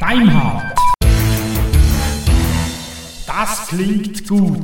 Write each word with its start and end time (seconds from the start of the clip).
Deinhard. 0.00 0.74
Das 3.26 3.68
klingt 3.68 4.28
gut. 4.28 4.58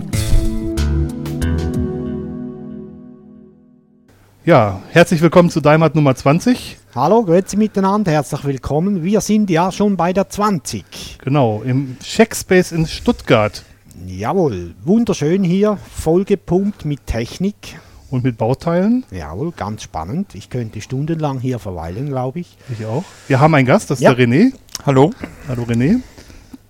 Ja, 4.45 4.81
herzlich 4.91 5.21
willkommen 5.21 5.51
zu 5.51 5.61
Daimart 5.61 5.95
Nummer 5.95 6.15
20. 6.15 6.79
Hallo, 6.95 7.23
grüezi 7.23 7.57
miteinander, 7.57 8.13
herzlich 8.13 8.45
willkommen. 8.45 9.05
Wir 9.05 9.21
sind 9.21 9.51
ja 9.51 9.71
schon 9.71 9.97
bei 9.97 10.13
der 10.13 10.29
20. 10.29 11.19
Genau, 11.23 11.63
im 11.65 11.99
Checkspace 12.01 12.73
in 12.73 12.87
Stuttgart 12.87 13.65
Jawohl, 14.07 14.75
wunderschön 14.85 15.43
hier, 15.43 15.77
vollgepumpt 15.77 16.85
mit 16.85 17.07
Technik. 17.07 17.79
Und 18.11 18.25
mit 18.25 18.39
Bauteilen. 18.39 19.05
Jawohl, 19.11 19.53
ganz 19.53 19.83
spannend. 19.83 20.35
Ich 20.35 20.51
könnte 20.51 20.81
stundenlang 20.81 21.41
hier 21.41 21.59
verweilen, 21.59 22.09
glaube 22.09 22.41
ich. 22.41 22.57
Ich 22.73 22.85
auch. 22.87 23.05
Wir 23.27 23.41
haben 23.41 23.55
einen 23.55 23.67
Gast, 23.67 23.91
das 23.91 23.99
ist 23.99 24.05
Ja. 24.05 24.15
der 24.15 24.27
René. 24.27 24.53
Hallo, 24.87 25.13
Hallo 25.49 25.65
René. 25.65 26.01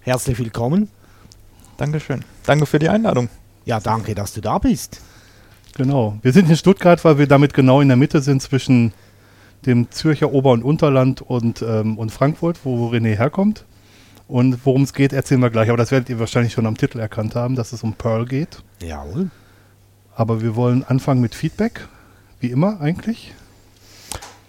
Herzlich 0.00 0.38
willkommen. 0.38 0.88
Dankeschön. 1.76 2.24
Danke 2.44 2.66
für 2.66 2.78
die 2.78 2.88
Einladung. 2.88 3.28
Ja, 3.64 3.78
danke, 3.80 4.14
dass 4.14 4.32
du 4.32 4.40
da 4.40 4.58
bist. 4.58 5.00
Genau. 5.76 6.16
Wir 6.22 6.32
sind 6.32 6.48
in 6.50 6.56
Stuttgart, 6.56 7.04
weil 7.04 7.18
wir 7.18 7.26
damit 7.26 7.54
genau 7.54 7.80
in 7.80 7.88
der 7.88 7.96
Mitte 7.96 8.20
sind 8.20 8.42
zwischen 8.42 8.92
dem 9.66 9.90
Zürcher 9.90 10.32
Ober- 10.32 10.52
und 10.52 10.62
Unterland 10.64 11.20
und, 11.20 11.62
ähm, 11.62 11.98
und 11.98 12.10
Frankfurt, 12.10 12.60
wo 12.64 12.88
René 12.90 13.16
herkommt. 13.16 13.64
Und 14.26 14.64
worum 14.66 14.82
es 14.82 14.92
geht, 14.92 15.12
erzählen 15.12 15.40
wir 15.40 15.50
gleich. 15.50 15.68
Aber 15.68 15.78
das 15.78 15.90
werdet 15.90 16.08
ihr 16.10 16.18
wahrscheinlich 16.18 16.52
schon 16.52 16.66
am 16.66 16.76
Titel 16.76 16.98
erkannt 16.98 17.34
haben, 17.34 17.54
dass 17.54 17.72
es 17.72 17.82
um 17.82 17.92
Pearl 17.94 18.24
geht. 18.26 18.62
Jawohl. 18.82 19.30
Aber 20.18 20.42
wir 20.42 20.56
wollen 20.56 20.82
anfangen 20.82 21.20
mit 21.20 21.36
Feedback. 21.36 21.86
Wie 22.40 22.48
immer 22.50 22.80
eigentlich. 22.80 23.34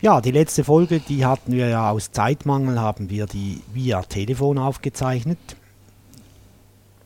Ja, 0.01 0.19
die 0.19 0.31
letzte 0.31 0.63
Folge, 0.63 0.99
die 0.99 1.27
hatten 1.27 1.51
wir 1.51 1.67
ja 1.67 1.91
aus 1.91 2.11
Zeitmangel, 2.11 2.79
haben 2.79 3.11
wir 3.11 3.27
die 3.27 3.61
via 3.71 4.01
Telefon 4.01 4.57
aufgezeichnet. 4.57 5.37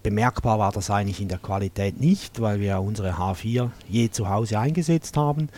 Bemerkbar 0.01 0.59
war 0.59 0.71
das 0.71 0.89
eigentlich 0.89 1.19
in 1.19 1.27
der 1.27 1.39
Qualität 1.39 1.99
nicht, 1.99 2.39
weil 2.39 2.61
wir 2.61 2.67
ja 2.67 2.77
unsere 2.77 3.17
H4 3.17 3.69
je 3.89 4.09
zu 4.11 4.29
Hause 4.29 4.57
eingesetzt 4.59 5.17
haben. 5.17 5.49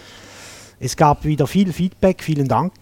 Es 0.80 0.98
gab 0.98 1.26
wieder 1.26 1.46
viel 1.46 1.74
Feedback, 1.74 2.24
vielen 2.24 2.48
Dank 2.48 2.74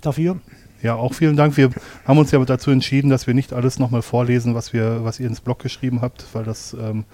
dafür. 0.00 0.40
Ja, 0.82 0.96
auch 0.96 1.14
vielen 1.14 1.36
Dank. 1.36 1.56
Wir 1.56 1.70
haben 2.04 2.18
uns 2.18 2.32
ja 2.32 2.44
dazu 2.44 2.72
entschieden, 2.72 3.08
dass 3.08 3.28
wir 3.28 3.34
nicht 3.34 3.52
alles 3.52 3.78
nochmal 3.78 4.02
vorlesen, 4.02 4.56
was, 4.56 4.72
wir, 4.72 5.04
was 5.04 5.20
ihr 5.20 5.28
ins 5.28 5.40
Blog 5.40 5.60
geschrieben 5.60 6.00
habt, 6.00 6.26
weil 6.32 6.42
das, 6.42 6.74
ähm, 6.74 7.04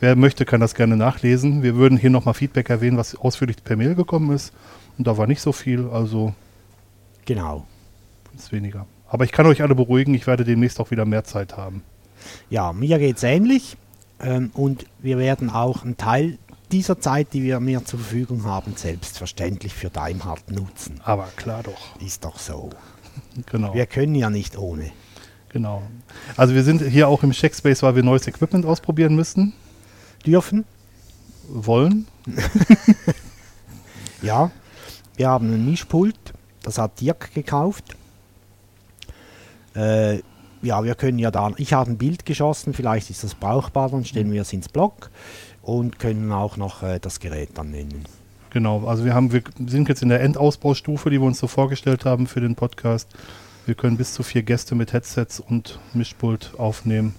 wer 0.00 0.16
möchte, 0.16 0.44
kann 0.44 0.60
das 0.60 0.74
gerne 0.74 0.96
nachlesen. 0.96 1.62
Wir 1.62 1.76
würden 1.76 1.98
hier 1.98 2.10
nochmal 2.10 2.34
Feedback 2.34 2.70
erwähnen, 2.70 2.96
was 2.96 3.14
ausführlich 3.16 3.62
per 3.62 3.76
Mail 3.76 3.94
gekommen 3.94 4.34
ist. 4.34 4.52
Und 4.98 5.06
da 5.06 5.16
war 5.18 5.26
nicht 5.26 5.40
so 5.40 5.52
viel, 5.52 5.88
also 5.88 6.34
Genau. 7.24 7.66
ist 8.36 8.52
weniger. 8.52 8.86
Aber 9.08 9.24
ich 9.24 9.32
kann 9.32 9.46
euch 9.46 9.62
alle 9.62 9.74
beruhigen, 9.74 10.14
ich 10.14 10.26
werde 10.26 10.44
demnächst 10.44 10.80
auch 10.80 10.90
wieder 10.90 11.04
mehr 11.04 11.24
Zeit 11.24 11.56
haben. 11.56 11.82
Ja, 12.50 12.72
mir 12.72 12.98
geht 12.98 13.16
es 13.18 13.22
ähnlich. 13.22 13.76
Ähm, 14.20 14.50
und 14.54 14.86
wir 15.00 15.18
werden 15.18 15.50
auch 15.50 15.84
einen 15.84 15.96
Teil 15.96 16.38
dieser 16.72 16.98
Zeit, 16.98 17.28
die 17.32 17.42
wir 17.42 17.60
mir 17.60 17.84
zur 17.84 17.98
Verfügung 18.00 18.44
haben, 18.44 18.72
selbstverständlich 18.74 19.74
für 19.74 19.90
Daimhardt 19.90 20.50
nutzen. 20.50 21.00
Aber 21.04 21.28
klar 21.36 21.62
doch. 21.62 22.00
Ist 22.00 22.24
doch 22.24 22.38
so. 22.38 22.70
Genau. 23.50 23.72
Wir 23.72 23.86
können 23.86 24.14
ja 24.14 24.28
nicht 24.28 24.58
ohne. 24.58 24.90
genau. 25.48 25.82
Also 26.36 26.54
wir 26.54 26.62
sind 26.62 26.82
hier 26.82 27.08
auch 27.08 27.22
im 27.22 27.30
Checkspace, 27.30 27.82
weil 27.82 27.96
wir 27.96 28.02
neues 28.02 28.26
Equipment 28.26 28.66
ausprobieren 28.66 29.14
müssen, 29.16 29.54
Dürfen? 30.26 30.64
wollen. 31.48 32.06
Ja. 34.22 34.50
Wir 35.16 35.28
haben 35.28 35.52
ein 35.52 35.70
Mischpult, 35.70 36.18
das 36.62 36.78
hat 36.78 37.00
Dirk 37.00 37.32
gekauft. 37.32 37.96
Äh, 39.74 40.20
ja, 40.62 40.82
wir 40.82 40.94
können 40.94 41.18
ja 41.18 41.30
da, 41.30 41.52
ich 41.58 41.72
habe 41.74 41.90
ein 41.90 41.98
Bild 41.98 42.26
geschossen, 42.26 42.74
vielleicht 42.74 43.10
ist 43.10 43.22
das 43.24 43.34
brauchbar, 43.34 43.90
dann 43.90 44.04
stellen 44.04 44.32
wir 44.32 44.42
es 44.42 44.52
ins 44.52 44.68
Blog 44.68 45.10
und 45.62 45.98
können 45.98 46.32
auch 46.32 46.56
noch 46.56 46.82
äh, 46.82 46.98
das 46.98 47.20
Gerät 47.20 47.50
dann 47.54 47.70
nennen. 47.70 48.04
Genau, 48.50 48.86
also 48.86 49.04
wir 49.04 49.14
haben, 49.14 49.32
wir 49.32 49.42
sind 49.66 49.88
jetzt 49.88 50.02
in 50.02 50.08
der 50.08 50.20
Endausbaustufe, 50.22 51.08
die 51.10 51.20
wir 51.20 51.26
uns 51.26 51.38
so 51.38 51.46
vorgestellt 51.46 52.04
haben 52.04 52.26
für 52.26 52.40
den 52.40 52.56
Podcast. 52.56 53.08
Wir 53.64 53.74
können 53.74 53.96
bis 53.96 54.12
zu 54.12 54.22
vier 54.22 54.42
Gäste 54.42 54.74
mit 54.74 54.92
Headsets 54.92 55.40
und 55.40 55.78
Mischpult 55.94 56.52
aufnehmen. 56.58 57.14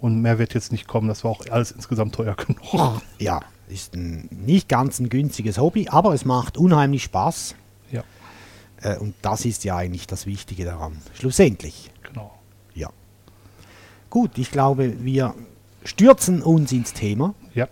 Und 0.00 0.20
mehr 0.20 0.38
wird 0.38 0.54
jetzt 0.54 0.70
nicht 0.72 0.86
kommen. 0.86 1.08
Das 1.08 1.24
war 1.24 1.30
auch 1.30 1.46
alles 1.50 1.70
insgesamt 1.70 2.14
teuer 2.14 2.34
genug. 2.72 3.00
Ja, 3.18 3.40
ist 3.68 3.94
ein 3.94 4.28
nicht 4.30 4.68
ganz 4.68 4.98
ein 5.00 5.08
günstiges 5.08 5.58
Hobby, 5.58 5.88
aber 5.88 6.12
es 6.12 6.24
macht 6.24 6.56
unheimlich 6.58 7.04
Spaß. 7.04 7.54
Ja, 7.90 8.02
Äh, 8.82 8.98
und 8.98 9.14
das 9.22 9.44
ist 9.46 9.64
ja 9.64 9.76
eigentlich 9.76 10.06
das 10.06 10.26
Wichtige 10.26 10.64
daran. 10.64 10.98
Schlussendlich. 11.14 11.90
genau. 12.02 12.32
Ja. 12.74 12.90
Gut, 14.10 14.36
ich 14.38 14.50
glaube, 14.50 15.02
wir 15.04 15.34
stürzen 15.84 16.42
uns 16.42 16.70
ins 16.72 16.92
Thema. 16.92 17.34
Ja, 17.54 17.68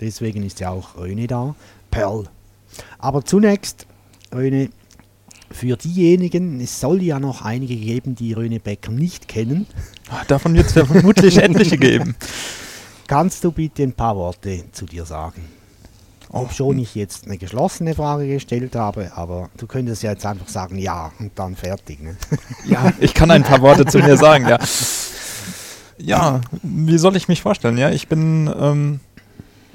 Deswegen 0.00 0.42
ist 0.44 0.60
ja 0.60 0.70
auch 0.70 0.96
Röne 0.96 1.26
da. 1.26 1.54
Pearl. 1.90 2.28
Aber 2.98 3.24
zunächst, 3.24 3.86
Röne, 4.32 4.70
für 5.50 5.76
diejenigen, 5.76 6.60
es 6.60 6.80
soll 6.80 7.02
ja 7.02 7.18
noch 7.18 7.42
einige 7.42 7.76
geben, 7.76 8.14
die 8.14 8.32
Röne 8.32 8.60
Becker 8.60 8.92
nicht 8.92 9.28
kennen. 9.28 9.66
Davon 10.28 10.54
wird 10.54 10.66
es 10.66 10.72
vermutlich 10.72 11.36
etliche 11.42 11.76
geben. 11.76 12.14
Kannst 13.06 13.42
du 13.42 13.50
bitte 13.50 13.82
ein 13.82 13.92
paar 13.92 14.16
Worte 14.16 14.64
zu 14.70 14.86
dir 14.86 15.04
sagen? 15.04 15.42
Oh. 16.32 16.42
Ob 16.42 16.52
schon 16.52 16.78
ich 16.78 16.94
jetzt 16.94 17.26
eine 17.26 17.38
geschlossene 17.38 17.94
Frage 17.94 18.28
gestellt 18.28 18.76
habe, 18.76 19.10
aber 19.16 19.50
du 19.56 19.66
könntest 19.66 20.04
ja 20.04 20.12
jetzt 20.12 20.24
einfach 20.24 20.46
sagen 20.46 20.78
ja 20.78 21.10
und 21.18 21.32
dann 21.34 21.56
fertig. 21.56 22.00
Ne? 22.00 22.16
Ja, 22.64 22.92
ich 23.00 23.14
kann 23.14 23.32
ein 23.32 23.42
paar 23.42 23.60
Worte 23.62 23.84
zu 23.84 23.98
mir 23.98 24.16
sagen, 24.16 24.46
ja. 24.48 24.58
Ja, 25.98 26.40
wie 26.62 26.98
soll 26.98 27.16
ich 27.16 27.26
mich 27.26 27.42
vorstellen? 27.42 27.76
Ja, 27.76 27.90
ich 27.90 28.06
bin, 28.06 28.48
ähm, 28.58 29.00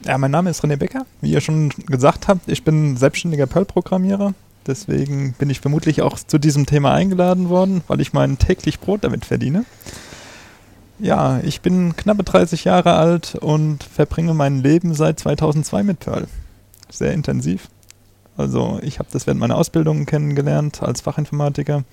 ja, 0.06 0.18
mein 0.18 0.32
Name 0.32 0.50
ist 0.50 0.64
René 0.64 0.78
Becker, 0.78 1.06
wie 1.22 1.32
ihr 1.32 1.42
schon 1.42 1.70
gesagt 1.70 2.30
habt. 2.30 2.48
Ich 2.48 2.64
bin 2.64 2.96
selbstständiger 2.96 3.48
Perl-Programmierer. 3.48 4.34
Deswegen 4.68 5.34
bin 5.34 5.50
ich 5.50 5.60
vermutlich 5.60 6.02
auch 6.02 6.18
zu 6.18 6.40
diesem 6.40 6.66
Thema 6.66 6.94
eingeladen 6.94 7.50
worden, 7.50 7.84
weil 7.88 8.02
ich 8.02 8.14
mein 8.14 8.38
täglich 8.38 8.80
Brot 8.80 9.04
damit 9.04 9.26
verdiene. 9.26 9.66
Ja, 10.98 11.40
ich 11.44 11.62
bin 11.62 11.96
knappe 11.96 12.24
30 12.24 12.64
Jahre 12.64 12.94
alt 12.94 13.36
und 13.36 13.84
verbringe 13.84 14.34
mein 14.34 14.64
Leben 14.64 14.94
seit 14.94 15.20
2002 15.20 15.84
mit 15.84 16.00
Perl. 16.00 16.28
Sehr 16.90 17.14
intensiv. 17.14 17.68
Also 18.38 18.80
ich 18.82 19.00
habe 19.00 19.10
das 19.12 19.28
während 19.28 19.40
meiner 19.40 19.58
Ausbildung 19.58 20.06
kennengelernt 20.06 20.82
als 20.82 21.02
Fachinformatiker 21.02 21.84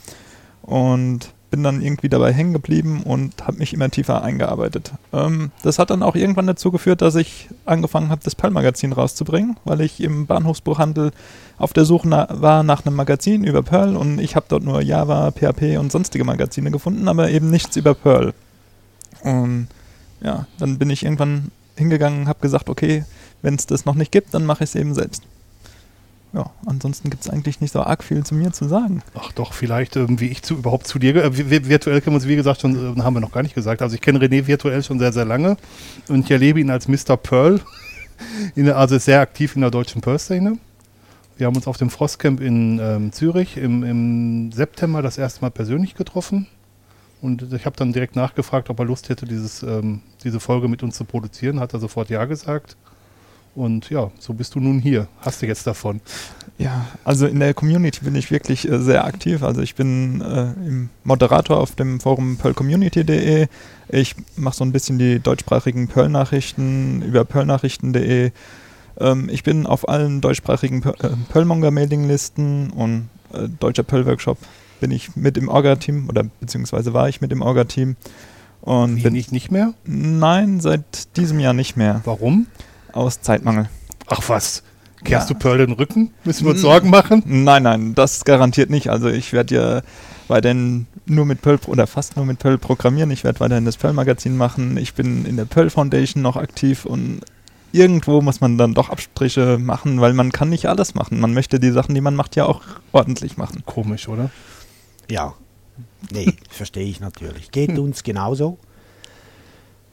und 0.63 1.33
bin 1.53 1.63
dann 1.63 1.83
irgendwie 1.83 2.09
dabei 2.09 2.33
hängen 2.33 2.55
geblieben 2.55 3.03
und 3.05 3.47
habe 3.47 3.59
mich 3.59 3.75
immer 3.75 3.91
tiefer 3.91 4.25
eingearbeitet. 4.25 4.93
Ähm, 5.13 5.53
das 5.63 5.79
hat 5.79 5.91
dann 5.91 6.03
auch 6.03 6.17
irgendwann 6.17 6.47
dazu 6.47 6.73
geführt, 6.73 7.03
dass 7.03 7.15
ich 7.15 7.51
angefangen 7.67 8.09
habe, 8.09 8.23
das 8.25 8.35
Perl-Magazin 8.35 8.93
rauszubringen, 8.93 9.59
weil 9.65 9.83
ich 9.83 10.01
im 10.01 10.27
Bahnhofsbuchhandel 10.27 11.13
auf 11.59 11.75
der 11.75 11.85
Suche 11.85 12.09
na 12.09 12.27
war 12.31 12.63
nach 12.63 12.87
einem 12.87 12.97
Magazin 12.97 13.45
über 13.45 13.63
Perl 13.63 13.97
und 13.97 14.19
ich 14.19 14.35
habe 14.35 14.47
dort 14.49 14.65
nur 14.65 14.81
Java, 14.81 15.31
PHP 15.31 15.77
und 15.79 15.93
sonstige 15.93 16.25
Magazine 16.25 16.71
gefunden, 16.71 17.07
aber 17.07 17.31
eben 17.31 17.51
nichts 17.51 17.77
über 17.77 17.95
Perl. 17.95 18.33
Und 19.23 19.69
ja, 20.23 20.47
dann 20.59 20.79
bin 20.79 20.89
ich 20.89 21.05
irgendwann 21.05 21.51
hingegangen 21.77 22.23
und 22.23 22.29
habe 22.29 22.41
gesagt, 22.41 22.71
okay, 22.71 23.05
wenn 23.43 23.57
es 23.57 23.67
das 23.67 23.85
noch 23.85 23.95
nicht 23.95 24.11
gibt, 24.11 24.33
dann 24.33 24.47
mache 24.47 24.65
ich 24.65 24.71
es 24.71 24.75
eben 24.75 24.95
selbst. 24.95 25.23
Ja, 26.35 26.51
ansonsten 26.65 27.11
gibt 27.11 27.23
es 27.25 27.31
eigentlich 27.31 27.61
nicht 27.61 27.73
so 27.73 27.83
arg 27.83 28.03
viel 28.03 28.25
zu 28.25 28.35
mir 28.35 28.53
zu 28.53 28.67
sagen. 28.67 29.03
ach 29.15 29.33
doch, 29.33 29.53
vielleicht, 29.53 29.97
ähm, 29.97 30.19
wie 30.19 30.29
ich 30.29 30.43
zu, 30.43 30.55
überhaupt 30.55 30.87
zu 30.87 30.99
dir, 30.99 31.15
äh, 31.17 31.29
vi- 31.29 31.69
virtuell 31.69 32.01
kennen 32.01 32.15
wir 32.15 32.21
uns, 32.21 32.27
wie 32.29 32.37
gesagt, 32.37 32.63
schon, 32.63 32.97
äh, 32.97 33.03
haben 33.03 33.15
wir 33.15 33.21
noch 33.21 33.33
gar 33.33 33.43
nicht 33.43 33.55
gesagt. 33.55 33.83
Also 33.83 33.95
ich 33.97 34.01
kenne 34.01 34.19
René 34.19 34.47
virtuell 34.47 34.83
schon 34.83 34.99
sehr, 34.99 35.13
sehr 35.13 35.27
lange 35.27 35.59
und 36.09 36.25
ich 36.25 36.31
erlebe 36.31 36.59
ihn 36.61 36.71
als 36.71 36.89
Mr. 36.89 37.17
Pearl, 37.19 37.61
der, 38.57 38.77
also 38.79 38.97
ist 38.97 39.05
sehr 39.05 39.21
aktiv 39.21 39.55
in 39.57 39.61
der 39.61 39.71
deutschen 39.71 40.01
Pearl-Szene. 40.01 40.57
Wir 41.37 41.47
haben 41.47 41.57
uns 41.57 41.67
auf 41.67 41.77
dem 41.77 41.91
Frostcamp 41.91 42.41
in 42.41 42.79
ähm, 42.79 43.13
Zürich 43.13 43.57
im, 43.57 43.83
im 43.85 44.53
September 44.53 45.03
das 45.03 45.19
erste 45.19 45.41
Mal 45.43 45.51
persönlich 45.51 45.95
getroffen. 45.95 46.47
Und 47.21 47.53
ich 47.53 47.67
habe 47.67 47.77
dann 47.77 47.93
direkt 47.93 48.17
nachgefragt, 48.17 48.69
ob 48.71 48.79
er 48.79 48.85
Lust 48.85 49.09
hätte, 49.09 49.27
dieses, 49.27 49.63
ähm, 49.63 50.01
diese 50.25 50.41
Folge 50.41 50.69
mit 50.69 50.83
uns 50.83 50.97
zu 50.97 51.05
produzieren. 51.05 51.61
Hat 51.61 51.73
er 51.73 51.81
sofort 51.81 52.11
Ja 52.11 52.25
gesagt. 52.25 52.77
Und 53.55 53.91
ja, 53.91 54.11
so 54.19 54.33
bist 54.33 54.55
du 54.55 54.61
nun 54.61 54.81
hier. 54.81 55.09
Hast 55.21 55.43
du 55.43 55.47
jetzt 55.47 55.67
davon. 55.67 56.01
Ja, 56.59 56.87
also 57.05 57.27
in 57.27 57.41
der 57.41 57.53
Community 57.55 58.05
bin 58.05 58.15
ich 58.15 58.31
wirklich 58.31 58.69
äh, 58.69 58.79
sehr 58.81 59.05
aktiv. 59.05 59.43
Also 59.43 59.61
ich 59.61 59.75
bin 59.75 60.21
äh, 60.23 60.53
im 60.67 60.89
Moderator 61.05 61.59
auf 61.59 61.75
dem 61.75 62.01
Forum 62.01 62.37
pearlcommunity.de. 62.39 63.49
Ich 63.89 64.15
mache 64.37 64.57
so 64.57 64.65
ein 64.65 64.73
bisschen 64.73 64.99
die 64.99 65.21
deutschsprachigen 65.21 65.89
Perl-Nachrichten 65.89 67.03
über 67.03 67.25
pearlnachrichten.de. 67.25 68.31
Ähm, 69.01 69.29
ich 69.31 69.43
bin 69.43 69.67
auf 69.67 69.89
allen 69.89 70.21
deutschsprachigen 70.21 70.83
äh, 70.83 71.11
Perlmonger-Mailinglisten 71.31 72.71
und 72.71 73.09
äh, 73.33 73.49
Deutscher 73.49 73.83
Perl-Workshop 73.83 74.39
bin 74.81 74.91
ich 74.91 75.15
mit 75.15 75.37
im 75.37 75.49
Orga-Team 75.49 76.09
oder 76.09 76.25
beziehungsweise 76.41 76.93
war 76.95 77.09
ich 77.09 77.21
mit 77.21 77.33
im 77.33 77.43
Orga-Team. 77.43 77.97
Und 78.63 78.97
Wie 78.97 79.03
bin 79.03 79.13
nicht, 79.13 79.33
nicht 79.33 79.51
mehr? 79.51 79.75
Nein, 79.85 80.61
seit 80.61 81.17
diesem 81.17 81.41
Jahr 81.41 81.53
nicht 81.53 81.77
mehr. 81.77 82.01
Warum? 82.05 82.47
Aus 82.93 83.21
Zeitmangel. 83.21 83.69
Ach 84.07 84.29
was. 84.29 84.63
Kehrst 85.05 85.29
Ja. 85.31 85.35
du 85.35 85.41
Pearl 85.41 85.59
den 85.59 85.73
Rücken? 85.73 86.13
Müssen 86.25 86.45
wir 86.45 86.53
uns. 86.53 86.61
Sorgen 86.61 86.91
machen? 86.91 87.23
Nein, 87.27 87.65
nein, 87.65 87.95
das 87.95 88.25
garantiert 88.25 88.71
nicht. 88.71 88.89
Also 88.89 89.09
ich 89.09 89.33
werde 89.33 89.55
ja 89.55 89.83
weiterhin 90.29 90.87
nur 91.07 91.25
mit 91.27 91.43
Perl 91.43 91.59
oder 91.67 91.87
fast 91.87 92.17
nur 92.17 92.25
mit 92.25 92.39
Perl 92.39 92.59
programmieren. 92.59 93.11
Ich 93.11 93.25
werde 93.25 93.41
weiterhin 93.41 93.65
das 93.65 93.77
Perl-Magazin 93.77 94.37
machen. 94.37 94.77
Ich 94.77 94.95
bin 94.95 95.25
in 95.25 95.37
der 95.37 95.45
Perl 95.45 95.71
Foundation 95.71 96.23
noch 96.23 96.37
aktiv 96.37 96.85
und 96.85 97.21
irgendwo 97.73 98.21
muss 98.21 98.41
man 98.41 98.59
dann 98.59 98.75
doch 98.75 98.91
Abstriche 98.91 99.59
machen, 99.59 100.01
weil 100.01 100.13
man 100.13 100.31
kann 100.31 100.51
nicht 100.51 100.67
alles 100.67 100.95
machen. 100.95 101.19
Man 101.19 101.35
möchte 101.35 101.59
die 101.59 101.71
Sachen, 101.71 101.95
die 101.95 102.01
man 102.01 102.15
macht, 102.15 102.37
ja 102.37 102.45
auch 102.45 102.61
ordentlich 102.93 103.37
machen. 103.37 103.63
Komisch, 103.67 104.09
oder? 104.09 104.31
Ja, 105.11 105.35
nee, 106.13 106.33
verstehe 106.51 106.85
ich 106.87 107.01
natürlich. 107.01 107.51
Geht 107.51 107.77
uns 107.79 108.05
genauso. 108.05 108.59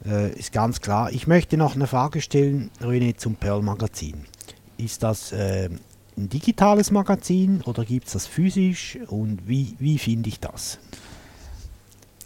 Äh, 0.06 0.32
ist 0.38 0.52
ganz 0.52 0.80
klar. 0.80 1.12
Ich 1.12 1.26
möchte 1.26 1.56
noch 1.56 1.74
eine 1.74 1.86
Frage 1.86 2.20
stellen, 2.20 2.70
René, 2.80 3.16
zum 3.16 3.34
Pearl-Magazin. 3.34 4.24
Ist 4.78 5.02
das 5.02 5.32
äh, 5.32 5.68
ein 6.16 6.28
digitales 6.28 6.90
Magazin 6.90 7.60
oder 7.62 7.84
gibt 7.84 8.06
es 8.06 8.14
das 8.14 8.26
physisch 8.26 8.98
und 9.08 9.46
wie, 9.46 9.74
wie 9.78 9.98
finde 9.98 10.28
ich 10.28 10.40
das? 10.40 10.78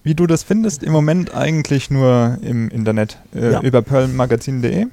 Wie 0.03 0.15
du 0.15 0.27
das 0.27 0.43
findest, 0.43 0.83
im 0.83 0.93
Moment 0.93 1.35
eigentlich 1.35 1.91
nur 1.91 2.39
im 2.43 2.69
Internet 2.69 3.19
äh, 3.35 3.53
Ja. 3.53 3.61
über 3.63 3.83
pearlmagazin.de. 3.83 4.87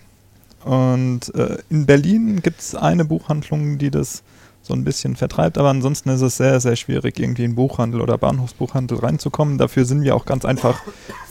Und 0.63 1.33
äh, 1.35 1.57
in 1.69 1.85
Berlin 1.85 2.41
gibt 2.41 2.61
es 2.61 2.75
eine 2.75 3.03
Buchhandlung, 3.03 3.77
die 3.77 3.91
das 3.91 4.23
so 4.61 4.73
ein 4.75 4.83
bisschen 4.83 5.15
vertreibt, 5.15 5.57
aber 5.57 5.69
ansonsten 5.69 6.09
ist 6.09 6.21
es 6.21 6.37
sehr, 6.37 6.59
sehr 6.59 6.75
schwierig, 6.75 7.19
irgendwie 7.19 7.43
in 7.43 7.55
Buchhandel 7.55 7.99
oder 7.99 8.17
Bahnhofsbuchhandel 8.19 8.99
reinzukommen. 8.99 9.57
Dafür 9.57 9.85
sind 9.85 10.03
wir 10.03 10.15
auch 10.15 10.25
ganz 10.25 10.45
einfach 10.45 10.81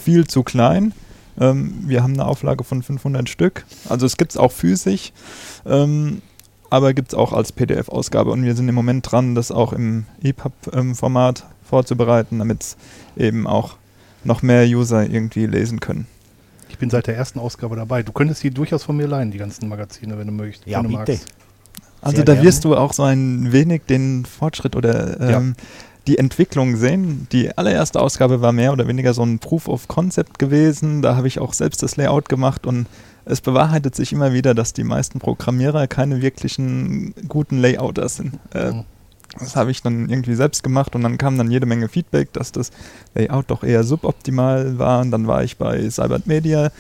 viel 0.03 0.27
zu 0.27 0.43
klein. 0.43 0.93
Ähm, 1.41 1.85
wir 1.87 2.03
haben 2.03 2.13
eine 2.13 2.27
Auflage 2.27 2.65
von 2.65 2.83
500 2.83 3.29
Stück. 3.29 3.65
Also 3.89 4.07
es 4.07 4.17
gibt 4.17 4.33
es 4.33 4.37
auch 4.37 4.53
physisch, 4.53 5.13
ähm, 5.67 6.23
aber 6.69 6.95
gibt 6.95 7.13
es 7.13 7.15
auch 7.19 7.33
als 7.33 7.53
PDF-Ausgabe. 7.53 8.31
Und 8.31 8.45
wir 8.45 8.55
sind 8.55 8.69
im 8.69 8.75
Moment 8.75 9.11
dran, 9.11 9.35
das 9.35 9.51
auch 9.51 9.73
im 9.73 10.05
EPUB-Format 10.23 11.47
vorzubereiten, 11.65 12.39
damit 12.39 12.63
es 12.63 12.77
eben 13.17 13.47
auch 13.47 13.77
noch 14.23 14.43
mehr 14.43 14.65
User 14.65 15.09
irgendwie 15.09 15.47
lesen 15.47 15.81
können. 15.81 16.07
Ich 16.69 16.79
bin 16.79 16.91
seit 16.91 17.07
der 17.07 17.17
ersten 17.17 17.41
Ausgabe 17.41 17.75
dabei. 17.75 18.03
Du 18.03 18.13
könntest 18.13 18.43
die 18.43 18.51
durchaus 18.51 18.85
von 18.85 18.97
mir 18.97 19.07
leihen, 19.09 19.31
die 19.31 19.39
ganzen 19.39 19.69
Magazine, 19.69 20.17
wenn 20.19 20.27
du 20.27 20.33
möchtest. 20.33 20.69
Ja, 20.69 20.79
wenn 20.79 20.91
du 20.91 20.99
bitte. 20.99 21.13
magst. 21.13 21.27
Also 22.03 22.17
Sehr 22.17 22.25
da 22.25 22.33
gerne. 22.35 22.47
wirst 22.47 22.65
du 22.65 22.77
auch 22.77 22.93
so 22.93 23.03
ein 23.03 23.53
wenig 23.53 23.83
den 23.89 24.25
Fortschritt 24.25 24.75
oder 24.77 25.21
ähm, 25.21 25.55
die 26.07 26.19
Entwicklung 26.19 26.77
sehen. 26.77 27.27
Die 27.33 27.57
allererste 27.57 28.01
Ausgabe 28.01 28.41
war 28.41 28.53
mehr 28.53 28.73
oder 28.73 28.89
weniger 28.89 29.15
so 29.15 29.23
ein 29.23 29.39
Proof 29.39 29.69
of 29.69 29.89
Concept 29.89 30.39
gewesen. 30.39 31.03
Da 31.03 31.17
habe 31.17 31.29
ich 31.29 31.39
auch 31.39 31.53
selbst 31.53 31.83
das 31.83 31.97
Layout 31.97 32.29
gemacht 32.29 32.67
und 32.67 32.87
es 33.25 33.41
bewahrheitet 33.41 33.95
sich 33.95 34.13
immer 34.13 34.33
wieder, 34.33 34.55
dass 34.55 34.73
die 34.73 34.85
meisten 34.85 35.19
Programmierer 35.19 35.87
keine 35.87 36.23
wirklichen 36.23 37.15
guten 37.29 37.59
Layouter 37.59 38.09
sind. 38.09 38.39
Äh, 38.55 38.73
Mhm. 38.73 38.85
Das 39.39 39.55
habe 39.57 39.71
ich 39.71 39.83
dann 39.83 40.09
irgendwie 40.09 40.35
selbst 40.35 40.63
gemacht 40.63 40.95
und 40.95 41.03
dann 41.03 41.17
kam 41.17 41.39
dann 41.39 41.51
jede 41.51 41.67
Menge 41.67 41.89
Feedback, 41.89 42.33
dass 42.33 42.53
das 42.53 42.71
Layout 43.15 43.51
doch 43.51 43.63
eher 43.63 43.85
suboptimal 43.85 44.79
war. 44.79 45.01
Und 45.01 45.13
dann 45.13 45.27
war 45.27 45.45
ich 45.45 45.57
bei 45.57 45.89
Cybert 45.89 46.27
Media 46.27 46.71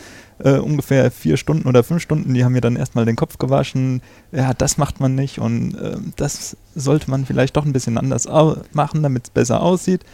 äh, 0.42 0.58
ungefähr 0.58 1.10
vier 1.10 1.36
Stunden 1.36 1.68
oder 1.68 1.82
fünf 1.82 2.02
Stunden. 2.02 2.34
Die 2.34 2.44
haben 2.44 2.52
mir 2.52 2.60
dann 2.60 2.76
erstmal 2.76 3.04
den 3.04 3.16
Kopf 3.16 3.38
gewaschen. 3.38 4.02
Ja, 4.32 4.54
das 4.54 4.78
macht 4.78 5.00
man 5.00 5.14
nicht 5.14 5.38
und 5.38 5.74
äh, 5.74 5.96
das 6.16 6.56
sollte 6.74 7.10
man 7.10 7.26
vielleicht 7.26 7.56
doch 7.56 7.64
ein 7.64 7.72
bisschen 7.72 7.98
anders 7.98 8.26
machen, 8.72 9.02
damit 9.02 9.24
es 9.24 9.30
besser 9.30 9.62
aussieht. 9.62 10.04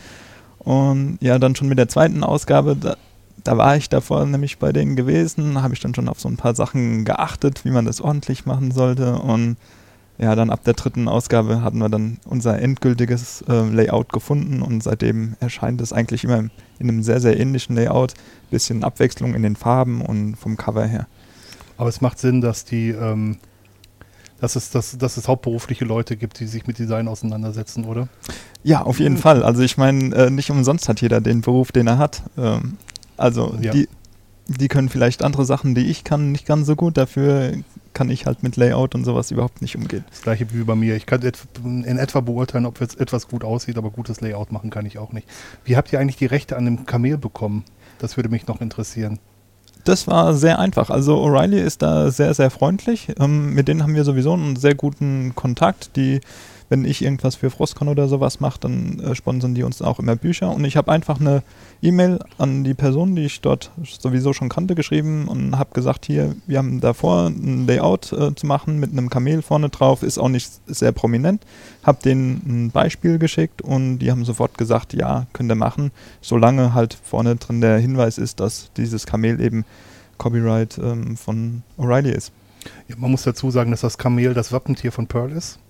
Und 0.58 1.18
ja, 1.20 1.38
dann 1.38 1.54
schon 1.54 1.68
mit 1.68 1.78
der 1.78 1.88
zweiten 1.88 2.24
Ausgabe, 2.24 2.76
da, 2.76 2.96
da 3.44 3.56
war 3.56 3.76
ich 3.76 3.88
davor 3.88 4.26
nämlich 4.26 4.58
bei 4.58 4.72
denen 4.72 4.96
gewesen, 4.96 5.62
habe 5.62 5.74
ich 5.74 5.80
dann 5.80 5.94
schon 5.94 6.08
auf 6.08 6.20
so 6.20 6.28
ein 6.28 6.36
paar 6.36 6.54
Sachen 6.54 7.04
geachtet, 7.04 7.64
wie 7.64 7.70
man 7.70 7.84
das 7.84 8.00
ordentlich 8.00 8.46
machen 8.46 8.72
sollte. 8.72 9.16
Und 9.16 9.56
ja, 10.18 10.34
dann 10.34 10.50
ab 10.50 10.64
der 10.64 10.74
dritten 10.74 11.08
Ausgabe 11.08 11.62
hatten 11.62 11.78
wir 11.78 11.88
dann 11.88 12.18
unser 12.24 12.58
endgültiges 12.60 13.42
äh, 13.48 13.68
Layout 13.68 14.12
gefunden 14.12 14.62
und 14.62 14.82
seitdem 14.82 15.36
erscheint 15.40 15.80
es 15.80 15.92
eigentlich 15.92 16.24
immer 16.24 16.38
in 16.78 16.88
einem 16.88 17.02
sehr, 17.02 17.20
sehr 17.20 17.38
ähnlichen 17.38 17.76
Layout. 17.76 18.14
Bisschen 18.50 18.84
Abwechslung 18.84 19.34
in 19.34 19.42
den 19.42 19.56
Farben 19.56 20.00
und 20.00 20.36
vom 20.36 20.56
Cover 20.56 20.86
her. 20.86 21.06
Aber 21.76 21.88
es 21.88 22.00
macht 22.00 22.18
Sinn, 22.18 22.40
dass 22.40 22.64
die, 22.64 22.90
ähm, 22.90 23.36
dass 24.40 24.56
es, 24.56 24.70
dass, 24.70 24.96
dass 24.96 25.16
es 25.16 25.28
hauptberufliche 25.28 25.84
Leute 25.84 26.16
gibt, 26.16 26.40
die 26.40 26.46
sich 26.46 26.66
mit 26.66 26.78
Design 26.78 27.08
auseinandersetzen, 27.08 27.84
oder? 27.84 28.08
Ja, 28.62 28.82
auf 28.82 28.98
jeden 29.00 29.16
Fall. 29.18 29.42
Also 29.42 29.62
ich 29.62 29.76
meine, 29.76 30.14
äh, 30.14 30.30
nicht 30.30 30.50
umsonst 30.50 30.88
hat 30.88 31.00
jeder 31.00 31.20
den 31.20 31.40
Beruf, 31.42 31.72
den 31.72 31.86
er 31.86 31.98
hat. 31.98 32.22
Ähm, 32.38 32.76
also 33.16 33.56
Ja. 33.60 33.72
die, 33.72 33.88
die 34.48 34.68
können 34.68 34.88
vielleicht 34.88 35.22
andere 35.22 35.44
Sachen, 35.44 35.74
die 35.74 35.86
ich 35.86 36.04
kann, 36.04 36.32
nicht 36.32 36.46
ganz 36.46 36.66
so 36.66 36.76
gut. 36.76 36.96
Dafür 36.96 37.52
kann 37.96 38.10
ich 38.10 38.26
halt 38.26 38.42
mit 38.42 38.58
Layout 38.58 38.94
und 38.94 39.06
sowas 39.06 39.30
überhaupt 39.30 39.62
nicht 39.62 39.74
umgehen. 39.74 40.04
Das 40.10 40.20
gleiche 40.20 40.46
wie 40.52 40.64
bei 40.64 40.74
mir. 40.74 40.96
Ich 40.96 41.06
kann 41.06 41.22
in 41.22 41.96
etwa 41.96 42.20
beurteilen, 42.20 42.66
ob 42.66 42.78
jetzt 42.78 43.00
etwas 43.00 43.26
gut 43.26 43.42
aussieht, 43.42 43.78
aber 43.78 43.88
gutes 43.88 44.20
Layout 44.20 44.52
machen 44.52 44.68
kann 44.68 44.84
ich 44.84 44.98
auch 44.98 45.14
nicht. 45.14 45.26
Wie 45.64 45.78
habt 45.78 45.90
ihr 45.94 45.98
eigentlich 45.98 46.18
die 46.18 46.26
Rechte 46.26 46.58
an 46.58 46.66
dem 46.66 46.84
Kamel 46.84 47.16
bekommen? 47.16 47.64
Das 47.98 48.18
würde 48.18 48.28
mich 48.28 48.46
noch 48.46 48.60
interessieren. 48.60 49.18
Das 49.84 50.06
war 50.06 50.34
sehr 50.34 50.58
einfach. 50.58 50.90
Also 50.90 51.16
O'Reilly 51.24 51.56
ist 51.56 51.80
da 51.80 52.10
sehr, 52.10 52.34
sehr 52.34 52.50
freundlich. 52.50 53.14
Ähm, 53.18 53.54
mit 53.54 53.66
denen 53.66 53.82
haben 53.82 53.94
wir 53.94 54.04
sowieso 54.04 54.34
einen 54.34 54.56
sehr 54.56 54.74
guten 54.74 55.34
Kontakt. 55.34 55.96
Die, 55.96 56.20
wenn 56.68 56.84
ich 56.84 57.02
irgendwas 57.02 57.36
für 57.36 57.50
Frostcon 57.50 57.88
oder 57.88 58.08
sowas 58.08 58.40
mache, 58.40 58.60
dann 58.60 59.00
äh, 59.00 59.14
sponsern 59.14 59.54
die 59.54 59.62
uns 59.62 59.82
auch 59.82 59.98
immer 59.98 60.16
Bücher. 60.16 60.50
Und 60.50 60.64
ich 60.64 60.76
habe 60.76 60.90
einfach 60.90 61.20
eine 61.20 61.42
E-Mail 61.82 62.18
an 62.38 62.64
die 62.64 62.74
Person, 62.74 63.14
die 63.14 63.24
ich 63.24 63.40
dort 63.40 63.70
sowieso 63.82 64.32
schon 64.32 64.48
kannte, 64.48 64.74
geschrieben 64.74 65.28
und 65.28 65.58
habe 65.58 65.70
gesagt, 65.74 66.06
hier, 66.06 66.34
wir 66.46 66.58
haben 66.58 66.80
davor 66.80 67.28
ein 67.28 67.66
Layout 67.66 68.12
äh, 68.12 68.34
zu 68.34 68.46
machen 68.46 68.80
mit 68.80 68.92
einem 68.92 69.10
Kamel 69.10 69.42
vorne 69.42 69.68
drauf, 69.68 70.02
ist 70.02 70.18
auch 70.18 70.28
nicht 70.28 70.50
sehr 70.66 70.92
prominent. 70.92 71.42
Habe 71.84 72.02
denen 72.02 72.42
ein 72.46 72.70
Beispiel 72.70 73.18
geschickt 73.18 73.62
und 73.62 73.98
die 73.98 74.10
haben 74.10 74.24
sofort 74.24 74.58
gesagt, 74.58 74.92
ja, 74.92 75.26
könnt 75.32 75.50
ihr 75.50 75.56
machen, 75.56 75.92
solange 76.20 76.74
halt 76.74 76.98
vorne 77.02 77.36
drin 77.36 77.60
der 77.60 77.78
Hinweis 77.78 78.18
ist, 78.18 78.40
dass 78.40 78.70
dieses 78.76 79.06
Kamel 79.06 79.40
eben 79.40 79.64
Copyright 80.18 80.78
ähm, 80.78 81.16
von 81.16 81.62
O'Reilly 81.78 82.10
ist. 82.10 82.32
Ja, 82.88 82.96
man 82.98 83.12
muss 83.12 83.22
dazu 83.22 83.50
sagen, 83.50 83.70
dass 83.70 83.82
das 83.82 83.98
Kamel 83.98 84.34
das 84.34 84.50
Wappentier 84.50 84.90
von 84.90 85.06
Pearl 85.06 85.30
ist 85.30 85.60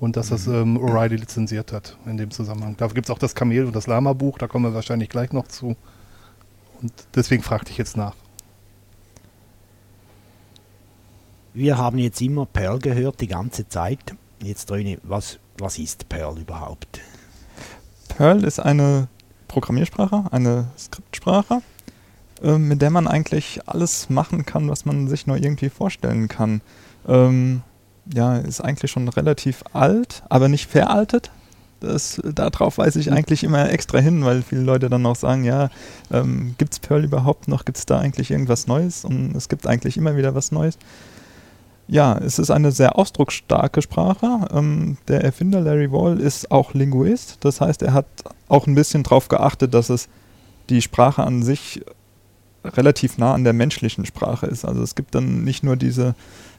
und 0.00 0.16
dass 0.16 0.28
das 0.28 0.46
ähm, 0.46 0.78
O'Reilly 0.78 1.16
lizenziert 1.16 1.72
hat 1.72 1.96
in 2.06 2.16
dem 2.16 2.30
Zusammenhang. 2.30 2.76
Dafür 2.76 2.94
gibt 2.94 3.06
es 3.06 3.10
auch 3.10 3.18
das 3.18 3.34
Kamel 3.34 3.64
und 3.64 3.74
das 3.74 3.86
Lama-Buch, 3.86 4.38
da 4.38 4.46
kommen 4.46 4.64
wir 4.66 4.74
wahrscheinlich 4.74 5.08
gleich 5.08 5.32
noch 5.32 5.48
zu. 5.48 5.76
Und 6.80 6.92
deswegen 7.14 7.42
fragte 7.42 7.72
ich 7.72 7.78
jetzt 7.78 7.96
nach. 7.96 8.14
Wir 11.52 11.76
haben 11.76 11.98
jetzt 11.98 12.20
immer 12.20 12.46
Perl 12.46 12.78
gehört, 12.78 13.20
die 13.20 13.26
ganze 13.26 13.68
Zeit. 13.68 14.14
Jetzt, 14.40 14.70
René, 14.70 14.98
was, 15.02 15.40
was 15.58 15.78
ist 15.78 16.08
Perl 16.08 16.38
überhaupt? 16.38 17.00
Perl 18.08 18.44
ist 18.44 18.60
eine 18.60 19.08
Programmiersprache, 19.48 20.26
eine 20.30 20.68
Skriptsprache, 20.78 21.62
äh, 22.42 22.58
mit 22.58 22.80
der 22.80 22.90
man 22.90 23.08
eigentlich 23.08 23.60
alles 23.66 24.08
machen 24.08 24.46
kann, 24.46 24.68
was 24.68 24.84
man 24.84 25.08
sich 25.08 25.26
nur 25.26 25.36
irgendwie 25.36 25.70
vorstellen 25.70 26.28
kann. 26.28 26.60
Ähm, 27.08 27.62
ja, 28.14 28.36
ist 28.36 28.60
eigentlich 28.60 28.90
schon 28.90 29.08
relativ 29.08 29.64
alt, 29.72 30.22
aber 30.28 30.48
nicht 30.48 30.70
veraltet. 30.70 31.30
Das, 31.80 32.20
darauf 32.24 32.78
weise 32.78 32.98
ich 32.98 33.12
eigentlich 33.12 33.44
immer 33.44 33.70
extra 33.70 33.98
hin, 33.98 34.24
weil 34.24 34.42
viele 34.42 34.62
Leute 34.62 34.88
dann 34.88 35.06
auch 35.06 35.14
sagen, 35.14 35.44
ja, 35.44 35.70
ähm, 36.10 36.56
gibt 36.58 36.72
es 36.72 36.80
Perl 36.80 37.04
überhaupt 37.04 37.46
noch? 37.46 37.64
Gibt 37.64 37.78
es 37.78 37.86
da 37.86 38.00
eigentlich 38.00 38.32
irgendwas 38.32 38.66
Neues? 38.66 39.04
Und 39.04 39.36
es 39.36 39.48
gibt 39.48 39.66
eigentlich 39.66 39.96
immer 39.96 40.16
wieder 40.16 40.34
was 40.34 40.50
Neues. 40.50 40.76
Ja, 41.86 42.18
es 42.18 42.38
ist 42.38 42.50
eine 42.50 42.72
sehr 42.72 42.98
ausdrucksstarke 42.98 43.80
Sprache. 43.80 44.48
Ähm, 44.52 44.98
der 45.06 45.22
Erfinder 45.22 45.60
Larry 45.60 45.90
Wall 45.92 46.20
ist 46.20 46.50
auch 46.50 46.74
Linguist. 46.74 47.38
Das 47.40 47.60
heißt, 47.60 47.82
er 47.82 47.92
hat 47.92 48.06
auch 48.48 48.66
ein 48.66 48.74
bisschen 48.74 49.04
darauf 49.04 49.28
geachtet, 49.28 49.72
dass 49.72 49.88
es 49.88 50.08
die 50.68 50.82
Sprache 50.82 51.22
an 51.22 51.42
sich 51.42 51.80
relativ 52.64 53.18
nah 53.18 53.34
an 53.34 53.44
der 53.44 53.52
menschlichen 53.52 54.04
Sprache 54.04 54.46
ist. 54.46 54.64
Also 54.64 54.82
es 54.82 54.94
gibt 54.94 55.14
dann 55.14 55.44
nicht 55.44 55.62
nur 55.62 55.76
diese 55.76 56.14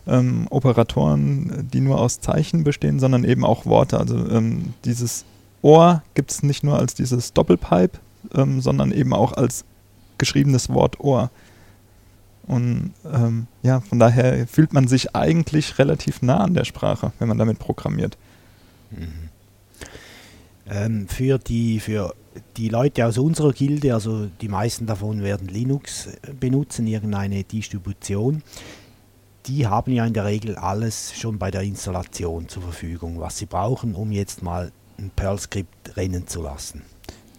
ähm, 0.09 0.47
Operatoren, 0.49 1.69
die 1.71 1.81
nur 1.81 1.99
aus 1.99 2.19
Zeichen 2.19 2.63
bestehen, 2.63 2.99
sondern 2.99 3.23
eben 3.23 3.45
auch 3.45 3.65
Worte. 3.65 3.99
Also 3.99 4.17
ähm, 4.29 4.73
dieses 4.85 5.25
Ohr 5.61 6.03
gibt 6.15 6.31
es 6.31 6.43
nicht 6.43 6.63
nur 6.63 6.77
als 6.77 6.95
dieses 6.95 7.33
Doppelpipe, 7.33 7.99
ähm, 8.33 8.61
sondern 8.61 8.91
eben 8.91 9.13
auch 9.13 9.33
als 9.33 9.65
geschriebenes 10.17 10.69
Wort 10.69 10.99
Ohr. 10.99 11.29
Und 12.43 12.93
ähm, 13.05 13.47
ja, 13.61 13.79
von 13.81 13.99
daher 13.99 14.47
fühlt 14.47 14.73
man 14.73 14.87
sich 14.87 15.15
eigentlich 15.15 15.77
relativ 15.77 16.21
nah 16.23 16.39
an 16.39 16.55
der 16.55 16.65
Sprache, 16.65 17.11
wenn 17.19 17.27
man 17.27 17.37
damit 17.37 17.59
programmiert. 17.59 18.17
Ähm, 20.67 21.07
für, 21.07 21.37
die, 21.37 21.79
für 21.79 22.15
die 22.57 22.69
Leute 22.69 23.05
aus 23.05 23.19
unserer 23.19 23.53
Gilde, 23.53 23.93
also 23.93 24.27
die 24.41 24.47
meisten 24.47 24.87
davon 24.87 25.21
werden 25.21 25.47
Linux 25.47 26.09
benutzen, 26.39 26.87
irgendeine 26.87 27.43
Distribution, 27.43 28.41
die 29.45 29.67
haben 29.67 29.91
ja 29.91 30.05
in 30.05 30.13
der 30.13 30.25
Regel 30.25 30.55
alles 30.55 31.13
schon 31.17 31.39
bei 31.39 31.51
der 31.51 31.61
Installation 31.61 32.47
zur 32.47 32.63
Verfügung, 32.63 33.19
was 33.19 33.37
sie 33.37 33.45
brauchen, 33.45 33.95
um 33.95 34.11
jetzt 34.11 34.43
mal 34.43 34.71
ein 34.97 35.11
Perl-Skript 35.15 35.97
rennen 35.97 36.27
zu 36.27 36.41
lassen. 36.41 36.83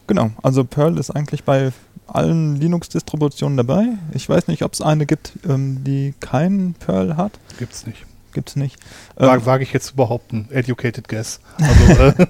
Genau, 0.06 0.30
also 0.42 0.64
Perl 0.64 0.98
ist 0.98 1.10
eigentlich 1.10 1.44
bei 1.44 1.72
allen 2.08 2.56
Linux-Distributionen 2.56 3.56
dabei. 3.56 3.86
Ich 4.12 4.28
weiß 4.28 4.48
nicht, 4.48 4.62
ob 4.62 4.72
es 4.72 4.80
eine 4.80 5.06
gibt, 5.06 5.32
ähm, 5.48 5.84
die 5.84 6.14
kein 6.18 6.74
Perl 6.74 7.16
hat. 7.16 7.38
Gibt's 7.58 7.86
nicht. 7.86 8.04
Gibt's 8.32 8.56
nicht. 8.56 8.78
Wage, 9.16 9.46
wage 9.46 9.62
ich 9.62 9.72
jetzt 9.72 9.86
zu 9.86 9.96
behaupten. 9.96 10.48
Educated 10.50 11.08
guess. 11.08 11.40
Also 11.58 12.02
äh, 12.02 12.26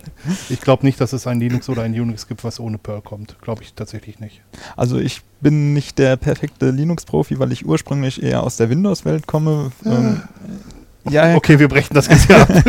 ich 0.49 0.61
glaube 0.61 0.85
nicht, 0.85 1.00
dass 1.00 1.12
es 1.12 1.26
ein 1.26 1.40
Linux 1.40 1.69
oder 1.69 1.83
ein 1.83 1.99
Unix 1.99 2.26
gibt, 2.26 2.45
was 2.45 2.61
ohne 2.61 2.78
Perl 2.78 3.02
kommt. 3.02 3.40
Glaube 3.40 3.62
ich 3.62 3.75
tatsächlich 3.75 4.21
nicht. 4.21 4.42
Also 4.76 4.99
ich 4.99 5.23
bin 5.40 5.73
nicht 5.73 5.99
der 5.99 6.16
perfekte 6.16 6.71
Linux-Profi, 6.71 7.38
weil 7.38 7.52
ich 7.52 7.66
ursprünglich 7.66 8.23
eher 8.23 8.42
aus 8.42 8.57
der 8.57 8.71
Windows-Welt 8.71 9.26
komme. 9.26 9.73
Ähm, 9.85 10.23
ja, 11.09 11.35
Okay, 11.35 11.59
wir 11.59 11.69
brechen 11.69 11.95
das 11.95 12.09
jetzt 12.09 12.30
ab. 12.30 12.49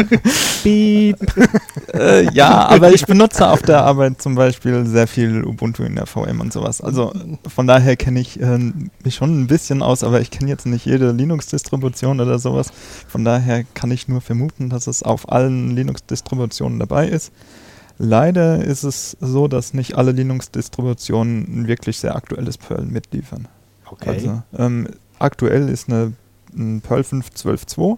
Äh, 1.94 2.32
ja, 2.34 2.68
aber 2.70 2.94
ich 2.94 3.06
benutze 3.06 3.48
auf 3.50 3.64
der 3.64 3.84
Arbeit 3.84 4.22
zum 4.22 4.36
Beispiel 4.36 4.86
sehr 4.86 5.08
viel 5.08 5.44
Ubuntu 5.44 5.84
in 5.84 5.96
der 5.96 6.06
VM 6.06 6.40
und 6.40 6.54
sowas. 6.54 6.80
Also 6.80 7.12
von 7.48 7.68
daher 7.68 7.98
kenne 7.98 8.20
ich 8.20 8.40
äh, 8.40 8.60
mich 9.04 9.16
schon 9.16 9.42
ein 9.42 9.48
bisschen 9.48 9.82
aus, 9.82 10.04
aber 10.04 10.22
ich 10.22 10.32
kenne 10.32 10.50
jetzt 10.50 10.66
nicht 10.66 10.86
jede 10.86 11.12
Linux-Distribution 11.12 12.22
oder 12.22 12.40
sowas. 12.40 12.72
Von 13.08 13.26
daher 13.26 13.66
kann 13.74 13.92
ich 13.92 14.08
nur 14.08 14.22
vermuten, 14.22 14.70
dass 14.70 14.88
es 14.88 15.04
auf 15.04 15.32
allen 15.32 15.76
Linux-Distributionen 15.76 16.80
dabei 16.80 17.08
ist. 17.08 17.34
Leider 17.98 18.64
ist 18.64 18.84
es 18.84 19.18
so, 19.20 19.48
dass 19.48 19.74
nicht 19.74 19.98
alle 19.98 20.12
Linux-Distributionen 20.12 21.64
ein 21.64 21.68
wirklich 21.68 22.00
sehr 22.00 22.16
aktuelles 22.16 22.58
Perl 22.58 22.86
mitliefern. 22.86 23.48
Okay. 23.86 24.10
Also 24.10 24.44
ähm, 24.58 24.88
aktuell 25.20 25.68
ist 25.68 25.90
eine 25.90 26.14
ein 26.56 26.82
Perl 26.82 27.02
5.12.2 27.02 27.98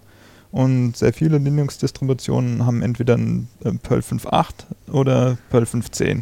und 0.54 0.96
sehr 0.96 1.14
viele 1.14 1.40
Linux-Distributionen 1.40 2.64
haben 2.64 2.84
entweder 2.84 3.18
ein 3.18 3.48
äh, 3.64 3.72
Perl 3.72 4.02
5.8 4.02 4.92
oder 4.92 5.36
Perl 5.50 5.64
5.10. 5.64 6.22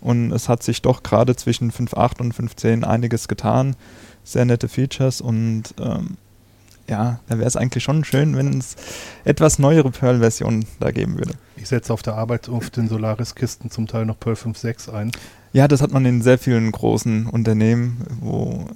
Und 0.00 0.32
es 0.32 0.48
hat 0.48 0.64
sich 0.64 0.82
doch 0.82 1.04
gerade 1.04 1.36
zwischen 1.36 1.70
5.8 1.70 2.20
und 2.20 2.34
5.10 2.34 2.82
einiges 2.82 3.28
getan. 3.28 3.76
Sehr 4.24 4.44
nette 4.46 4.68
Features 4.68 5.20
und 5.20 5.74
ähm, 5.78 6.16
ja, 6.88 7.20
da 7.28 7.38
wäre 7.38 7.46
es 7.46 7.54
eigentlich 7.54 7.84
schon 7.84 8.02
schön, 8.02 8.36
wenn 8.36 8.58
es 8.58 8.74
etwas 9.22 9.60
neuere 9.60 9.92
Perl-Versionen 9.92 10.66
da 10.80 10.90
geben 10.90 11.18
würde. 11.18 11.34
Ich 11.54 11.68
setze 11.68 11.92
auf 11.92 12.02
der 12.02 12.16
Arbeit 12.16 12.48
auf 12.48 12.68
den 12.68 12.88
Solaris-Kisten 12.88 13.70
zum 13.70 13.86
Teil 13.86 14.06
noch 14.06 14.18
Perl 14.18 14.34
5.6 14.34 14.92
ein. 14.92 15.12
Ja, 15.52 15.68
das 15.68 15.82
hat 15.82 15.92
man 15.92 16.04
in 16.04 16.20
sehr 16.20 16.38
vielen 16.38 16.72
großen 16.72 17.28
Unternehmen, 17.28 18.04
wo 18.20 18.66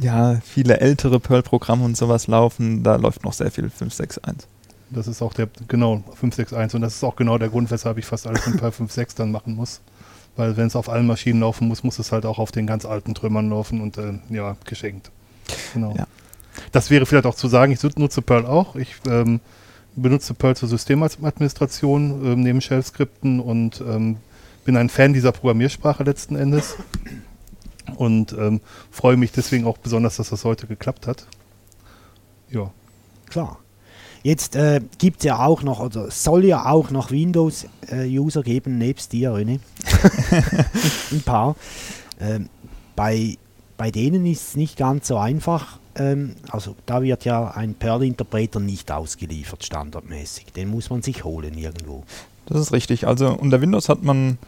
ja 0.00 0.40
viele 0.44 0.80
ältere 0.80 1.20
Perl-Programme 1.20 1.84
und 1.84 1.96
sowas 1.96 2.26
laufen. 2.26 2.82
Da 2.82 2.96
läuft 2.96 3.24
noch 3.24 3.32
sehr 3.32 3.50
viel 3.50 3.66
5.6.1. 3.66 4.44
Das 4.90 5.06
ist 5.06 5.20
auch 5.20 5.34
der, 5.34 5.48
genau, 5.68 5.96
561 6.14 6.74
und 6.76 6.80
das 6.82 6.94
ist 6.94 7.04
auch 7.04 7.16
genau 7.16 7.36
der 7.36 7.50
Grund, 7.50 7.70
weshalb 7.70 7.98
ich 7.98 8.06
fast 8.06 8.26
alles 8.26 8.46
in 8.46 8.56
Perl 8.58 8.70
5.6 8.70 9.16
dann 9.16 9.30
machen 9.30 9.54
muss. 9.54 9.80
Weil 10.36 10.56
wenn 10.56 10.68
es 10.68 10.76
auf 10.76 10.88
allen 10.88 11.06
Maschinen 11.06 11.40
laufen 11.40 11.68
muss, 11.68 11.82
muss 11.82 11.98
es 11.98 12.12
halt 12.12 12.24
auch 12.24 12.38
auf 12.38 12.52
den 12.52 12.66
ganz 12.66 12.84
alten 12.84 13.14
Trümmern 13.14 13.50
laufen 13.50 13.80
und 13.80 13.98
äh, 13.98 14.18
ja, 14.30 14.56
geschenkt. 14.64 15.10
Genau. 15.74 15.94
Ja. 15.96 16.06
Das 16.72 16.90
wäre 16.90 17.06
vielleicht 17.06 17.26
auch 17.26 17.34
zu 17.34 17.48
sagen, 17.48 17.72
ich 17.72 17.82
nutze 17.96 18.22
Perl 18.22 18.46
auch. 18.46 18.76
Ich 18.76 18.96
ähm, 19.08 19.40
benutze 19.96 20.34
Perl 20.34 20.56
zur 20.56 20.68
Systemadministration 20.68 22.24
ähm, 22.24 22.40
neben 22.42 22.60
Shell-Skripten 22.60 23.40
und 23.40 23.80
ähm, 23.80 24.18
bin 24.64 24.76
ein 24.76 24.88
Fan 24.88 25.12
dieser 25.12 25.32
Programmiersprache 25.32 26.04
letzten 26.04 26.36
Endes 26.36 26.76
und 27.96 28.32
ähm, 28.32 28.60
freue 28.90 29.16
mich 29.16 29.32
deswegen 29.32 29.66
auch 29.66 29.78
besonders, 29.78 30.16
dass 30.16 30.30
das 30.30 30.44
heute 30.44 30.66
geklappt 30.66 31.06
hat. 31.06 31.26
Ja. 32.50 32.70
Klar. 33.28 33.58
Jetzt 34.22 34.56
äh, 34.56 34.80
gibt 34.98 35.18
es 35.18 35.24
ja 35.24 35.44
auch 35.44 35.62
noch, 35.62 35.80
oder 35.80 36.10
soll 36.10 36.44
ja 36.44 36.66
auch 36.66 36.90
noch 36.90 37.10
Windows-User 37.10 38.42
geben, 38.42 38.78
nebst 38.78 39.12
dir, 39.12 39.32
René. 39.32 39.60
Ein 41.12 41.22
paar. 41.22 41.56
Ähm, 42.20 42.48
bei, 42.96 43.38
bei 43.76 43.90
denen 43.90 44.26
ist 44.26 44.48
es 44.48 44.56
nicht 44.56 44.76
ganz 44.76 45.06
so 45.08 45.18
einfach. 45.18 45.78
Ähm, 45.94 46.34
also 46.50 46.74
da 46.86 47.02
wird 47.02 47.24
ja 47.24 47.52
ein 47.52 47.74
Perl-Interpreter 47.74 48.60
nicht 48.60 48.90
ausgeliefert, 48.90 49.64
standardmäßig. 49.64 50.52
Den 50.52 50.68
muss 50.68 50.90
man 50.90 51.02
sich 51.02 51.24
holen 51.24 51.56
irgendwo. 51.56 52.04
Das 52.46 52.60
ist 52.60 52.72
richtig. 52.72 53.06
Also 53.06 53.28
unter 53.30 53.60
Windows 53.60 53.88
hat 53.88 54.02
man 54.02 54.38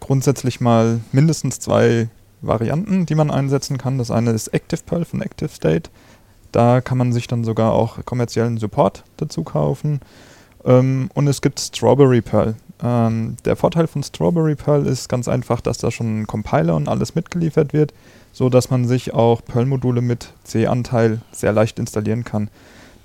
grundsätzlich 0.00 0.60
mal 0.60 1.00
mindestens 1.12 1.60
zwei 1.60 2.08
Varianten, 2.42 3.06
die 3.06 3.14
man 3.14 3.30
einsetzen 3.30 3.78
kann. 3.78 3.98
Das 3.98 4.10
eine 4.10 4.32
ist 4.32 4.52
ActivePerl 4.54 5.04
von 5.04 5.22
ActiveState. 5.22 5.90
Da 6.50 6.80
kann 6.80 6.98
man 6.98 7.12
sich 7.12 7.26
dann 7.26 7.44
sogar 7.44 7.72
auch 7.72 8.04
kommerziellen 8.04 8.58
Support 8.58 9.04
dazu 9.16 9.42
kaufen. 9.42 10.00
Ähm, 10.64 11.08
und 11.14 11.26
es 11.26 11.40
gibt 11.40 11.58
Strawberry 11.60 12.20
Perl. 12.20 12.56
Ähm, 12.82 13.36
der 13.44 13.56
Vorteil 13.56 13.86
von 13.86 14.02
Strawberry 14.02 14.54
Perl 14.54 14.86
ist 14.86 15.08
ganz 15.08 15.28
einfach, 15.28 15.60
dass 15.60 15.78
da 15.78 15.90
schon 15.90 16.22
ein 16.22 16.26
Compiler 16.26 16.76
und 16.76 16.88
alles 16.88 17.14
mitgeliefert 17.14 17.72
wird, 17.72 17.94
so 18.32 18.48
dass 18.48 18.70
man 18.70 18.86
sich 18.86 19.14
auch 19.14 19.44
Perl-Module 19.44 20.02
mit 20.02 20.32
C-Anteil 20.44 21.20
sehr 21.30 21.52
leicht 21.52 21.78
installieren 21.78 22.24
kann. 22.24 22.50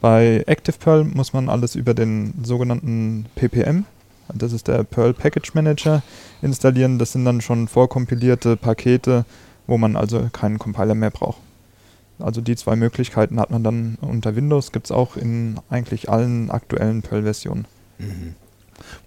Bei 0.01 0.43
ActivePerl 0.47 1.03
muss 1.05 1.33
man 1.33 1.49
alles 1.49 1.75
über 1.75 1.93
den 1.93 2.33
sogenannten 2.43 3.25
PPM, 3.35 3.85
das 4.33 4.53
ist 4.53 4.67
der 4.67 4.83
Perl 4.83 5.13
Package 5.13 5.53
Manager, 5.53 6.03
installieren. 6.41 6.99
Das 6.99 7.13
sind 7.13 7.25
dann 7.25 7.41
schon 7.41 7.67
vorkompilierte 7.67 8.57
Pakete, 8.57 9.25
wo 9.67 9.77
man 9.77 9.95
also 9.95 10.29
keinen 10.31 10.59
Compiler 10.59 10.95
mehr 10.95 11.11
braucht. 11.11 11.39
Also 12.19 12.41
die 12.41 12.55
zwei 12.55 12.75
Möglichkeiten 12.75 13.39
hat 13.39 13.51
man 13.51 13.63
dann 13.63 13.97
unter 14.01 14.35
Windows, 14.35 14.71
gibt 14.71 14.87
es 14.87 14.91
auch 14.91 15.17
in 15.17 15.59
eigentlich 15.69 16.09
allen 16.09 16.49
aktuellen 16.49 17.01
Perl-Versionen. 17.01 17.65
Mhm. 17.99 18.35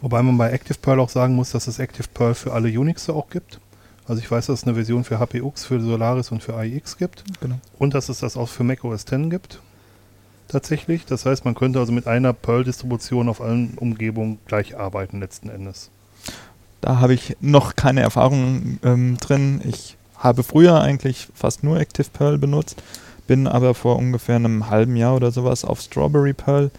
Wobei 0.00 0.22
man 0.22 0.38
bei 0.38 0.52
ActivePerl 0.52 1.00
auch 1.00 1.08
sagen 1.08 1.34
muss, 1.34 1.50
dass 1.50 1.66
es 1.66 1.80
ActivePerl 1.80 2.34
für 2.34 2.52
alle 2.52 2.68
Unixe 2.68 3.12
auch 3.12 3.30
gibt. 3.30 3.60
Also 4.06 4.20
ich 4.22 4.30
weiß, 4.30 4.46
dass 4.46 4.60
es 4.60 4.64
eine 4.66 4.74
Version 4.74 5.04
für 5.04 5.18
HPUX, 5.18 5.64
für 5.64 5.80
Solaris 5.80 6.32
und 6.32 6.42
für 6.42 6.56
AIX 6.56 6.96
gibt. 6.96 7.24
Genau. 7.40 7.56
Und 7.78 7.94
dass 7.94 8.08
es 8.08 8.20
das 8.20 8.36
auch 8.36 8.48
für 8.48 8.64
Mac 8.64 8.84
OS 8.84 9.02
X 9.02 9.30
gibt. 9.30 9.60
Tatsächlich. 10.50 11.06
Das 11.06 11.26
heißt, 11.26 11.44
man 11.44 11.54
könnte 11.54 11.78
also 11.78 11.92
mit 11.92 12.08
einer 12.08 12.32
Perl-Distribution 12.32 13.28
auf 13.28 13.40
allen 13.40 13.74
Umgebungen 13.78 14.38
gleich 14.46 14.76
arbeiten, 14.76 15.20
letzten 15.20 15.48
Endes. 15.48 15.90
Da 16.80 16.98
habe 16.98 17.14
ich 17.14 17.36
noch 17.40 17.76
keine 17.76 18.00
Erfahrung 18.00 18.80
ähm, 18.82 19.16
drin. 19.18 19.60
Ich 19.64 19.96
habe 20.16 20.42
früher 20.42 20.80
eigentlich 20.80 21.28
fast 21.34 21.62
nur 21.62 21.78
ActivePerl 21.78 22.36
benutzt, 22.38 22.82
bin 23.28 23.46
aber 23.46 23.74
vor 23.74 23.96
ungefähr 23.96 24.36
einem 24.36 24.68
halben 24.68 24.96
Jahr 24.96 25.14
oder 25.14 25.30
sowas 25.30 25.64
auf 25.64 25.80
Strawberry 25.80 26.32
Perl 26.32 26.72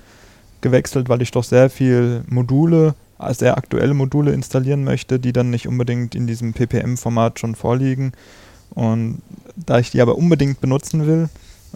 gewechselt, 0.59 1.07
weil 1.07 1.21
ich 1.21 1.31
doch 1.31 1.45
sehr 1.45 1.69
viel 1.69 2.25
Module, 2.27 2.93
äh, 3.19 3.33
sehr 3.33 3.57
aktuelle 3.57 3.93
Module 3.93 4.33
installieren 4.33 4.83
möchte, 4.83 5.17
die 5.17 5.31
dann 5.31 5.49
nicht 5.49 5.69
unbedingt 5.69 6.13
in 6.13 6.27
diesem 6.27 6.51
PPM-Format 6.51 7.39
schon 7.39 7.55
vorliegen. 7.55 8.11
Und 8.71 9.21
da 9.55 9.79
ich 9.79 9.91
die 9.91 10.01
aber 10.01 10.17
unbedingt 10.17 10.59
benutzen 10.59 11.07
will, 11.07 11.29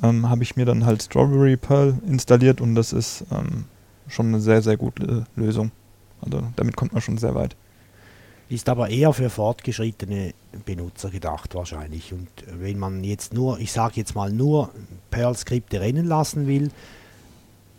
ähm, 0.03 0.29
habe 0.29 0.43
ich 0.43 0.55
mir 0.55 0.65
dann 0.65 0.85
halt 0.85 1.03
Strawberry 1.03 1.57
Perl 1.57 1.97
installiert 2.07 2.61
und 2.61 2.75
das 2.75 2.93
ist 2.93 3.25
ähm, 3.31 3.65
schon 4.07 4.27
eine 4.27 4.41
sehr, 4.41 4.61
sehr 4.61 4.77
gute 4.77 5.25
Lösung. 5.35 5.71
Also 6.21 6.41
damit 6.55 6.75
kommt 6.75 6.93
man 6.93 7.01
schon 7.01 7.17
sehr 7.17 7.35
weit. 7.35 7.55
Ist 8.47 8.69
aber 8.69 8.89
eher 8.89 9.11
für 9.13 9.29
fortgeschrittene 9.29 10.33
Benutzer 10.65 11.09
gedacht 11.09 11.55
wahrscheinlich. 11.55 12.13
Und 12.13 12.29
wenn 12.47 12.77
man 12.77 13.03
jetzt 13.03 13.33
nur, 13.33 13.59
ich 13.59 13.71
sage 13.71 13.93
jetzt 13.95 14.15
mal 14.15 14.31
nur 14.31 14.69
Perl-Skripte 15.09 15.81
rennen 15.81 16.05
lassen 16.05 16.45
will 16.45 16.69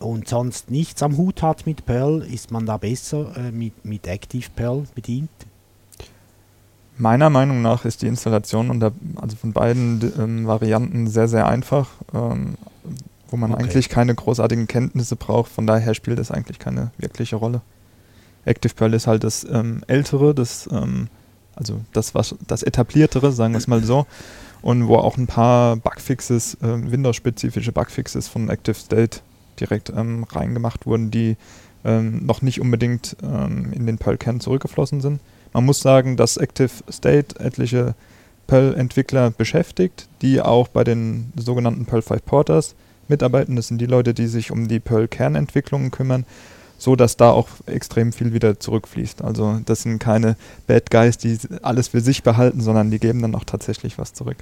und 0.00 0.28
sonst 0.28 0.70
nichts 0.70 1.02
am 1.02 1.16
Hut 1.16 1.42
hat 1.42 1.66
mit 1.66 1.86
Perl, 1.86 2.22
ist 2.22 2.50
man 2.50 2.66
da 2.66 2.78
besser 2.78 3.36
äh, 3.36 3.52
mit, 3.52 3.84
mit 3.84 4.08
Active 4.08 4.48
Perl 4.56 4.86
bedient. 4.94 5.30
Meiner 6.98 7.28
Meinung 7.30 7.60
nach 7.62 7.84
ist 7.84 8.02
die 8.02 8.06
Installation 8.06 8.70
unter, 8.70 8.92
also 9.16 9.36
von 9.36 9.52
beiden 9.52 10.12
ähm, 10.18 10.46
Varianten 10.46 11.06
sehr, 11.06 11.28
sehr 11.28 11.46
einfach, 11.46 11.88
ähm, 12.14 12.54
wo 13.28 13.36
man 13.36 13.52
Okay. 13.52 13.64
eigentlich 13.64 13.88
keine 13.88 14.14
großartigen 14.14 14.66
Kenntnisse 14.66 15.16
braucht. 15.16 15.50
Von 15.50 15.66
daher 15.66 15.94
spielt 15.94 16.18
es 16.18 16.30
eigentlich 16.30 16.58
keine 16.58 16.90
wirkliche 16.96 17.36
Rolle. 17.36 17.60
ActivePerl 18.46 18.94
ist 18.94 19.06
halt 19.06 19.24
das 19.24 19.44
ähm, 19.50 19.82
ältere, 19.88 20.34
das, 20.34 20.68
ähm, 20.72 21.08
also 21.54 21.80
das, 21.92 22.14
was, 22.14 22.34
das 22.46 22.62
etabliertere, 22.62 23.32
sagen 23.32 23.52
wir 23.54 23.58
es 23.58 23.66
mal 23.66 23.82
so. 23.82 24.06
Und 24.62 24.88
wo 24.88 24.96
auch 24.96 25.16
ein 25.18 25.26
paar 25.26 25.76
Bugfixes, 25.76 26.54
äh, 26.62 26.90
Windows-spezifische 26.90 27.72
Bugfixes 27.72 28.28
von 28.28 28.48
ActiveState 28.50 29.20
direkt 29.60 29.90
ähm, 29.90 30.24
reingemacht 30.24 30.86
wurden, 30.86 31.10
die 31.10 31.36
ähm, 31.84 32.24
noch 32.24 32.42
nicht 32.42 32.60
unbedingt 32.60 33.16
in 33.22 33.86
den 33.86 33.98
Perl-Kern 33.98 34.40
zurückgeflossen 34.40 35.00
sind. 35.00 35.20
Man 35.56 35.64
muss 35.64 35.80
sagen, 35.80 36.18
dass 36.18 36.36
ActiveState 36.36 37.40
etliche 37.40 37.94
Perl-Entwickler 38.46 39.30
beschäftigt, 39.30 40.06
die 40.20 40.42
auch 40.42 40.68
bei 40.68 40.84
den 40.84 41.32
sogenannten 41.34 41.86
Perl 41.86 42.02
5 42.02 42.26
Porters 42.26 42.74
mitarbeiten. 43.08 43.56
Das 43.56 43.68
sind 43.68 43.78
die 43.80 43.86
Leute, 43.86 44.12
die 44.12 44.26
sich 44.26 44.50
um 44.50 44.68
die 44.68 44.80
Perl-Kernentwicklungen 44.80 45.90
kümmern, 45.90 46.26
so 46.76 46.94
dass 46.94 47.16
da 47.16 47.30
auch 47.30 47.48
extrem 47.64 48.12
viel 48.12 48.34
wieder 48.34 48.60
zurückfließt. 48.60 49.22
Also 49.22 49.58
das 49.64 49.80
sind 49.80 49.98
keine 49.98 50.36
Bad 50.66 50.90
Guys, 50.90 51.16
die 51.16 51.38
alles 51.62 51.88
für 51.88 52.02
sich 52.02 52.22
behalten, 52.22 52.60
sondern 52.60 52.90
die 52.90 52.98
geben 52.98 53.22
dann 53.22 53.34
auch 53.34 53.44
tatsächlich 53.44 53.96
was 53.96 54.12
zurück. 54.12 54.36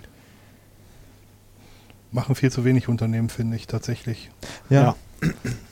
Machen 2.11 2.35
viel 2.35 2.51
zu 2.51 2.65
wenig 2.65 2.89
Unternehmen, 2.89 3.29
finde 3.29 3.55
ich 3.55 3.69
tatsächlich. 3.69 4.33
Ja. 4.69 4.97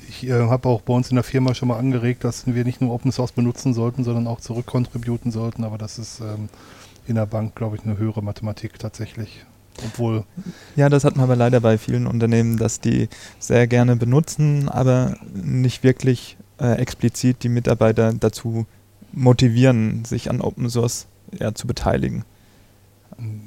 Ich 0.09 0.29
äh, 0.29 0.33
habe 0.33 0.69
auch 0.69 0.83
bei 0.83 0.93
uns 0.93 1.11
in 1.11 1.17
der 1.17 1.25
Firma 1.25 1.55
schon 1.55 1.69
mal 1.69 1.79
angeregt, 1.79 2.25
dass 2.25 2.47
wir 2.47 2.65
nicht 2.65 2.81
nur 2.81 2.93
Open 2.93 3.13
Source 3.13 3.33
benutzen 3.33 3.75
sollten, 3.75 4.05
sondern 4.05 4.27
auch 4.27 4.41
zurückkontributen 4.41 5.31
sollten. 5.33 5.65
Aber 5.65 5.79
das 5.79 5.99
ist 5.99 6.21
ähm, 6.21 6.49
in 7.07 7.15
der 7.15 7.27
Bank, 7.27 7.55
glaube 7.55 7.77
ich, 7.77 7.83
eine 7.85 7.99
höhere 7.99 8.23
Mathematik 8.23 8.79
tatsächlich. 8.79 9.45
Obwohl, 9.85 10.25
Ja, 10.77 10.89
das 10.89 11.05
hat 11.05 11.17
man 11.17 11.25
aber 11.25 11.37
leider 11.37 11.61
bei 11.61 11.79
vielen 11.79 12.07
Unternehmen, 12.07 12.59
dass 12.59 12.81
die 12.81 13.09
sehr 13.39 13.67
gerne 13.67 13.97
benutzen, 13.97 14.69
aber 14.69 15.17
nicht 15.33 15.83
wirklich 15.83 16.37
äh, 16.61 16.75
explizit 16.75 17.43
die 17.43 17.49
Mitarbeiter 17.49 18.13
dazu 18.13 18.67
motivieren, 19.13 20.05
sich 20.05 20.31
an 20.31 20.41
Open 20.41 20.69
Source 20.69 21.07
ja, 21.39 21.55
zu 21.55 21.67
beteiligen. 21.67 22.25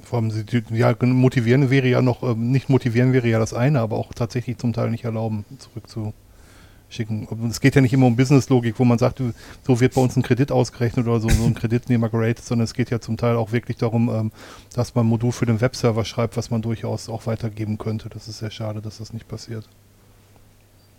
Vor 0.04 0.20
allem, 0.20 0.32
sie- 0.32 0.46
ja, 0.72 0.96
motivieren 1.02 1.70
wäre 1.70 1.88
ja 1.88 2.02
noch, 2.02 2.24
ähm, 2.24 2.52
nicht 2.52 2.70
motivieren 2.70 3.14
wäre 3.14 3.28
ja 3.28 3.40
das 3.40 3.54
eine, 3.54 3.80
aber 3.82 3.98
auch 3.98 4.14
tatsächlich 4.14 4.58
zum 4.58 4.74
Teil 4.74 4.90
nicht 4.92 5.04
erlauben, 5.04 5.46
zurückzuschicken. 5.58 7.28
Es 7.50 7.60
geht 7.60 7.76
ja 7.76 7.82
nicht 7.82 7.94
immer 7.94 8.06
um 8.08 8.16
Businesslogik, 8.16 8.76
wo 8.80 8.86
man 8.86 8.98
sagt, 8.98 9.22
so 9.64 9.80
wird 9.80 9.94
bei 9.96 10.02
uns 10.02 10.16
ein 10.16 10.24
Kredit 10.24 10.52
ausgerechnet 10.52 11.08
oder 11.08 11.20
so, 11.20 11.30
so 11.30 11.44
ein 11.46 11.56
Kreditnehmer 11.56 12.10
geratet, 12.10 12.46
sondern 12.46 12.64
es 12.66 12.74
geht 12.74 12.90
ja 12.90 13.00
zum 13.02 13.18
Teil 13.18 13.36
auch 13.36 13.52
wirklich 13.52 13.78
darum, 13.78 14.10
ähm, 14.10 14.32
dass 14.74 14.96
man 14.96 15.06
ein 15.06 15.10
Modul 15.10 15.32
für 15.32 15.46
den 15.46 15.62
Webserver 15.62 16.06
schreibt, 16.06 16.38
was 16.38 16.50
man 16.52 16.62
durchaus 16.62 17.10
auch 17.10 17.26
weitergeben 17.28 17.78
könnte. 17.78 18.10
Das 18.10 18.28
ist 18.28 18.40
sehr 18.40 18.52
schade, 18.52 18.82
dass 18.82 19.00
das 19.00 19.14
nicht 19.14 19.28
passiert. 19.28 19.68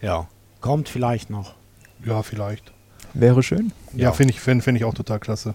Ja, 0.03 0.29
kommt 0.61 0.89
vielleicht 0.89 1.31
noch. 1.31 1.55
Ja, 2.05 2.23
vielleicht. 2.23 2.73
Wäre 3.15 3.43
schön. 3.43 3.73
Ja, 3.95 4.05
Ja. 4.05 4.13
finde 4.13 4.33
ich, 4.35 4.41
find, 4.41 4.63
find 4.63 4.77
ich 4.77 4.85
auch 4.85 4.93
total 4.95 5.19
klasse. 5.21 5.55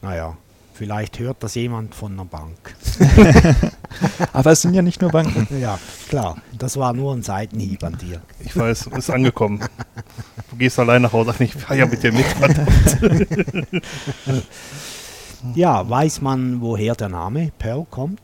Naja, 0.00 0.36
vielleicht 0.78 1.18
hört 1.18 1.42
das 1.42 1.56
jemand 1.56 1.94
von 1.94 2.12
einer 2.12 2.24
Bank. 2.24 2.76
Aber 4.32 4.52
es 4.52 4.62
sind 4.62 4.74
ja 4.74 4.82
nicht 4.82 5.00
nur 5.02 5.10
Banken. 5.10 5.48
Ja, 5.60 5.78
klar. 6.08 6.36
Das 6.56 6.76
war 6.76 6.92
nur 6.92 7.14
ein 7.14 7.22
Seitenhieb 7.22 7.82
an 7.82 7.98
dir. 7.98 8.22
Ich 8.44 8.56
weiß, 8.56 8.86
ist 8.96 9.10
angekommen. 9.10 9.60
Du 10.50 10.56
gehst 10.56 10.78
allein 10.78 11.02
nach 11.02 11.12
Hause. 11.12 11.32
Ach, 11.34 11.40
ich 11.40 11.52
fahre 11.52 11.80
ja 11.80 11.86
mit 11.86 12.02
dir 12.02 12.12
mit. 12.12 12.24
Ja, 15.54 15.88
weiß 15.88 16.20
man, 16.20 16.60
woher 16.60 16.96
der 16.96 17.08
Name 17.08 17.52
Perl 17.58 17.86
kommt? 17.88 18.20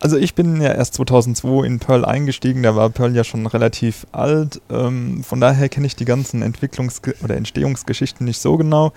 Also 0.00 0.16
ich 0.16 0.34
bin 0.34 0.60
ja 0.60 0.72
erst 0.72 0.94
2002 0.94 1.64
in 1.64 1.78
Perl 1.78 2.04
eingestiegen, 2.04 2.64
da 2.64 2.74
war 2.74 2.90
Perl 2.90 3.14
ja 3.14 3.22
schon 3.22 3.46
relativ 3.46 4.08
alt. 4.10 4.60
Ähm, 4.70 5.22
von 5.22 5.40
daher 5.40 5.68
kenne 5.68 5.86
ich 5.86 5.94
die 5.94 6.04
ganzen 6.04 6.42
Entwicklungs- 6.42 7.00
oder 7.22 7.36
Entstehungsgeschichten 7.36 8.24
nicht 8.26 8.40
so 8.40 8.56
genau. 8.56 8.92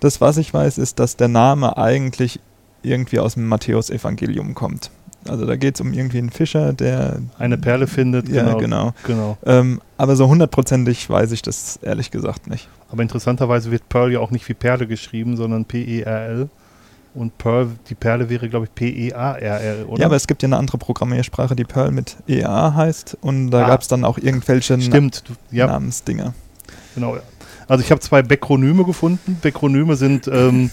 Das, 0.00 0.20
was 0.20 0.36
ich 0.36 0.52
weiß, 0.54 0.78
ist, 0.78 0.98
dass 0.98 1.16
der 1.16 1.28
Name 1.28 1.76
eigentlich 1.76 2.40
irgendwie 2.82 3.18
aus 3.18 3.34
dem 3.34 3.46
Matthäus-Evangelium 3.48 4.54
kommt. 4.54 4.90
Also 5.28 5.44
da 5.44 5.56
geht 5.56 5.74
es 5.74 5.80
um 5.80 5.92
irgendwie 5.92 6.18
einen 6.18 6.30
Fischer, 6.30 6.72
der... 6.72 7.18
Eine 7.38 7.58
Perle 7.58 7.86
findet. 7.86 8.28
Ja, 8.28 8.54
genau. 8.54 8.94
genau. 9.04 9.36
Ähm, 9.44 9.80
aber 9.96 10.14
so 10.16 10.28
hundertprozentig 10.28 11.10
weiß 11.10 11.32
ich 11.32 11.42
das 11.42 11.78
ehrlich 11.82 12.10
gesagt 12.10 12.46
nicht. 12.46 12.68
Aber 12.90 13.02
interessanterweise 13.02 13.70
wird 13.70 13.88
Pearl 13.88 14.12
ja 14.12 14.20
auch 14.20 14.30
nicht 14.30 14.48
wie 14.48 14.54
Perle 14.54 14.86
geschrieben, 14.86 15.36
sondern 15.36 15.64
P-E-R-L. 15.64 16.48
Und 17.14 17.36
Pearl, 17.36 17.68
die 17.90 17.94
Perle 17.96 18.30
wäre, 18.30 18.48
glaube 18.48 18.66
ich, 18.66 18.74
P-E-A-R-L, 18.76 19.84
oder? 19.86 20.00
Ja, 20.00 20.06
aber 20.06 20.14
es 20.16 20.28
gibt 20.28 20.42
ja 20.42 20.46
eine 20.46 20.56
andere 20.56 20.78
Programmiersprache, 20.78 21.56
die 21.56 21.64
Perl 21.64 21.90
mit 21.90 22.16
EA 22.28 22.74
heißt 22.74 23.18
und 23.20 23.50
da 23.50 23.64
Ah. 23.64 23.68
gab 23.68 23.82
es 23.82 23.88
dann 23.88 24.04
auch 24.04 24.18
irgendwelche 24.18 24.80
Stimmt, 24.80 25.24
du, 25.26 25.32
ja, 25.50 25.66
Namensdinger. 25.66 26.32
genau. 26.94 27.16
Also 27.68 27.84
ich 27.84 27.90
habe 27.90 28.00
zwei 28.00 28.22
Bakronyme 28.22 28.84
gefunden. 28.84 29.38
Bakronyme 29.42 29.94
sind, 29.94 30.26
ähm, 30.26 30.70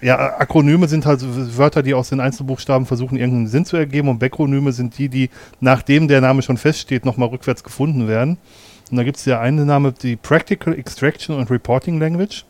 ja, 0.00 0.38
Akronyme 0.38 0.86
sind 0.86 1.04
halt 1.06 1.20
Wörter, 1.58 1.82
die 1.82 1.92
aus 1.92 2.08
den 2.08 2.20
Einzelbuchstaben 2.20 2.86
versuchen, 2.86 3.18
irgendeinen 3.18 3.48
Sinn 3.48 3.64
zu 3.64 3.76
ergeben. 3.76 4.08
Und 4.08 4.20
Bakronyme 4.20 4.72
sind 4.72 4.96
die, 4.96 5.08
die, 5.08 5.28
nachdem 5.60 6.06
der 6.06 6.20
Name 6.20 6.42
schon 6.42 6.56
feststeht, 6.56 7.04
nochmal 7.04 7.28
rückwärts 7.28 7.64
gefunden 7.64 8.06
werden. 8.06 8.38
Und 8.90 8.96
da 8.96 9.02
gibt 9.02 9.18
es 9.18 9.24
ja 9.24 9.40
einen 9.40 9.66
Name, 9.66 9.92
die 9.92 10.14
Practical 10.14 10.72
Extraction 10.72 11.36
and 11.36 11.50
Reporting 11.50 11.98
Language. 11.98 12.44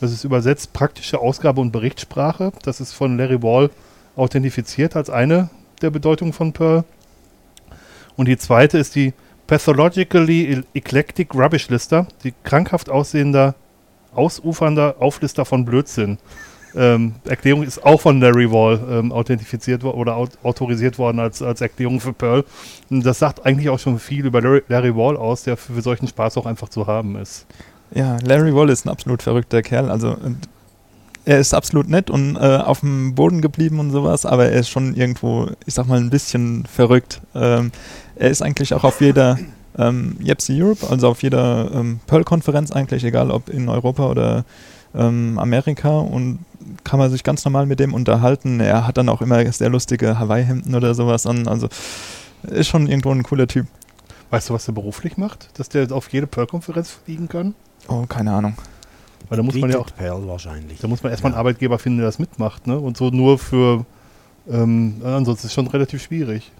Das 0.00 0.10
ist 0.10 0.24
übersetzt 0.24 0.72
praktische 0.72 1.20
Ausgabe- 1.20 1.60
und 1.60 1.72
Berichtssprache. 1.72 2.52
Das 2.62 2.80
ist 2.80 2.94
von 2.94 3.16
Larry 3.18 3.42
Wall 3.42 3.70
authentifiziert 4.16 4.96
als 4.96 5.10
eine 5.10 5.50
der 5.82 5.90
Bedeutungen 5.90 6.32
von 6.32 6.52
Perl. 6.52 6.84
Und 8.16 8.28
die 8.28 8.38
zweite 8.38 8.78
ist 8.78 8.94
die 8.94 9.12
Pathologically 9.46 10.62
Eclectic 10.74 11.34
Rubbish 11.34 11.68
Lister, 11.68 12.06
die 12.22 12.32
krankhaft 12.44 12.88
aussehender, 12.88 13.54
ausufernder 14.14 14.96
Auflister 14.98 15.44
von 15.44 15.64
Blödsinn. 15.64 16.18
Ähm, 16.76 17.14
Erklärung 17.24 17.62
ist 17.62 17.84
auch 17.84 18.00
von 18.00 18.20
Larry 18.20 18.50
Wall 18.50 18.80
ähm, 18.90 19.12
authentifiziert 19.12 19.84
oder 19.84 20.16
aut 20.16 20.30
autorisiert 20.42 20.98
worden 20.98 21.20
als, 21.20 21.40
als 21.40 21.60
Erklärung 21.60 22.00
für 22.00 22.12
Perl. 22.12 22.44
Und 22.90 23.06
das 23.06 23.20
sagt 23.20 23.46
eigentlich 23.46 23.68
auch 23.68 23.78
schon 23.78 23.98
viel 23.98 24.26
über 24.26 24.40
Larry, 24.40 24.62
Larry 24.68 24.94
Wall 24.96 25.16
aus, 25.16 25.44
der 25.44 25.56
für 25.56 25.80
solchen 25.82 26.08
Spaß 26.08 26.36
auch 26.36 26.46
einfach 26.46 26.68
zu 26.68 26.86
haben 26.86 27.16
ist. 27.16 27.46
Ja, 27.94 28.16
Larry 28.24 28.52
Wall 28.54 28.70
ist 28.70 28.86
ein 28.86 28.88
absolut 28.88 29.22
verrückter 29.22 29.62
Kerl. 29.62 29.88
Also 29.88 30.16
er 31.24 31.38
ist 31.38 31.54
absolut 31.54 31.88
nett 31.88 32.10
und 32.10 32.36
äh, 32.36 32.40
auf 32.40 32.80
dem 32.80 33.14
Boden 33.14 33.40
geblieben 33.40 33.78
und 33.78 33.90
sowas, 33.90 34.26
aber 34.26 34.46
er 34.46 34.60
ist 34.60 34.68
schon 34.68 34.94
irgendwo, 34.94 35.48
ich 35.64 35.74
sag 35.74 35.86
mal, 35.86 35.98
ein 35.98 36.10
bisschen 36.10 36.66
verrückt. 36.66 37.22
Ähm, 37.34 37.70
er 38.16 38.30
ist 38.30 38.42
eigentlich 38.42 38.74
auch 38.74 38.84
auf 38.84 39.00
jeder 39.00 39.38
ähm, 39.78 40.16
Yepsi 40.22 40.60
Europe, 40.62 40.86
also 40.88 41.08
auf 41.08 41.22
jeder 41.22 41.70
ähm, 41.72 42.00
Pearl-Konferenz 42.06 42.70
eigentlich, 42.70 43.04
egal 43.04 43.30
ob 43.30 43.48
in 43.48 43.68
Europa 43.68 44.06
oder 44.08 44.44
ähm, 44.94 45.38
Amerika 45.38 45.98
und 45.98 46.38
kann 46.84 46.98
man 46.98 47.10
sich 47.10 47.24
ganz 47.24 47.44
normal 47.44 47.66
mit 47.66 47.80
dem 47.80 47.92
unterhalten. 47.92 48.60
Er 48.60 48.86
hat 48.86 48.96
dann 48.96 49.08
auch 49.08 49.20
immer 49.20 49.50
sehr 49.52 49.68
lustige 49.68 50.18
Hawaii-Hemden 50.18 50.74
oder 50.74 50.94
sowas 50.94 51.26
an. 51.26 51.48
Also 51.48 51.68
ist 52.44 52.68
schon 52.68 52.86
irgendwo 52.86 53.10
ein 53.10 53.22
cooler 53.22 53.46
Typ. 53.48 53.66
Weißt 54.30 54.48
du, 54.50 54.54
was 54.54 54.64
der 54.64 54.72
beruflich 54.72 55.16
macht? 55.16 55.48
Dass 55.58 55.68
der 55.68 55.90
auf 55.92 56.08
jede 56.12 56.26
Pearl-Konferenz 56.26 56.90
fliegen 57.04 57.28
kann? 57.28 57.54
Oh, 57.88 58.04
keine 58.08 58.32
Ahnung. 58.32 58.54
Weil 59.28 59.36
da 59.38 59.42
muss 59.42 59.54
man 59.56 59.70
ja 59.70 59.78
auch, 59.78 59.88
Perl 59.94 60.26
wahrscheinlich. 60.28 60.78
da 60.80 60.88
muss 60.88 61.02
man 61.02 61.10
erstmal 61.10 61.32
Ja. 61.32 61.36
einen 61.36 61.40
Arbeitgeber 61.40 61.78
finden, 61.78 61.98
der 61.98 62.06
das 62.06 62.18
mitmacht, 62.18 62.66
ne? 62.66 62.78
Und 62.78 62.96
so 62.96 63.10
nur 63.10 63.38
für, 63.38 63.84
ähm, 64.50 65.00
ansonsten 65.04 65.46
ist 65.46 65.50
es 65.50 65.54
schon 65.54 65.66
relativ 65.66 66.02
schwierig. 66.02 66.52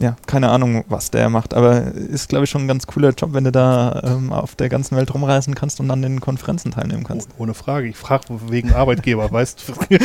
Ja, 0.00 0.14
keine 0.26 0.48
Ahnung, 0.50 0.84
was 0.88 1.10
der 1.10 1.28
macht, 1.28 1.54
aber 1.54 1.82
ist, 1.92 2.28
glaube 2.28 2.44
ich, 2.44 2.50
schon 2.50 2.62
ein 2.62 2.68
ganz 2.68 2.86
cooler 2.86 3.10
Job, 3.10 3.30
wenn 3.32 3.42
du 3.42 3.50
da 3.50 4.00
ähm, 4.04 4.32
auf 4.32 4.54
der 4.54 4.68
ganzen 4.68 4.96
Welt 4.96 5.12
rumreisen 5.12 5.56
kannst 5.56 5.80
und 5.80 5.90
an 5.90 6.02
den 6.02 6.20
Konferenzen 6.20 6.70
teilnehmen 6.70 7.02
kannst. 7.02 7.30
Oh, 7.36 7.42
ohne 7.42 7.52
Frage. 7.54 7.88
Ich 7.88 7.96
frage 7.96 8.26
wegen 8.48 8.72
Arbeitgeber, 8.72 9.28
weißt 9.32 9.64
du? 9.68 9.72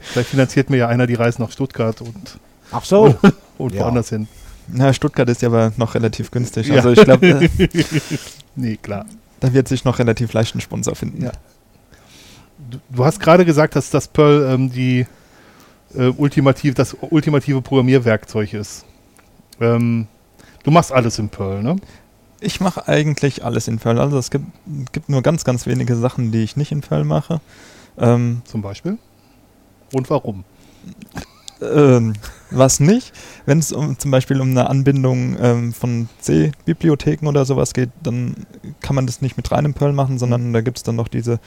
Vielleicht 0.00 0.28
finanziert 0.30 0.70
mir 0.70 0.76
ja 0.76 0.86
einer 0.88 1.08
die 1.08 1.14
Reise 1.14 1.42
nach 1.42 1.50
Stuttgart 1.50 2.00
und, 2.02 2.38
Ach 2.70 2.84
so. 2.84 3.16
und 3.58 3.74
Ja. 3.74 3.80
woanders 3.82 4.10
hin. 4.10 4.28
Na, 4.68 4.92
Stuttgart 4.92 5.28
ist 5.28 5.42
ja 5.42 5.48
aber 5.48 5.72
noch 5.76 5.94
relativ 5.96 6.30
günstig. 6.30 6.68
Ja. 6.68 6.76
Also 6.76 6.90
ich 6.92 7.02
glaube, 7.02 7.26
äh, 7.40 7.48
Nee, 8.54 8.76
klar. 8.80 9.06
da 9.40 9.52
wird 9.52 9.66
sich 9.66 9.84
noch 9.84 9.98
relativ 9.98 10.32
leicht 10.34 10.54
ein 10.54 10.60
Sponsor 10.60 10.94
finden. 10.94 11.24
Ja. 11.24 11.32
Du, 12.70 12.78
du 12.90 13.04
hast 13.04 13.18
gerade 13.20 13.44
gesagt, 13.44 13.74
dass 13.76 13.90
das 13.90 14.06
Perl 14.08 14.48
ähm, 14.54 14.70
die 14.70 15.06
äh, 15.96 16.06
ultimativ, 16.16 16.74
das 16.74 16.96
ultimative 17.10 17.60
Programmierwerkzeug 17.60 18.54
ist. 18.54 18.84
Ähm, 19.60 20.06
du 20.64 20.70
machst 20.70 20.92
alles 20.92 21.18
in 21.18 21.28
Perl, 21.28 21.62
ne? 21.62 21.76
Ich 22.40 22.60
mache 22.60 22.86
eigentlich 22.86 23.44
alles 23.44 23.66
in 23.68 23.78
Perl. 23.78 23.98
Also 23.98 24.18
es 24.18 24.30
gibt, 24.30 24.44
gibt 24.92 25.08
nur 25.08 25.22
ganz, 25.22 25.44
ganz 25.44 25.66
wenige 25.66 25.96
Sachen, 25.96 26.32
die 26.32 26.42
ich 26.42 26.56
nicht 26.56 26.72
in 26.72 26.82
Perl 26.82 27.04
mache. 27.04 27.40
Ähm, 27.98 28.42
Zum 28.44 28.62
Beispiel. 28.62 28.98
Und 29.92 30.10
warum? 30.10 30.44
ähm, 31.60 32.14
was 32.50 32.80
nicht. 32.80 33.12
Wenn 33.44 33.58
es 33.58 33.72
um, 33.72 33.98
zum 33.98 34.10
Beispiel 34.10 34.40
um 34.40 34.50
eine 34.50 34.68
Anbindung 34.68 35.36
ähm, 35.40 35.72
von 35.72 36.08
C-Bibliotheken 36.20 37.26
oder 37.26 37.44
sowas 37.44 37.74
geht, 37.74 37.90
dann 38.02 38.46
kann 38.80 38.96
man 38.96 39.06
das 39.06 39.22
nicht 39.22 39.36
mit 39.36 39.50
reinem 39.50 39.74
Perl 39.74 39.92
machen, 39.92 40.18
sondern 40.18 40.52
da 40.52 40.60
gibt 40.60 40.78
es 40.78 40.82
dann 40.82 40.96
noch 40.96 41.08
diese 41.08 41.40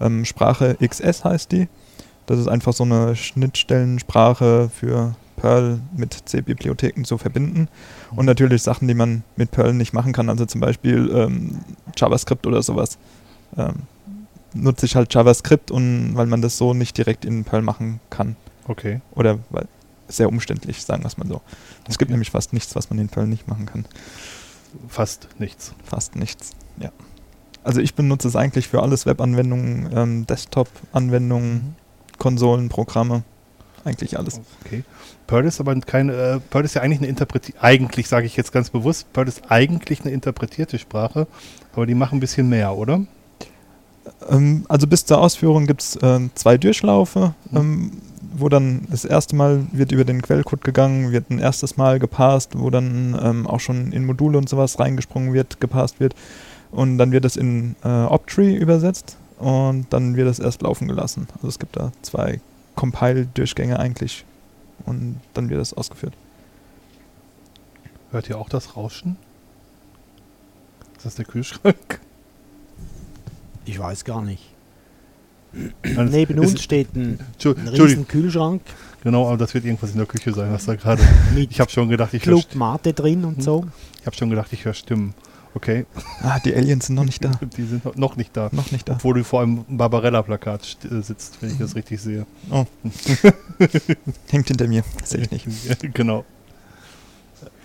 ähm, 0.00 0.24
Sprache 0.24 0.76
XS 0.80 1.24
heißt 1.24 1.52
die. 1.52 1.68
Das 2.26 2.38
ist 2.38 2.48
einfach 2.48 2.72
so 2.72 2.84
eine 2.84 3.16
Schnittstellensprache 3.16 4.70
für 4.74 5.14
Perl 5.36 5.80
mit 5.96 6.14
C-Bibliotheken 6.28 7.04
zu 7.04 7.18
verbinden. 7.18 7.68
Und 8.14 8.26
natürlich 8.26 8.62
Sachen, 8.62 8.86
die 8.88 8.94
man 8.94 9.24
mit 9.36 9.50
Perl 9.50 9.74
nicht 9.74 9.92
machen 9.92 10.12
kann, 10.12 10.28
also 10.28 10.46
zum 10.46 10.60
Beispiel 10.60 11.10
ähm, 11.14 11.58
JavaScript 11.96 12.46
oder 12.46 12.62
sowas. 12.62 12.98
Ähm, 13.56 13.74
nutze 14.54 14.86
ich 14.86 14.96
halt 14.96 15.12
JavaScript 15.12 15.70
und 15.70 16.12
weil 16.14 16.26
man 16.26 16.42
das 16.42 16.58
so 16.58 16.74
nicht 16.74 16.96
direkt 16.96 17.24
in 17.24 17.44
Perl 17.44 17.62
machen 17.62 18.00
kann. 18.10 18.36
Okay. 18.68 19.00
Oder 19.14 19.38
weil 19.50 19.66
sehr 20.08 20.28
umständlich, 20.28 20.84
sagen 20.84 21.02
wir 21.02 21.08
es 21.08 21.16
mal 21.16 21.26
so. 21.26 21.40
Es 21.88 21.98
gibt 21.98 22.08
Okay. 22.08 22.12
nämlich 22.12 22.30
fast 22.30 22.52
nichts, 22.52 22.76
was 22.76 22.90
man 22.90 22.98
in 22.98 23.08
Perl 23.08 23.26
nicht 23.26 23.48
machen 23.48 23.66
kann. 23.66 23.86
Fast 24.88 25.28
nichts. 25.38 25.74
Fast 25.84 26.16
nichts, 26.16 26.52
ja. 26.78 26.90
Also 27.64 27.80
ich 27.80 27.94
benutze 27.94 28.28
es 28.28 28.36
eigentlich 28.36 28.68
für 28.68 28.82
alles 28.82 29.06
Webanwendungen, 29.06 29.90
ähm, 29.94 30.26
Desktop-Anwendungen, 30.26 31.76
Konsolen, 32.18 32.68
Programme, 32.68 33.22
eigentlich 33.84 34.18
alles. 34.18 34.40
Okay. 34.64 34.84
Perl 35.26 35.44
ist 35.44 35.60
aber 35.60 35.74
keine, 35.80 36.12
äh, 36.12 36.40
Perl 36.50 36.64
ist 36.64 36.74
ja 36.74 36.82
eigentlich 36.82 37.00
eine 37.00 37.08
interpretierte, 37.08 37.62
eigentlich 37.62 38.08
sage 38.08 38.26
ich 38.26 38.36
jetzt 38.36 38.52
ganz 38.52 38.70
bewusst, 38.70 39.12
Perl 39.12 39.28
ist 39.28 39.42
eigentlich 39.50 40.02
eine 40.02 40.10
interpretierte 40.10 40.78
Sprache, 40.78 41.26
aber 41.72 41.86
die 41.86 41.94
machen 41.94 42.18
ein 42.18 42.20
bisschen 42.20 42.48
mehr, 42.48 42.76
oder? 42.76 43.00
Ähm, 44.28 44.64
also 44.68 44.86
bis 44.86 45.04
zur 45.04 45.20
Ausführung 45.20 45.66
gibt 45.66 45.82
es 45.82 45.98
ähm, 46.02 46.30
zwei 46.34 46.58
Durchlaufe, 46.58 47.34
Mhm. 47.50 47.56
ähm, 47.58 47.90
wo 48.34 48.48
dann 48.48 48.86
das 48.90 49.04
erste 49.04 49.36
Mal 49.36 49.66
wird 49.72 49.92
über 49.92 50.04
den 50.04 50.22
Quellcode 50.22 50.64
gegangen, 50.64 51.12
wird 51.12 51.30
ein 51.30 51.38
erstes 51.38 51.76
Mal 51.76 51.98
gepasst, 51.98 52.52
wo 52.56 52.70
dann 52.70 53.18
ähm, 53.22 53.46
auch 53.46 53.60
schon 53.60 53.92
in 53.92 54.06
Module 54.06 54.38
und 54.38 54.48
sowas 54.48 54.78
reingesprungen 54.78 55.34
wird, 55.34 55.60
gepasst 55.60 56.00
wird. 56.00 56.14
Und 56.70 56.96
dann 56.96 57.12
wird 57.12 57.26
es 57.26 57.36
in 57.36 57.76
äh, 57.84 57.88
Optree 57.88 58.54
übersetzt 58.54 59.16
und 59.42 59.86
dann 59.90 60.16
wird 60.16 60.28
es 60.28 60.38
erst 60.38 60.62
laufen 60.62 60.88
gelassen. 60.88 61.26
Also 61.36 61.48
es 61.48 61.58
gibt 61.58 61.76
da 61.76 61.92
zwei 62.02 62.40
Compile-Durchgänge 62.76 63.78
eigentlich, 63.78 64.24
und 64.86 65.20
dann 65.34 65.48
wird 65.50 65.60
das 65.60 65.74
ausgeführt. 65.74 66.14
Hört 68.10 68.28
ihr 68.28 68.38
auch 68.38 68.48
das 68.48 68.76
Rauschen? 68.76 69.16
Ist 70.96 71.06
das 71.06 71.14
der 71.16 71.24
Kühlschrank? 71.24 72.00
Ich 73.64 73.78
weiß 73.78 74.04
gar 74.04 74.22
nicht. 74.22 74.42
Es- 75.82 76.10
Neben 76.10 76.38
uns 76.38 76.62
steht 76.62 76.94
ein, 76.96 77.00
ein 77.02 77.18
riesen 77.44 77.66
Entschuldigung, 77.66 78.08
Kühlschrank 78.08 78.62
genau, 79.04 79.26
aber 79.28 79.36
das 79.36 79.52
wird 79.52 79.64
irgendwas 79.66 79.90
in 79.92 79.98
der 79.98 80.06
Küche 80.06 80.32
sein, 80.32 80.50
was 80.52 80.64
da 80.64 80.74
gerade. 80.76 81.02
Ich 81.36 81.60
habe 81.60 81.70
schon 81.70 81.88
gedacht, 81.90 82.14
ich 82.14 82.24
höre 82.24 82.40
Mate 82.54 82.94
drin 82.94 83.24
und 83.24 83.42
so. 83.42 83.66
ich 84.00 84.06
hab 84.06 84.14
schon 84.16 84.30
gedacht, 84.30 84.50
ich 84.52 84.64
höre 84.64 84.72
Stimmen. 84.74 85.14
Okay, 85.54 85.84
Ah, 86.22 86.38
die 86.44 86.54
Aliens 86.54 86.86
sind 86.86 86.96
noch 86.96 87.04
nicht 87.04 87.22
da. 87.24 87.30
die 87.56 87.64
sind 87.64 87.84
noch- 87.98 88.16
nicht 88.16 88.36
da. 88.36 88.48
Noch 88.52 88.70
nicht 88.72 88.88
da. 88.88 88.94
Obwohl 88.94 89.14
du 89.14 89.24
vor 89.24 89.42
einem 89.42 89.64
Barbarella-Plakat 89.68 90.78
äh, 90.90 91.02
sitzt, 91.02 91.42
wenn 91.42 91.50
ich 91.50 91.58
das 91.58 91.74
richtig 91.76 92.00
sehe. 92.00 92.26
Oh. 92.50 92.64
Hängt 94.30 94.48
hinter 94.48 94.66
mir. 94.66 94.82
Sehe 95.04 95.26
ich 95.30 95.46
nicht. 95.46 95.94
Genau. 95.94 96.24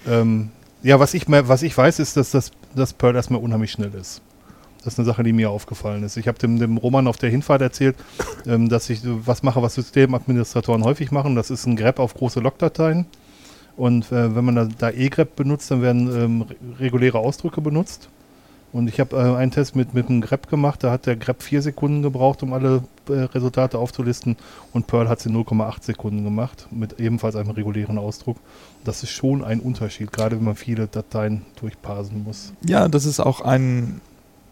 Ähm, 0.05 0.49
ja, 0.83 0.99
was 0.99 1.13
ich, 1.13 1.23
was 1.29 1.63
ich 1.63 1.77
weiß, 1.77 1.99
ist, 1.99 2.17
dass 2.17 2.31
das 2.31 2.51
dass 2.75 2.93
Pearl 2.93 3.15
erstmal 3.15 3.41
unheimlich 3.41 3.71
schnell 3.71 3.93
ist. 3.95 4.21
Das 4.83 4.93
ist 4.93 4.99
eine 4.99 5.05
Sache, 5.05 5.23
die 5.23 5.33
mir 5.33 5.49
aufgefallen 5.49 6.03
ist. 6.03 6.15
Ich 6.17 6.27
habe 6.27 6.37
dem, 6.37 6.59
dem 6.59 6.77
Roman 6.77 7.07
auf 7.07 7.17
der 7.17 7.29
Hinfahrt 7.29 7.61
erzählt, 7.61 7.95
ähm, 8.45 8.69
dass 8.69 8.89
ich 8.89 9.01
was 9.03 9.43
mache, 9.43 9.61
was 9.61 9.75
Systemadministratoren 9.75 10.83
häufig 10.83 11.11
machen. 11.11 11.35
Das 11.35 11.49
ist 11.49 11.65
ein 11.65 11.75
grep 11.75 11.99
auf 11.99 12.13
große 12.13 12.39
Logdateien. 12.39 13.05
Und 13.77 14.11
äh, 14.11 14.35
wenn 14.35 14.43
man 14.43 14.55
da, 14.55 14.67
da 14.77 14.89
egrep 14.89 15.35
benutzt, 15.35 15.69
dann 15.71 15.81
werden 15.81 16.09
ähm, 16.15 16.41
re- 16.41 16.55
reguläre 16.79 17.19
Ausdrücke 17.19 17.61
benutzt. 17.61 18.09
Und 18.73 18.89
ich 18.89 18.99
habe 18.99 19.15
äh, 19.15 19.35
einen 19.37 19.51
Test 19.51 19.75
mit, 19.75 19.93
mit 19.93 20.09
einem 20.09 20.19
grep 20.19 20.49
gemacht, 20.49 20.83
da 20.83 20.91
hat 20.91 21.05
der 21.05 21.15
grep 21.15 21.41
vier 21.41 21.61
Sekunden 21.61 22.01
gebraucht, 22.01 22.43
um 22.43 22.53
alle 22.53 22.83
äh, 23.07 23.13
Resultate 23.13 23.77
aufzulisten. 23.77 24.35
Und 24.73 24.87
Perl 24.87 25.07
hat 25.07 25.21
sie 25.21 25.29
0,8 25.29 25.83
Sekunden 25.83 26.23
gemacht, 26.23 26.67
mit 26.71 26.99
ebenfalls 26.99 27.35
einem 27.35 27.51
regulären 27.51 27.97
Ausdruck. 27.97 28.37
Das 28.83 29.03
ist 29.03 29.11
schon 29.11 29.43
ein 29.43 29.59
Unterschied, 29.61 30.11
gerade 30.11 30.35
wenn 30.37 30.43
man 30.43 30.55
viele 30.55 30.87
Dateien 30.87 31.43
durchparsen 31.61 32.23
muss. 32.23 32.51
Ja, 32.65 32.87
das 32.87 33.05
ist 33.05 33.19
auch 33.19 33.41
ein 33.41 34.01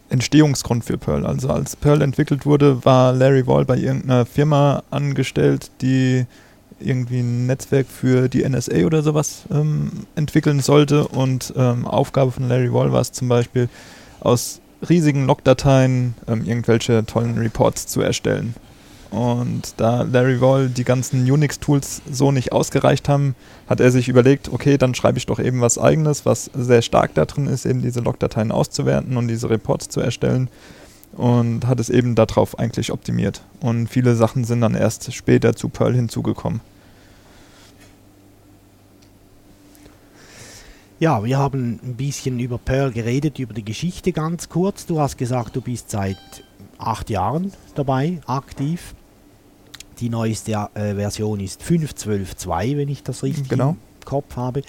Entstehungsgrund 0.10 0.86
für 0.86 0.98
Perl. 0.98 1.26
Also 1.26 1.50
als 1.50 1.76
Perl 1.76 2.02
entwickelt 2.02 2.46
wurde, 2.46 2.86
war 2.86 3.12
Larry 3.12 3.46
Wall 3.48 3.66
bei 3.66 3.78
irgendeiner 3.78 4.26
Firma 4.26 4.84
angestellt, 4.92 5.72
die 5.82 6.26
irgendwie 6.80 7.20
ein 7.20 7.46
Netzwerk 7.46 7.88
für 7.88 8.28
die 8.30 8.48
NSA 8.48 8.86
oder 8.86 9.02
sowas 9.02 9.44
ähm, 9.52 9.92
entwickeln 10.16 10.60
sollte. 10.60 11.08
Und 11.08 11.54
ähm, 11.56 11.88
Aufgabe 11.88 12.32
von 12.32 12.48
Larry 12.48 12.72
Wall 12.74 12.92
war 12.92 13.02
es 13.02 13.12
zum 13.12 13.28
Beispiel, 13.28 13.70
aus 14.20 14.60
riesigen 14.88 15.26
Logdateien 15.26 16.16
ähm, 16.28 16.44
irgendwelche 16.46 17.06
tollen 17.06 17.38
Reports 17.38 17.88
zu 17.88 18.02
erstellen. 18.02 18.56
Und 19.12 19.76
da 19.78 20.02
Larry 20.02 20.42
Wall 20.42 20.68
die 20.68 20.84
ganzen 20.84 21.30
Unix-Tools 21.30 22.02
so 22.12 22.32
nicht 22.32 22.52
ausgereicht 22.52 23.08
haben, 23.08 23.36
hat 23.68 23.80
er 23.80 23.92
sich 23.92 24.10
überlegt, 24.10 24.52
okay, 24.52 24.78
dann 24.78 24.94
schreibe 24.94 25.18
ich 25.18 25.26
doch 25.26 25.40
eben 25.40 25.62
was 25.62 25.78
eigenes, 25.78 26.26
was 26.26 26.50
sehr 26.54 26.82
stark 26.82 27.14
da 27.14 27.26
drin 27.26 27.48
ist, 27.48 27.66
eben 27.66 27.82
diese 27.82 28.02
Logdateien 28.02 28.52
auszuwerten 28.52 29.16
und 29.16 29.28
diese 29.28 29.50
Reports 29.50 29.88
zu 29.90 30.02
erstellen. 30.02 30.50
Und 31.16 31.66
hat 31.66 31.80
es 31.80 31.90
eben 31.90 32.14
darauf 32.16 32.60
eigentlich 32.60 32.92
optimiert. 32.92 33.42
Und 33.62 33.88
viele 33.88 34.16
Sachen 34.16 34.44
sind 34.44 34.62
dann 34.62 34.76
erst 34.76 35.14
später 35.14 35.56
zu 35.56 35.70
Perl 35.70 35.94
hinzugekommen. 35.96 36.60
Ja, 41.00 41.24
wir 41.24 41.38
haben 41.38 41.80
ein 41.84 41.96
bisschen 41.96 42.40
über 42.40 42.58
Perl 42.58 42.92
geredet, 42.92 43.38
über 43.40 43.54
die 43.54 43.66
Geschichte 43.66 44.12
ganz 44.14 44.48
kurz. 44.50 44.86
Du 44.86 45.00
hast 45.00 45.18
gesagt, 45.18 45.56
du 45.56 45.62
bist 45.62 45.90
seit 45.92 46.18
acht 46.78 47.10
Jahren 47.10 47.52
dabei, 47.76 48.22
aktiv. 48.26 48.94
Die 50.00 50.10
neueste 50.10 50.52
äh, 50.74 50.96
Version 50.96 51.40
ist 51.40 51.62
5.12.2, 51.62 52.78
wenn 52.78 52.90
ich 52.90 53.04
das 53.04 53.24
richtig 53.24 53.50
Genau. 53.50 53.72
im 53.72 53.78
Kopf 54.06 54.36
habe. 54.38 54.62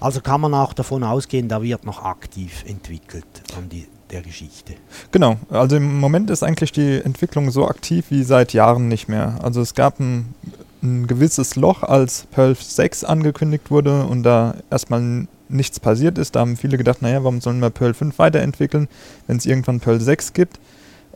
Also 0.00 0.20
kann 0.20 0.40
man 0.40 0.54
auch 0.54 0.72
davon 0.72 1.02
ausgehen, 1.04 1.48
da 1.48 1.62
wird 1.62 1.84
noch 1.84 2.02
aktiv 2.02 2.64
entwickelt 2.66 3.26
an 3.56 3.68
die, 3.68 3.86
der 4.12 4.22
Geschichte. 4.22 4.74
Genau, 5.10 5.36
also 5.50 5.76
im 5.76 5.98
Moment 5.98 6.30
ist 6.30 6.42
eigentlich 6.42 6.72
die 6.72 7.00
Entwicklung 7.02 7.50
so 7.50 7.66
aktiv 7.66 8.06
wie 8.10 8.22
seit 8.22 8.52
Jahren 8.52 8.88
nicht 8.88 9.08
mehr. 9.08 9.38
Also 9.42 9.60
es 9.60 9.74
gab 9.74 9.98
ein, 9.98 10.34
ein 10.82 11.06
gewisses 11.06 11.56
Loch, 11.56 11.82
als 11.82 12.26
Perl 12.30 12.54
6 12.54 13.04
angekündigt 13.04 13.70
wurde 13.70 14.04
und 14.04 14.22
da 14.22 14.54
erstmal 14.70 15.26
nichts 15.48 15.80
passiert 15.80 16.18
ist. 16.18 16.34
Da 16.36 16.40
haben 16.40 16.56
viele 16.56 16.78
gedacht, 16.78 17.02
naja, 17.02 17.22
warum 17.24 17.40
sollen 17.40 17.60
wir 17.60 17.70
Perl 17.70 17.94
5 17.94 18.18
weiterentwickeln, 18.18 18.88
wenn 19.26 19.36
es 19.36 19.46
irgendwann 19.46 19.80
Perl 19.80 20.00
6 20.00 20.32
gibt. 20.32 20.60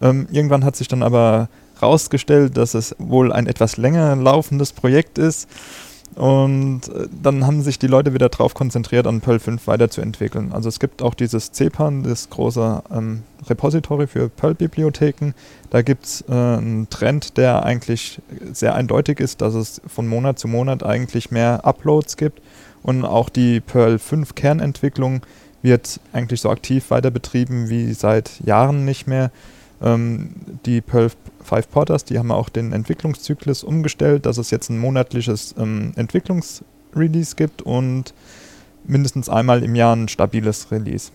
Ähm, 0.01 0.27
irgendwann 0.31 0.65
hat 0.65 0.77
sich 0.77 0.89
dann 0.89 1.03
aber 1.03 1.49
rausgestellt, 1.81 2.57
dass 2.57 2.75
es 2.75 2.95
wohl 2.99 3.33
ein 3.33 3.47
etwas 3.47 3.77
länger 3.77 4.17
laufendes 4.17 4.73
Projekt 4.73 5.19
ist. 5.19 5.49
Und 6.17 6.89
äh, 6.89 7.09
dann 7.23 7.47
haben 7.47 7.61
sich 7.61 7.79
die 7.79 7.87
Leute 7.87 8.15
wieder 8.15 8.31
darauf 8.31 8.55
konzentriert, 8.55 9.07
an 9.07 9.21
Perl 9.21 9.39
5 9.39 9.67
weiterzuentwickeln. 9.67 10.51
Also 10.51 10.71
es 10.71 10.81
gibt 10.81 11.03
auch 11.03 11.13
dieses 11.13 11.53
CPAN, 11.53 12.05
das 12.05 12.31
große 12.31 12.83
ähm, 12.91 13.23
Repository 13.47 14.07
für 14.07 14.31
Perl-Bibliotheken. 14.31 15.35
Da 15.69 15.83
gibt 15.83 16.07
es 16.07 16.25
äh, 16.27 16.33
einen 16.33 16.89
Trend, 16.89 17.37
der 17.37 17.65
eigentlich 17.65 18.23
sehr 18.51 18.75
eindeutig 18.75 19.21
ist, 19.21 19.43
dass 19.43 19.55
es 19.55 19.83
von 19.87 20.09
Monat 20.09 20.39
zu 20.39 20.49
Monat 20.49 20.83
eigentlich 20.83 21.31
mehr 21.31 21.67
Uploads 21.67 22.17
gibt. 22.17 22.41
Und 22.83 23.05
auch 23.05 23.29
die 23.29 23.61
Perl 23.61 23.99
5 23.99 24.35
Kernentwicklung 24.35 25.21
wird 25.61 26.01
eigentlich 26.15 26.41
so 26.41 26.49
aktiv 26.49 26.91
weiter 26.91 27.11
betrieben 27.11 27.69
wie 27.69 27.93
seit 27.93 28.41
Jahren 28.41 28.87
nicht 28.87 29.07
mehr. 29.07 29.31
Ähm, 29.83 30.31
die 30.65 30.81
Perl 30.81 31.11
5 31.43 31.71
Porters, 31.71 32.05
die 32.05 32.19
haben 32.19 32.31
auch 32.33 32.49
den 32.49 32.73
Entwicklungszyklus 32.73 33.63
umgestellt, 33.65 34.27
dass 34.27 34.39
es 34.39 34.51
jetzt 34.51 34.71
ein 34.71 34.79
monatliches 34.79 35.55
ähm, 35.59 35.93
Entwicklungsrelease 35.97 37.37
gibt 37.37 37.63
und 37.63 38.15
mindestens 38.85 39.29
einmal 39.29 39.63
im 39.63 39.75
Jahr 39.75 39.95
ein 39.95 40.09
stabiles 40.09 40.71
Release. 40.71 41.11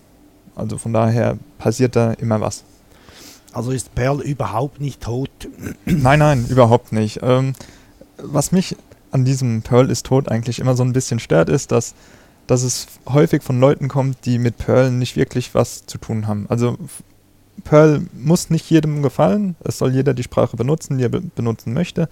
Also 0.54 0.78
von 0.78 0.92
daher 0.92 1.38
passiert 1.58 1.96
da 1.96 2.12
immer 2.12 2.40
was. 2.40 2.64
Also 3.52 3.70
ist 3.70 3.94
Perl 3.94 4.20
überhaupt 4.20 4.80
nicht 4.80 5.02
tot. 5.02 5.30
Nein, 5.84 6.18
nein, 6.18 6.46
überhaupt 6.48 6.92
nicht. 6.92 7.20
Ähm, 7.22 7.52
was 8.16 8.52
mich 8.52 8.76
an 9.10 9.24
diesem 9.24 9.62
Perl 9.62 9.90
ist 9.90 10.06
tot 10.06 10.28
eigentlich 10.28 10.58
immer 10.58 10.74
so 10.74 10.82
ein 10.82 10.94
bisschen 10.94 11.18
stört, 11.18 11.50
ist, 11.50 11.70
dass, 11.70 11.94
dass 12.46 12.62
es 12.62 12.86
häufig 13.06 13.42
von 13.42 13.60
Leuten 13.60 13.88
kommt, 13.88 14.24
die 14.24 14.38
mit 14.38 14.56
Perl 14.56 14.90
nicht 14.90 15.16
wirklich 15.16 15.54
was 15.54 15.84
zu 15.84 15.98
tun 15.98 16.26
haben. 16.26 16.46
Also 16.48 16.78
Perl 17.64 18.06
muss 18.12 18.50
nicht 18.50 18.68
jedem 18.70 19.02
gefallen. 19.02 19.56
Es 19.62 19.78
soll 19.78 19.92
jeder 19.92 20.14
die 20.14 20.22
Sprache 20.22 20.56
benutzen, 20.56 20.98
die 20.98 21.04
er 21.04 21.10
be 21.10 21.20
benutzen 21.20 21.72
möchte. 21.72 22.08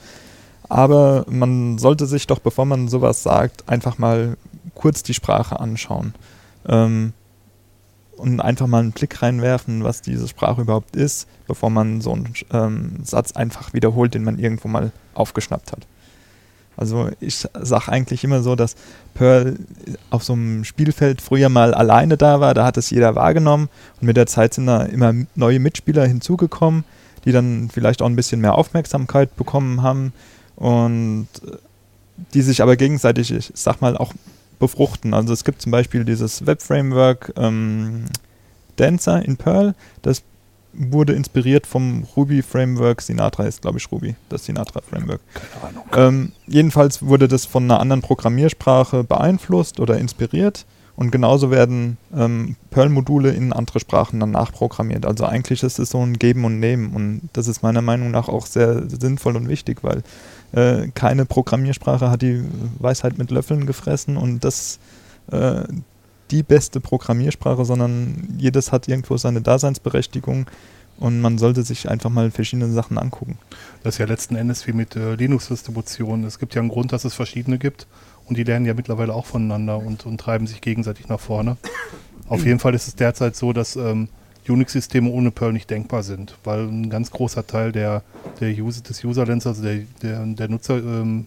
Aber 0.68 1.24
man 1.28 1.78
sollte 1.78 2.06
sich 2.06 2.26
doch, 2.26 2.38
bevor 2.38 2.64
man 2.64 2.88
sowas 2.88 3.22
sagt, 3.22 3.68
einfach 3.68 3.98
mal 3.98 4.36
kurz 4.74 5.02
die 5.02 5.14
Sprache 5.14 5.58
anschauen. 5.58 6.14
Ähm, 6.68 7.12
und 8.16 8.40
einfach 8.40 8.66
mal 8.66 8.80
einen 8.80 8.92
Blick 8.92 9.22
reinwerfen, 9.22 9.82
was 9.82 10.02
diese 10.02 10.28
Sprache 10.28 10.60
überhaupt 10.60 10.94
ist, 10.94 11.26
bevor 11.46 11.70
man 11.70 12.00
so 12.00 12.12
einen 12.12 12.34
ähm, 12.52 12.98
Satz 13.02 13.32
einfach 13.32 13.72
wiederholt, 13.72 14.14
den 14.14 14.24
man 14.24 14.38
irgendwo 14.38 14.68
mal 14.68 14.92
aufgeschnappt 15.14 15.72
hat. 15.72 15.86
Also 16.80 17.10
ich 17.20 17.46
sage 17.60 17.92
eigentlich 17.92 18.24
immer 18.24 18.42
so, 18.42 18.56
dass 18.56 18.74
Pearl 19.12 19.56
auf 20.08 20.24
so 20.24 20.32
einem 20.32 20.64
Spielfeld 20.64 21.20
früher 21.20 21.50
mal 21.50 21.74
alleine 21.74 22.16
da 22.16 22.40
war, 22.40 22.54
da 22.54 22.64
hat 22.64 22.78
es 22.78 22.88
jeder 22.88 23.14
wahrgenommen. 23.14 23.68
Und 24.00 24.06
mit 24.06 24.16
der 24.16 24.26
Zeit 24.26 24.54
sind 24.54 24.66
da 24.66 24.84
immer 24.84 25.12
neue 25.34 25.60
Mitspieler 25.60 26.06
hinzugekommen, 26.06 26.84
die 27.26 27.32
dann 27.32 27.68
vielleicht 27.70 28.00
auch 28.00 28.06
ein 28.06 28.16
bisschen 28.16 28.40
mehr 28.40 28.54
Aufmerksamkeit 28.54 29.36
bekommen 29.36 29.82
haben 29.82 30.14
und 30.56 31.28
die 32.32 32.42
sich 32.42 32.62
aber 32.62 32.76
gegenseitig, 32.76 33.30
ich 33.30 33.50
sag 33.54 33.82
mal, 33.82 33.98
auch 33.98 34.14
befruchten. 34.58 35.12
Also 35.12 35.34
es 35.34 35.44
gibt 35.44 35.60
zum 35.60 35.72
Beispiel 35.72 36.04
dieses 36.04 36.46
Web-Framework 36.46 37.34
ähm, 37.36 38.06
Dancer 38.76 39.22
in 39.22 39.36
Perl, 39.36 39.74
das 40.00 40.22
wurde 40.72 41.12
inspiriert 41.14 41.66
vom 41.66 42.04
Ruby-Framework. 42.16 43.02
Sinatra 43.02 43.44
ist, 43.44 43.62
glaube 43.62 43.78
ich, 43.78 43.90
Ruby, 43.90 44.14
das 44.28 44.44
Sinatra-Framework. 44.44 45.20
Keine 45.34 45.64
Ahnung. 45.64 45.84
Ähm, 45.96 46.32
jedenfalls 46.46 47.04
wurde 47.04 47.28
das 47.28 47.44
von 47.44 47.64
einer 47.64 47.80
anderen 47.80 48.02
Programmiersprache 48.02 49.04
beeinflusst 49.04 49.80
oder 49.80 49.98
inspiriert. 49.98 50.66
Und 50.96 51.12
genauso 51.12 51.50
werden 51.50 51.96
ähm, 52.14 52.56
Perl-Module 52.70 53.30
in 53.30 53.54
andere 53.54 53.80
Sprachen 53.80 54.20
dann 54.20 54.32
nachprogrammiert. 54.32 55.06
Also 55.06 55.24
eigentlich 55.24 55.62
ist 55.62 55.78
es 55.78 55.90
so 55.90 56.04
ein 56.04 56.18
Geben 56.18 56.44
und 56.44 56.60
Nehmen. 56.60 56.92
Und 56.94 57.30
das 57.32 57.48
ist 57.48 57.62
meiner 57.62 57.80
Meinung 57.80 58.10
nach 58.10 58.28
auch 58.28 58.44
sehr 58.44 58.82
sinnvoll 58.86 59.36
und 59.36 59.48
wichtig, 59.48 59.78
weil 59.82 60.02
äh, 60.52 60.88
keine 60.88 61.24
Programmiersprache 61.24 62.10
hat 62.10 62.20
die 62.20 62.44
Weisheit 62.78 63.16
mit 63.16 63.30
Löffeln 63.30 63.64
gefressen 63.64 64.18
und 64.18 64.44
das 64.44 64.78
äh, 65.32 65.62
die 66.30 66.42
beste 66.42 66.80
Programmiersprache, 66.80 67.64
sondern 67.64 68.34
jedes 68.38 68.72
hat 68.72 68.88
irgendwo 68.88 69.16
seine 69.16 69.40
Daseinsberechtigung 69.40 70.46
und 70.98 71.20
man 71.20 71.38
sollte 71.38 71.62
sich 71.62 71.88
einfach 71.88 72.10
mal 72.10 72.30
verschiedene 72.30 72.70
Sachen 72.70 72.98
angucken. 72.98 73.38
Das 73.82 73.94
ist 73.94 73.98
ja 73.98 74.06
letzten 74.06 74.36
Endes 74.36 74.66
wie 74.66 74.72
mit 74.72 74.96
äh, 74.96 75.14
Linux-Distributionen. 75.14 76.24
Es 76.24 76.38
gibt 76.38 76.54
ja 76.54 76.60
einen 76.60 76.68
Grund, 76.68 76.92
dass 76.92 77.04
es 77.04 77.14
verschiedene 77.14 77.58
gibt 77.58 77.86
und 78.26 78.36
die 78.36 78.44
lernen 78.44 78.66
ja 78.66 78.74
mittlerweile 78.74 79.14
auch 79.14 79.26
voneinander 79.26 79.78
und, 79.78 80.06
und 80.06 80.18
treiben 80.18 80.46
sich 80.46 80.60
gegenseitig 80.60 81.08
nach 81.08 81.20
vorne. 81.20 81.56
Auf 82.28 82.44
jeden 82.44 82.60
Fall 82.60 82.74
ist 82.74 82.86
es 82.86 82.94
derzeit 82.94 83.34
so, 83.34 83.52
dass 83.52 83.74
ähm, 83.74 84.08
Unix-Systeme 84.48 85.10
ohne 85.10 85.30
Perl 85.30 85.52
nicht 85.52 85.68
denkbar 85.70 86.02
sind, 86.02 86.36
weil 86.44 86.60
ein 86.60 86.90
ganz 86.90 87.10
großer 87.10 87.46
Teil 87.46 87.72
der, 87.72 88.02
der 88.40 88.50
User, 88.50 88.82
des 88.82 89.02
Userlens, 89.02 89.46
also 89.46 89.62
der, 89.62 89.80
der, 90.02 90.24
der 90.24 90.48
Nutzer, 90.48 90.78
ähm, 90.78 91.26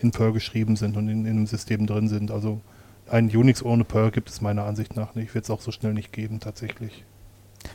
in 0.00 0.10
Perl 0.10 0.32
geschrieben 0.32 0.76
sind 0.76 0.96
und 0.96 1.08
in, 1.08 1.24
in 1.24 1.36
einem 1.36 1.46
System 1.46 1.86
drin 1.86 2.08
sind. 2.08 2.30
Also 2.30 2.60
ein 3.10 3.28
Unix 3.28 3.62
ohne 3.62 3.84
Perl 3.84 4.10
gibt 4.10 4.30
es 4.30 4.40
meiner 4.40 4.64
Ansicht 4.64 4.96
nach 4.96 5.14
nicht. 5.14 5.34
Wird 5.34 5.44
es 5.44 5.50
auch 5.50 5.60
so 5.60 5.70
schnell 5.70 5.92
nicht 5.92 6.12
geben, 6.12 6.40
tatsächlich. 6.40 7.04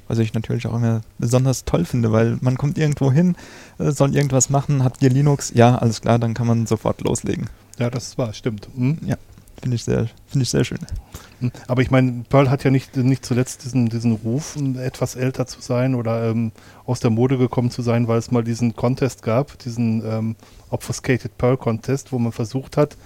Was 0.07 0.19
ich 0.19 0.33
natürlich 0.33 0.67
auch 0.67 0.75
immer 0.75 1.01
besonders 1.17 1.65
toll 1.65 1.85
finde, 1.85 2.11
weil 2.11 2.37
man 2.41 2.57
kommt 2.57 2.77
irgendwo 2.77 3.11
hin, 3.11 3.35
äh, 3.79 3.91
soll 3.91 4.15
irgendwas 4.15 4.49
machen, 4.49 4.83
habt 4.83 5.01
ihr 5.01 5.09
Linux? 5.09 5.51
Ja, 5.53 5.75
alles 5.77 6.01
klar, 6.01 6.19
dann 6.19 6.33
kann 6.33 6.47
man 6.47 6.65
sofort 6.65 7.01
loslegen. 7.01 7.49
Ja, 7.79 7.89
das 7.89 8.17
war, 8.17 8.33
stimmt. 8.33 8.67
Hm? 8.75 8.97
Ja, 9.05 9.17
finde 9.61 9.75
ich, 9.75 9.83
sehr, 9.83 10.07
find 10.27 10.43
ich 10.43 10.49
sehr 10.49 10.63
schön. 10.63 10.79
Hm. 11.39 11.51
Aber 11.67 11.81
ich 11.81 11.91
meine, 11.91 12.23
Perl 12.27 12.49
hat 12.49 12.63
ja 12.63 12.71
nicht, 12.71 12.95
nicht 12.95 13.25
zuletzt 13.25 13.63
diesen, 13.63 13.89
diesen 13.89 14.13
Ruf, 14.13 14.57
etwas 14.77 15.15
älter 15.15 15.45
zu 15.45 15.61
sein 15.61 15.93
oder 15.95 16.29
ähm, 16.29 16.51
aus 16.85 16.99
der 16.99 17.11
Mode 17.11 17.37
gekommen 17.37 17.69
zu 17.69 17.81
sein, 17.81 18.07
weil 18.07 18.17
es 18.17 18.31
mal 18.31 18.43
diesen 18.43 18.75
Contest 18.75 19.21
gab, 19.21 19.59
diesen 19.59 20.03
ähm, 20.05 20.35
Obfuscated 20.69 21.37
Perl 21.37 21.57
Contest, 21.57 22.11
wo 22.11 22.19
man 22.19 22.31
versucht 22.31 22.77
hat, 22.77 22.97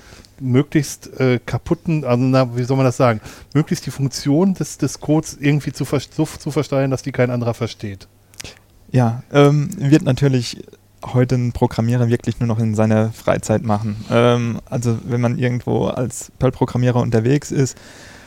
möglichst 0.41 1.19
äh, 1.19 1.39
kaputten, 1.45 2.03
also 2.03 2.23
na, 2.23 2.55
wie 2.55 2.63
soll 2.63 2.77
man 2.77 2.85
das 2.85 2.97
sagen, 2.97 3.21
möglichst 3.53 3.85
die 3.85 3.91
Funktion 3.91 4.53
des, 4.53 4.77
des 4.77 4.99
Codes 4.99 5.37
irgendwie 5.39 5.71
zu, 5.71 5.85
so 5.85 6.25
zu 6.25 6.51
versteuern, 6.51 6.91
dass 6.91 7.03
die 7.03 7.11
kein 7.11 7.29
anderer 7.29 7.53
versteht. 7.53 8.07
Ja, 8.91 9.23
ähm, 9.31 9.69
wird 9.77 10.03
natürlich 10.03 10.63
heute 11.05 11.35
ein 11.35 11.51
Programmierer 11.51 12.09
wirklich 12.09 12.39
nur 12.39 12.47
noch 12.47 12.59
in 12.59 12.75
seiner 12.75 13.11
Freizeit 13.11 13.63
machen. 13.63 14.03
Ähm, 14.09 14.59
also 14.69 14.97
wenn 15.05 15.21
man 15.21 15.37
irgendwo 15.37 15.87
als 15.87 16.31
Perl-Programmierer 16.39 16.99
unterwegs 16.99 17.51
ist, 17.51 17.77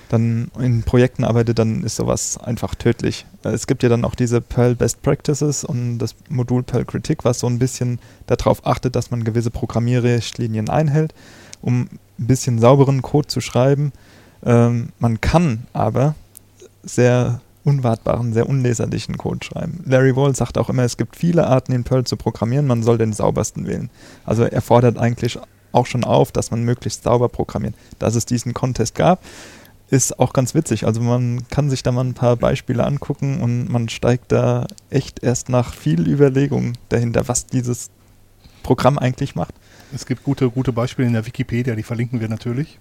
dann 0.08 0.50
in 0.58 0.82
Projekten 0.82 1.24
arbeitet, 1.24 1.58
dann 1.58 1.82
ist 1.82 1.96
sowas 1.96 2.38
einfach 2.38 2.74
tödlich. 2.74 3.26
Es 3.42 3.66
gibt 3.66 3.82
ja 3.82 3.88
dann 3.88 4.04
auch 4.04 4.14
diese 4.14 4.40
Perl 4.40 4.74
Best 4.74 5.02
Practices 5.02 5.64
und 5.64 5.98
das 5.98 6.14
Modul 6.28 6.62
Perl 6.62 6.84
Critic, 6.84 7.24
was 7.24 7.40
so 7.40 7.46
ein 7.46 7.58
bisschen 7.58 7.98
darauf 8.26 8.66
achtet, 8.66 8.96
dass 8.96 9.10
man 9.10 9.24
gewisse 9.24 9.50
Programmierrichtlinien 9.50 10.68
einhält, 10.68 11.14
um 11.62 11.88
ein 12.18 12.26
bisschen 12.26 12.58
sauberen 12.58 13.02
Code 13.02 13.28
zu 13.28 13.40
schreiben. 13.40 13.92
Ähm, 14.44 14.90
man 14.98 15.20
kann 15.20 15.66
aber 15.72 16.14
sehr 16.82 17.40
unwartbaren, 17.64 18.32
sehr 18.32 18.48
unleserlichen 18.48 19.16
Code 19.16 19.44
schreiben. 19.44 19.82
Larry 19.86 20.14
Wall 20.14 20.36
sagt 20.36 20.58
auch 20.58 20.68
immer, 20.68 20.82
es 20.82 20.96
gibt 20.96 21.16
viele 21.16 21.46
Arten 21.46 21.72
in 21.72 21.84
Perl 21.84 22.04
zu 22.04 22.16
programmieren, 22.16 22.66
man 22.66 22.82
soll 22.82 22.98
den 22.98 23.12
saubersten 23.12 23.66
wählen. 23.66 23.90
Also 24.26 24.44
er 24.44 24.60
fordert 24.60 24.98
eigentlich 24.98 25.38
auch 25.72 25.86
schon 25.86 26.04
auf, 26.04 26.30
dass 26.30 26.50
man 26.50 26.62
möglichst 26.62 27.04
sauber 27.04 27.28
programmiert. 27.28 27.74
Dass 27.98 28.14
es 28.14 28.26
diesen 28.26 28.54
Contest 28.54 28.94
gab, 28.94 29.20
ist 29.90 30.18
auch 30.18 30.32
ganz 30.32 30.54
witzig. 30.54 30.86
Also 30.86 31.00
man 31.00 31.48
kann 31.48 31.70
sich 31.70 31.82
da 31.82 31.92
mal 31.92 32.04
ein 32.04 32.14
paar 32.14 32.36
Beispiele 32.36 32.84
angucken 32.84 33.40
und 33.40 33.68
man 33.70 33.88
steigt 33.88 34.32
da 34.32 34.66
echt 34.90 35.22
erst 35.22 35.48
nach 35.48 35.74
viel 35.74 36.06
Überlegung 36.06 36.74
dahinter, 36.90 37.28
was 37.28 37.46
dieses 37.46 37.90
Programm 38.62 38.98
eigentlich 38.98 39.34
macht. 39.34 39.54
Es 39.94 40.06
gibt 40.06 40.24
gute, 40.24 40.50
gute 40.50 40.72
Beispiele 40.72 41.06
in 41.06 41.14
der 41.14 41.26
Wikipedia, 41.26 41.74
die 41.74 41.82
verlinken 41.82 42.20
wir 42.20 42.28
natürlich. 42.28 42.78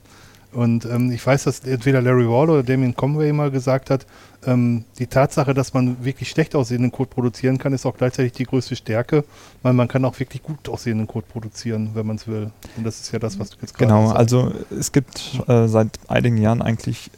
Und 0.51 0.85
ähm, 0.85 1.11
ich 1.11 1.25
weiß, 1.25 1.45
dass 1.45 1.61
entweder 1.61 1.99
Larry 2.01 2.27
Wall 2.29 2.47
oder 2.49 2.61
Damien 2.61 2.95
Conway 2.95 3.33
mal 3.33 3.49
gesagt 3.49 3.89
hat, 3.89 4.05
ähm, 4.45 4.85
die 4.99 5.07
Tatsache, 5.07 5.55
dass 5.55 5.73
man 5.73 6.03
wirklich 6.05 6.29
schlecht 6.29 6.53
aussehenden 6.55 6.91
Code 6.91 7.09
produzieren 7.09 7.57
kann, 7.57 7.73
ist 7.73 7.87
auch 7.87 7.97
gleichzeitig 7.97 8.33
die 8.33 8.43
größte 8.43 8.75
Stärke, 8.75 9.23
weil 9.63 9.73
man 9.73 9.87
kann 9.87 10.05
auch 10.05 10.19
wirklich 10.19 10.43
gut 10.43 10.69
aussehenden 10.69 11.07
Code 11.07 11.25
produzieren, 11.27 11.91
wenn 11.95 12.05
man 12.05 12.17
es 12.17 12.27
will. 12.27 12.51
Und 12.77 12.83
das 12.85 12.99
ist 13.01 13.11
ja 13.11 13.17
das, 13.17 13.39
was 13.39 13.49
du 13.49 13.57
jetzt 13.61 13.73
gerade 13.73 13.87
Genau, 13.93 14.05
sagst. 14.09 14.17
also 14.19 14.53
es 14.77 14.91
gibt 14.91 15.39
äh, 15.47 15.67
seit 15.67 15.89
einigen 16.07 16.37
Jahren 16.37 16.61
eigentlich 16.61 17.09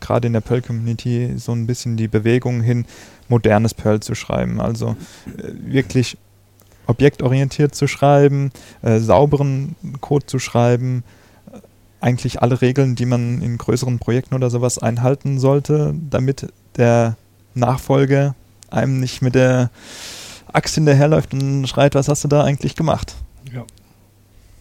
gerade 0.00 0.26
in 0.26 0.34
der 0.34 0.40
Perl-Community 0.42 1.32
so 1.38 1.52
ein 1.52 1.66
bisschen 1.66 1.96
die 1.96 2.08
Bewegung 2.08 2.60
hin, 2.60 2.84
modernes 3.28 3.72
Perl 3.72 4.00
zu 4.00 4.14
schreiben. 4.14 4.60
Also 4.60 4.96
äh, 5.38 5.50
wirklich 5.64 6.18
objektorientiert 6.86 7.74
zu 7.74 7.86
schreiben, 7.86 8.50
äh, 8.82 8.98
sauberen 8.98 9.76
Code 10.00 10.26
zu 10.26 10.38
schreiben, 10.38 11.04
eigentlich 12.00 12.42
alle 12.42 12.60
Regeln, 12.60 12.96
die 12.96 13.06
man 13.06 13.40
in 13.42 13.58
größeren 13.58 13.98
Projekten 13.98 14.34
oder 14.34 14.50
sowas 14.50 14.78
einhalten 14.78 15.38
sollte, 15.38 15.94
damit 16.10 16.52
der 16.76 17.16
Nachfolger 17.54 18.34
einem 18.70 18.98
nicht 18.98 19.22
mit 19.22 19.34
der 19.34 19.70
Axt 20.52 20.74
hinterherläuft 20.74 21.32
und 21.32 21.66
schreit, 21.66 21.94
was 21.94 22.08
hast 22.08 22.24
du 22.24 22.28
da 22.28 22.42
eigentlich 22.42 22.74
gemacht? 22.74 23.14
Ja. 23.52 23.64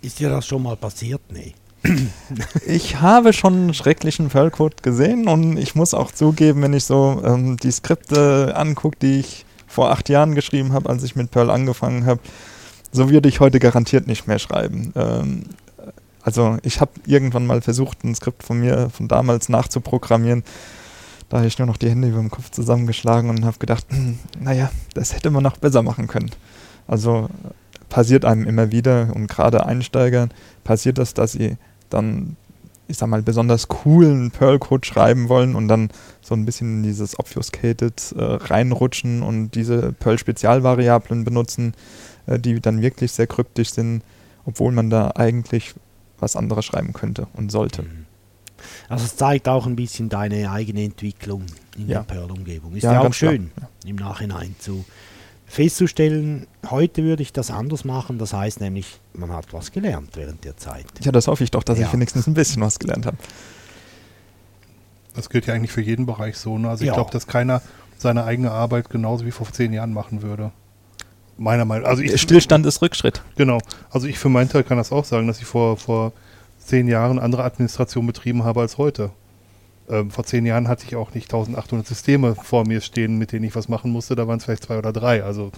Ist 0.01 0.19
dir 0.19 0.29
das 0.29 0.45
schon 0.45 0.63
mal 0.63 0.75
passiert? 0.75 1.21
Nee. 1.31 1.53
ich 2.67 3.01
habe 3.01 3.34
schon 3.34 3.53
einen 3.53 3.73
schrecklichen 3.73 4.29
Perl-Code 4.29 4.77
gesehen 4.81 5.27
und 5.27 5.57
ich 5.57 5.73
muss 5.73 5.93
auch 5.93 6.12
zugeben, 6.12 6.62
wenn 6.62 6.73
ich 6.73 6.86
so 6.86 7.21
ähm, 7.25 7.57
die 7.57 7.71
Skripte 7.71 8.53
angucke, 8.55 8.97
die 9.01 9.19
ich 9.19 9.45
vor 9.71 9.91
acht 9.91 10.10
Jahren 10.10 10.36
geschrieben 10.36 10.73
habe, 10.73 10.89
als 10.89 11.03
ich 11.03 11.15
mit 11.15 11.31
Perl 11.31 11.49
angefangen 11.49 12.05
habe, 12.05 12.19
so 12.91 13.10
würde 13.10 13.29
ich 13.29 13.39
heute 13.39 13.60
garantiert 13.60 14.07
nicht 14.07 14.27
mehr 14.27 14.39
schreiben. 14.39 14.91
Ähm, 14.95 15.43
also 16.21 16.57
ich 16.62 16.81
habe 16.81 16.91
irgendwann 17.05 17.47
mal 17.47 17.62
versucht, 17.62 18.03
ein 18.03 18.13
Skript 18.13 18.43
von 18.43 18.60
mir 18.60 18.89
von 18.89 19.07
damals 19.07 19.49
nachzuprogrammieren. 19.49 20.43
Da 21.29 21.38
habe 21.38 21.47
ich 21.47 21.57
nur 21.57 21.65
noch 21.65 21.77
die 21.77 21.89
Hände 21.89 22.10
über 22.10 22.19
dem 22.19 22.29
Kopf 22.29 22.51
zusammengeschlagen 22.51 23.29
und 23.29 23.45
habe 23.45 23.57
gedacht, 23.57 23.86
hm, 23.89 24.19
naja, 24.39 24.69
das 24.93 25.15
hätte 25.15 25.31
man 25.31 25.43
noch 25.43 25.57
besser 25.57 25.81
machen 25.81 26.07
können. 26.07 26.31
Also 26.88 27.29
passiert 27.89 28.25
einem 28.25 28.45
immer 28.47 28.71
wieder 28.71 29.12
und 29.15 29.27
gerade 29.27 29.65
Einsteigern 29.65 30.31
passiert 30.63 30.97
das, 30.97 31.13
dass 31.13 31.31
sie 31.31 31.57
dann, 31.89 32.36
ich 32.91 32.97
sag 32.97 33.10
mal, 33.10 33.21
besonders 33.21 33.67
coolen 33.67 34.32
Perl-Code 34.32 34.86
schreiben 34.86 35.30
wollen 35.30 35.56
und 35.56 35.67
dann 35.67 35.89
so 36.21 36.36
ein 36.36 36.45
bisschen 36.45 36.77
in 36.77 36.84
dieses 36.84 37.17
Obfuscated 37.17 38.13
äh, 38.15 38.21
reinrutschen 38.21 39.23
und 39.23 39.51
diese 39.51 39.93
Perl-Spezialvariablen 39.93 41.23
benutzen, 41.23 41.73
äh, 42.27 42.38
die 42.38 42.60
dann 42.60 42.82
wirklich 42.82 43.12
sehr 43.12 43.27
kryptisch 43.27 43.71
sind, 43.71 44.04
obwohl 44.45 44.71
man 44.71 44.89
da 44.89 45.12
eigentlich 45.15 45.73
was 46.19 46.36
anderes 46.36 46.65
schreiben 46.65 46.93
könnte 46.93 47.27
und 47.34 47.51
sollte. 47.51 47.84
Mhm. 47.84 48.06
Also 48.89 49.06
es 49.06 49.15
zeigt 49.15 49.47
auch 49.47 49.65
ein 49.65 49.75
bisschen 49.75 50.10
deine 50.10 50.51
eigene 50.51 50.84
Entwicklung 50.84 51.45
in 51.77 51.88
ja. 51.88 51.99
der 51.99 52.13
Perl-Umgebung. 52.13 52.75
Ist 52.75 52.84
ja, 52.84 52.93
ja 52.93 53.01
auch 53.01 53.13
schön, 53.13 53.51
klar. 53.56 53.69
im 53.86 53.95
Nachhinein 53.95 54.56
zu 54.60 54.86
festzustellen, 55.51 56.47
heute 56.69 57.03
würde 57.03 57.21
ich 57.21 57.33
das 57.33 57.51
anders 57.51 57.83
machen. 57.83 58.17
Das 58.17 58.33
heißt 58.33 58.61
nämlich, 58.61 58.99
man 59.13 59.31
hat 59.31 59.53
was 59.53 59.71
gelernt 59.71 60.11
während 60.15 60.45
der 60.45 60.55
Zeit. 60.55 60.85
Ja, 61.01 61.11
das 61.11 61.27
hoffe 61.27 61.43
ich 61.43 61.51
doch, 61.51 61.63
dass 61.63 61.77
ja. 61.77 61.87
ich 61.87 61.93
wenigstens 61.93 62.25
ein 62.25 62.33
bisschen 62.33 62.61
was 62.61 62.79
gelernt 62.79 63.05
habe. 63.05 63.17
Das 65.13 65.29
gilt 65.29 65.45
ja 65.45 65.53
eigentlich 65.53 65.73
für 65.73 65.81
jeden 65.81 66.05
Bereich 66.05 66.37
so. 66.37 66.57
Ne? 66.57 66.69
Also 66.69 66.85
ich 66.85 66.93
glaube, 66.93 67.11
dass 67.11 67.27
keiner 67.27 67.61
seine 67.97 68.23
eigene 68.23 68.51
Arbeit 68.51 68.89
genauso 68.89 69.25
wie 69.25 69.31
vor 69.31 69.51
zehn 69.51 69.73
Jahren 69.73 69.93
machen 69.93 70.21
würde. 70.21 70.51
Meiner 71.37 71.65
Meinung 71.65 71.83
nach. 71.83 71.89
Also 71.89 72.01
ich, 72.01 72.19
Stillstand 72.21 72.65
ist 72.65 72.81
Rückschritt. 72.81 73.21
Genau. 73.35 73.59
Also 73.89 74.07
ich 74.07 74.19
für 74.19 74.29
meinen 74.29 74.49
Teil 74.49 74.63
kann 74.63 74.77
das 74.77 74.93
auch 74.93 75.05
sagen, 75.05 75.27
dass 75.27 75.39
ich 75.39 75.45
vor, 75.45 75.75
vor 75.75 76.13
zehn 76.59 76.87
Jahren 76.87 77.19
andere 77.19 77.43
Administration 77.43 78.07
betrieben 78.07 78.45
habe 78.45 78.61
als 78.61 78.77
heute. 78.77 79.11
Ähm, 79.91 80.10
vor 80.10 80.23
zehn 80.23 80.45
Jahren 80.45 80.69
hatte 80.69 80.86
ich 80.88 80.95
auch 80.95 81.13
nicht 81.13 81.25
1800 81.25 81.86
Systeme 81.86 82.36
vor 82.36 82.65
mir 82.65 82.80
stehen, 82.80 83.17
mit 83.17 83.34
denen 83.34 83.43
ich 83.43 83.56
was 83.56 83.67
machen 83.67 83.91
musste. 83.91 84.15
Da 84.15 84.27
waren 84.27 84.38
es 84.38 84.45
vielleicht 84.45 84.63
zwei 84.63 84.77
oder 84.77 84.93
drei. 84.93 85.23
Also 85.23 85.51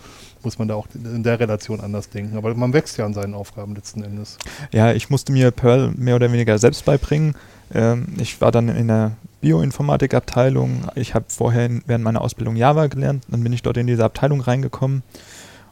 muss 0.43 0.57
man 0.57 0.67
da 0.67 0.75
auch 0.75 0.87
in 0.95 1.21
der 1.21 1.39
Relation 1.39 1.79
anders 1.79 2.09
denken. 2.09 2.35
Aber 2.35 2.53
man 2.55 2.73
wächst 2.73 2.97
ja 2.97 3.05
an 3.05 3.13
seinen 3.13 3.35
Aufgaben 3.35 3.75
letzten 3.75 4.03
Endes. 4.03 4.39
Ja, 4.71 4.91
ich 4.91 5.09
musste 5.09 5.31
mir 5.31 5.51
Perl 5.51 5.91
mehr 5.95 6.15
oder 6.15 6.31
weniger 6.31 6.57
selbst 6.57 6.83
beibringen. 6.83 7.35
Ähm, 7.73 8.07
ich 8.17 8.41
war 8.41 8.51
dann 8.51 8.69
in 8.69 8.87
der 8.87 9.11
Bioinformatikabteilung. 9.41 10.87
Ich 10.95 11.13
habe 11.13 11.25
vorher 11.27 11.69
während 11.85 12.03
meiner 12.03 12.21
Ausbildung 12.21 12.55
Java 12.55 12.87
gelernt. 12.87 13.25
Dann 13.27 13.43
bin 13.43 13.53
ich 13.53 13.61
dort 13.61 13.77
in 13.77 13.87
diese 13.87 14.03
Abteilung 14.03 14.41
reingekommen 14.41 15.03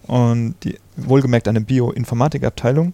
und 0.07 0.55
die, 0.63 0.77
wohlgemerkt 0.97 1.47
eine 1.47 1.61
Bioinformatikabteilung. 1.61 2.93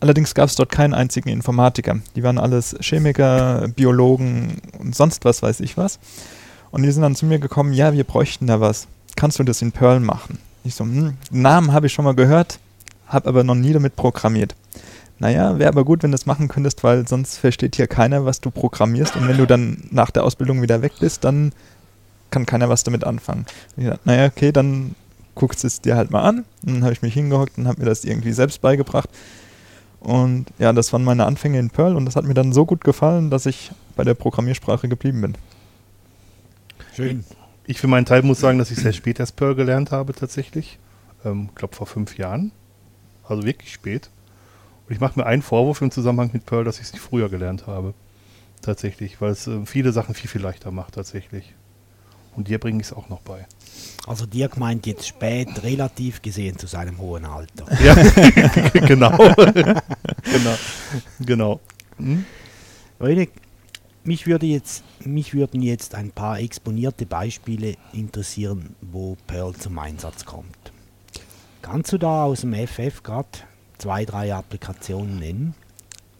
Allerdings 0.00 0.34
gab 0.34 0.48
es 0.48 0.54
dort 0.54 0.70
keinen 0.70 0.94
einzigen 0.94 1.28
Informatiker. 1.28 1.98
Die 2.14 2.22
waren 2.22 2.38
alles 2.38 2.76
Chemiker, 2.80 3.68
Biologen 3.74 4.60
und 4.78 4.94
sonst 4.94 5.24
was 5.24 5.42
weiß 5.42 5.60
ich 5.60 5.76
was. 5.76 5.98
Und 6.70 6.82
die 6.82 6.90
sind 6.90 7.02
dann 7.02 7.16
zu 7.16 7.26
mir 7.26 7.38
gekommen, 7.38 7.72
ja, 7.72 7.92
wir 7.92 8.04
bräuchten 8.04 8.46
da 8.46 8.60
was. 8.60 8.86
Kannst 9.16 9.38
du 9.38 9.42
das 9.42 9.62
in 9.62 9.72
Perl 9.72 10.00
machen? 10.00 10.38
Ich 10.64 10.74
so, 10.74 10.84
hm, 10.84 11.14
Namen 11.30 11.72
habe 11.72 11.86
ich 11.86 11.92
schon 11.92 12.04
mal 12.04 12.14
gehört, 12.14 12.60
habe 13.06 13.28
aber 13.28 13.42
noch 13.42 13.54
nie 13.54 13.72
damit 13.72 13.96
programmiert. 13.96 14.54
Naja, 15.18 15.58
wäre 15.58 15.70
aber 15.70 15.84
gut, 15.84 16.02
wenn 16.02 16.12
du 16.12 16.14
das 16.16 16.26
machen 16.26 16.46
könntest, 16.46 16.84
weil 16.84 17.08
sonst 17.08 17.38
versteht 17.38 17.74
hier 17.74 17.88
keiner, 17.88 18.24
was 18.24 18.40
du 18.40 18.50
programmierst. 18.50 19.16
Und 19.16 19.26
wenn 19.26 19.36
du 19.36 19.46
dann 19.46 19.82
nach 19.90 20.12
der 20.12 20.22
Ausbildung 20.22 20.62
wieder 20.62 20.80
weg 20.80 20.92
bist, 21.00 21.24
dann 21.24 21.52
kann 22.30 22.46
keiner 22.46 22.68
was 22.68 22.84
damit 22.84 23.02
anfangen. 23.04 23.46
Ich 23.76 23.86
dachte, 23.86 24.00
naja, 24.04 24.26
okay, 24.26 24.52
dann 24.52 24.94
guckst 25.34 25.64
es 25.64 25.80
dir 25.80 25.96
halt 25.96 26.10
mal 26.12 26.22
an. 26.22 26.44
Und 26.64 26.74
dann 26.74 26.84
habe 26.84 26.92
ich 26.92 27.02
mich 27.02 27.14
hingehockt 27.14 27.58
und 27.58 27.66
habe 27.66 27.80
mir 27.80 27.86
das 27.86 28.04
irgendwie 28.04 28.32
selbst 28.32 28.60
beigebracht. 28.60 29.08
Und 30.00 30.46
ja, 30.58 30.72
das 30.72 30.92
waren 30.92 31.04
meine 31.04 31.26
Anfänge 31.26 31.58
in 31.58 31.70
Perl 31.70 31.96
und 31.96 32.04
das 32.04 32.16
hat 32.16 32.24
mir 32.24 32.34
dann 32.34 32.52
so 32.52 32.64
gut 32.64 32.82
gefallen, 32.82 33.30
dass 33.30 33.46
ich 33.46 33.72
bei 33.96 34.04
der 34.04 34.14
Programmiersprache 34.14 34.88
geblieben 34.88 35.20
bin. 35.20 35.34
Schön. 36.94 37.24
Ich 37.66 37.80
für 37.80 37.88
meinen 37.88 38.06
Teil 38.06 38.22
muss 38.22 38.40
sagen, 38.40 38.58
dass 38.58 38.70
ich 38.70 38.78
sehr 38.78 38.92
spät 38.92 39.20
erst 39.20 39.36
Perl 39.36 39.54
gelernt 39.54 39.90
habe 39.90 40.14
tatsächlich. 40.14 40.78
Ich 41.20 41.26
ähm, 41.26 41.50
glaube 41.54 41.74
vor 41.74 41.86
fünf 41.86 42.16
Jahren. 42.16 42.52
Also 43.24 43.42
wirklich 43.44 43.72
spät. 43.72 44.08
Und 44.88 44.94
ich 44.94 45.00
mache 45.00 45.18
mir 45.18 45.26
einen 45.26 45.42
Vorwurf 45.42 45.82
im 45.82 45.90
Zusammenhang 45.90 46.30
mit 46.32 46.46
Perl, 46.46 46.64
dass 46.64 46.76
ich 46.78 46.86
es 46.86 46.92
nicht 46.92 47.02
früher 47.02 47.28
gelernt 47.28 47.66
habe. 47.66 47.92
Tatsächlich, 48.62 49.20
weil 49.20 49.32
es 49.32 49.46
äh, 49.46 49.66
viele 49.66 49.92
Sachen 49.92 50.14
viel, 50.14 50.30
viel 50.30 50.40
leichter 50.40 50.70
macht 50.70 50.94
tatsächlich. 50.94 51.54
Und 52.38 52.46
dir 52.46 52.60
bringe 52.60 52.80
ich 52.80 52.86
es 52.86 52.92
auch 52.92 53.08
noch 53.08 53.18
bei. 53.22 53.48
Also 54.06 54.24
Dirk 54.24 54.58
meint 54.58 54.86
jetzt 54.86 55.08
spät, 55.08 55.64
relativ 55.64 56.22
gesehen 56.22 56.56
zu 56.56 56.68
seinem 56.68 56.98
hohen 56.98 57.24
Alter. 57.24 57.66
Ja, 57.84 57.94
genau. 58.86 59.10
genau. 60.22 60.54
Genau. 61.18 61.60
Hm? 61.96 62.24
Leute, 63.00 63.26
mich, 64.04 64.28
würde 64.28 64.46
jetzt, 64.46 64.84
mich 65.00 65.34
würden 65.34 65.62
jetzt 65.62 65.96
ein 65.96 66.12
paar 66.12 66.38
exponierte 66.38 67.06
Beispiele 67.06 67.74
interessieren, 67.92 68.76
wo 68.82 69.16
Perl 69.26 69.56
zum 69.56 69.76
Einsatz 69.76 70.24
kommt. 70.24 70.70
Kannst 71.60 71.92
du 71.92 71.98
da 71.98 72.22
aus 72.22 72.42
dem 72.42 72.54
FF 72.54 73.02
gerade 73.02 73.26
zwei, 73.78 74.04
drei 74.04 74.32
Applikationen 74.32 75.18
nennen? 75.18 75.54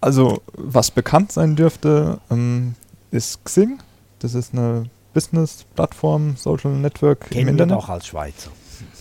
Also, 0.00 0.42
was 0.52 0.90
bekannt 0.90 1.31
sein 1.31 1.54
dürfte, 1.54 2.18
ähm, 2.28 2.74
ist 3.12 3.44
Xing. 3.44 3.78
Das 4.18 4.35
ist 4.35 4.52
eine 4.52 4.90
Business-Plattform, 5.18 6.37
Social 6.37 6.70
Network 6.72 7.24
im 7.24 7.31
Kennen 7.31 7.46
wir 7.46 7.50
Internet. 7.64 7.76
doch 7.76 7.88
als 7.88 8.07
Schweizer. 8.07 8.50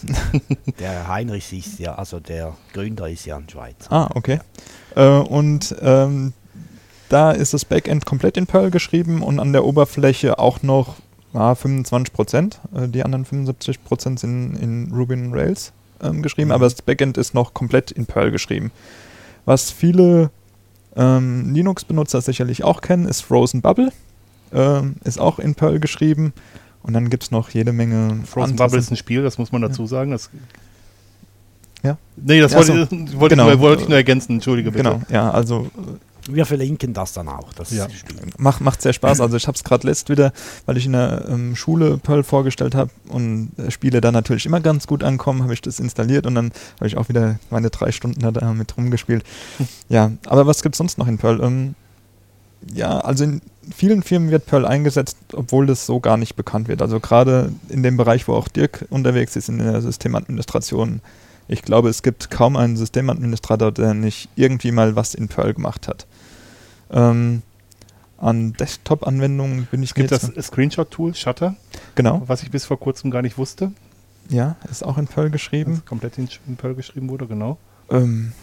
der 0.80 1.08
Heinrich 1.08 1.54
ist 1.54 1.78
ja, 1.80 1.94
also 1.94 2.20
der 2.20 2.56
Gründer 2.74 3.08
ist 3.08 3.26
ja 3.26 3.38
ein 3.38 3.48
Schweizer. 3.48 3.92
Ah, 3.92 4.10
okay. 4.16 4.40
Äh, 4.96 5.08
und 5.08 5.76
ähm, 5.82 6.34
da 7.10 7.32
ist 7.32 7.54
das 7.54 7.66
Backend 7.66 8.06
komplett 8.06 8.36
in 8.38 8.48
Perl 8.48 8.72
geschrieben 8.72 9.22
und 9.22 9.40
an 9.40 9.54
der 9.54 9.64
Oberfläche 9.64 10.40
auch 10.40 10.64
noch 10.64 10.96
ah, 11.34 11.54
25 11.54 12.12
Prozent. 12.14 12.60
Äh, 12.76 12.88
die 12.88 13.04
anderen 13.04 13.26
75 13.26 13.84
Prozent 13.84 14.20
sind 14.20 14.56
in 14.56 14.92
Ruby 14.92 15.14
on 15.14 15.34
Rails 15.34 15.72
ähm, 16.02 16.24
geschrieben, 16.24 16.48
Mhm. 16.48 16.54
aber 16.56 16.66
das 16.66 16.82
Backend 16.82 17.18
ist 17.18 17.36
noch 17.36 17.54
komplett 17.54 17.92
in 17.92 18.08
Perl 18.08 18.32
geschrieben. 18.32 18.72
Was 19.46 19.70
viele 19.70 20.32
ähm, 20.96 21.54
Linux-Benutzer 21.54 22.22
sicherlich 22.22 22.64
auch 22.64 22.82
kennen, 22.82 23.08
ist 23.08 23.22
Frozen 23.22 23.62
Bubble. 23.62 23.92
Ähm, 24.54 24.96
ist 25.04 25.20
auch 25.20 25.40
in 25.40 25.56
Perl 25.56 25.80
geschrieben. 25.80 26.34
Und 26.84 26.94
dann 26.94 27.10
gibt 27.10 27.24
es 27.24 27.32
noch 27.32 27.50
jede 27.50 27.74
Menge. 27.74 28.22
Frozen 28.26 28.56
Bubble 28.56 28.80
ist 28.80 28.92
ein 28.92 28.96
Spiel, 28.98 29.22
das 29.24 29.38
muss 29.38 29.52
man 29.52 29.62
dazu 29.62 29.86
sagen. 29.88 30.12
Das, 30.12 30.30
Ja. 31.84 31.98
Nee, 32.16 32.40
das 32.40 32.54
Ja, 32.54 32.58
wollte, 32.60 32.88
so. 32.90 33.20
wollte, 33.20 33.36
Genau. 33.36 33.50
ich 33.50 33.56
nur, 33.56 33.60
wollte 33.60 33.84
ich 33.84 33.90
nur 33.90 33.98
ergänzen, 33.98 34.34
entschuldige 34.34 34.72
bitte. 34.72 34.84
Genau, 34.84 35.02
ja, 35.10 35.30
also 35.32 35.70
Wir 36.30 36.46
verlinken 36.46 36.94
das 36.94 37.14
dann 37.14 37.30
auch, 37.30 37.54
das 37.54 37.72
Ja. 37.72 37.90
Spiel. 37.90 38.18
Macht, 38.38 38.60
macht 38.60 38.82
sehr 38.82 38.92
Spaß. 38.92 39.20
Also 39.22 39.38
ich 39.38 39.48
habe 39.48 39.56
es 39.56 39.64
gerade 39.64 39.88
letzt 39.88 40.10
wieder, 40.10 40.34
weil 40.66 40.76
ich 40.76 40.86
in 40.86 40.92
der 40.92 41.26
ähm, 41.30 41.56
Schule 41.56 41.98
Perl 42.00 42.24
vorgestellt 42.24 42.76
habe 42.76 42.90
und 43.08 43.52
äh, 43.58 43.72
Spiele 43.72 44.02
da 44.02 44.12
natürlich 44.12 44.46
immer 44.46 44.60
ganz 44.60 44.88
gut 44.88 45.04
ankommen, 45.06 45.44
habe 45.44 45.54
ich 45.54 45.62
das 45.62 45.80
installiert 45.80 46.26
und 46.26 46.36
dann 46.36 46.52
habe 46.78 46.88
ich 46.88 46.98
auch 46.98 47.08
wieder 47.08 47.40
meine 47.50 47.70
drei 47.70 47.92
Stunden 47.94 48.20
da 48.20 48.32
damit 48.32 48.76
rumgespielt. 48.76 49.24
Ja, 49.90 50.12
aber 50.26 50.46
was 50.48 50.64
gibt 50.64 50.76
es 50.76 50.78
sonst 50.80 50.98
noch 50.98 51.08
in 51.08 51.18
Perl? 51.18 51.42
Ähm, 51.42 51.76
ja, 52.74 53.00
also 53.00 53.24
in 53.24 53.42
vielen 53.76 54.04
Firmen 54.04 54.32
wird 54.32 54.46
Perl 54.46 54.66
eingesetzt, 54.66 55.18
obwohl 55.34 55.66
das 55.66 55.86
so 55.86 56.00
gar 56.00 56.18
nicht 56.18 56.36
bekannt 56.36 56.68
wird. 56.68 56.82
Also 56.82 57.00
gerade 57.00 57.52
in 57.70 57.84
dem 57.84 57.98
Bereich, 57.98 58.28
wo 58.28 58.34
auch 58.34 58.48
Dirk 58.48 58.86
unterwegs 58.90 59.36
ist, 59.36 59.50
in 59.50 59.60
der 59.60 59.82
Systemadministration. 59.82 61.02
Ich 61.48 61.62
glaube, 61.62 61.90
es 61.90 62.04
gibt 62.04 62.30
kaum 62.30 62.56
einen 62.56 62.78
Systemadministrator, 62.78 63.72
der 63.72 63.94
nicht 63.94 64.30
irgendwie 64.36 64.72
mal 64.72 64.96
was 64.96 65.14
in 65.14 65.28
Perl 65.28 65.54
gemacht 65.54 65.88
hat. 65.88 66.06
Ähm, 66.92 67.42
an 68.18 68.54
Desktop-Anwendungen 68.54 69.68
bin 69.70 69.84
ich 69.84 69.92
Es 69.92 69.96
gibt 69.96 70.12
das 70.12 70.32
Screenshot-Tool, 70.48 71.14
Shutter, 71.14 71.56
Genau, 71.96 72.24
was 72.26 72.44
ich 72.44 72.52
bis 72.52 72.66
vor 72.66 72.80
kurzem 72.80 73.12
gar 73.12 73.22
nicht 73.22 73.38
wusste, 73.38 73.72
ja, 74.30 74.56
ist 74.70 74.84
auch 74.84 74.98
in 74.98 75.08
Perl 75.08 75.30
geschrieben. 75.30 75.76
das 75.76 75.86
komplett 75.86 76.18
in, 76.18 76.28
in 76.48 76.58
Perl 76.58 76.76
geschrieben 76.76 77.10
wurde, 77.10 77.28
genau. 77.28 77.58
Ähm, 77.90 78.34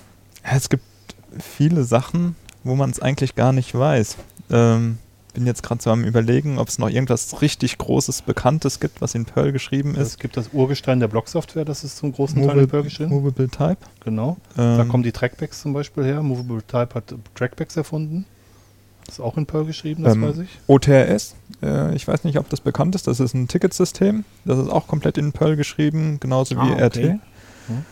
ja, 0.44 0.56
es 0.56 0.68
gibt 0.68 0.84
viele 1.38 1.84
Sachen, 1.84 2.36
wo 2.64 2.74
man 2.74 2.90
es 2.90 3.00
eigentlich 3.00 3.34
gar 3.34 3.52
nicht 3.52 3.74
weiß. 3.74 4.16
Ähm, 4.50 4.98
bin 5.32 5.46
jetzt 5.46 5.62
gerade 5.64 5.82
so 5.82 5.90
am 5.90 6.04
überlegen, 6.04 6.58
ob 6.58 6.68
es 6.68 6.78
noch 6.78 6.88
irgendwas 6.88 7.42
richtig 7.42 7.76
Großes, 7.78 8.22
Bekanntes 8.22 8.78
gibt, 8.78 9.00
was 9.00 9.14
in 9.16 9.24
Perl 9.24 9.50
geschrieben 9.52 9.94
Es 9.98 10.08
ist. 10.08 10.20
gibt 10.20 10.36
das 10.36 10.50
Urgestein 10.52 11.00
der 11.00 11.08
Blocksoftware, 11.08 11.64
das 11.64 11.82
ist 11.82 11.96
zum 11.96 12.12
großen 12.12 12.46
Teil 12.46 12.58
in 12.60 12.68
Perl 12.68 12.84
geschrieben. 12.84 13.10
Movable 13.10 13.48
Type. 13.48 13.78
Genau. 14.04 14.36
Da 14.56 14.80
Ähm, 14.82 14.88
kommen 14.88 15.02
die 15.02 15.10
Trackbacks 15.12 15.60
zum 15.62 15.72
Beispiel 15.72 16.04
her. 16.04 16.22
Movable 16.22 16.62
Type 16.66 16.94
hat 16.94 17.14
Trackbacks 17.34 17.76
erfunden. 17.76 18.26
Ist 19.08 19.20
auch 19.20 19.36
in 19.36 19.44
Perl 19.44 19.64
geschrieben, 19.66 20.04
das 20.04 20.14
Ähm, 20.14 20.22
weiß 20.22 20.38
ich. 20.38 20.48
OTRS, 20.68 21.34
äh, 21.62 21.94
ich 21.96 22.06
weiß 22.06 22.22
nicht, 22.24 22.38
ob 22.38 22.48
das 22.48 22.60
bekannt 22.60 22.94
ist, 22.94 23.06
das 23.08 23.18
ist 23.20 23.34
ein 23.34 23.48
Ticketsystem. 23.48 24.24
Das 24.44 24.58
ist 24.58 24.68
auch 24.70 24.86
komplett 24.86 25.18
in 25.18 25.32
Perl 25.32 25.56
geschrieben, 25.56 26.18
genauso 26.20 26.54
wie 26.54 26.60
Ah, 26.60 26.86
okay. 26.86 27.08
RT. 27.16 27.20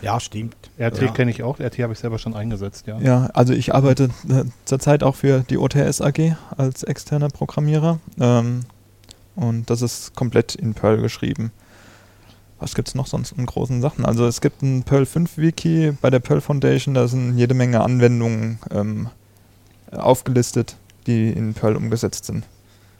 Ja, 0.02 0.20
stimmt. 0.20 0.54
RT 0.78 1.00
ja. 1.02 1.08
kenne 1.08 1.30
ich 1.30 1.42
auch. 1.42 1.58
RT 1.60 1.78
habe 1.78 1.92
ich 1.92 1.98
selber 1.98 2.18
schon 2.18 2.34
eingesetzt, 2.34 2.86
ja. 2.86 2.98
Ja, 3.00 3.26
also 3.34 3.52
ich 3.52 3.74
arbeite 3.74 4.10
äh, 4.28 4.44
zurzeit 4.64 5.02
auch 5.02 5.14
für 5.16 5.40
die 5.48 5.56
OTS 5.58 6.00
AG 6.00 6.36
als 6.56 6.82
externer 6.82 7.28
Programmierer. 7.28 7.98
Ähm, 8.20 8.60
und 9.34 9.70
das 9.70 9.80
ist 9.82 10.14
komplett 10.14 10.54
in 10.54 10.74
Perl 10.74 11.00
geschrieben. 11.00 11.52
Was 12.60 12.74
gibt 12.74 12.88
es 12.88 12.94
noch 12.94 13.06
sonst 13.06 13.32
an 13.36 13.46
großen 13.46 13.80
Sachen? 13.80 14.04
Also 14.04 14.26
es 14.26 14.40
gibt 14.40 14.62
ein 14.62 14.82
Perl 14.84 15.06
5 15.06 15.36
Wiki 15.38 15.92
bei 16.00 16.10
der 16.10 16.20
Perl 16.20 16.40
Foundation, 16.40 16.94
da 16.94 17.08
sind 17.08 17.36
jede 17.38 17.54
Menge 17.54 17.80
Anwendungen 17.80 18.58
ähm, 18.70 19.08
aufgelistet, 19.90 20.76
die 21.06 21.30
in 21.30 21.54
Perl 21.54 21.76
umgesetzt 21.76 22.24
sind. 22.26 22.44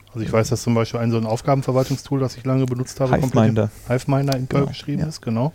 Also 0.08 0.20
ich 0.26 0.32
weiß, 0.32 0.48
dass 0.48 0.62
zum 0.62 0.74
Beispiel 0.74 1.00
ein 1.00 1.10
so 1.10 1.16
ein 1.16 1.26
Aufgabenverwaltungstool, 1.26 2.20
das 2.20 2.36
ich 2.36 2.44
lange 2.44 2.66
benutzt 2.66 3.00
habe, 3.00 3.12
komplett 3.12 3.32
Hiveminder. 3.32 3.70
in- 3.88 3.92
Hiveminder 3.94 4.36
in 4.36 4.46
Perl 4.46 4.60
Genau, 4.62 4.70
geschrieben 4.72 5.02
ja. 5.02 5.08
ist, 5.08 5.22
genau. 5.22 5.52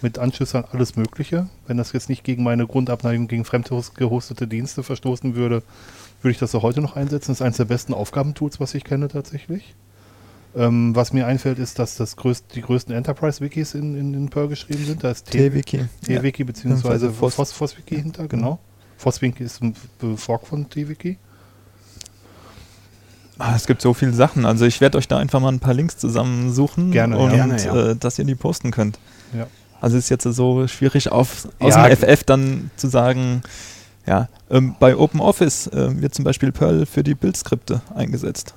Mit 0.00 0.18
Anschlüssen 0.18 0.64
an 0.64 0.70
alles 0.72 0.94
Mögliche. 0.96 1.48
Wenn 1.66 1.76
das 1.76 1.92
jetzt 1.92 2.08
nicht 2.08 2.22
gegen 2.22 2.44
meine 2.44 2.66
Grundabneigung 2.66 3.26
gegen 3.26 3.44
fremd 3.44 3.68
gehostete 3.96 4.46
Dienste 4.46 4.82
verstoßen 4.82 5.34
würde, 5.34 5.62
würde 6.22 6.32
ich 6.32 6.38
das 6.38 6.54
auch 6.54 6.62
heute 6.62 6.80
noch 6.80 6.94
einsetzen. 6.94 7.32
Das 7.32 7.38
ist 7.38 7.42
eines 7.42 7.56
der 7.56 7.64
besten 7.64 7.94
Aufgabentools, 7.94 8.60
was 8.60 8.74
ich 8.74 8.84
kenne 8.84 9.08
tatsächlich. 9.08 9.74
Ähm, 10.56 10.94
was 10.94 11.12
mir 11.12 11.26
einfällt, 11.26 11.58
ist, 11.58 11.78
dass 11.78 11.96
das 11.96 12.16
größt, 12.16 12.46
die 12.54 12.62
größten 12.62 12.94
Enterprise-Wikis 12.94 13.74
in, 13.74 13.96
in, 13.96 14.14
in 14.14 14.28
Perl 14.28 14.48
geschrieben 14.48 14.84
sind. 14.84 15.04
Da 15.04 15.10
ist 15.10 15.30
T-Wiki. 15.30 15.84
T-Wiki 16.04 16.44
beziehungsweise 16.44 17.08
Beziehungsweise 17.08 17.36
Phos- 17.36 17.52
Phos-Wiki 17.52 17.96
hinter, 17.96 18.28
genau. 18.28 18.58
Phos-Wiki 18.96 19.44
ist 19.44 19.62
ein 19.62 19.74
Fork 20.16 20.46
von 20.46 20.70
T-Wiki. 20.70 21.18
Ah, 23.38 23.54
es 23.54 23.66
gibt 23.66 23.82
so 23.82 23.94
viele 23.94 24.12
Sachen. 24.14 24.46
Also 24.46 24.64
ich 24.64 24.80
werde 24.80 24.98
euch 24.98 25.06
da 25.06 25.18
einfach 25.18 25.38
mal 25.38 25.52
ein 25.52 25.60
paar 25.60 25.74
Links 25.74 25.96
zusammensuchen 25.96 26.90
Gerne, 26.90 27.18
und 27.18 27.30
ja. 27.30 27.46
Gerne, 27.46 27.62
ja. 27.62 27.90
Äh, 27.90 27.96
dass 27.96 28.18
ihr 28.18 28.24
die 28.24 28.34
posten 28.34 28.70
könnt. 28.70 28.98
Ja. 29.36 29.46
Also 29.80 29.96
ist 29.96 30.08
jetzt 30.08 30.24
so 30.24 30.66
schwierig 30.66 31.10
auf, 31.10 31.48
aus 31.58 31.74
Ja, 31.74 31.88
dem 31.88 31.96
FF 31.96 32.24
dann 32.24 32.70
zu 32.76 32.88
sagen, 32.88 33.42
ja, 34.06 34.28
ähm, 34.50 34.74
bei 34.80 34.96
OpenOffice 34.96 35.68
äh, 35.68 36.00
wird 36.00 36.14
zum 36.14 36.24
Beispiel 36.24 36.50
Perl 36.52 36.86
für 36.86 37.02
die 37.02 37.14
Bildskripte 37.14 37.82
eingesetzt. 37.94 38.54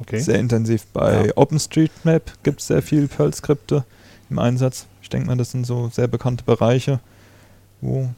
Okay. 0.00 0.18
Sehr 0.20 0.38
intensiv. 0.38 0.86
Bei 0.92 1.26
Ja. 1.26 1.32
OpenStreetMap 1.36 2.42
gibt 2.42 2.60
es 2.60 2.66
sehr 2.66 2.82
viel 2.82 3.08
Perl-Skripte 3.08 3.84
im 4.28 4.38
Einsatz. 4.38 4.86
Ich 5.02 5.08
denke 5.08 5.26
mal, 5.26 5.36
das 5.36 5.52
sind 5.52 5.66
so 5.66 5.88
sehr 5.92 6.08
bekannte 6.08 6.44
Bereiche, 6.44 7.00
wo 7.80 8.08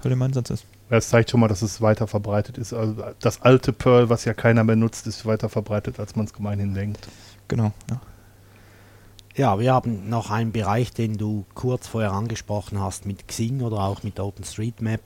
Perl 0.00 0.12
im 0.12 0.22
Einsatz 0.22 0.50
ist. 0.50 0.64
Das 0.90 1.08
zeigt 1.08 1.30
schon 1.30 1.40
mal, 1.40 1.48
dass 1.48 1.62
es 1.62 1.80
weiter 1.80 2.06
verbreitet 2.06 2.58
ist. 2.58 2.74
Also 2.74 2.96
das 3.20 3.40
alte 3.40 3.72
Perl, 3.72 4.10
was 4.10 4.24
ja 4.26 4.34
keiner 4.34 4.62
mehr 4.62 4.76
nutzt, 4.76 5.06
ist 5.06 5.24
weiter 5.24 5.48
verbreitet, 5.48 5.98
als 5.98 6.16
man 6.16 6.26
es 6.26 6.32
gemeinhin 6.34 6.74
denkt. 6.74 7.08
Genau. 7.48 7.72
Ja. 7.90 8.00
Ja, 9.34 9.58
wir 9.58 9.72
haben 9.72 10.10
noch 10.10 10.30
einen 10.30 10.52
Bereich, 10.52 10.92
den 10.92 11.16
du 11.16 11.46
kurz 11.54 11.86
vorher 11.86 12.12
angesprochen 12.12 12.78
hast, 12.78 13.06
mit 13.06 13.26
Xing 13.26 13.62
oder 13.62 13.78
auch 13.78 14.02
mit 14.02 14.20
OpenStreetMap. 14.20 15.00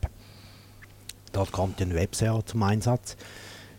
Dort 1.31 1.53
kommt 1.53 1.81
ein 1.81 1.95
Webserver 1.95 2.45
zum 2.45 2.65
Einsatz. 2.65 3.17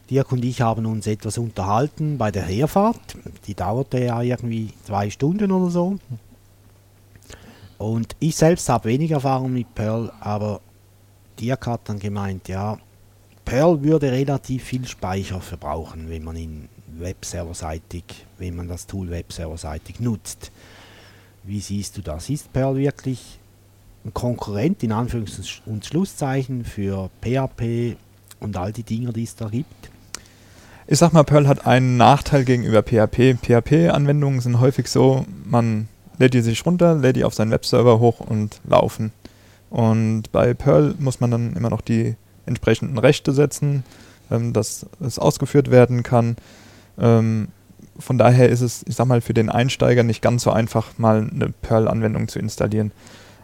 Dirk 0.09 0.31
und 0.31 0.45
ich 0.45 0.61
haben 0.61 0.85
uns 0.85 1.05
etwas 1.05 1.37
unterhalten 1.37 2.17
bei 2.17 2.31
der 2.31 2.43
Herfahrt. 2.43 3.17
Die 3.45 3.55
dauerte 3.55 3.99
ja 3.99 4.21
irgendwie 4.21 4.71
zwei 4.85 5.09
Stunden 5.09 5.51
oder 5.51 5.69
so. 5.69 5.97
Und 7.77 8.15
ich 8.19 8.37
selbst 8.37 8.69
habe 8.69 8.87
wenig 8.87 9.11
Erfahrung 9.11 9.51
mit 9.51 9.75
Perl, 9.75 10.13
aber 10.21 10.61
Dirk 11.41 11.67
hat 11.67 11.89
dann 11.89 11.99
gemeint, 11.99 12.47
ja, 12.47 12.77
Perl 13.43 13.83
würde 13.83 14.13
relativ 14.13 14.63
viel 14.63 14.87
Speicher 14.87 15.41
verbrauchen, 15.41 16.09
wenn 16.09 16.23
man 16.23 16.37
ihn 16.37 16.69
webserverseitig, 16.99 18.03
wenn 18.37 18.55
man 18.55 18.67
das 18.67 18.87
Tool 18.87 19.09
webserverseitig 19.09 19.99
nutzt. 19.99 20.51
Wie 21.43 21.59
siehst 21.59 21.97
du 21.97 22.01
das? 22.01 22.29
Ist 22.29 22.51
Perl 22.53 22.75
wirklich 22.75 23.39
ein 24.05 24.13
Konkurrent 24.13 24.83
in 24.83 24.91
Anführungs- 24.91 25.61
und 25.65 25.85
Schlusszeichen 25.85 26.65
für 26.65 27.09
PHP 27.21 27.95
und 28.39 28.57
all 28.57 28.71
die 28.71 28.83
Dinger, 28.83 29.13
die 29.13 29.23
es 29.23 29.35
da 29.35 29.47
gibt? 29.47 29.89
Ich 30.87 30.99
sag 30.99 31.11
mal, 31.11 31.23
Perl 31.23 31.47
hat 31.47 31.67
einen 31.67 31.97
Nachteil 31.97 32.45
gegenüber 32.45 32.81
PHP. 32.81 33.35
PHP-Anwendungen 33.41 34.39
sind 34.39 34.59
häufig 34.59 34.87
so, 34.87 35.25
man 35.43 35.89
lädt 36.17 36.33
die 36.33 36.41
sich 36.41 36.65
runter, 36.65 36.95
lädt 36.95 37.17
die 37.17 37.25
auf 37.25 37.33
seinen 37.33 37.51
Webserver 37.51 37.99
hoch 37.99 38.19
und 38.19 38.61
laufen. 38.65 39.11
Und 39.69 40.31
bei 40.31 40.53
Perl 40.53 40.95
muss 40.99 41.19
man 41.19 41.31
dann 41.31 41.55
immer 41.55 41.69
noch 41.69 41.81
die 41.81 42.15
entsprechenden 42.45 42.97
Rechte 42.97 43.33
setzen, 43.33 43.83
ähm, 44.31 44.53
dass 44.53 44.85
es 44.99 45.19
ausgeführt 45.19 45.71
werden 45.71 46.03
kann. 46.03 46.37
Ähm, 46.99 47.49
von 47.99 48.17
daher 48.17 48.49
ist 48.49 48.61
es, 48.61 48.83
ich 48.87 48.95
sag 48.95 49.07
mal, 49.07 49.21
für 49.21 49.33
den 49.33 49.49
Einsteiger 49.49 50.03
nicht 50.03 50.21
ganz 50.21 50.43
so 50.43 50.51
einfach, 50.51 50.97
mal 50.97 51.29
eine 51.33 51.49
Perl-Anwendung 51.49 52.27
zu 52.27 52.39
installieren. 52.39 52.91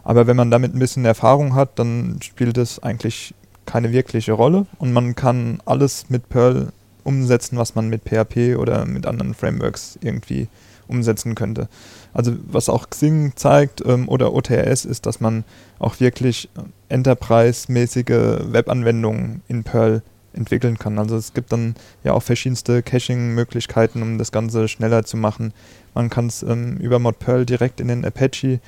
Aber 0.04 0.28
wenn 0.28 0.36
man 0.36 0.51
damit 0.51 0.76
ein 0.76 0.80
bisschen 0.80 1.06
Erfahrung 1.06 1.56
hat, 1.56 1.80
dann 1.80 2.20
spielt 2.22 2.58
es 2.58 2.82
eigentlich 2.84 3.34
keine 3.66 3.91
wirkliche 3.91 4.34
Rolle 4.34 4.68
und 4.78 4.91
man 4.91 5.16
kann 5.16 5.62
alles 5.66 6.10
mit 6.10 6.30
Perl 6.30 6.74
umsetzen, 7.04 7.58
was 7.58 7.76
man 7.76 7.89
mit 7.89 8.04
PHP 8.04 8.58
oder 8.58 8.86
mit 8.86 9.06
anderen 9.06 9.34
Frameworks 9.34 9.97
irgendwie 10.01 10.47
umsetzen 10.88 11.36
könnte. 11.36 11.70
Also 12.14 12.34
was 12.47 12.70
auch 12.70 12.89
Xing 12.89 13.34
zeigt 13.36 13.82
ähm, 13.86 14.10
oder 14.10 14.34
OTRS 14.34 14.86
ist, 14.86 15.06
dass 15.06 15.22
man 15.22 15.43
auch 15.80 15.99
wirklich 15.99 16.49
Enterprise-mäßige 16.89 18.51
Webanwendungen 18.51 19.41
in 19.47 19.64
Perl 19.64 20.04
entwickeln 20.34 20.77
kann. 20.77 20.99
Also 20.99 21.15
es 21.15 21.34
gibt 21.34 21.51
dann 21.51 21.75
ja 22.03 22.13
auch 22.13 22.23
verschiedenste 22.23 22.84
Caching-Möglichkeiten, 22.84 24.01
um 24.01 24.17
das 24.17 24.31
Ganze 24.31 24.67
schneller 24.67 25.03
zu 25.03 25.17
machen. 25.17 25.53
Man 25.93 26.09
kann 26.09 26.27
es 26.27 26.43
ähm, 26.43 26.77
über 26.77 26.99
Mod 26.99 27.19
Perl 27.19 27.45
direkt 27.45 27.79
in 27.79 27.88
den 27.88 28.05
Apache 28.05 28.59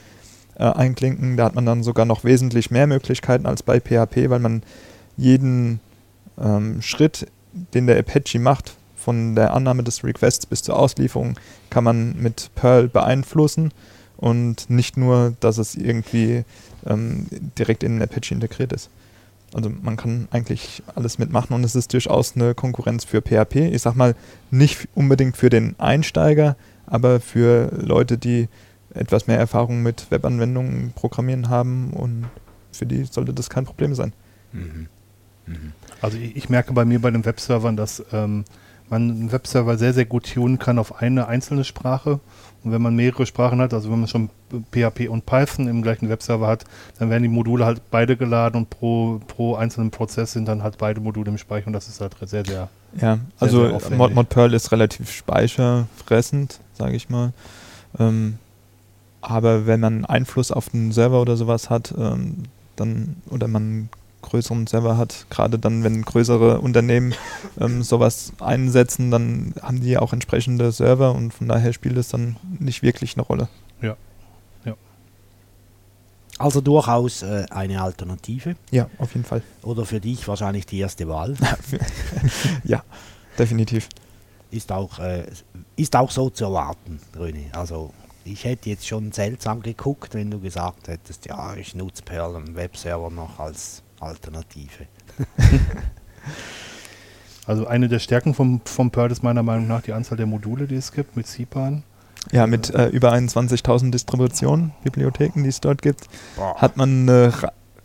äh, 0.58 0.64
einklinken. 0.64 1.38
Da 1.38 1.46
hat 1.46 1.56
man 1.56 1.66
dann 1.66 1.84
sogar 1.84 2.06
noch 2.06 2.24
wesentlich 2.24 2.72
mehr 2.72 2.88
Möglichkeiten 2.88 3.46
als 3.46 3.64
bei 3.64 3.80
PHP, 3.80 4.30
weil 4.30 4.40
man 4.40 4.64
jeden 5.18 5.80
ähm, 6.40 6.82
Schritt, 6.82 7.28
den 7.74 7.88
der 7.88 8.00
Apache 8.00 8.40
macht, 8.40 8.76
von 8.96 9.36
der 9.36 9.54
Annahme 9.54 9.84
des 9.84 10.04
Requests 10.04 10.46
bis 10.46 10.64
zur 10.64 10.78
Auslieferung, 10.78 11.40
kann 11.70 11.84
man 11.84 12.16
mit 12.18 12.50
Perl 12.56 12.88
beeinflussen 12.88 13.72
und 14.18 14.70
nicht 14.70 14.98
nur, 14.98 15.36
dass 15.40 15.58
es 15.58 15.76
irgendwie 15.76 16.44
ähm, 16.88 17.28
direkt 17.58 17.84
in 17.84 17.94
den 17.94 18.02
Apache 18.02 18.34
integriert 18.34 18.74
ist. 18.74 18.90
Also 19.56 19.70
man 19.70 19.96
kann 19.96 20.28
eigentlich 20.32 20.84
alles 20.96 21.18
mitmachen 21.18 21.54
und 21.54 21.64
es 21.64 21.76
ist 21.76 21.94
durchaus 21.94 22.36
eine 22.36 22.54
Konkurrenz 22.54 23.06
für 23.06 23.22
PHP. 23.22 23.72
Ich 23.74 23.84
sag 23.84 23.96
mal, 23.96 24.14
nicht 24.52 24.90
unbedingt 24.94 25.38
für 25.38 25.50
den 25.50 25.80
Einsteiger, 25.80 26.58
aber 26.86 27.22
für 27.22 27.72
Leute, 27.82 28.18
die 28.18 28.50
etwas 28.94 29.28
mehr 29.28 29.40
Erfahrung 29.40 29.82
mit 29.82 30.12
Webanwendungen 30.12 30.92
programmieren 30.94 31.48
haben 31.48 31.94
und 31.94 32.26
für 32.74 32.86
die 32.86 33.06
sollte 33.06 33.34
das 33.34 33.50
kein 33.50 33.64
Problem 33.64 33.96
sein. 33.96 34.12
Mhm. 34.52 34.88
Mhm. 35.48 35.72
Also 36.02 36.18
ich, 36.18 36.36
ich, 36.36 36.50
merke 36.50 36.74
bei 36.74 36.84
mir 36.84 37.00
bei 37.00 37.12
den 37.12 37.24
Webservern, 37.24 37.78
dass 37.78 38.04
ähm, 38.12 38.44
man 38.90 39.10
einen 39.10 39.32
Webserver 39.32 39.78
sehr, 39.78 39.94
sehr 39.94 40.06
gut 40.06 40.34
tunen 40.34 40.60
kann 40.60 40.80
auf 40.80 41.02
eine 41.02 41.30
einzelne 41.30 41.64
Sprache. 41.64 42.20
Und 42.66 42.72
wenn 42.72 42.82
man 42.82 42.96
mehrere 42.96 43.28
Sprachen 43.28 43.62
hat, 43.62 43.76
also 43.76 43.92
wenn 43.92 44.00
man 44.00 44.08
schon 44.08 44.30
PHP 44.72 45.08
und 45.08 45.28
Python 45.28 45.68
im 45.68 45.84
gleichen 45.84 46.10
Webserver 46.10 46.48
hat, 46.48 46.66
dann 46.98 47.12
werden 47.12 47.22
die 47.22 47.30
Module 47.30 47.64
halt 47.64 47.80
beide 47.92 48.18
geladen 48.18 48.58
und 48.58 48.72
pro, 48.72 49.22
pro 49.28 49.54
einzelnen 49.54 49.92
Prozess 49.92 50.32
sind 50.32 50.48
dann 50.48 50.64
halt 50.64 50.80
beide 50.80 51.00
Module 51.00 51.30
im 51.30 51.38
Speicher 51.38 51.68
und 51.68 51.74
das 51.74 51.88
ist 51.88 52.02
halt 52.02 52.16
sehr, 52.22 52.44
sehr. 52.44 52.70
Ja, 53.00 53.20
also 53.40 53.68
sehr, 53.70 53.80
sehr 53.80 53.98
Mod, 53.98 54.16
Mod 54.16 54.30
Perl 54.30 54.54
ist 54.56 54.72
relativ 54.72 55.12
speicherfressend, 55.12 56.60
sage 56.74 56.96
ich 56.96 57.08
mal. 57.08 57.34
Ähm, 58.00 58.40
aber 59.22 59.68
wenn 59.68 59.80
man 59.80 60.04
Einfluss 60.04 60.52
auf 60.52 60.70
den 60.70 60.92
Server 60.92 61.22
oder 61.22 61.38
sowas 61.38 61.70
hat, 61.70 61.94
ähm, 61.96 62.46
dann 62.76 63.18
oder 63.30 63.48
man 63.48 63.90
größeren 64.26 64.68
Server 64.68 64.98
hat, 64.98 65.28
gerade 65.30 65.58
dann, 65.60 65.84
wenn 65.84 66.02
größere 66.02 66.60
Unternehmen 66.60 67.14
ähm, 67.60 67.84
sowas 67.84 68.34
einsetzen, 68.40 69.12
dann 69.12 69.54
haben 69.62 69.82
die 69.82 69.98
auch 69.98 70.14
entsprechende 70.14 70.72
Server 70.72 71.14
und 71.14 71.34
von 71.34 71.48
daher 71.48 71.74
spielt 71.74 71.98
es 71.98 72.10
dann 72.10 72.38
nicht 72.60 72.84
wirklich 72.84 73.16
eine 73.16 73.24
Rolle. 73.24 73.48
Ja. 73.82 73.96
ja. 74.66 74.74
Also 76.38 76.62
durchaus 76.62 77.24
äh, 77.24 77.46
eine 77.50 77.82
Alternative. 77.82 78.56
Ja, 78.72 78.90
auf 78.98 79.14
jeden 79.14 79.26
Fall. 79.26 79.42
Oder 79.64 79.86
für 79.86 80.00
dich 80.00 80.28
wahrscheinlich 80.28 80.66
die 80.66 80.80
erste 80.80 81.08
Wahl. 81.08 81.36
ja, 82.64 82.84
definitiv. 83.38 83.90
Ist 84.52 84.72
auch, 84.72 85.00
äh, 85.00 85.26
ist 85.76 85.96
auch 85.96 86.12
so 86.12 86.30
zu 86.30 86.46
erwarten, 86.46 87.00
René. 87.18 87.54
Also 87.54 87.94
ich 88.26 88.44
hätte 88.44 88.70
jetzt 88.70 88.88
schon 88.88 89.12
seltsam 89.12 89.62
geguckt, 89.62 90.14
wenn 90.16 90.32
du 90.32 90.40
gesagt 90.40 90.88
hättest, 90.88 91.28
ja, 91.28 91.56
ich 91.56 91.76
nutze 91.76 92.02
Perl 92.02 92.36
am 92.36 92.56
Webserver 92.56 93.12
noch 93.12 93.40
als 93.40 93.84
Alternative. 94.00 94.88
also 97.46 97.68
eine 97.68 97.88
der 97.88 98.00
Stärken 98.00 98.34
vom, 98.34 98.62
vom 98.66 98.92
Perl 98.92 99.12
ist 99.12 99.24
meiner 99.24 99.44
Meinung 99.44 99.68
nach 99.68 99.82
die 99.82 99.94
Anzahl 99.94 100.18
der 100.18 100.28
Module, 100.28 100.68
die 100.68 100.76
es 100.76 100.92
gibt 100.92 101.16
mit 101.16 101.28
CPAN. 101.28 101.84
Ja, 102.32 102.48
mit 102.48 102.74
äh, 102.74 102.88
über 102.88 103.14
21.000 103.14 103.92
Distributionen, 103.92 104.72
Bibliotheken, 104.84 105.44
die 105.44 105.50
es 105.50 105.62
dort 105.62 105.82
gibt, 105.82 106.08
Boah. 106.36 106.56
hat 106.56 106.76
man 106.76 107.08
eine 107.08 107.32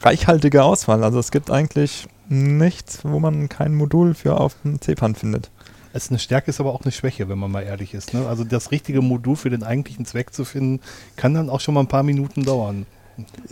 reichhaltige 0.00 0.62
Auswahl. 0.62 1.04
Also 1.04 1.18
es 1.18 1.30
gibt 1.30 1.50
eigentlich 1.50 2.08
nichts, 2.28 3.00
wo 3.04 3.18
man 3.18 3.48
kein 3.48 3.74
Modul 3.74 4.14
für 4.14 4.40
auf 4.40 4.56
dem 4.64 4.80
CPAN 4.80 5.14
findet. 5.14 5.50
Es 5.92 6.04
ist 6.04 6.10
eine 6.10 6.20
Stärke, 6.20 6.50
ist 6.50 6.60
aber 6.60 6.72
auch 6.72 6.82
eine 6.82 6.92
Schwäche, 6.92 7.28
wenn 7.28 7.38
man 7.38 7.50
mal 7.50 7.62
ehrlich 7.62 7.94
ist. 7.94 8.14
Ne? 8.14 8.26
Also 8.26 8.44
das 8.44 8.70
richtige 8.70 9.02
Modul 9.02 9.36
für 9.36 9.50
den 9.50 9.64
eigentlichen 9.64 10.06
Zweck 10.06 10.32
zu 10.32 10.44
finden, 10.44 10.80
kann 11.16 11.34
dann 11.34 11.50
auch 11.50 11.60
schon 11.60 11.74
mal 11.74 11.80
ein 11.80 11.88
paar 11.88 12.04
Minuten 12.04 12.44
dauern. 12.44 12.86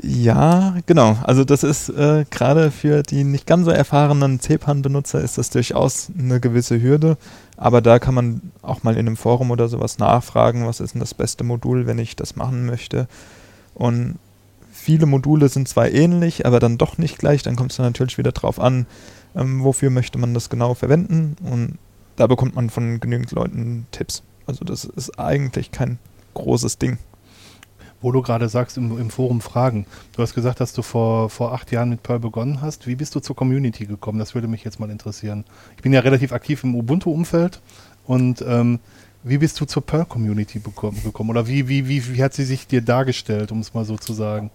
Ja, 0.03 0.77
genau. 0.87 1.17
Also 1.23 1.45
das 1.45 1.63
ist 1.63 1.89
äh, 1.91 2.25
gerade 2.31 2.71
für 2.71 3.03
die 3.03 3.25
nicht 3.25 3.47
ganz 3.47 3.65
so 3.65 3.71
erfahrenen 3.71 4.41
CPAN-Benutzer 4.41 5.21
ist 5.21 5.39
das 5.39 5.51
durchaus 5.51 6.11
eine 6.19 6.41
gewisse 6.41 6.81
Hürde. 6.81 7.17
Aber 7.57 7.81
da 7.81 7.99
kann 7.99 8.15
man 8.15 8.53
auch 8.63 8.83
mal 8.83 8.95
in 8.95 9.07
einem 9.07 9.17
Forum 9.17 9.51
oder 9.51 9.69
sowas 9.69 9.99
nachfragen, 9.99 10.67
was 10.67 10.81
ist 10.81 10.95
denn 10.95 11.01
das 11.01 11.15
beste 11.15 11.45
Modul, 11.45 11.87
wenn 11.87 11.99
ich 11.99 12.17
das 12.17 12.37
machen 12.37 12.67
möchte. 12.67 13.09
Und 13.75 14.19
viele 14.73 15.07
Module 15.07 15.49
sind 15.49 15.69
zwar 15.69 15.91
ähnlich, 15.91 16.47
aber 16.47 16.61
dann 16.61 16.79
doch 16.79 16.99
nicht 16.99 17.19
gleich. 17.19 17.43
Dann 17.43 17.57
kommt 17.57 17.73
es 17.73 17.79
natürlich 17.79 18.19
wieder 18.19 18.33
drauf 18.33 18.61
an, 18.61 18.87
ähm, 19.35 19.63
wofür 19.65 19.91
möchte 19.91 20.19
man 20.19 20.35
das 20.35 20.51
genau 20.51 20.75
verwenden. 20.75 21.37
Und 21.43 21.79
da 22.17 22.27
bekommt 22.27 22.55
man 22.55 22.71
von 22.71 23.01
genügend 23.01 23.33
Leuten 23.33 23.87
Tipps. 23.91 24.23
Also 24.47 24.65
das 24.65 24.85
ist 24.85 25.19
eigentlich 25.19 25.73
kein 25.73 25.99
großes 26.35 26.79
Ding. 26.79 26.99
Wo 28.01 28.13
du 28.13 28.23
gerade 28.23 28.49
sagst, 28.49 28.77
im, 28.77 28.99
im, 28.99 29.11
Forum 29.11 29.41
Fragen. 29.41 29.87
Du 30.15 30.23
hast 30.23 30.35
gesagt, 30.35 30.61
dass 30.61 30.73
du 30.73 30.83
vor, 30.83 31.31
vor 31.31 31.53
acht 31.53 31.73
Jahren 31.73 31.89
mit 31.89 32.03
Perl 32.03 32.21
begonnen 32.21 32.61
hast. 32.61 32.87
Wie 32.87 32.95
bist 32.95 33.15
du 33.15 33.21
zur 33.21 33.35
Community 33.35 33.87
gekommen? 33.87 34.19
Das 34.19 34.35
würde 34.35 34.47
mich 34.47 34.63
jetzt 34.63 34.79
mal 34.79 34.91
interessieren. 34.91 35.45
Ich 35.77 35.83
bin 35.83 35.93
ja 35.93 36.01
relativ 36.01 36.33
aktiv 36.33 36.63
im 36.63 36.77
Ubuntu-Umfeld 36.77 37.61
und 38.07 38.45
ähm, 38.47 38.79
wie 39.25 39.39
bist 39.39 39.61
du 39.61 39.65
zur 39.65 39.85
Perl-Community 39.85 40.61
gekommen? 40.61 41.31
Oder 41.31 41.49
wie, 41.49 41.69
wie, 41.69 41.89
wie, 41.89 42.15
wie 42.15 42.23
hat 42.23 42.35
sie 42.35 42.45
sich 42.45 42.67
dir 42.67 42.83
dargestellt, 42.83 43.51
um 43.51 43.61
es 43.61 43.75
mal 43.75 43.85
so 43.85 43.97
zu 43.97 44.13
sagen? 44.13 44.51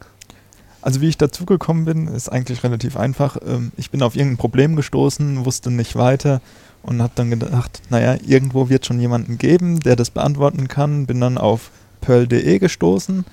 Also 0.81 0.99
wie 0.99 1.07
ich 1.07 1.17
dazugekommen 1.17 1.85
bin, 1.85 2.07
ist 2.07 2.29
eigentlich 2.29 2.63
relativ 2.63 2.97
einfach. 2.97 3.37
Ähm, 3.45 3.71
ich 3.77 3.91
bin 3.91 4.01
auf 4.01 4.15
irgendein 4.15 4.37
Problem 4.37 4.75
gestoßen, 4.75 5.45
wusste 5.45 5.71
nicht 5.71 5.95
weiter 5.95 6.41
und 6.81 7.01
habe 7.01 7.13
dann 7.15 7.29
gedacht, 7.29 7.81
naja, 7.89 8.17
irgendwo 8.25 8.69
wird 8.69 8.85
schon 8.85 8.99
jemanden 8.99 9.37
geben, 9.37 9.79
der 9.79 9.95
das 9.95 10.09
beantworten 10.09 10.67
kann. 10.67 11.05
Bin 11.05 11.21
dann 11.21 11.37
auf 11.37 11.71
Pearl.de 12.03 12.59
gestoßen. 12.59 13.25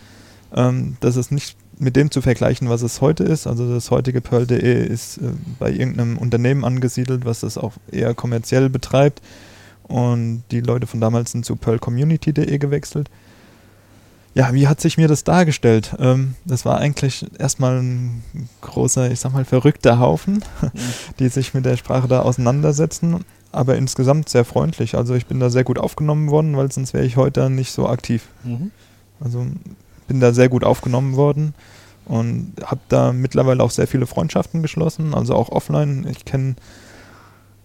Ähm, 0.54 0.96
das 1.00 1.16
ist 1.16 1.32
nicht 1.32 1.56
mit 1.78 1.96
dem 1.96 2.10
zu 2.10 2.20
vergleichen, 2.20 2.68
was 2.68 2.82
es 2.82 3.00
heute 3.00 3.24
ist. 3.24 3.46
Also 3.46 3.72
das 3.72 3.90
heutige 3.90 4.20
Pearl.de 4.20 4.86
ist 4.86 5.18
äh, 5.18 5.32
bei 5.58 5.70
irgendeinem 5.70 6.18
Unternehmen 6.18 6.64
angesiedelt, 6.64 7.24
was 7.24 7.40
das 7.40 7.58
auch 7.58 7.72
eher 7.90 8.14
kommerziell 8.14 8.68
betreibt. 8.68 9.22
Und 9.84 10.44
die 10.50 10.60
Leute 10.60 10.86
von 10.86 11.00
damals 11.00 11.32
sind 11.32 11.44
zu 11.44 11.56
pearlcommunity.de 11.56 12.58
gewechselt. 12.58 13.10
Ja, 14.34 14.54
wie 14.54 14.68
hat 14.68 14.80
sich 14.80 14.96
mir 14.96 15.08
das 15.08 15.24
dargestellt? 15.24 15.96
Ähm, 15.98 16.36
das 16.44 16.64
war 16.64 16.78
eigentlich 16.78 17.26
erstmal 17.38 17.80
ein 17.80 18.22
großer, 18.60 19.10
ich 19.10 19.18
sag 19.18 19.32
mal, 19.32 19.44
verrückter 19.44 19.98
Haufen, 19.98 20.44
mhm. 20.62 20.70
die 21.18 21.28
sich 21.28 21.54
mit 21.54 21.64
der 21.64 21.76
Sprache 21.76 22.06
da 22.06 22.20
auseinandersetzen 22.20 23.24
aber 23.52 23.76
insgesamt 23.76 24.28
sehr 24.28 24.44
freundlich. 24.44 24.96
Also 24.96 25.14
ich 25.14 25.26
bin 25.26 25.40
da 25.40 25.50
sehr 25.50 25.64
gut 25.64 25.78
aufgenommen 25.78 26.30
worden, 26.30 26.56
weil 26.56 26.70
sonst 26.70 26.94
wäre 26.94 27.04
ich 27.04 27.16
heute 27.16 27.50
nicht 27.50 27.72
so 27.72 27.88
aktiv. 27.88 28.28
Mhm. 28.44 28.70
Also 29.20 29.46
bin 30.08 30.20
da 30.20 30.32
sehr 30.32 30.48
gut 30.48 30.64
aufgenommen 30.64 31.16
worden 31.16 31.54
und 32.04 32.54
habe 32.64 32.80
da 32.88 33.12
mittlerweile 33.12 33.62
auch 33.62 33.70
sehr 33.70 33.86
viele 33.86 34.06
Freundschaften 34.06 34.62
geschlossen, 34.62 35.14
also 35.14 35.34
auch 35.34 35.50
offline. 35.50 36.06
Ich 36.10 36.24
kenne, 36.24 36.56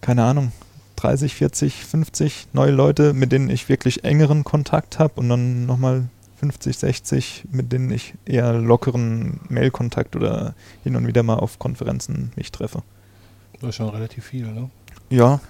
keine 0.00 0.24
Ahnung, 0.24 0.52
30, 0.96 1.34
40, 1.34 1.84
50 1.84 2.48
neue 2.52 2.70
Leute, 2.70 3.12
mit 3.12 3.32
denen 3.32 3.50
ich 3.50 3.68
wirklich 3.68 4.04
engeren 4.04 4.44
Kontakt 4.44 4.98
habe 4.98 5.14
und 5.16 5.28
dann 5.28 5.66
nochmal 5.66 6.04
50, 6.36 6.78
60, 6.78 7.44
mit 7.50 7.72
denen 7.72 7.90
ich 7.90 8.14
eher 8.24 8.52
lockeren 8.54 9.40
Mailkontakt 9.48 10.16
oder 10.16 10.54
hin 10.84 10.96
und 10.96 11.06
wieder 11.06 11.22
mal 11.22 11.36
auf 11.36 11.58
Konferenzen 11.58 12.32
mich 12.36 12.52
treffe. 12.52 12.82
Das 13.60 13.70
ist 13.70 13.76
schon 13.76 13.88
relativ 13.88 14.24
viel, 14.24 14.46
ne? 14.46 14.70
Ja, 15.08 15.40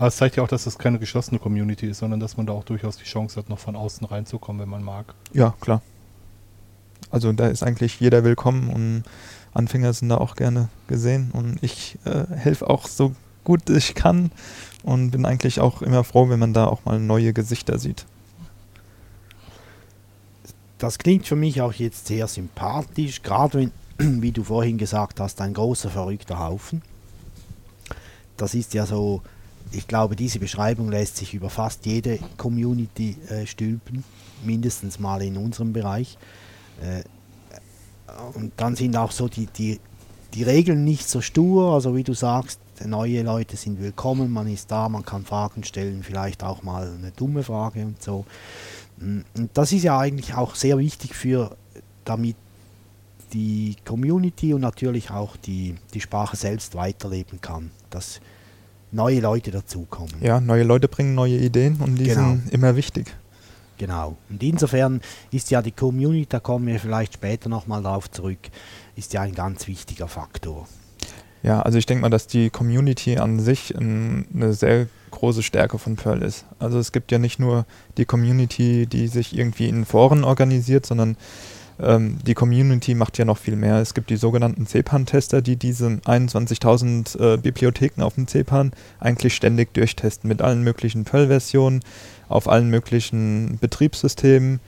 aber 0.00 0.08
es 0.08 0.16
zeigt 0.16 0.36
ja 0.36 0.42
auch, 0.42 0.48
dass 0.48 0.64
das 0.64 0.78
keine 0.78 0.98
geschlossene 0.98 1.38
Community 1.38 1.86
ist, 1.86 1.98
sondern 1.98 2.20
dass 2.20 2.38
man 2.38 2.46
da 2.46 2.54
auch 2.54 2.64
durchaus 2.64 2.96
die 2.96 3.04
Chance 3.04 3.38
hat, 3.38 3.50
noch 3.50 3.58
von 3.58 3.76
außen 3.76 4.06
reinzukommen, 4.06 4.62
wenn 4.62 4.68
man 4.70 4.82
mag. 4.82 5.14
Ja, 5.34 5.54
klar. 5.60 5.82
Also 7.10 7.30
da 7.34 7.48
ist 7.48 7.62
eigentlich 7.62 8.00
jeder 8.00 8.24
willkommen 8.24 8.70
und 8.70 9.02
Anfänger 9.52 9.92
sind 9.92 10.08
da 10.08 10.16
auch 10.16 10.36
gerne 10.36 10.70
gesehen 10.88 11.32
und 11.34 11.62
ich 11.62 11.98
äh, 12.06 12.24
helfe 12.34 12.70
auch 12.70 12.88
so 12.88 13.14
gut 13.44 13.68
ich 13.68 13.94
kann 13.94 14.32
und 14.84 15.10
bin 15.10 15.26
eigentlich 15.26 15.60
auch 15.60 15.82
immer 15.82 16.02
froh, 16.02 16.30
wenn 16.30 16.38
man 16.38 16.54
da 16.54 16.64
auch 16.64 16.86
mal 16.86 16.98
neue 16.98 17.34
Gesichter 17.34 17.78
sieht. 17.78 18.06
Das 20.78 20.96
klingt 20.96 21.26
für 21.26 21.36
mich 21.36 21.60
auch 21.60 21.74
jetzt 21.74 22.06
sehr 22.06 22.26
sympathisch, 22.26 23.20
gerade 23.22 23.70
wenn, 23.98 24.22
wie 24.22 24.32
du 24.32 24.44
vorhin 24.44 24.78
gesagt 24.78 25.20
hast, 25.20 25.42
ein 25.42 25.52
großer 25.52 25.90
verrückter 25.90 26.38
Haufen. 26.38 26.80
Das 28.38 28.54
ist 28.54 28.72
ja 28.72 28.86
so 28.86 29.20
ich 29.72 29.86
glaube, 29.86 30.16
diese 30.16 30.38
Beschreibung 30.38 30.90
lässt 30.90 31.16
sich 31.16 31.34
über 31.34 31.50
fast 31.50 31.86
jede 31.86 32.18
Community 32.36 33.16
äh, 33.28 33.46
stülpen, 33.46 34.04
mindestens 34.44 34.98
mal 34.98 35.22
in 35.22 35.36
unserem 35.36 35.72
Bereich. 35.72 36.18
Äh, 36.82 37.02
und 38.34 38.52
dann 38.56 38.74
sind 38.74 38.96
auch 38.96 39.12
so 39.12 39.28
die, 39.28 39.46
die, 39.46 39.80
die 40.34 40.42
Regeln 40.42 40.84
nicht 40.84 41.08
so 41.08 41.20
stur, 41.20 41.74
also 41.74 41.94
wie 41.94 42.02
du 42.02 42.14
sagst, 42.14 42.60
neue 42.84 43.22
Leute 43.22 43.56
sind 43.56 43.80
willkommen, 43.80 44.32
man 44.32 44.48
ist 44.48 44.70
da, 44.70 44.88
man 44.88 45.04
kann 45.04 45.24
Fragen 45.24 45.64
stellen, 45.64 46.02
vielleicht 46.02 46.42
auch 46.42 46.62
mal 46.62 46.90
eine 46.92 47.10
dumme 47.12 47.42
Frage 47.42 47.84
und 47.84 48.02
so. 48.02 48.24
Mm, 48.98 49.20
Und 49.36 49.50
das 49.54 49.72
ist 49.72 49.84
ja 49.84 49.98
eigentlich 49.98 50.34
auch 50.34 50.54
sehr 50.54 50.78
wichtig 50.78 51.14
für, 51.14 51.56
damit 52.04 52.36
die 53.32 53.76
Community 53.84 54.54
und 54.54 54.62
natürlich 54.62 55.10
auch 55.10 55.36
die, 55.36 55.76
die 55.94 56.00
Sprache 56.00 56.36
selbst 56.36 56.74
weiterleben 56.74 57.40
kann, 57.40 57.70
dass 57.90 58.20
neue 58.92 59.20
Leute 59.20 59.50
dazukommen. 59.50 60.14
Ja, 60.20 60.40
neue 60.40 60.64
Leute 60.64 60.88
bringen 60.88 61.14
neue 61.14 61.36
Ideen 61.36 61.76
und 61.80 61.96
die 61.96 62.04
Genau. 62.04 62.30
sind 62.30 62.52
immer 62.52 62.76
wichtig. 62.76 63.06
Genau. 63.78 64.16
Und 64.28 64.42
insofern 64.42 65.00
ist 65.30 65.50
ja 65.50 65.62
die 65.62 65.70
Community, 65.72 66.26
da 66.28 66.40
kommen 66.40 66.66
wir 66.66 66.78
vielleicht 66.78 67.14
später 67.14 67.48
nochmal 67.48 67.82
darauf 67.82 68.10
zurück, 68.10 68.38
ist 68.96 69.12
ja 69.14 69.22
ein 69.22 69.34
ganz 69.34 69.66
wichtiger 69.66 70.06
Faktor. 70.06 70.68
Ja, 71.42 71.62
also 71.62 71.78
ich 71.78 71.86
denke 71.86 72.02
mal, 72.02 72.10
dass 72.10 72.26
die 72.26 72.50
Community 72.50 73.16
an 73.16 73.40
sich 73.40 73.74
eine 73.74 74.52
sehr 74.52 74.88
große 75.10 75.42
Stärke 75.42 75.78
von 75.78 75.96
Perl 75.96 76.20
ist. 76.22 76.44
Also 76.58 76.78
es 76.78 76.92
gibt 76.92 77.10
ja 77.10 77.18
nicht 77.18 77.38
nur 77.38 77.64
die 77.96 78.04
Community, 78.04 78.86
die 78.86 79.08
sich 79.08 79.36
irgendwie 79.36 79.68
in 79.68 79.86
Foren 79.86 80.24
organisiert, 80.24 80.84
sondern 80.84 81.16
ähm, 81.82 82.18
die 82.26 82.34
Community 82.34 82.94
macht 82.94 83.18
ja 83.18 83.24
noch 83.24 83.38
viel 83.38 83.56
mehr. 83.56 83.78
Es 83.78 83.94
gibt 83.94 84.10
die 84.10 84.16
sogenannten 84.16 84.66
CPAN-Tester, 84.66 85.40
die 85.40 85.56
diese 85.56 85.86
21.000 85.86 87.18
äh, 87.18 87.36
Bibliotheken 87.38 88.02
auf 88.02 88.14
dem 88.14 88.26
CPAN 88.26 88.72
eigentlich 88.98 89.34
ständig 89.34 89.72
durchtesten 89.74 90.28
mit 90.28 90.42
allen 90.42 90.62
möglichen 90.62 91.04
Perl-Versionen, 91.04 91.80
auf 92.28 92.48
allen 92.48 92.68
möglichen 92.68 93.58
Betriebssystemen. 93.60 94.60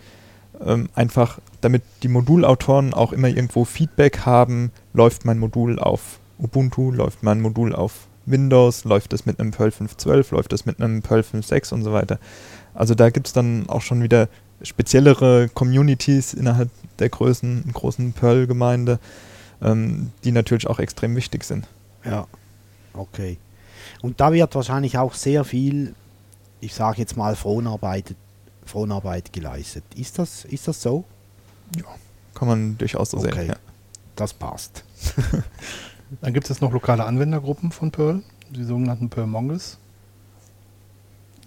Ähm, 0.65 0.89
einfach 0.95 1.39
damit 1.61 1.83
die 2.03 2.09
Modulautoren 2.09 2.95
auch 2.95 3.13
immer 3.13 3.29
irgendwo 3.29 3.65
Feedback 3.65 4.21
haben, 4.21 4.71
läuft 4.95 5.25
mein 5.25 5.39
Modul 5.39 5.79
auf 5.79 6.19
Ubuntu, 6.39 6.91
läuft 6.91 7.23
mein 7.23 7.41
Modul 7.41 7.75
auf 7.75 8.09
Windows, 8.27 8.85
läuft 8.85 9.13
es 9.13 9.27
mit 9.27 9.41
einem 9.41 9.51
Perl 9.51 9.71
5.12, 9.71 10.35
läuft 10.35 10.53
es 10.53 10.67
mit 10.67 10.81
einem 10.81 11.03
Perl 11.03 11.21
5.6 11.21 11.75
und 11.75 11.83
so 11.83 11.93
weiter. 11.93 12.19
Also 12.75 12.95
da 12.95 13.11
gibt 13.11 13.27
es 13.27 13.33
dann 13.33 13.69
auch 13.69 13.83
schon 13.83 14.03
wieder 14.03 14.29
speziellere 14.63 15.49
Communities 15.53 16.35
innerhalb 16.35 16.71
der 17.03 17.11
Größen, 17.11 17.71
großen 17.73 18.13
Perl-Gemeinde, 18.15 18.99
ähm, 19.61 20.11
die 20.25 20.33
natürlich 20.33 20.67
auch 20.69 20.79
extrem 20.79 21.15
wichtig 21.17 21.45
sind. 21.45 21.67
Ja, 22.05 22.27
okay. 22.95 23.37
Und 24.01 24.21
da 24.21 24.33
wird 24.33 24.55
wahrscheinlich 24.55 24.97
auch 24.99 25.15
sehr 25.15 25.45
viel, 25.45 25.95
ich 26.61 26.75
sage 26.75 26.99
jetzt 26.99 27.17
mal, 27.17 27.37
Fronarbeit, 27.37 28.15
Fronarbeit 28.65 29.33
geleistet. 29.33 29.85
Ist 29.97 30.19
das, 30.19 30.45
ist 30.47 30.67
das 30.69 30.81
so? 30.81 31.05
Kann 32.35 32.49
man 32.49 32.79
durchaus 32.79 33.11
so 33.11 33.19
Okay. 33.19 33.35
sehen. 33.35 33.49
Ja. 33.49 33.57
Das 34.17 34.33
passt. 34.33 34.85
Dann 36.21 36.33
gibt 36.35 36.49
es 36.51 36.61
noch 36.61 36.73
lokale 36.73 37.05
Anwendergruppen 37.05 37.73
von 37.73 37.91
Perl, 37.91 38.23
die 38.51 38.65
sogenannten 38.65 39.09
Perlmongers. 39.11 39.79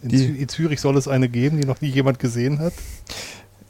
In, 0.02 0.10
Die- 0.10 0.18
Zü 0.18 0.36
in 0.36 0.50
Zürich 0.50 0.82
soll 0.82 0.98
es 0.98 1.08
eine 1.08 1.30
geben, 1.30 1.60
die 1.60 1.68
noch 1.68 1.82
nie 1.82 1.90
jemand 1.90 2.20
gesehen 2.20 2.60
hat. 2.60 2.74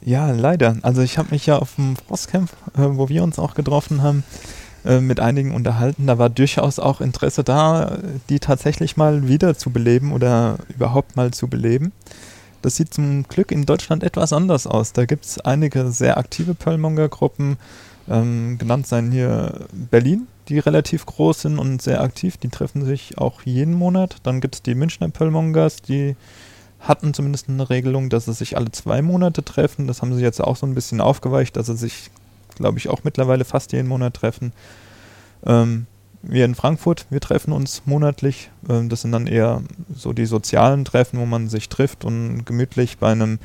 Ja, 0.06 0.30
leider. 0.30 0.76
Also 0.82 1.02
ich 1.02 1.18
habe 1.18 1.32
mich 1.32 1.46
ja 1.46 1.58
auf 1.58 1.74
dem 1.74 1.96
Frostcamp, 1.96 2.52
äh, 2.74 2.82
wo 2.92 3.08
wir 3.08 3.24
uns 3.24 3.40
auch 3.40 3.54
getroffen 3.54 4.02
haben, 4.02 4.22
äh, 4.84 5.00
mit 5.00 5.18
einigen 5.18 5.52
unterhalten. 5.52 6.06
Da 6.06 6.16
war 6.16 6.30
durchaus 6.30 6.78
auch 6.78 7.00
Interesse 7.00 7.42
da, 7.42 7.98
die 8.28 8.38
tatsächlich 8.38 8.96
mal 8.96 9.26
wieder 9.26 9.58
zu 9.58 9.70
beleben 9.70 10.12
oder 10.12 10.58
überhaupt 10.68 11.16
mal 11.16 11.32
zu 11.32 11.48
beleben. 11.48 11.90
Das 12.62 12.76
sieht 12.76 12.94
zum 12.94 13.24
Glück 13.24 13.50
in 13.50 13.66
Deutschland 13.66 14.04
etwas 14.04 14.32
anders 14.32 14.68
aus. 14.68 14.92
Da 14.92 15.06
gibt 15.06 15.24
es 15.24 15.40
einige 15.40 15.90
sehr 15.90 16.18
aktive 16.18 16.54
Perlmonger-Gruppen. 16.54 17.56
Ähm, 18.08 18.58
genannt 18.58 18.86
seien 18.86 19.10
hier 19.10 19.66
Berlin, 19.72 20.28
die 20.48 20.60
relativ 20.60 21.04
groß 21.04 21.42
sind 21.42 21.58
und 21.58 21.82
sehr 21.82 22.00
aktiv. 22.00 22.36
Die 22.36 22.48
treffen 22.48 22.84
sich 22.84 23.18
auch 23.18 23.42
jeden 23.42 23.74
Monat. 23.74 24.18
Dann 24.22 24.40
gibt 24.40 24.54
es 24.54 24.62
die 24.62 24.76
Münchner 24.76 25.08
Perlmongers, 25.08 25.82
die 25.82 26.14
hatten 26.88 27.14
zumindest 27.14 27.48
eine 27.48 27.68
Regelung, 27.68 28.10
dass 28.10 28.26
sie 28.26 28.32
sich 28.32 28.56
alle 28.56 28.70
zwei 28.70 29.02
Monate 29.02 29.44
treffen. 29.44 29.86
Das 29.86 30.02
haben 30.02 30.14
sie 30.14 30.22
jetzt 30.22 30.40
auch 30.40 30.56
so 30.56 30.66
ein 30.66 30.74
bisschen 30.74 31.00
aufgeweicht, 31.00 31.56
dass 31.56 31.66
sie 31.66 31.76
sich, 31.76 32.10
glaube 32.54 32.78
ich, 32.78 32.88
auch 32.88 33.04
mittlerweile 33.04 33.44
fast 33.44 33.72
jeden 33.72 33.88
Monat 33.88 34.14
treffen. 34.14 34.52
Ähm, 35.44 35.86
wir 36.22 36.44
in 36.44 36.54
Frankfurt, 36.54 37.06
wir 37.10 37.20
treffen 37.20 37.52
uns 37.52 37.82
monatlich. 37.84 38.50
Ähm, 38.68 38.88
das 38.88 39.02
sind 39.02 39.12
dann 39.12 39.26
eher 39.26 39.62
so 39.94 40.12
die 40.12 40.26
sozialen 40.26 40.84
Treffen, 40.84 41.20
wo 41.20 41.26
man 41.26 41.48
sich 41.48 41.68
trifft 41.68 42.04
und 42.04 42.44
gemütlich 42.44 42.98
bei 42.98 43.12
einem 43.12 43.38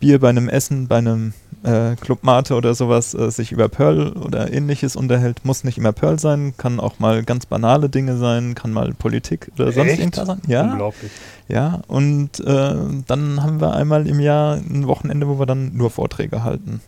Bier, 0.00 0.18
bei 0.18 0.30
einem 0.30 0.48
Essen, 0.48 0.88
bei 0.88 0.96
einem 0.96 1.32
äh, 1.62 1.94
Club 1.96 2.24
Mate 2.24 2.54
oder 2.54 2.74
sowas 2.74 3.14
äh, 3.14 3.30
sich 3.30 3.52
über 3.52 3.68
Perl 3.68 4.12
oder 4.12 4.52
ähnliches 4.52 4.96
unterhält. 4.96 5.44
Muss 5.44 5.62
nicht 5.62 5.78
immer 5.78 5.92
Perl 5.92 6.18
sein, 6.18 6.54
kann 6.56 6.80
auch 6.80 6.98
mal 6.98 7.22
ganz 7.22 7.46
banale 7.46 7.88
Dinge 7.88 8.16
sein, 8.16 8.54
kann 8.54 8.72
mal 8.72 8.92
Politik 8.94 9.50
oder 9.54 9.70
sonst 9.72 9.90
Echt? 9.90 10.00
irgendwas 10.00 10.26
sein. 10.26 10.40
Ja, 10.46 10.72
Unglaublich. 10.72 11.12
ja, 11.48 11.82
und 11.86 12.40
äh, 12.40 12.74
dann 13.06 13.42
haben 13.42 13.60
wir 13.60 13.74
einmal 13.74 14.06
im 14.06 14.20
Jahr 14.20 14.56
ein 14.56 14.86
Wochenende, 14.86 15.28
wo 15.28 15.38
wir 15.38 15.46
dann 15.46 15.76
nur 15.76 15.90
Vorträge 15.90 16.42
halten. 16.42 16.80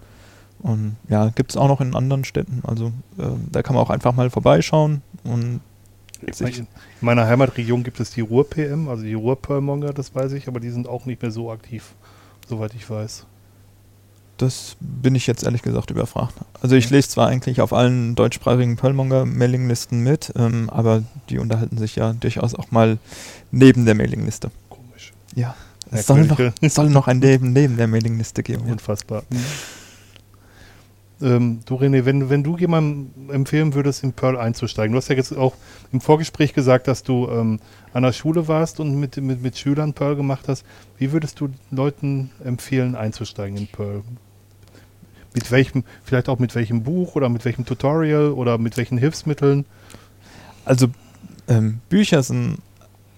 Und 0.60 0.96
ja, 1.08 1.28
gibt 1.34 1.50
es 1.50 1.56
auch 1.56 1.68
noch 1.68 1.80
in 1.80 1.94
anderen 1.94 2.24
Städten. 2.24 2.62
Also 2.64 2.92
äh, 3.18 3.24
da 3.50 3.62
kann 3.62 3.74
man 3.74 3.84
auch 3.84 3.90
einfach 3.90 4.14
mal 4.14 4.30
vorbeischauen 4.30 5.02
und 5.24 5.60
In 6.22 6.68
meiner 7.00 7.26
Heimatregion 7.26 7.82
gibt 7.82 7.98
es 7.98 8.12
die 8.12 8.20
Ruhr-PM, 8.20 8.88
also 8.88 9.02
die 9.02 9.14
Ruhr-Perlmonger, 9.14 9.92
das 9.92 10.14
weiß 10.14 10.32
ich, 10.32 10.46
aber 10.46 10.60
die 10.60 10.70
sind 10.70 10.88
auch 10.88 11.04
nicht 11.04 11.20
mehr 11.20 11.32
so 11.32 11.50
aktiv, 11.50 11.94
soweit 12.48 12.74
ich 12.74 12.88
weiß. 12.88 13.26
das 14.38 14.76
bin 14.80 15.14
ich 15.14 15.26
jetzt 15.26 15.44
ehrlich 15.44 15.62
gesagt 15.62 15.90
überfragt. 15.90 16.34
Also 16.60 16.74
ich 16.74 16.90
lese 16.90 17.08
zwar 17.08 17.28
eigentlich 17.28 17.60
auf 17.60 17.72
allen 17.72 18.14
deutschsprachigen 18.14 18.76
Perlmonger-Mailinglisten 18.76 20.00
mit, 20.02 20.32
ähm, 20.36 20.68
aber 20.70 21.02
die 21.28 21.38
unterhalten 21.38 21.78
sich 21.78 21.96
ja 21.96 22.12
durchaus 22.12 22.54
auch 22.54 22.70
mal 22.70 22.98
neben 23.52 23.84
der 23.84 23.94
Mailingliste. 23.94 24.50
Komisch. 24.68 25.12
Ja, 25.34 25.54
es 25.90 26.06
soll 26.06 26.24
noch, 26.24 26.40
soll 26.62 26.90
noch 26.90 27.06
ein 27.06 27.20
Leben 27.20 27.52
neben 27.52 27.76
der 27.76 27.86
Mailingliste 27.86 28.42
geben. 28.42 28.66
Ja. 28.66 28.72
Ähm, 31.22 31.60
du 31.66 31.76
René, 31.76 32.04
wenn, 32.04 32.30
wenn 32.30 32.42
du 32.42 32.56
jemandem 32.56 33.30
empfehlen 33.30 33.74
würdest, 33.74 34.02
in 34.02 34.12
Perl 34.12 34.36
einzusteigen, 34.36 34.92
du 34.92 34.98
hast 34.98 35.08
ja 35.08 35.14
jetzt 35.14 35.36
auch 35.36 35.54
im 35.92 36.00
Vorgespräch 36.00 36.52
gesagt, 36.52 36.88
dass 36.88 37.04
du 37.04 37.28
ähm, 37.28 37.60
an 37.92 38.02
der 38.02 38.12
Schule 38.12 38.48
warst 38.48 38.80
und 38.80 38.98
mit, 38.98 39.16
mit, 39.18 39.42
mit 39.42 39.56
Schülern 39.56 39.92
Perl 39.92 40.16
gemacht 40.16 40.48
hast. 40.48 40.64
Wie 40.98 41.12
würdest 41.12 41.40
du 41.40 41.48
Leuten 41.70 42.30
empfehlen, 42.44 42.96
einzusteigen 42.96 43.56
in 43.56 43.68
Perl? 43.68 44.02
Mit 45.34 45.50
welchem, 45.50 45.84
vielleicht 46.04 46.28
auch 46.28 46.38
mit 46.38 46.54
welchem 46.54 46.82
Buch 46.82 47.14
oder 47.14 47.28
mit 47.28 47.44
welchem 47.44 47.64
Tutorial 47.64 48.32
oder 48.32 48.58
mit 48.58 48.76
welchen 48.76 48.98
Hilfsmitteln? 48.98 49.64
Also 50.64 50.88
ähm, 51.48 51.80
Bücher 51.88 52.22
sind 52.22 52.58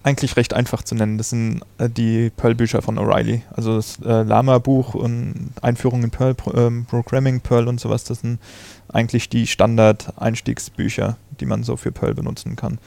eigentlich 0.05 0.37
recht 0.37 0.53
einfach 0.53 0.83
zu 0.83 0.93
nennen. 0.93 1.17
Das 1.17 1.31
sind 1.31 1.61
äh, 1.79 1.89
die 1.89 2.29
Perl-Bücher 2.29 2.83
von 2.83 2.99
O'Reilly. 2.99 3.41
Also 3.51 3.75
das 3.75 3.97
äh, 4.05 4.21
Lama-Buch 4.21 4.93
und 4.93 5.51
Einführung 5.63 6.03
in 6.03 6.11
Perl, 6.11 6.35
Pro, 6.35 6.53
ähm, 6.53 6.85
Programming 6.85 7.41
Perl 7.41 7.67
und 7.67 7.79
sowas. 7.79 8.03
Das 8.03 8.19
sind 8.19 8.39
eigentlich 8.87 9.29
die 9.29 9.47
Standard-Einstiegsbücher, 9.47 11.17
die 11.39 11.47
man 11.47 11.63
so 11.63 11.75
für 11.75 11.91
Perl 11.91 12.13
benutzen 12.13 12.55
kann. 12.55 12.77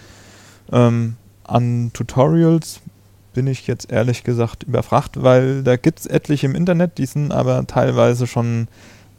Ähm, 0.70 1.16
an 1.42 1.90
Tutorials 1.92 2.80
bin 3.34 3.48
ich 3.48 3.66
jetzt 3.66 3.90
ehrlich 3.90 4.22
gesagt 4.22 4.62
überfragt, 4.62 5.20
weil 5.20 5.64
da 5.64 5.76
gibt 5.76 5.98
es 5.98 6.06
etliche 6.06 6.46
im 6.46 6.54
Internet, 6.54 6.98
die 6.98 7.06
sind 7.06 7.32
aber 7.32 7.66
teilweise 7.66 8.28
schon 8.28 8.68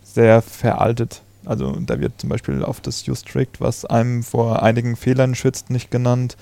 sehr 0.03 0.41
veraltet. 0.41 1.21
Also 1.43 1.73
da 1.81 1.99
wird 1.99 2.13
zum 2.21 2.29
Beispiel 2.29 2.63
auf 2.63 2.79
das 2.79 3.05
U-Strict, 3.05 3.59
was 3.59 3.83
einem 3.83 4.23
vor 4.23 4.63
einigen 4.63 4.95
Fehlern 4.95 5.35
schützt, 5.35 5.69
nicht 5.69 5.91
genannt. 5.91 6.37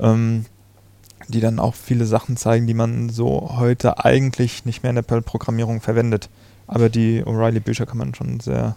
Ähm, 0.00 0.46
die 1.30 1.40
dann 1.40 1.58
auch 1.58 1.74
viele 1.74 2.04
Sachen 2.04 2.36
zeigen, 2.36 2.66
die 2.66 2.74
man 2.74 3.08
so 3.08 3.54
heute 3.56 4.04
eigentlich 4.04 4.64
nicht 4.64 4.82
mehr 4.82 4.90
in 4.90 4.96
der 4.96 5.02
Perl-Programmierung 5.02 5.80
verwendet. 5.80 6.28
Aber 6.66 6.88
die 6.88 7.24
O'Reilly-Bücher 7.24 7.86
kann 7.86 7.98
man 7.98 8.14
schon 8.14 8.40
sehr 8.40 8.76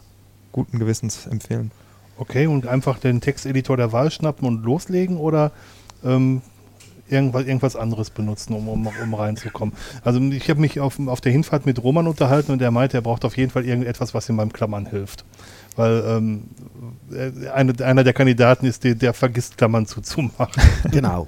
guten 0.51 0.79
Gewissens 0.79 1.27
empfehlen. 1.27 1.71
Okay, 2.17 2.47
und 2.47 2.67
einfach 2.67 2.99
den 2.99 3.21
Texteditor 3.21 3.77
der 3.77 3.91
Wahl 3.91 4.11
schnappen 4.11 4.47
und 4.47 4.63
loslegen 4.63 5.17
oder 5.17 5.51
ähm, 6.03 6.41
irgendwas, 7.09 7.45
irgendwas 7.45 7.75
anderes 7.75 8.09
benutzen, 8.09 8.53
um, 8.53 8.67
um, 8.67 8.87
um 8.87 9.13
reinzukommen. 9.13 9.75
Also 10.03 10.19
ich 10.19 10.49
habe 10.49 10.61
mich 10.61 10.79
auf, 10.79 10.99
auf 11.07 11.21
der 11.21 11.31
Hinfahrt 11.31 11.65
mit 11.65 11.83
Roman 11.83 12.07
unterhalten 12.07 12.51
und 12.51 12.61
er 12.61 12.71
meinte, 12.71 12.97
er 12.97 13.01
braucht 13.01 13.25
auf 13.25 13.37
jeden 13.37 13.51
Fall 13.51 13.65
irgendetwas, 13.65 14.13
was 14.13 14.29
ihm 14.29 14.37
beim 14.37 14.53
Klammern 14.53 14.85
hilft. 14.85 15.25
Weil 15.75 16.03
ähm, 16.05 16.43
äh, 17.11 17.49
eine, 17.49 17.73
einer 17.83 18.03
der 18.03 18.13
Kandidaten 18.13 18.65
ist, 18.65 18.83
der, 18.83 18.95
der 18.95 19.13
vergisst 19.13 19.57
Klammern 19.57 19.85
zuzumachen. 19.85 20.61
Genau. 20.91 21.27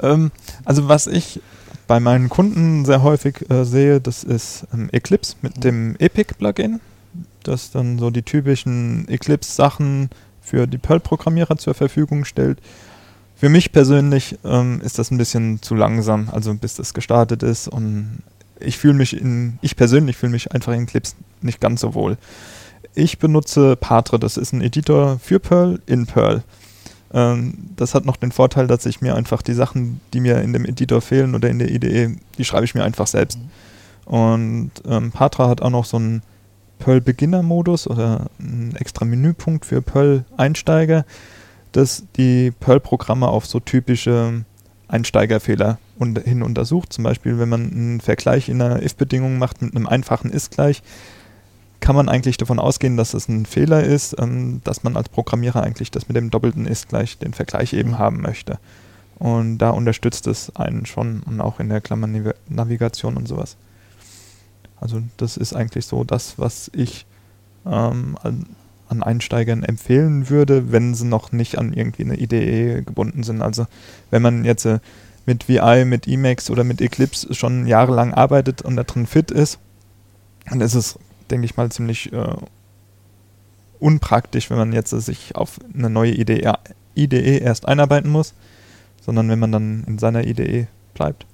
Ähm, 0.00 0.30
also 0.64 0.88
was 0.88 1.06
ich 1.06 1.40
bei 1.86 2.00
meinen 2.00 2.28
Kunden 2.28 2.84
sehr 2.84 3.02
häufig 3.02 3.50
äh, 3.50 3.64
sehe, 3.64 4.00
das 4.00 4.24
ist 4.24 4.66
ähm, 4.72 4.88
Eclipse 4.92 5.36
mit 5.42 5.64
dem 5.64 5.96
Epic-Plugin, 5.98 6.80
das 7.42 7.70
dann 7.70 7.98
so 7.98 8.10
die 8.10 8.22
typischen 8.22 9.08
Eclipse-Sachen 9.08 10.10
für 10.40 10.66
die 10.66 10.78
Perl-Programmierer 10.78 11.56
zur 11.56 11.74
Verfügung 11.74 12.24
stellt. 12.24 12.58
Für 13.36 13.48
mich 13.48 13.72
persönlich 13.72 14.38
ähm, 14.44 14.80
ist 14.84 14.98
das 14.98 15.10
ein 15.10 15.18
bisschen 15.18 15.62
zu 15.62 15.74
langsam, 15.74 16.28
also 16.30 16.52
bis 16.54 16.74
das 16.74 16.92
gestartet 16.92 17.42
ist 17.42 17.68
und 17.68 18.22
ich 18.60 18.78
fühle 18.78 18.94
mich 18.94 19.18
in, 19.18 19.58
ich 19.62 19.76
persönlich 19.76 20.16
fühle 20.16 20.32
mich 20.32 20.52
einfach 20.52 20.72
in 20.72 20.82
Eclipse 20.82 21.14
nicht 21.40 21.60
ganz 21.60 21.80
so 21.80 21.94
wohl. 21.94 22.18
Ich 22.94 23.18
benutze 23.18 23.76
Patre, 23.76 24.18
das 24.18 24.36
ist 24.36 24.52
ein 24.52 24.62
Editor 24.62 25.18
für 25.20 25.38
Perl 25.38 25.80
in 25.86 26.06
Perl. 26.06 26.42
Ähm, 27.12 27.54
das 27.76 27.94
hat 27.94 28.04
noch 28.04 28.16
den 28.16 28.32
Vorteil, 28.32 28.66
dass 28.66 28.86
ich 28.86 29.00
mir 29.00 29.14
einfach 29.14 29.42
die 29.42 29.54
Sachen, 29.54 30.00
die 30.12 30.20
mir 30.20 30.40
in 30.42 30.52
dem 30.52 30.64
Editor 30.64 31.00
fehlen 31.00 31.34
oder 31.34 31.48
in 31.48 31.58
der 31.58 31.70
IDE, 31.70 32.16
die 32.36 32.44
schreibe 32.44 32.64
ich 32.64 32.74
mir 32.74 32.84
einfach 32.84 33.06
selbst. 33.06 33.38
Und 34.04 34.72
ähm, 34.86 35.12
Patra 35.12 35.48
hat 35.48 35.62
auch 35.62 35.70
noch 35.70 35.84
so 35.84 35.96
einen 35.98 36.22
Perl-Beginner-Modus 36.80 37.86
oder 37.86 38.26
einen 38.40 38.74
extra 38.76 39.04
Menüpunkt 39.04 39.66
für 39.66 39.82
Perl-Einsteiger, 39.82 41.04
das 41.72 42.04
die 42.16 42.50
Perl-Programme 42.50 43.28
auf 43.28 43.46
so 43.46 43.60
typische 43.60 44.44
Einsteigerfehler 44.88 45.78
hin 46.24 46.42
untersucht. 46.42 46.92
Zum 46.92 47.04
Beispiel, 47.04 47.38
wenn 47.38 47.48
man 47.48 47.70
einen 47.70 48.00
Vergleich 48.00 48.48
in 48.48 48.60
einer 48.60 48.82
if-Bedingung 48.82 49.38
macht 49.38 49.62
mit 49.62 49.76
einem 49.76 49.86
einfachen 49.86 50.30
ist-Gleich, 50.30 50.82
kann 51.80 51.96
man 51.96 52.08
eigentlich 52.08 52.36
davon 52.36 52.58
ausgehen, 52.58 52.96
dass 52.96 53.14
es 53.14 53.28
ein 53.28 53.46
Fehler 53.46 53.82
ist, 53.82 54.16
ähm, 54.18 54.60
dass 54.64 54.82
man 54.82 54.96
als 54.96 55.08
Programmierer 55.08 55.62
eigentlich 55.62 55.90
das 55.90 56.08
mit 56.08 56.16
dem 56.16 56.30
doppelten 56.30 56.66
ist-Gleich 56.66 57.18
den 57.18 57.32
Vergleich 57.32 57.72
eben 57.72 57.98
haben 57.98 58.20
möchte. 58.20 58.58
Und 59.18 59.58
da 59.58 59.70
unterstützt 59.70 60.26
es 60.26 60.54
einen 60.56 60.86
schon 60.86 61.22
und 61.24 61.40
auch 61.40 61.60
in 61.60 61.68
der 61.68 61.80
Klammernavigation 61.80 63.16
und 63.16 63.28
sowas. 63.28 63.56
Also 64.80 65.02
das 65.18 65.36
ist 65.36 65.54
eigentlich 65.54 65.84
so 65.84 66.04
das, 66.04 66.38
was 66.38 66.70
ich 66.74 67.06
ähm, 67.66 68.16
an, 68.22 68.46
Einsteigern 69.02 69.62
empfehlen 69.62 70.30
würde, 70.30 70.72
wenn 70.72 70.94
sie 70.94 71.06
noch 71.06 71.30
nicht 71.30 71.58
an 71.58 71.72
irgendwie 71.72 72.02
eine 72.02 72.18
IDE 72.18 72.82
gebunden 72.82 73.22
sind. 73.22 73.40
Also 73.40 73.66
wenn 74.10 74.22
man 74.22 74.44
jetzt 74.44 74.64
äh, 74.64 74.80
mit 75.26 75.48
VI, 75.48 75.84
mit 75.84 76.08
Emacs 76.08 76.50
oder 76.50 76.64
mit 76.64 76.80
Eclipse 76.80 77.34
schon 77.34 77.66
jahrelang 77.66 78.14
arbeitet 78.14 78.62
und 78.62 78.76
da 78.76 78.82
drin 78.82 79.06
fit 79.06 79.30
ist, 79.30 79.58
dann 80.48 80.60
ist 80.60 80.74
es, 80.74 80.98
denke 81.30 81.44
ich 81.44 81.56
mal, 81.56 81.70
ziemlich 81.70 82.12
äh, 82.12 82.36
unpraktisch, 83.78 84.50
wenn 84.50 84.58
man 84.58 84.72
jetzt 84.72 84.92
äh, 84.92 85.00
sich 85.00 85.36
auf 85.36 85.58
eine 85.74 85.90
neue 85.90 86.12
IDE, 86.12 86.52
IDE 86.94 87.38
erst 87.38 87.66
einarbeiten 87.66 88.10
muss, 88.10 88.34
sondern 89.00 89.28
wenn 89.28 89.38
man 89.38 89.52
dann 89.52 89.84
in 89.86 89.98
seiner 89.98 90.26
IDE 90.26 90.66
bleibt. 90.94 91.26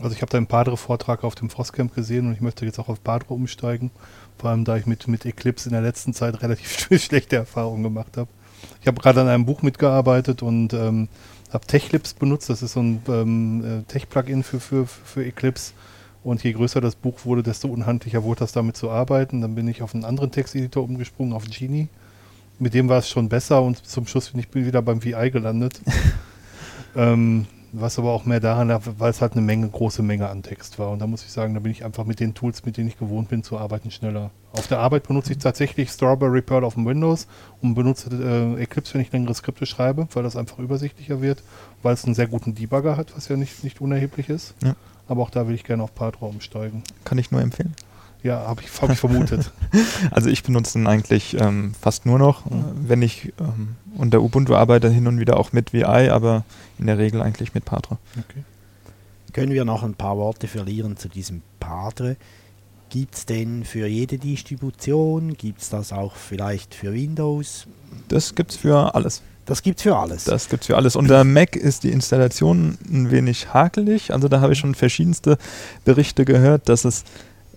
Also 0.00 0.14
ich 0.14 0.22
habe 0.22 0.30
deinen 0.30 0.46
Padre-Vortrag 0.46 1.24
auf 1.24 1.34
dem 1.34 1.50
Frostcamp 1.50 1.94
gesehen 1.94 2.26
und 2.26 2.32
ich 2.32 2.40
möchte 2.40 2.64
jetzt 2.64 2.78
auch 2.78 2.88
auf 2.88 3.02
Padre 3.02 3.34
umsteigen. 3.34 3.90
Vor 4.38 4.50
allem, 4.50 4.64
da 4.64 4.76
ich 4.76 4.86
mit, 4.86 5.08
mit 5.08 5.26
Eclipse 5.26 5.68
in 5.68 5.72
der 5.72 5.82
letzten 5.82 6.14
Zeit 6.14 6.42
relativ 6.42 6.78
schlechte 7.00 7.36
Erfahrungen 7.36 7.82
gemacht 7.82 8.16
habe. 8.16 8.28
Ich 8.80 8.86
habe 8.86 9.00
gerade 9.00 9.20
an 9.20 9.28
einem 9.28 9.46
Buch 9.46 9.62
mitgearbeitet 9.62 10.42
und 10.42 10.72
ähm, 10.72 11.08
habe 11.52 11.66
Techlips 11.66 12.14
benutzt. 12.14 12.48
Das 12.48 12.62
ist 12.62 12.72
so 12.72 12.80
ein 12.80 13.02
ähm, 13.08 13.64
äh, 13.64 13.82
Tech-Plugin 13.92 14.42
für, 14.42 14.60
für, 14.60 14.86
für 14.86 15.24
Eclipse. 15.24 15.72
Und 16.24 16.42
je 16.42 16.52
größer 16.52 16.80
das 16.80 16.96
Buch 16.96 17.24
wurde, 17.24 17.42
desto 17.42 17.68
unhandlicher 17.68 18.22
wurde 18.22 18.40
das 18.40 18.52
damit 18.52 18.76
zu 18.76 18.90
arbeiten. 18.90 19.40
Dann 19.40 19.54
bin 19.54 19.68
ich 19.68 19.82
auf 19.82 19.94
einen 19.94 20.04
anderen 20.04 20.30
Texteditor 20.30 20.84
umgesprungen, 20.84 21.32
auf 21.32 21.44
Genie. 21.44 21.88
Mit 22.58 22.74
dem 22.74 22.88
war 22.88 22.98
es 22.98 23.08
schon 23.08 23.28
besser 23.28 23.62
und 23.62 23.86
zum 23.86 24.06
Schluss 24.06 24.30
bin 24.30 24.40
ich 24.40 24.52
wieder 24.54 24.82
beim 24.82 25.02
VI 25.02 25.30
gelandet. 25.30 25.80
ähm, 26.96 27.46
was 27.72 27.98
aber 27.98 28.12
auch 28.12 28.24
mehr 28.24 28.40
daran 28.40 28.68
lag, 28.68 28.82
weil 28.98 29.10
es 29.10 29.20
halt 29.20 29.32
eine 29.32 29.42
Menge, 29.42 29.68
große 29.68 30.02
Menge 30.02 30.28
an 30.28 30.42
Text 30.42 30.78
war. 30.78 30.90
Und 30.90 31.00
da 31.00 31.06
muss 31.06 31.24
ich 31.24 31.30
sagen, 31.30 31.54
da 31.54 31.60
bin 31.60 31.72
ich 31.72 31.84
einfach 31.84 32.04
mit 32.04 32.20
den 32.20 32.34
Tools, 32.34 32.64
mit 32.64 32.76
denen 32.76 32.88
ich 32.88 32.98
gewohnt 32.98 33.28
bin, 33.28 33.42
zu 33.42 33.58
arbeiten, 33.58 33.90
schneller. 33.90 34.30
Auf 34.52 34.66
der 34.68 34.78
Arbeit 34.78 35.06
benutze 35.06 35.32
ich 35.32 35.38
tatsächlich 35.38 35.90
Strawberry 35.90 36.40
Pearl 36.40 36.64
auf 36.64 36.74
dem 36.74 36.86
Windows 36.86 37.26
und 37.60 37.74
benutze 37.74 38.10
äh, 38.10 38.62
Eclipse, 38.62 38.94
wenn 38.94 39.02
ich 39.02 39.12
längere 39.12 39.34
Skripte 39.34 39.66
schreibe, 39.66 40.08
weil 40.12 40.22
das 40.22 40.36
einfach 40.36 40.58
übersichtlicher 40.58 41.20
wird, 41.20 41.42
weil 41.82 41.94
es 41.94 42.04
einen 42.04 42.14
sehr 42.14 42.26
guten 42.26 42.54
Debugger 42.54 42.96
hat, 42.96 43.14
was 43.16 43.28
ja 43.28 43.36
nicht, 43.36 43.62
nicht 43.64 43.80
unerheblich 43.80 44.28
ist. 44.28 44.54
Ja. 44.62 44.74
Aber 45.08 45.22
auch 45.22 45.30
da 45.30 45.48
will 45.48 45.54
ich 45.54 45.64
gerne 45.64 45.82
auf 45.82 45.94
Patra 45.94 46.26
umsteigen. 46.26 46.82
Kann 47.04 47.18
ich 47.18 47.30
nur 47.30 47.40
empfehlen. 47.40 47.74
Ja, 48.22 48.46
habe 48.46 48.62
ich, 48.62 48.82
hab 48.82 48.90
ich 48.90 48.98
vermutet. 48.98 49.52
also 50.10 50.28
ich 50.28 50.42
benutze 50.42 50.78
den 50.78 50.86
eigentlich 50.86 51.40
ähm, 51.40 51.74
fast 51.80 52.04
nur 52.04 52.18
noch, 52.18 52.46
äh, 52.46 52.50
wenn 52.74 53.00
ich 53.00 53.32
ähm, 53.38 53.76
unter 53.96 54.20
Ubuntu 54.22 54.54
arbeite, 54.54 54.90
hin 54.90 55.06
und 55.06 55.20
wieder 55.20 55.38
auch 55.38 55.52
mit 55.52 55.72
VI, 55.72 56.10
aber 56.10 56.44
in 56.78 56.86
der 56.86 56.98
Regel 56.98 57.22
eigentlich 57.22 57.54
mit 57.54 57.64
Padre. 57.64 57.96
Okay. 58.18 58.44
Können 59.32 59.52
wir 59.52 59.64
noch 59.64 59.82
ein 59.82 59.94
paar 59.94 60.16
Worte 60.16 60.48
verlieren 60.48 60.96
zu 60.96 61.08
diesem 61.08 61.42
Padre? 61.60 62.16
Gibt 62.90 63.14
es 63.14 63.26
denn 63.26 63.64
für 63.64 63.86
jede 63.86 64.18
Distribution? 64.18 65.34
Gibt 65.34 65.60
es 65.60 65.68
das 65.68 65.92
auch 65.92 66.16
vielleicht 66.16 66.74
für 66.74 66.92
Windows? 66.92 67.66
Das 68.08 68.34
gibt 68.34 68.52
es 68.52 68.56
für 68.56 68.94
alles. 68.94 69.22
Das 69.48 69.62
gibt 69.62 69.78
es 69.78 69.82
für 69.84 69.96
alles. 69.96 70.24
Das 70.24 70.50
gibt 70.50 70.62
es 70.62 70.66
für 70.66 70.76
alles. 70.76 70.94
Unter 70.94 71.24
Mac 71.24 71.56
ist 71.56 71.82
die 71.82 71.90
Installation 71.90 72.76
ein 72.86 73.10
wenig 73.10 73.54
hakelig. 73.54 74.12
Also 74.12 74.28
da 74.28 74.42
habe 74.42 74.52
ich 74.52 74.58
schon 74.58 74.74
verschiedenste 74.74 75.38
Berichte 75.86 76.26
gehört, 76.26 76.68
dass 76.68 76.84
es 76.84 77.04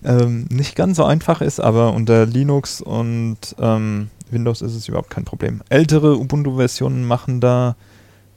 ähm, 0.05 0.45
nicht 0.49 0.77
ganz 0.77 0.95
so 0.95 1.03
einfach 1.03 1.41
ist, 1.41 1.59
aber 1.59 1.93
unter 1.93 2.25
Linux 2.25 2.79
und 2.79 3.37
ähm, 3.59 4.09
Windows 4.29 4.61
ist 4.61 4.73
es 4.73 4.87
überhaupt 4.87 5.09
kein 5.09 5.25
Problem. 5.25 5.63
Ältere 5.67 6.17
Ubuntu-Versionen 6.17 7.05
machen 7.05 7.41
da 7.41 7.75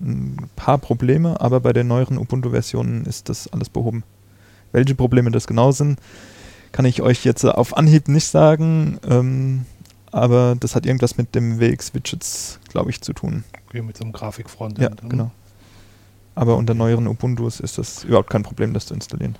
ein 0.00 0.50
paar 0.56 0.78
Probleme, 0.78 1.40
aber 1.40 1.60
bei 1.60 1.72
den 1.72 1.86
neueren 1.86 2.18
Ubuntu-Versionen 2.18 3.04
ist 3.04 3.28
das 3.28 3.46
alles 3.52 3.68
behoben. 3.68 4.02
Welche 4.72 4.96
Probleme 4.96 5.30
das 5.30 5.46
genau 5.46 5.70
sind, 5.70 6.00
kann 6.72 6.86
ich 6.86 7.02
euch 7.02 7.24
jetzt 7.24 7.44
auf 7.44 7.76
Anhieb 7.76 8.08
nicht 8.08 8.26
sagen, 8.26 8.98
ähm, 9.08 9.64
aber 10.10 10.56
das 10.58 10.74
hat 10.74 10.86
irgendwas 10.86 11.16
mit 11.16 11.36
dem 11.36 11.60
WX-Widgets, 11.60 12.58
glaube 12.74 12.90
ich, 12.90 13.00
zu 13.00 13.12
tun. 13.12 13.44
Okay, 13.68 13.82
mit 13.82 13.96
so 13.96 14.02
einem 14.02 14.12
Grafikfront. 14.12 14.78
Ja, 14.78 14.88
genau. 15.08 15.30
Aber 16.34 16.56
unter 16.56 16.74
neueren 16.74 17.06
Ubuntus 17.06 17.60
ist 17.60 17.78
das 17.78 18.02
überhaupt 18.02 18.30
kein 18.30 18.42
Problem, 18.42 18.74
das 18.74 18.86
zu 18.86 18.94
installieren. 18.94 19.36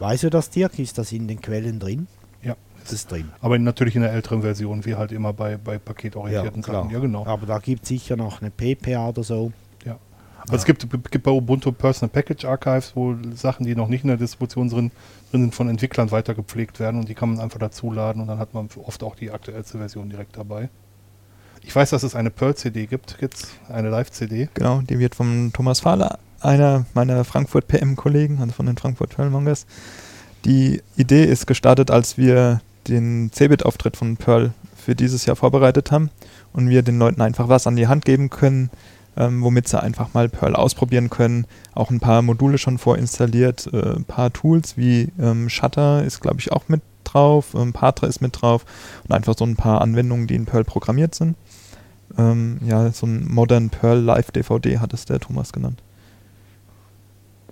Weißt 0.00 0.24
du 0.24 0.30
das, 0.30 0.50
Dirk? 0.50 0.78
Ist 0.78 0.98
das 0.98 1.10
in 1.12 1.26
den 1.28 1.40
Quellen 1.40 1.80
drin? 1.80 2.06
Ja. 2.42 2.56
Das 2.82 2.92
ist 2.92 3.10
drin. 3.10 3.30
Aber 3.40 3.58
natürlich 3.58 3.96
in 3.96 4.02
der 4.02 4.12
älteren 4.12 4.42
Version, 4.42 4.84
wie 4.84 4.96
halt 4.96 5.12
immer 5.12 5.32
bei, 5.32 5.56
bei 5.56 5.78
paketorientierten 5.78 6.60
ja, 6.60 6.72
Sachen. 6.72 6.90
Ja, 6.90 6.98
genau. 6.98 7.24
Aber 7.24 7.46
da 7.46 7.58
gibt 7.58 7.84
es 7.84 7.88
sicher 7.88 8.16
noch 8.16 8.42
eine 8.42 8.50
PPA 8.50 9.08
oder 9.08 9.22
so. 9.22 9.50
Ja. 9.86 9.98
Aber 10.42 10.52
ja. 10.52 10.56
es 10.56 10.66
gibt, 10.66 10.86
gibt 11.10 11.24
bei 11.24 11.30
Ubuntu 11.30 11.72
Personal 11.72 12.10
Package 12.10 12.44
Archives, 12.44 12.94
wo 12.94 13.16
Sachen, 13.34 13.64
die 13.64 13.74
noch 13.74 13.88
nicht 13.88 14.04
in 14.04 14.08
der 14.08 14.18
Distribution 14.18 14.68
drin, 14.68 14.90
drin 15.30 15.40
sind, 15.40 15.54
von 15.54 15.70
Entwicklern 15.70 16.10
weiter 16.10 16.34
gepflegt 16.34 16.80
werden 16.80 17.00
und 17.00 17.08
die 17.08 17.14
kann 17.14 17.30
man 17.30 17.40
einfach 17.40 17.58
dazuladen 17.58 18.20
und 18.20 18.28
dann 18.28 18.38
hat 18.38 18.52
man 18.52 18.68
oft 18.84 19.02
auch 19.02 19.14
die 19.14 19.30
aktuellste 19.30 19.78
Version 19.78 20.10
direkt 20.10 20.36
dabei. 20.36 20.68
Ich 21.62 21.74
weiß, 21.74 21.90
dass 21.90 22.02
es 22.02 22.14
eine 22.14 22.30
Perl-CD 22.30 22.86
gibt, 22.86 23.18
jetzt 23.20 23.48
eine 23.68 23.90
Live-CD. 23.90 24.48
Genau, 24.54 24.80
die 24.82 24.98
wird 24.98 25.14
von 25.14 25.50
Thomas 25.52 25.80
Fahler 25.80 26.18
einer 26.40 26.86
meiner 26.94 27.24
Frankfurt 27.24 27.68
PM-Kollegen, 27.68 28.38
also 28.40 28.52
von 28.52 28.66
den 28.66 28.76
Frankfurt 28.76 29.10
Perlmongers. 29.10 29.66
Die 30.44 30.82
Idee 30.96 31.24
ist 31.24 31.46
gestartet, 31.46 31.90
als 31.90 32.16
wir 32.16 32.60
den 32.86 33.30
Cebit-Auftritt 33.32 33.96
von 33.96 34.16
Perl 34.16 34.52
für 34.76 34.94
dieses 34.94 35.26
Jahr 35.26 35.36
vorbereitet 35.36 35.90
haben 35.90 36.10
und 36.52 36.68
wir 36.68 36.82
den 36.82 36.98
Leuten 36.98 37.20
einfach 37.20 37.48
was 37.48 37.66
an 37.66 37.76
die 37.76 37.88
Hand 37.88 38.04
geben 38.04 38.30
können, 38.30 38.70
ähm, 39.16 39.42
womit 39.42 39.68
sie 39.68 39.82
einfach 39.82 40.14
mal 40.14 40.28
Perl 40.28 40.54
ausprobieren 40.54 41.10
können. 41.10 41.46
Auch 41.74 41.90
ein 41.90 42.00
paar 42.00 42.22
Module 42.22 42.56
schon 42.56 42.78
vorinstalliert, 42.78 43.68
äh, 43.72 43.96
ein 43.96 44.04
paar 44.04 44.32
Tools 44.32 44.76
wie 44.76 45.08
ähm, 45.20 45.48
Shutter 45.48 46.04
ist, 46.04 46.20
glaube 46.20 46.38
ich, 46.38 46.52
auch 46.52 46.68
mit 46.68 46.80
drauf, 47.12 47.54
ähm, 47.54 47.72
Patra 47.72 48.06
ist 48.06 48.20
mit 48.20 48.40
drauf 48.40 48.64
und 49.04 49.14
einfach 49.14 49.34
so 49.36 49.44
ein 49.44 49.56
paar 49.56 49.80
Anwendungen, 49.80 50.26
die 50.26 50.34
in 50.34 50.46
Perl 50.46 50.64
programmiert 50.64 51.14
sind. 51.14 51.36
Ähm, 52.16 52.58
ja, 52.64 52.90
so 52.90 53.06
ein 53.06 53.26
Modern 53.28 53.70
Perl 53.70 54.00
Live 54.00 54.30
DVD 54.30 54.78
hat 54.78 54.92
es 54.94 55.04
der 55.04 55.20
Thomas 55.20 55.52
genannt. 55.52 55.82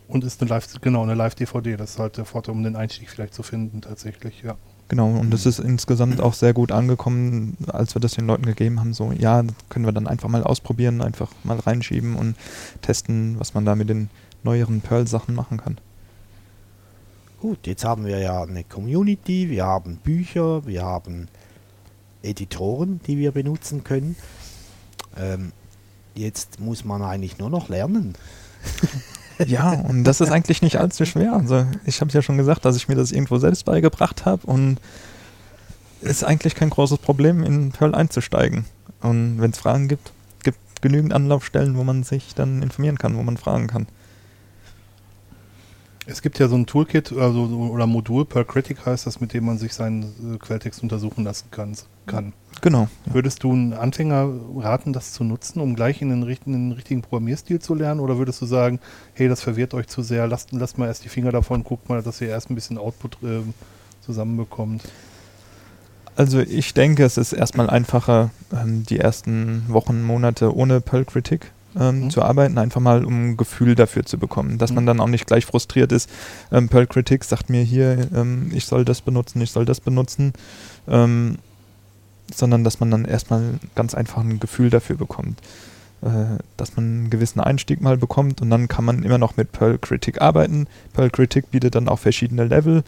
Und 0.09 0.25
ist 0.25 0.41
eine 0.41 0.49
Live, 0.49 0.69
genau, 0.81 1.03
eine 1.03 1.15
Live-DVD. 1.15 1.77
Das 1.77 1.91
ist 1.91 1.99
halt 1.99 2.17
der 2.17 2.25
Vorteil, 2.25 2.55
um 2.55 2.63
den 2.63 2.77
Einstieg 2.77 3.11
vielleicht 3.11 3.35
zu 3.35 3.43
finden, 3.43 3.81
tatsächlich, 3.81 4.43
ja. 4.43 4.57
Genau, 4.89 5.09
und 5.09 5.33
das 5.33 5.47
ist 5.47 5.59
insgesamt 5.59 6.21
auch 6.21 6.33
sehr 6.33 6.53
gut 6.53 6.71
angekommen, 6.71 7.57
als 7.67 7.97
wir 7.97 8.01
das 8.01 8.13
den 8.13 8.27
Leuten 8.27 8.47
gegeben 8.47 8.79
haben. 8.79 8.95
So, 8.95 9.11
ja, 9.11 9.43
können 9.69 9.85
wir 9.85 9.91
dann 9.91 10.07
einfach 10.07 10.29
mal 10.29 10.45
ausprobieren, 10.45 11.03
einfach 11.03 11.33
mal 11.43 11.59
reinschieben 11.59 12.15
und 12.15 12.37
testen, 12.83 13.35
was 13.41 13.53
man 13.53 13.65
da 13.65 13.75
mit 13.75 13.89
den 13.89 14.11
neueren 14.45 14.81
Perl-Sachen 14.81 15.35
machen 15.35 15.57
kann. 15.57 15.79
Gut, 17.47 17.68
jetzt 17.68 17.84
haben 17.84 18.07
wir 18.07 18.18
ja 18.18 18.42
eine 18.42 18.64
Community, 18.64 19.49
wir 19.49 19.66
haben 19.66 19.99
Bücher, 19.99 20.66
wir 20.66 20.82
haben 20.82 21.28
Editoren, 22.20 22.99
die 23.07 23.18
wir 23.18 23.30
benutzen 23.30 23.84
können. 23.84 24.16
Ähm, 25.16 25.53
jetzt 26.16 26.59
muss 26.59 26.84
man 26.84 27.03
eigentlich 27.03 27.38
nur 27.38 27.49
noch 27.49 27.68
lernen. 27.68 28.14
Ja, 29.47 29.74
und 29.74 30.05
das 30.05 30.22
ist 30.22 30.30
eigentlich 30.30 30.62
nicht 30.62 30.78
allzu 30.78 31.05
schwer. 31.05 31.34
Also 31.34 31.66
ich 31.84 32.01
habe 32.01 32.09
es 32.09 32.14
ja 32.14 32.22
schon 32.22 32.38
gesagt, 32.38 32.64
dass 32.64 32.74
ich 32.74 32.88
mir 32.88 32.94
das 32.94 33.12
irgendwo 33.12 33.36
selbst 33.36 33.66
beigebracht 33.66 34.24
habe 34.24 34.47
und 34.47 34.78
ist 36.01 36.24
eigentlich 36.24 36.55
kein 36.55 36.70
großes 36.70 36.99
Problem, 36.99 37.42
in 37.42 37.70
Perl 37.70 37.94
einzusteigen. 37.94 38.64
Und 39.03 39.38
wenn 39.38 39.51
es 39.51 39.59
Fragen 39.59 39.88
gibt, 39.88 40.11
gibt 40.42 40.59
genügend 40.80 41.12
Anlaufstellen, 41.12 41.76
wo 41.76 41.84
man 41.84 42.03
sich 42.03 42.34
dann 42.34 42.62
informieren 42.62 42.97
kann, 42.97 43.14
wo 43.14 43.22
man 43.22 43.36
fragen 43.36 43.66
kann. 43.66 43.86
Es 46.09 46.23
gibt 46.23 46.39
ja 46.39 46.47
so 46.47 46.55
ein 46.55 46.67
Toolkit 46.67 47.13
also, 47.13 47.43
oder 47.73 47.87
Modul, 47.89 48.25
Perl 48.25 48.45
Critic 48.45 48.87
heißt 48.87 49.07
das, 49.07 49.21
mit 49.21 49.33
dem 49.33 49.45
man 49.45 49.59
sich 49.59 49.75
seinen 49.75 50.35
äh, 50.35 50.39
Quelltext 50.39 50.83
untersuchen 50.83 51.25
lassen 51.25 51.51
kann. 51.51 52.33
Genau. 52.61 52.89
Ja. 53.07 53.15
Würdest 53.15 53.43
du 53.43 53.53
einen 53.53 53.73
Anfänger 53.73 54.31
raten, 54.59 54.93
das 54.93 55.13
zu 55.13 55.25
nutzen, 55.25 55.61
um 55.61 55.75
gleich 55.75 56.01
in 56.01 56.11
den, 56.11 56.23
in 56.23 56.53
den, 56.53 56.73
richtigen 56.73 57.03
Programmierstil 57.03 57.59
zu 57.59 57.75
lernen? 57.75 58.01
Oder 58.01 58.19
würdest 58.19 58.41
du 58.41 58.47
sagen, 58.47 58.79
hey, 59.15 59.29
das 59.29 59.43
verwirrt 59.43 59.75
euch 59.75 59.89
zu 59.89 60.03
sehr, 60.03 60.29
lasst, 60.29 60.53
lasst 60.53 60.79
mal 60.79 60.87
erst 60.87 61.05
die 61.05 61.09
Finger 61.09 61.33
davon, 61.33 61.65
guckt 61.65 61.89
mal, 61.89 62.03
dass 62.03 62.21
ihr 62.21 62.29
erst 62.29 62.51
ein 62.51 62.55
bisschen 62.55 62.79
Output 62.79 63.19
äh, 63.25 63.43
zusammenbekommt? 64.01 64.85
Also 66.15 66.39
ich 66.39 66.73
denke, 66.73 67.05
es 67.05 67.19
ist 67.19 67.33
erstmal 67.33 67.69
einfacher, 67.69 68.31
ähm, 68.53 68.85
die 68.85 69.01
ersten 69.01 69.65
Wochen, 69.69 70.03
Monate 70.03 70.55
ohne 70.55 70.81
Perl 70.81 71.05
Critic 71.05 71.53
ähm, 71.79 72.05
Mhm. 72.05 72.11
zu 72.11 72.22
arbeiten, 72.22 72.59
einfach 72.59 72.81
mal 72.81 73.05
um 73.05 73.31
ein 73.31 73.37
Gefühl 73.37 73.74
dafür 73.74 74.05
zu 74.05 74.18
bekommen, 74.18 74.59
dass 74.59 74.72
man 74.72 74.85
Mhm. 74.85 74.89
dann 74.89 75.01
auch 75.01 75.09
nicht 75.09 75.27
gleich 75.27 75.45
frustriert 75.47 75.93
ist. 75.93 76.09
Ähm, 76.53 76.68
Perl 76.68 76.87
Critic 76.87 77.24
sagt 77.24 77.51
mir 77.51 77.62
hier, 77.62 78.09
ähm, 78.14 78.51
ich 78.55 78.64
soll 78.66 78.85
das 78.85 79.01
benutzen, 79.03 79.41
ich 79.43 79.51
soll 79.51 79.64
das 79.64 79.81
benutzen, 79.81 80.33
ähm, 80.89 81.37
sondern 82.35 82.64
dass 82.64 82.81
man 82.81 82.91
dann 82.91 83.05
erstmal 83.05 83.43
ganz 83.74 83.95
einfach 83.95 84.22
ein 84.22 84.41
Gefühl 84.41 84.70
dafür 84.70 84.97
bekommt. 84.97 85.41
Äh, 86.03 86.39
dass 86.59 86.77
man 86.77 86.85
einen 86.85 87.11
gewissen 87.11 87.41
Einstieg 87.41 87.81
mal 87.81 87.97
bekommt 87.97 88.43
und 88.43 88.51
dann 88.51 88.68
kann 88.68 88.85
man 88.85 89.03
immer 89.03 89.16
noch 89.16 89.39
mit 89.39 89.51
Perl 89.53 89.79
Critic 89.79 90.20
arbeiten. 90.20 90.66
Perl 90.93 91.09
Critic 91.09 91.51
bietet 91.51 91.74
dann 91.74 91.89
auch 91.89 91.99
verschiedene 91.99 92.45
Level. 92.45 92.85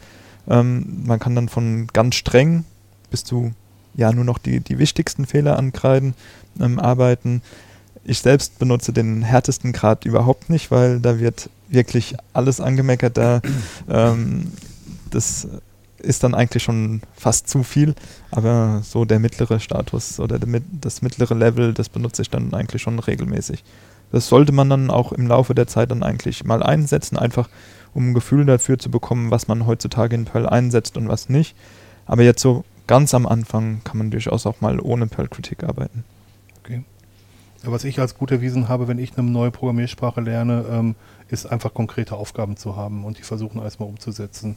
Ähm, 0.47 1.03
man 1.07 1.19
kann 1.19 1.33
dann 1.35 1.49
von 1.49 1.87
ganz 1.87 2.15
streng 2.15 2.65
bis 3.09 3.23
zu 3.23 3.51
ja 3.95 4.11
nur 4.13 4.25
noch 4.25 4.37
die, 4.37 4.59
die 4.59 4.77
wichtigsten 4.77 5.25
Fehler 5.25 5.57
ankreiden, 5.57 6.13
ähm, 6.59 6.77
arbeiten. 6.79 7.41
Ich 8.03 8.19
selbst 8.19 8.59
benutze 8.59 8.93
den 8.93 9.21
härtesten 9.21 9.71
Grad 9.71 10.05
überhaupt 10.05 10.49
nicht, 10.49 10.71
weil 10.71 10.99
da 10.99 11.19
wird 11.19 11.49
wirklich 11.67 12.15
alles 12.33 12.59
angemeckert. 12.59 13.17
Da, 13.17 13.41
ähm, 13.89 14.51
das 15.09 15.47
ist 15.99 16.23
dann 16.23 16.33
eigentlich 16.33 16.63
schon 16.63 17.01
fast 17.15 17.49
zu 17.49 17.63
viel, 17.63 17.93
aber 18.31 18.81
so 18.83 19.05
der 19.05 19.19
mittlere 19.19 19.59
Status 19.59 20.19
oder 20.19 20.39
das 20.39 21.01
mittlere 21.01 21.33
Level, 21.33 21.73
das 21.73 21.89
benutze 21.89 22.21
ich 22.21 22.29
dann 22.29 22.53
eigentlich 22.53 22.81
schon 22.81 22.99
regelmäßig. 22.99 23.63
Das 24.11 24.27
sollte 24.27 24.51
man 24.51 24.69
dann 24.69 24.89
auch 24.89 25.11
im 25.11 25.27
Laufe 25.27 25.53
der 25.53 25.67
Zeit 25.67 25.91
dann 25.91 26.03
eigentlich 26.03 26.43
mal 26.43 26.63
einsetzen, 26.63 27.17
einfach 27.17 27.49
um 27.93 28.09
ein 28.09 28.13
Gefühl 28.13 28.45
dafür 28.45 28.79
zu 28.79 28.89
bekommen, 28.89 29.29
was 29.31 29.47
man 29.47 29.65
heutzutage 29.65 30.15
in 30.15 30.25
Perl 30.25 30.47
einsetzt 30.47 30.97
und 30.97 31.07
was 31.07 31.29
nicht. 31.29 31.55
Aber 32.05 32.23
jetzt 32.23 32.41
so 32.41 32.63
ganz 32.87 33.13
am 33.13 33.27
Anfang 33.27 33.81
kann 33.83 33.97
man 33.99 34.09
durchaus 34.09 34.45
auch 34.45 34.61
mal 34.61 34.79
ohne 34.79 35.07
Perl-Kritik 35.07 35.63
arbeiten. 35.63 36.03
Ja, 37.63 37.71
Was 37.71 37.83
ich 37.83 37.99
als 37.99 38.17
gut 38.17 38.31
erwiesen 38.31 38.69
habe, 38.69 38.87
wenn 38.87 38.99
ich 38.99 39.17
eine 39.17 39.29
neue 39.29 39.51
Programmiersprache 39.51 40.21
lerne, 40.21 40.65
ähm, 40.71 40.95
ist 41.27 41.45
einfach 41.45 41.73
konkrete 41.73 42.15
Aufgaben 42.15 42.55
zu 42.55 42.75
haben 42.75 43.03
und 43.03 43.17
die 43.17 43.23
versuchen 43.23 43.61
erstmal 43.61 43.89
umzusetzen. 43.89 44.55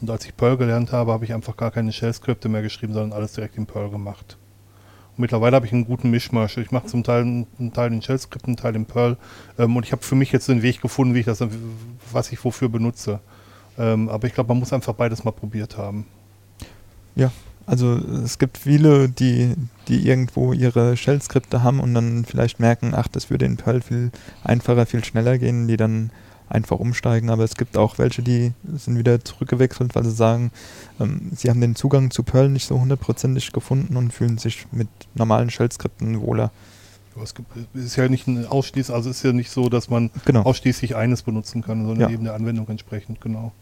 Und 0.00 0.10
als 0.10 0.24
ich 0.24 0.36
Perl 0.36 0.56
gelernt 0.56 0.92
habe, 0.92 1.12
habe 1.12 1.24
ich 1.24 1.32
einfach 1.32 1.56
gar 1.56 1.70
keine 1.70 1.92
Shell-Skripte 1.92 2.48
mehr 2.48 2.62
geschrieben, 2.62 2.92
sondern 2.92 3.12
alles 3.12 3.34
direkt 3.34 3.56
in 3.56 3.66
Perl 3.66 3.90
gemacht. 3.90 4.36
Und 5.16 5.20
mittlerweile 5.20 5.54
habe 5.54 5.66
ich 5.66 5.72
einen 5.72 5.84
guten 5.84 6.10
Mischmasch. 6.10 6.56
Ich 6.56 6.70
mache 6.72 6.86
zum 6.86 7.04
Teil 7.04 7.22
einen 7.22 7.72
Teil 7.72 7.92
in 7.92 8.02
Shell-Skripten, 8.02 8.50
einen 8.50 8.56
Teil 8.56 8.74
in 8.74 8.86
Perl. 8.86 9.16
Ähm, 9.58 9.76
und 9.76 9.84
ich 9.84 9.92
habe 9.92 10.02
für 10.02 10.16
mich 10.16 10.32
jetzt 10.32 10.48
den 10.48 10.62
Weg 10.62 10.80
gefunden, 10.80 11.14
wie 11.14 11.20
ich 11.20 11.26
das, 11.26 11.44
was 12.10 12.32
ich 12.32 12.44
wofür 12.44 12.68
benutze. 12.68 13.20
Ähm, 13.78 14.08
aber 14.08 14.26
ich 14.26 14.34
glaube, 14.34 14.48
man 14.48 14.58
muss 14.58 14.72
einfach 14.72 14.94
beides 14.94 15.22
mal 15.22 15.30
probiert 15.30 15.76
haben. 15.76 16.06
Also 17.70 18.00
es 18.24 18.40
gibt 18.40 18.58
viele, 18.58 19.08
die, 19.08 19.54
die 19.86 20.04
irgendwo 20.08 20.52
ihre 20.52 20.96
Shell-Skripte 20.96 21.62
haben 21.62 21.78
und 21.78 21.94
dann 21.94 22.24
vielleicht 22.24 22.58
merken, 22.58 22.94
ach, 22.96 23.06
das 23.06 23.30
würde 23.30 23.44
in 23.44 23.56
Perl 23.58 23.80
viel 23.80 24.10
einfacher, 24.42 24.86
viel 24.86 25.04
schneller 25.04 25.38
gehen, 25.38 25.68
die 25.68 25.76
dann 25.76 26.10
einfach 26.48 26.80
umsteigen. 26.80 27.30
Aber 27.30 27.44
es 27.44 27.54
gibt 27.54 27.76
auch 27.76 27.96
welche, 27.98 28.22
die 28.22 28.54
sind 28.74 28.98
wieder 28.98 29.24
zurückgewechselt, 29.24 29.94
weil 29.94 30.04
sie 30.04 30.10
sagen, 30.10 30.50
ähm, 30.98 31.30
sie 31.32 31.48
haben 31.48 31.60
den 31.60 31.76
Zugang 31.76 32.10
zu 32.10 32.24
Perl 32.24 32.48
nicht 32.48 32.66
so 32.66 32.80
hundertprozentig 32.80 33.52
gefunden 33.52 33.96
und 33.96 34.12
fühlen 34.12 34.38
sich 34.38 34.66
mit 34.72 34.88
normalen 35.14 35.48
Shell-Skripten 35.48 36.20
wohler. 36.20 36.50
Es 37.22 37.34
ist 37.84 37.94
ja 37.94 38.08
nicht 38.08 38.26
ein 38.26 38.46
Ausschließ, 38.46 38.90
also 38.90 39.10
es 39.10 39.18
ist 39.18 39.22
ja 39.22 39.32
nicht 39.32 39.50
so, 39.52 39.68
dass 39.68 39.88
man 39.90 40.10
Genau. 40.24 40.42
ausschließlich 40.42 40.96
eines 40.96 41.22
benutzen 41.22 41.62
kann, 41.62 41.86
sondern 41.86 42.08
Ja. 42.08 42.14
eben 42.14 42.24
der 42.24 42.34
Anwendung 42.34 42.66
entsprechend, 42.68 43.20
genau. 43.20 43.52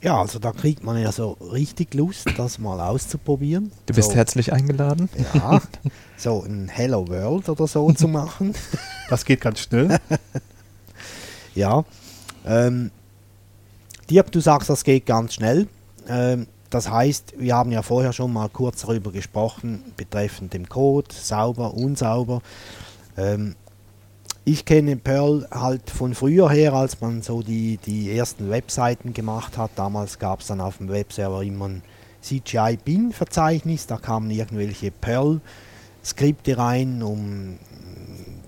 Ja, 0.00 0.20
also 0.20 0.38
da 0.38 0.52
kriegt 0.52 0.84
man 0.84 0.96
ja 1.00 1.10
so 1.10 1.32
richtig 1.52 1.94
Lust, 1.94 2.26
das 2.36 2.58
mal 2.58 2.80
auszuprobieren. 2.80 3.72
Du 3.86 3.94
bist 3.94 4.10
so, 4.10 4.16
herzlich 4.16 4.52
eingeladen. 4.52 5.08
Ja, 5.34 5.60
so 6.16 6.44
ein 6.44 6.68
Hello 6.68 7.08
World 7.08 7.48
oder 7.48 7.66
so 7.66 7.90
zu 7.92 8.06
machen. 8.08 8.54
Das 9.10 9.24
geht 9.24 9.40
ganz 9.40 9.60
schnell. 9.60 9.98
Ja. 11.54 11.84
Ähm, 12.46 12.92
Dirk, 14.08 14.30
du 14.30 14.38
sagst, 14.38 14.70
das 14.70 14.84
geht 14.84 15.06
ganz 15.06 15.34
schnell. 15.34 15.66
Ähm, 16.08 16.46
das 16.70 16.88
heißt, 16.88 17.34
wir 17.36 17.56
haben 17.56 17.72
ja 17.72 17.82
vorher 17.82 18.12
schon 18.12 18.32
mal 18.32 18.48
kurz 18.48 18.82
darüber 18.82 19.10
gesprochen, 19.10 19.82
betreffend 19.96 20.52
dem 20.52 20.68
Code, 20.68 21.08
sauber, 21.12 21.74
unsauber. 21.74 22.42
Ähm, 23.16 23.56
ich 24.50 24.64
kenne 24.64 24.96
Perl 24.96 25.46
halt 25.50 25.90
von 25.90 26.14
früher 26.14 26.48
her, 26.48 26.72
als 26.72 27.02
man 27.02 27.20
so 27.20 27.42
die, 27.42 27.76
die 27.84 28.16
ersten 28.16 28.48
Webseiten 28.48 29.12
gemacht 29.12 29.58
hat. 29.58 29.72
Damals 29.76 30.18
gab 30.18 30.40
es 30.40 30.46
dann 30.46 30.62
auf 30.62 30.78
dem 30.78 30.88
Webserver 30.88 31.42
immer 31.42 31.68
ein 31.68 31.82
CGI-Bin-Verzeichnis, 32.22 33.86
da 33.86 33.98
kamen 33.98 34.30
irgendwelche 34.30 34.90
Perl-Skripte 34.90 36.56
rein, 36.56 37.02
um 37.02 37.58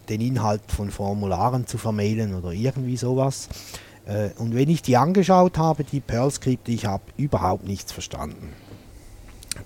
den 0.09 0.23
Inhalt 0.23 0.63
von 0.69 0.91
Formularen 0.91 1.67
zu 1.67 1.77
vermailen 1.77 2.35
oder 2.35 2.53
irgendwie 2.53 2.97
sowas. 2.97 3.51
Äh, 4.07 4.31
Und 4.39 4.55
wenn 4.55 4.71
ich 4.71 4.81
die 4.81 4.97
angeschaut 4.97 5.59
habe, 5.59 5.85
die 5.85 6.01
Perl-Skripte, 6.01 6.73
ich 6.73 6.87
habe 6.87 7.03
überhaupt 7.19 7.67
nichts 7.67 7.93
verstanden. 7.93 8.55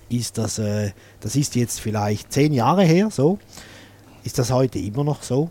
Ist 0.09 0.37
das, 0.37 0.59
äh, 0.59 0.91
das 1.21 1.37
ist 1.37 1.55
jetzt 1.55 1.79
vielleicht 1.79 2.33
zehn 2.33 2.51
Jahre 2.51 2.83
her, 2.83 3.09
so. 3.09 3.39
Ist 4.25 4.37
das 4.37 4.51
heute 4.51 4.79
immer 4.79 5.05
noch 5.05 5.23
so? 5.23 5.49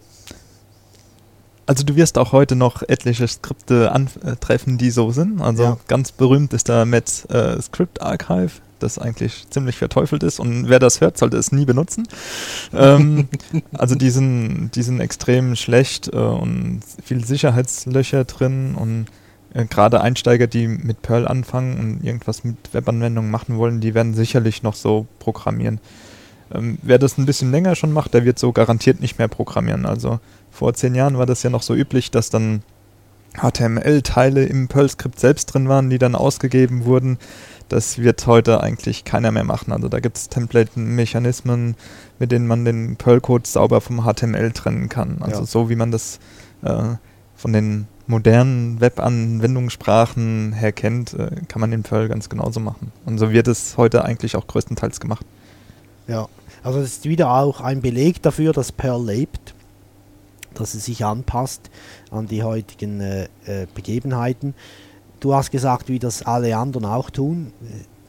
Also 1.66 1.84
du 1.84 1.96
wirst 1.96 2.18
auch 2.18 2.32
heute 2.32 2.56
noch 2.56 2.82
etliche 2.82 3.26
Skripte 3.26 3.90
antreffen, 3.92 4.76
die 4.78 4.90
so 4.90 5.10
sind. 5.12 5.40
Also 5.40 5.62
Ja. 5.62 5.76
ganz 5.88 6.12
berühmt 6.12 6.52
ist 6.52 6.68
da 6.68 6.84
Metz 6.84 7.24
äh, 7.30 7.60
Script 7.62 8.02
Archive, 8.02 8.50
das 8.80 8.98
eigentlich 8.98 9.46
ziemlich 9.50 9.76
verteufelt 9.76 10.22
ist 10.22 10.40
und 10.40 10.68
wer 10.68 10.78
das 10.78 11.00
hört, 11.00 11.16
sollte 11.16 11.38
es 11.38 11.52
nie 11.52 11.64
benutzen. 11.64 12.06
ähm, 12.74 13.28
also 13.72 13.94
die 13.94 14.10
sind, 14.10 14.72
die 14.74 14.82
sind 14.82 15.00
extrem 15.00 15.56
schlecht 15.56 16.08
äh, 16.12 16.16
und 16.16 16.80
viel 17.02 17.24
Sicherheitslöcher 17.24 18.24
drin 18.24 18.74
und 18.74 19.06
äh, 19.54 19.64
gerade 19.64 20.02
Einsteiger, 20.02 20.46
die 20.46 20.68
mit 20.68 21.00
Perl 21.00 21.26
anfangen 21.26 21.78
und 21.78 22.04
irgendwas 22.04 22.44
mit 22.44 22.56
Webanwendungen 22.72 23.30
machen 23.30 23.56
wollen, 23.56 23.80
die 23.80 23.94
werden 23.94 24.12
sicherlich 24.12 24.62
noch 24.62 24.74
so 24.74 25.06
programmieren. 25.18 25.80
Ähm, 26.52 26.78
wer 26.82 26.98
das 26.98 27.16
ein 27.16 27.24
bisschen 27.24 27.50
länger 27.50 27.74
schon 27.74 27.92
macht, 27.92 28.12
der 28.12 28.26
wird 28.26 28.38
so 28.38 28.52
garantiert 28.52 29.00
nicht 29.00 29.18
mehr 29.18 29.28
programmieren. 29.28 29.86
Also 29.86 30.20
vor 30.54 30.72
zehn 30.74 30.94
Jahren 30.94 31.18
war 31.18 31.26
das 31.26 31.42
ja 31.42 31.50
noch 31.50 31.62
so 31.62 31.74
üblich, 31.74 32.10
dass 32.12 32.30
dann 32.30 32.62
HTML-Teile 33.36 34.44
im 34.44 34.68
Perl-Skript 34.68 35.18
selbst 35.18 35.46
drin 35.46 35.68
waren, 35.68 35.90
die 35.90 35.98
dann 35.98 36.14
ausgegeben 36.14 36.84
wurden. 36.84 37.18
Das 37.68 37.98
wird 37.98 38.26
heute 38.28 38.60
eigentlich 38.62 39.04
keiner 39.04 39.32
mehr 39.32 39.42
machen. 39.42 39.72
Also 39.72 39.88
da 39.88 39.98
gibt 39.98 40.16
es 40.16 40.28
Template-Mechanismen, 40.28 41.74
mit 42.20 42.30
denen 42.30 42.46
man 42.46 42.64
den 42.64 42.94
Perl-Code 42.96 43.48
sauber 43.48 43.80
vom 43.80 44.04
HTML 44.04 44.52
trennen 44.52 44.88
kann. 44.88 45.16
Also 45.20 45.40
Ja. 45.40 45.46
so 45.46 45.68
wie 45.68 45.74
man 45.76 45.90
das 45.90 46.20
äh, 46.62 46.82
von 47.34 47.52
den 47.52 47.88
modernen 48.06 48.80
Web-Anwendungssprachen 48.80 50.52
her 50.52 50.72
kennt, 50.72 51.14
äh, 51.14 51.30
kann 51.48 51.60
man 51.60 51.70
den 51.70 51.82
Perl 51.82 52.08
ganz 52.08 52.28
genauso 52.28 52.60
machen. 52.60 52.92
Und 53.04 53.18
so 53.18 53.32
wird 53.32 53.48
es 53.48 53.76
heute 53.76 54.04
eigentlich 54.04 54.36
auch 54.36 54.46
größtenteils 54.46 55.00
gemacht. 55.00 55.26
Ja, 56.06 56.28
also 56.62 56.80
das 56.80 56.88
ist 56.90 57.04
wieder 57.06 57.30
auch 57.32 57.60
ein 57.60 57.80
Beleg 57.80 58.22
dafür, 58.22 58.52
dass 58.52 58.72
Perl 58.72 59.04
lebt, 59.04 59.54
dass 60.54 60.74
es 60.74 60.84
sich 60.84 61.04
anpasst 61.04 61.70
an 62.10 62.26
die 62.26 62.42
heutigen 62.42 63.00
äh, 63.00 63.24
äh, 63.46 63.66
Begebenheiten. 63.74 64.54
Du 65.20 65.34
hast 65.34 65.50
gesagt, 65.50 65.88
wie 65.88 65.98
das 65.98 66.22
alle 66.22 66.56
anderen 66.56 66.84
auch 66.84 67.10
tun. 67.10 67.52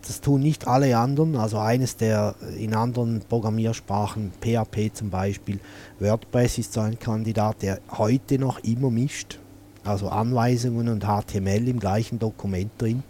Das 0.05 0.21
tun 0.21 0.41
nicht 0.41 0.67
alle 0.67 0.97
anderen. 0.97 1.35
Also 1.35 1.57
eines 1.57 1.97
der 1.97 2.35
äh, 2.41 2.63
in 2.63 2.73
anderen 2.73 3.21
Programmiersprachen, 3.27 4.31
PHP 4.41 4.93
zum 4.93 5.09
Beispiel, 5.09 5.59
WordPress 5.99 6.57
ist 6.57 6.73
so 6.73 6.81
ein 6.81 6.99
Kandidat, 6.99 7.61
der 7.61 7.79
heute 7.97 8.37
noch 8.37 8.59
immer 8.59 8.91
mischt. 8.91 9.39
Also 9.83 10.09
Anweisungen 10.09 10.89
und 10.89 11.05
HTML 11.05 11.67
im 11.67 11.79
gleichen 11.79 12.19
Dokument 12.19 12.71
drin. 12.77 13.03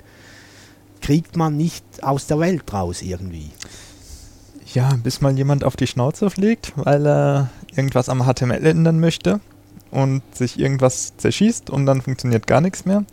Kriegt 1.02 1.38
man 1.38 1.56
nicht 1.56 1.84
aus 2.04 2.28
der 2.28 2.40
Welt 2.40 2.72
raus 2.74 3.02
irgendwie. 3.02 3.52
Ja, 4.74 4.90
bis 5.02 5.22
mal 5.22 5.36
jemand 5.38 5.64
auf 5.64 5.76
die 5.76 5.88
Schnauze 5.88 6.30
fliegt, 6.30 6.74
weil 6.76 7.06
er 7.08 7.50
irgendwas 7.76 8.10
am 8.10 8.24
HTML 8.24 8.66
ändern 8.66 9.00
möchte 9.00 9.40
und 9.92 10.22
sich 10.34 10.60
irgendwas 10.60 11.14
zerschießt 11.18 11.70
und 11.70 11.86
dann 11.86 12.02
funktioniert 12.02 12.48
gar 12.48 12.62
nichts 12.62 12.86
mehr. 12.86 13.04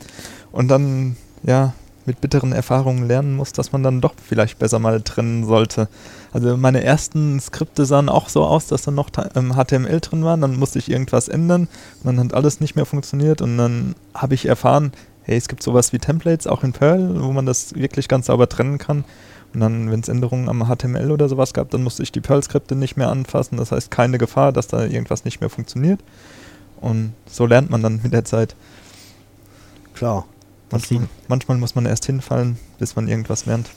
Und 0.50 0.68
dann, 0.68 1.16
ja, 1.42 1.72
mit 2.04 2.20
bitteren 2.20 2.52
Erfahrungen 2.52 3.06
lernen 3.06 3.36
muss, 3.36 3.52
dass 3.52 3.70
man 3.70 3.82
dann 3.84 4.00
doch 4.00 4.14
vielleicht 4.26 4.58
besser 4.58 4.80
mal 4.80 5.00
trennen 5.02 5.44
sollte. 5.46 5.88
Also 6.32 6.56
meine 6.56 6.82
ersten 6.82 7.38
Skripte 7.38 7.84
sahen 7.84 8.08
auch 8.08 8.28
so 8.28 8.44
aus, 8.44 8.66
dass 8.66 8.82
dann 8.82 8.96
noch 8.96 9.10
ta- 9.10 9.28
ähm, 9.36 9.54
HTML 9.54 10.00
drin 10.00 10.24
war, 10.24 10.36
dann 10.36 10.58
musste 10.58 10.80
ich 10.80 10.90
irgendwas 10.90 11.28
ändern 11.28 11.68
und 12.02 12.16
dann 12.16 12.18
hat 12.18 12.34
alles 12.34 12.60
nicht 12.60 12.74
mehr 12.74 12.86
funktioniert 12.86 13.40
und 13.40 13.56
dann 13.56 13.94
habe 14.14 14.34
ich 14.34 14.46
erfahren, 14.46 14.92
hey, 15.22 15.36
es 15.36 15.46
gibt 15.46 15.62
sowas 15.62 15.92
wie 15.92 16.00
Templates, 16.00 16.48
auch 16.48 16.64
in 16.64 16.72
Perl, 16.72 17.22
wo 17.22 17.30
man 17.32 17.46
das 17.46 17.74
wirklich 17.76 18.08
ganz 18.08 18.26
sauber 18.26 18.48
trennen 18.48 18.78
kann. 18.78 19.04
Und 19.55 19.61
dann, 19.61 19.90
wenn 19.90 20.00
es 20.00 20.09
Änderungen 20.09 20.48
am 20.48 20.64
HTML 20.66 21.11
oder 21.11 21.28
sowas 21.28 21.53
gab, 21.53 21.70
dann 21.70 21.82
musste 21.82 22.03
ich 22.03 22.11
die 22.12 22.20
Perl-Skripte 22.20 22.74
nicht 22.74 22.96
mehr 22.96 23.09
anfassen. 23.11 23.59
Das 23.59 23.70
heißt, 23.72 23.90
keine 23.90 24.16
Gefahr, 24.18 24.53
dass 24.53 24.66
da 24.66 24.84
irgendwas 24.84 25.24
nicht 25.24 25.40
mehr 25.40 25.50
funktioniert. 25.50 26.00
Und 26.80 27.12
so 27.26 27.46
lernt 27.46 27.70
man 27.70 27.82
dann 27.82 28.00
mit 28.03 28.12
der 28.12 28.24
Zeit. 28.24 28.57
Klar. 29.94 30.26
Manchmal, 30.70 31.07
manchmal 31.28 31.59
muss 31.59 31.74
man 31.74 31.84
erst 31.84 32.07
hinfallen, 32.07 32.59
bis 32.78 32.96
man 32.96 33.07
irgendwas 33.09 33.44
lernt. 33.44 33.68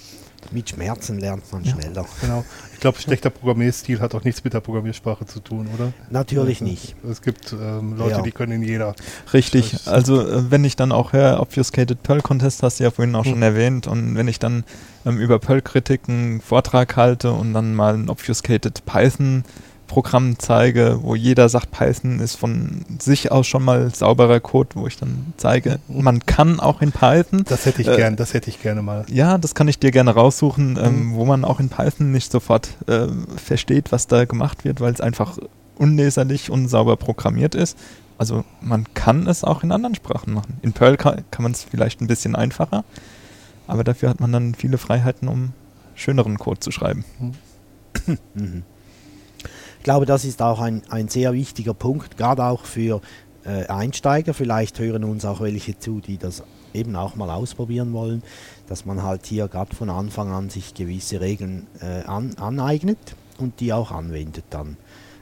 Mit 0.52 0.70
Schmerzen 0.70 1.20
lernt 1.20 1.52
man 1.52 1.64
Ja. 1.64 1.74
schneller. 1.74 2.06
Genau. 2.22 2.46
Ich 2.86 2.88
glaube, 2.88 3.02
schlechter 3.02 3.32
Programmierstil 3.32 4.00
hat 4.00 4.14
auch 4.14 4.24
nichts 4.24 4.44
mit 4.44 4.54
der 4.54 4.60
Programmiersprache 4.60 5.26
zu 5.26 5.40
tun, 5.40 5.68
oder? 5.74 5.92
Natürlich 6.12 6.62
nicht. 6.62 6.96
Es 7.10 7.24
gibt 7.24 7.52
ähm, 7.52 7.98
Leute, 7.98 8.18
Ja. 8.18 8.22
die 8.22 8.30
können 8.30 8.52
in 8.52 8.62
jeder. 8.62 8.94
Richtig, 9.34 9.72
Das- 9.72 9.88
also 9.88 10.22
äh, 10.22 10.52
wenn 10.52 10.64
ich 10.64 10.76
dann 10.76 10.92
auch 10.92 11.12
höre, 11.12 11.40
Obfuscated 11.42 12.04
Perl 12.04 12.22
Contest 12.22 12.62
hast 12.62 12.80
du 12.80 12.84
ja 12.84 12.92
vorhin 12.92 13.16
auch 13.16 13.26
Hm. 13.26 13.32
schon 13.32 13.42
erwähnt 13.42 13.88
und 13.88 14.16
wenn 14.16 14.28
ich 14.28 14.38
dann 14.38 14.66
ähm, 15.04 15.18
über 15.18 15.40
Perl-Kritik 15.40 16.02
einen 16.08 16.42
Vortrag 16.42 16.96
halte 16.96 17.32
und 17.32 17.56
dann 17.56 17.74
mal 17.74 17.96
ein 17.96 18.08
Obfuscated 18.08 18.86
Python 18.86 19.44
Programm 19.88 20.38
zeige, 20.40 21.00
wo 21.02 21.16
jeder 21.16 21.48
sagt, 21.50 21.72
Python 21.72 22.20
ist 22.20 22.36
von 22.36 22.84
sich 23.00 23.32
aus 23.32 23.46
schon 23.48 23.64
mal 23.64 23.94
sauberer 23.94 24.40
Code, 24.40 24.70
wo 24.76 24.88
ich 24.88 24.98
dann 24.98 25.34
zeige, 25.38 25.80
man 25.88 26.26
kann 26.26 26.60
auch 26.60 26.82
in 26.82 26.92
Python. 26.92 27.44
Das 27.48 27.66
hätte 27.66 27.82
ich 27.82 27.88
Äh, 27.88 27.96
gern, 27.96 28.16
das 28.16 28.34
hätte 28.34 28.50
ich 28.50 28.62
gerne 28.62 28.82
mal. 28.82 29.06
Ja, 29.10 29.38
das 29.38 29.54
kann 29.56 29.68
ich 29.68 29.78
dir 29.80 29.92
gerne 29.92 30.12
raussuchen, 30.12 30.78
ähm, 30.82 31.10
Mhm. 31.12 31.16
wo 31.16 31.26
man 31.26 31.46
auch 31.46 31.60
in 31.60 31.70
Python 31.70 32.12
nicht 32.12 32.32
sofort 32.32 32.70
äh, 32.88 33.08
versteht, 33.38 33.92
was 33.92 34.08
da 34.08 34.26
gemacht 34.26 34.66
wird, 34.66 34.82
weil 34.82 34.94
es 34.94 35.02
einfach 35.02 35.38
unleserlich, 35.78 36.50
unsauber 36.50 36.96
programmiert 36.98 37.54
ist. 37.56 37.78
Also 38.18 38.46
man 38.62 38.86
kann 38.94 39.28
es 39.28 39.44
auch 39.44 39.62
in 39.64 39.72
anderen 39.72 39.94
Sprachen 39.96 40.34
machen. 40.34 40.58
In 40.62 40.72
Perl 40.74 40.96
kann, 40.98 41.24
kann 41.32 41.44
man 41.44 41.52
es 41.52 41.64
vielleicht 41.64 42.02
ein 42.02 42.08
bisschen 42.08 42.36
einfacher, 42.36 42.84
aber 43.68 43.84
dafür 43.84 44.10
hat 44.10 44.20
man 44.20 44.32
dann 44.32 44.56
viele 44.56 44.78
Freiheiten, 44.78 45.28
um 45.28 45.52
schöneren 45.96 46.38
Code 46.38 46.60
zu 46.62 46.72
schreiben. 46.72 47.04
Mhm. 47.20 48.64
Ich 49.86 49.88
glaube, 49.88 50.08
das 50.08 50.26
ist 50.26 50.42
auch 50.42 50.62
ein, 50.62 50.82
ein 50.90 51.10
sehr 51.10 51.34
wichtiger 51.34 51.76
Punkt, 51.76 52.18
gerade 52.18 52.44
auch 52.44 52.66
für 52.66 53.02
äh, 53.46 53.68
Einsteiger. 53.68 54.34
Vielleicht 54.34 54.80
hören 54.80 55.04
uns 55.04 55.26
auch 55.26 55.42
welche 55.42 55.78
zu, 55.78 56.00
die 56.00 56.18
das 56.18 56.42
eben 56.74 56.96
auch 56.96 57.14
mal 57.14 57.30
ausprobieren 57.30 57.94
wollen, 57.94 58.24
dass 58.68 58.88
man 58.88 59.04
halt 59.04 59.28
hier 59.28 59.48
gerade 59.48 59.76
von 59.76 59.92
Anfang 59.92 60.32
an 60.32 60.50
sich 60.50 60.74
gewisse 60.74 61.22
Regeln 61.22 61.68
äh, 61.82 62.04
an, 62.08 62.34
aneignet 62.38 62.98
und 63.38 63.60
die 63.60 63.74
auch 63.74 63.92
anwendet 63.92 64.46
dann. 64.50 64.78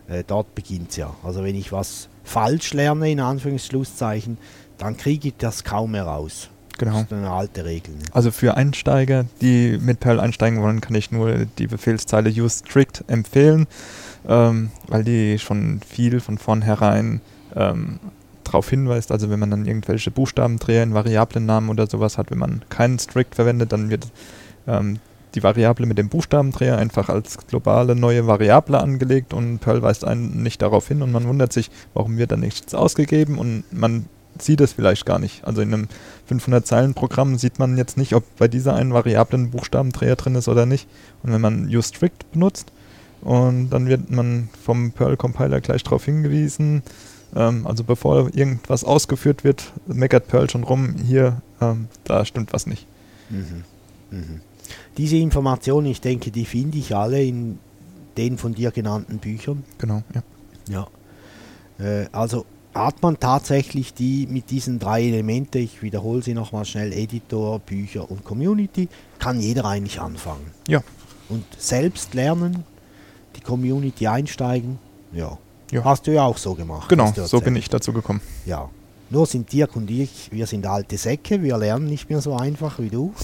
Äh, 0.07 0.24
dort 0.26 0.55
beginnt 0.55 0.91
es 0.91 0.95
ja. 0.95 1.14
Also 1.24 1.43
wenn 1.43 1.55
ich 1.55 1.74
was 1.74 2.07
falsch 2.24 2.72
lerne, 2.72 3.11
in 3.11 3.20
Anführungsschlusszeichen, 3.20 4.38
dann 4.78 4.95
kriege 4.95 5.28
ich 5.28 5.34
das 5.38 5.66
kaum 5.66 5.91
mehr 5.91 6.05
raus. 6.05 6.47
Genau. 6.78 6.93
Das 6.93 7.03
ist 7.03 7.11
eine 7.11 7.30
alte 7.30 7.66
Regel. 7.66 7.95
Ne? 7.95 8.03
Also 8.14 8.32
für 8.32 8.55
Einsteiger, 8.55 9.26
die 9.41 9.78
mit 9.82 9.99
Perl 9.99 10.22
einsteigen 10.22 10.61
wollen, 10.61 10.80
kann 10.80 10.95
ich 10.95 11.11
nur 11.11 11.47
die 11.57 11.68
Befehlszeile 11.68 12.30
use 12.30 12.64
strict 12.66 13.03
empfehlen, 13.07 13.68
ähm, 14.28 14.71
weil 14.88 15.03
die 15.03 15.39
schon 15.39 15.82
viel 15.88 16.19
von 16.19 16.38
vornherein 16.38 17.21
ähm, 17.55 17.99
darauf 18.43 18.69
hinweist. 18.69 19.11
Also 19.11 19.30
wenn 19.30 19.39
man 19.39 19.51
dann 19.51 19.65
irgendwelche 19.65 20.11
Buchstabendreher 20.11 20.84
in 20.84 20.93
Variablennamen 20.93 21.69
oder 21.69 21.88
sowas 21.88 22.17
hat, 22.17 22.32
wenn 22.32 22.39
man 22.39 22.63
keinen 22.69 22.99
strict 22.99 23.36
verwendet, 23.36 23.71
dann 23.71 23.89
wird 23.89 24.07
ähm, 24.67 24.99
die 25.36 25.43
Variable 25.43 25.86
mit 25.86 25.97
dem 25.97 26.09
Buchstabendreher 26.09 26.78
einfach 26.78 27.09
als 27.09 27.38
globale 27.47 27.95
neue 27.95 28.28
Variable 28.28 28.80
angelegt 28.80 29.34
und 29.34 29.59
Perl 29.59 29.82
weist 29.82 30.05
einen 30.05 30.43
nicht 30.43 30.61
darauf 30.61 30.88
hin 30.88 31.01
und 31.01 31.11
man 31.11 31.28
wundert 31.28 31.51
sich, 31.51 31.71
warum 31.93 32.17
wird 32.17 32.32
da 32.32 32.38
nichts 32.38 32.76
ausgegeben 32.76 33.39
und 33.39 33.63
man 33.71 34.05
sieht 34.39 34.61
es 34.61 34.74
vielleicht 34.74 35.05
gar 35.05 35.19
nicht. 35.19 35.45
Also 35.45 35.61
in 35.61 35.74
einem 35.74 35.88
500-Zeilen-Programm 36.30 37.38
sieht 37.38 37.59
man 37.59 37.78
jetzt 37.78 37.97
nicht, 37.97 38.13
ob 38.13 38.24
bei 38.38 38.47
dieser 38.47 38.76
einen 38.76 38.93
Variable 38.93 39.39
ein 39.39 39.51
Buchstabendreher 39.51 40.15
drin 40.15 40.36
ist 40.36 40.47
oder 40.47 40.65
nicht. 40.65 40.88
Und 41.21 41.32
wenn 41.32 41.41
man 41.41 41.67
useStrict 41.67 42.32
benutzt 42.32 42.71
und 43.24 43.69
dann 43.69 43.88
wird 43.88 44.11
man 44.11 44.49
vom 44.63 44.91
Perl-Compiler 44.91 45.61
gleich 45.61 45.84
darauf 45.84 46.05
hingewiesen, 46.05 46.84
ähm, 47.36 47.65
also 47.65 47.84
bevor 47.84 48.30
irgendwas 48.36 48.84
ausgeführt 48.84 49.43
wird, 49.43 49.71
meckert 49.88 50.28
Perl 50.28 50.49
schon 50.49 50.63
rum, 50.63 50.95
hier, 51.03 51.41
ähm, 51.61 51.88
da 52.03 52.26
stimmt 52.26 52.53
was 52.53 52.67
nicht. 52.67 52.86
Mhm. 53.30 53.63
Mhm. 54.11 54.41
Diese 54.97 55.17
Informationen, 55.17 55.88
ich 55.88 56.01
denke, 56.01 56.32
die 56.32 56.45
finde 56.45 56.78
ich 56.78 56.95
alle 56.95 57.24
in 57.24 57.59
den 58.17 58.38
von 58.38 58.53
dir 58.53 58.71
genannten 58.71 59.17
Büchern. 59.17 59.63
Genau, 59.78 60.03
ja. 60.13 60.24
Ja. 60.69 60.88
Äh, 61.84 62.07
also 62.11 62.45
hat 62.74 63.01
man 63.01 63.19
tatsächlich 63.19 63.93
die 63.93 64.28
mit 64.28 64.49
diesen 64.49 64.80
drei 64.80 65.03
Elemente, 65.03 65.59
ich 65.59 65.82
wiederhole 65.82 66.24
sie 66.24 66.34
nochmal 66.34 66.65
schnell, 66.65 66.91
Editor, 66.91 67.59
Bücher 67.59 68.09
und 68.09 68.24
Community, 68.24 68.88
kann 69.19 69.39
jeder 69.39 69.65
eigentlich 69.65 69.99
anfangen. 70.01 70.51
Ja. 70.67 70.82
Und 71.30 71.45
selbst 71.57 72.13
lernen, 72.13 72.63
Community 73.44 74.08
einsteigen, 74.08 74.80
ja. 75.12 75.38
Ja. 75.72 75.84
Hast 75.84 76.06
du 76.06 76.12
ja 76.12 76.24
auch 76.24 76.38
so 76.38 76.54
gemacht. 76.54 76.88
Genau, 76.89 77.12
so 77.12 77.41
bin 77.41 77.56
ich 77.56 77.68
dazu 77.70 77.94
gekommen. 77.94 78.22
Ja. 78.46 78.70
Nur 79.10 79.26
sind 79.26 79.52
Dirk 79.52 79.76
und 79.76 79.89
ich, 79.89 80.32
wir 80.32 80.46
sind 80.48 80.66
alte 80.68 80.98
Säcke, 80.98 81.41
wir 81.41 81.58
lernen 81.58 81.86
nicht 81.88 82.10
mehr 82.10 82.22
so 82.22 82.36
einfach 82.36 82.80
wie 82.80 82.89
du. 82.89 83.14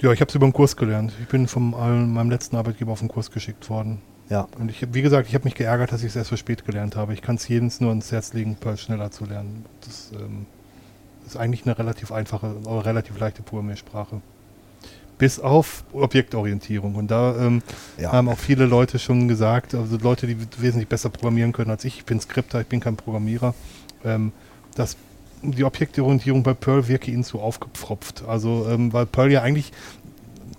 Ja, 0.00 0.12
ich 0.12 0.20
habe 0.20 0.28
es 0.28 0.34
über 0.34 0.46
den 0.46 0.52
Kurs 0.52 0.76
gelernt. 0.76 1.12
Ich 1.20 1.28
bin 1.28 1.46
von 1.46 1.70
meinem 1.70 2.28
letzten 2.30 2.56
Arbeitgeber 2.56 2.90
auf 2.92 2.98
den 2.98 3.08
Kurs 3.08 3.30
geschickt 3.30 3.70
worden. 3.70 4.00
Ja. 4.28 4.48
Und 4.58 4.68
ich, 4.70 4.82
hab- 4.82 4.94
wie 4.94 5.02
gesagt, 5.02 5.28
ich 5.28 5.34
habe 5.34 5.44
mich 5.44 5.54
geärgert, 5.54 5.92
dass 5.92 6.00
ich 6.02 6.08
es 6.08 6.16
erst 6.16 6.30
so 6.30 6.36
spät 6.36 6.64
gelernt 6.64 6.96
habe. 6.96 7.14
Ich 7.14 7.22
kann 7.22 7.36
es 7.36 7.46
jedem 7.46 7.70
nur 7.78 7.90
ans 7.90 8.10
Herz 8.10 8.32
legen, 8.32 8.56
Perl 8.56 8.76
schneller 8.78 9.12
zu 9.12 9.26
lernen. 9.26 9.64
Das 9.82 10.10
ähm, 10.14 10.46
ist 11.24 11.36
eigentlich 11.36 11.64
eine 11.66 11.78
relativ 11.78 12.10
einfache, 12.10 12.52
relativ 12.66 13.16
leichte 13.20 13.42
Programmiersprache. 13.42 14.20
Bis 15.22 15.38
auf 15.38 15.84
Objektorientierung. 15.92 16.96
Und 16.96 17.12
da 17.12 17.36
ähm, 17.38 17.62
Ja. 17.96 18.10
haben 18.10 18.28
auch 18.28 18.40
viele 18.40 18.66
Leute 18.66 18.98
schon 18.98 19.28
gesagt, 19.28 19.72
also 19.72 19.96
Leute, 19.98 20.26
die 20.26 20.36
wesentlich 20.58 20.88
besser 20.88 21.10
programmieren 21.10 21.52
können 21.52 21.70
als 21.70 21.84
ich. 21.84 21.98
Ich 21.98 22.04
bin 22.04 22.18
Skripter, 22.18 22.60
ich 22.60 22.66
bin 22.66 22.80
kein 22.80 22.96
Programmierer. 22.96 23.54
Ähm, 24.04 24.32
dass 24.74 24.96
die 25.42 25.62
Objektorientierung 25.62 26.42
bei 26.42 26.54
Perl 26.54 26.88
wirke 26.88 27.12
ihnen 27.12 27.22
zu 27.22 27.38
aufgepfropft. 27.38 28.24
Also, 28.26 28.66
ähm, 28.68 28.92
weil 28.92 29.06
Perl 29.06 29.30
ja 29.30 29.42
eigentlich, 29.42 29.70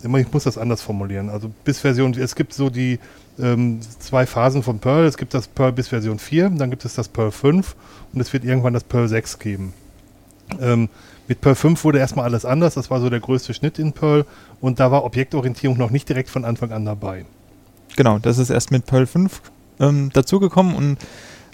ich 0.01 0.31
muss 0.31 0.45
das 0.45 0.57
anders 0.57 0.81
formulieren. 0.81 1.27
Also 1.29 1.51
bis 1.65 1.81
Version, 1.81 2.13
es 2.13 2.33
gibt 2.33 2.53
so 2.53 2.69
die 2.69 2.99
ähm, 3.39 3.81
zwei 3.99 4.25
Phasen 4.25 4.63
von 4.63 4.79
Perl. 4.79 5.03
Es 5.03 5.17
gibt 5.17 5.33
das 5.33 5.49
Perl 5.49 5.73
bis 5.73 5.89
Version 5.89 6.19
4, 6.19 6.51
dann 6.51 6.69
gibt 6.69 6.85
es 6.85 6.95
das 6.95 7.09
Perl 7.09 7.31
5 7.31 7.75
und 8.13 8.21
es 8.21 8.31
wird 8.31 8.45
irgendwann 8.45 8.73
das 8.73 8.85
Perl 8.85 9.09
6 9.09 9.39
geben. 9.39 9.73
Ähm, 10.61 10.87
mit 11.27 11.41
Perl 11.41 11.55
5 11.55 11.83
wurde 11.83 11.99
erstmal 11.99 12.25
alles 12.25 12.45
anders. 12.45 12.73
Das 12.73 12.89
war 12.89 12.99
so 12.99 13.09
der 13.09 13.19
größte 13.19 13.53
Schnitt 13.53 13.79
in 13.79 13.93
Perl 13.93 14.25
und 14.61 14.79
da 14.79 14.91
war 14.91 15.03
Objektorientierung 15.05 15.77
noch 15.77 15.89
nicht 15.89 16.09
direkt 16.09 16.29
von 16.29 16.45
Anfang 16.45 16.71
an 16.71 16.85
dabei. 16.85 17.25
Genau, 17.95 18.19
das 18.19 18.37
ist 18.37 18.49
erst 18.49 18.71
mit 18.71 18.85
Perl 18.85 19.05
5 19.05 19.41
ähm, 19.79 20.09
dazugekommen 20.13 20.75
und 20.75 20.97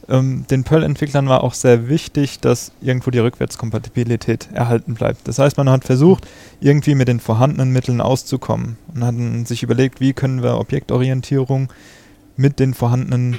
ähm, 0.08 0.46
den 0.50 0.64
Perl-Entwicklern 0.64 1.30
war 1.30 1.44
auch 1.44 1.54
sehr 1.54 1.88
wichtig, 1.88 2.40
dass 2.40 2.72
irgendwo 2.82 3.12
die 3.12 3.20
Rückwärtskompatibilität 3.20 4.50
erhalten 4.52 4.96
bleibt. 4.96 5.28
Das 5.28 5.38
heißt, 5.38 5.58
man 5.58 5.70
hat 5.70 5.84
versucht, 5.84 6.28
irgendwie 6.62 6.96
mit 6.96 7.08
den 7.08 7.20
vorhandenen 7.20 7.72
Mitteln 7.72 8.02
auszukommen 8.02 8.78
und 8.94 9.04
hat 9.04 9.48
sich 9.48 9.62
überlegt, 9.62 10.00
wie 10.00 10.14
können 10.14 10.42
wir 10.42 10.58
Objektorientierung 10.58 11.72
mit 12.38 12.60
den 12.60 12.74
vorhandenen 12.74 13.38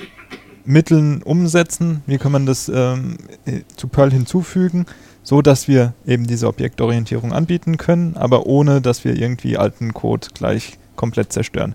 Mitteln 0.65 1.23
umsetzen, 1.23 2.03
wie 2.07 2.19
kann 2.19 2.33
man 2.33 2.47
das 2.47 2.71
ähm, 2.73 3.17
äh, 3.47 3.63
zu 3.77 3.89
Perl 3.89 4.13
hinzufügen, 4.13 4.87
so 5.23 5.43
dass 5.43 5.69
wir 5.69 5.95
eben 6.07 6.27
diese 6.27 6.49
Objektorientierung 6.49 7.33
anbieten 7.33 7.77
können, 7.77 8.17
aber 8.17 8.47
ohne, 8.47 8.81
dass 8.81 9.05
wir 9.05 9.17
irgendwie 9.17 9.57
alten 9.57 9.95
Code 9.95 10.29
gleich 10.35 10.79
komplett 10.97 11.33
zerstören. 11.33 11.75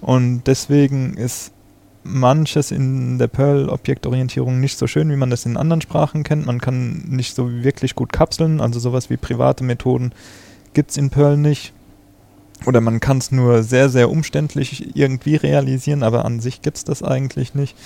Und 0.00 0.42
deswegen 0.46 1.14
ist 1.14 1.52
manches 2.04 2.70
in 2.70 3.18
der 3.18 3.26
Perl-Objektorientierung 3.26 4.60
nicht 4.60 4.78
so 4.78 4.86
schön, 4.86 5.10
wie 5.10 5.16
man 5.16 5.30
das 5.30 5.44
in 5.46 5.56
anderen 5.56 5.80
Sprachen 5.80 6.22
kennt. 6.22 6.46
Man 6.46 6.60
kann 6.60 7.04
nicht 7.08 7.34
so 7.34 7.50
wirklich 7.62 7.94
gut 7.94 8.12
kapseln, 8.12 8.60
also 8.60 8.80
sowas 8.80 9.10
wie 9.10 9.16
private 9.16 9.64
Methoden 9.64 10.12
gibt 10.72 10.90
es 10.90 10.96
in 10.96 11.10
Perl 11.10 11.36
nicht. 11.36 11.72
Oder 12.66 12.80
man 12.80 13.00
kann 13.00 13.18
es 13.18 13.30
nur 13.30 13.62
sehr, 13.62 13.88
sehr 13.88 14.10
umständlich 14.10 14.96
irgendwie 14.96 15.36
realisieren, 15.36 16.02
aber 16.02 16.24
an 16.24 16.40
sich 16.40 16.62
gibt 16.62 16.76
es 16.76 16.84
das 16.84 17.02
eigentlich 17.02 17.54
nicht. 17.54 17.76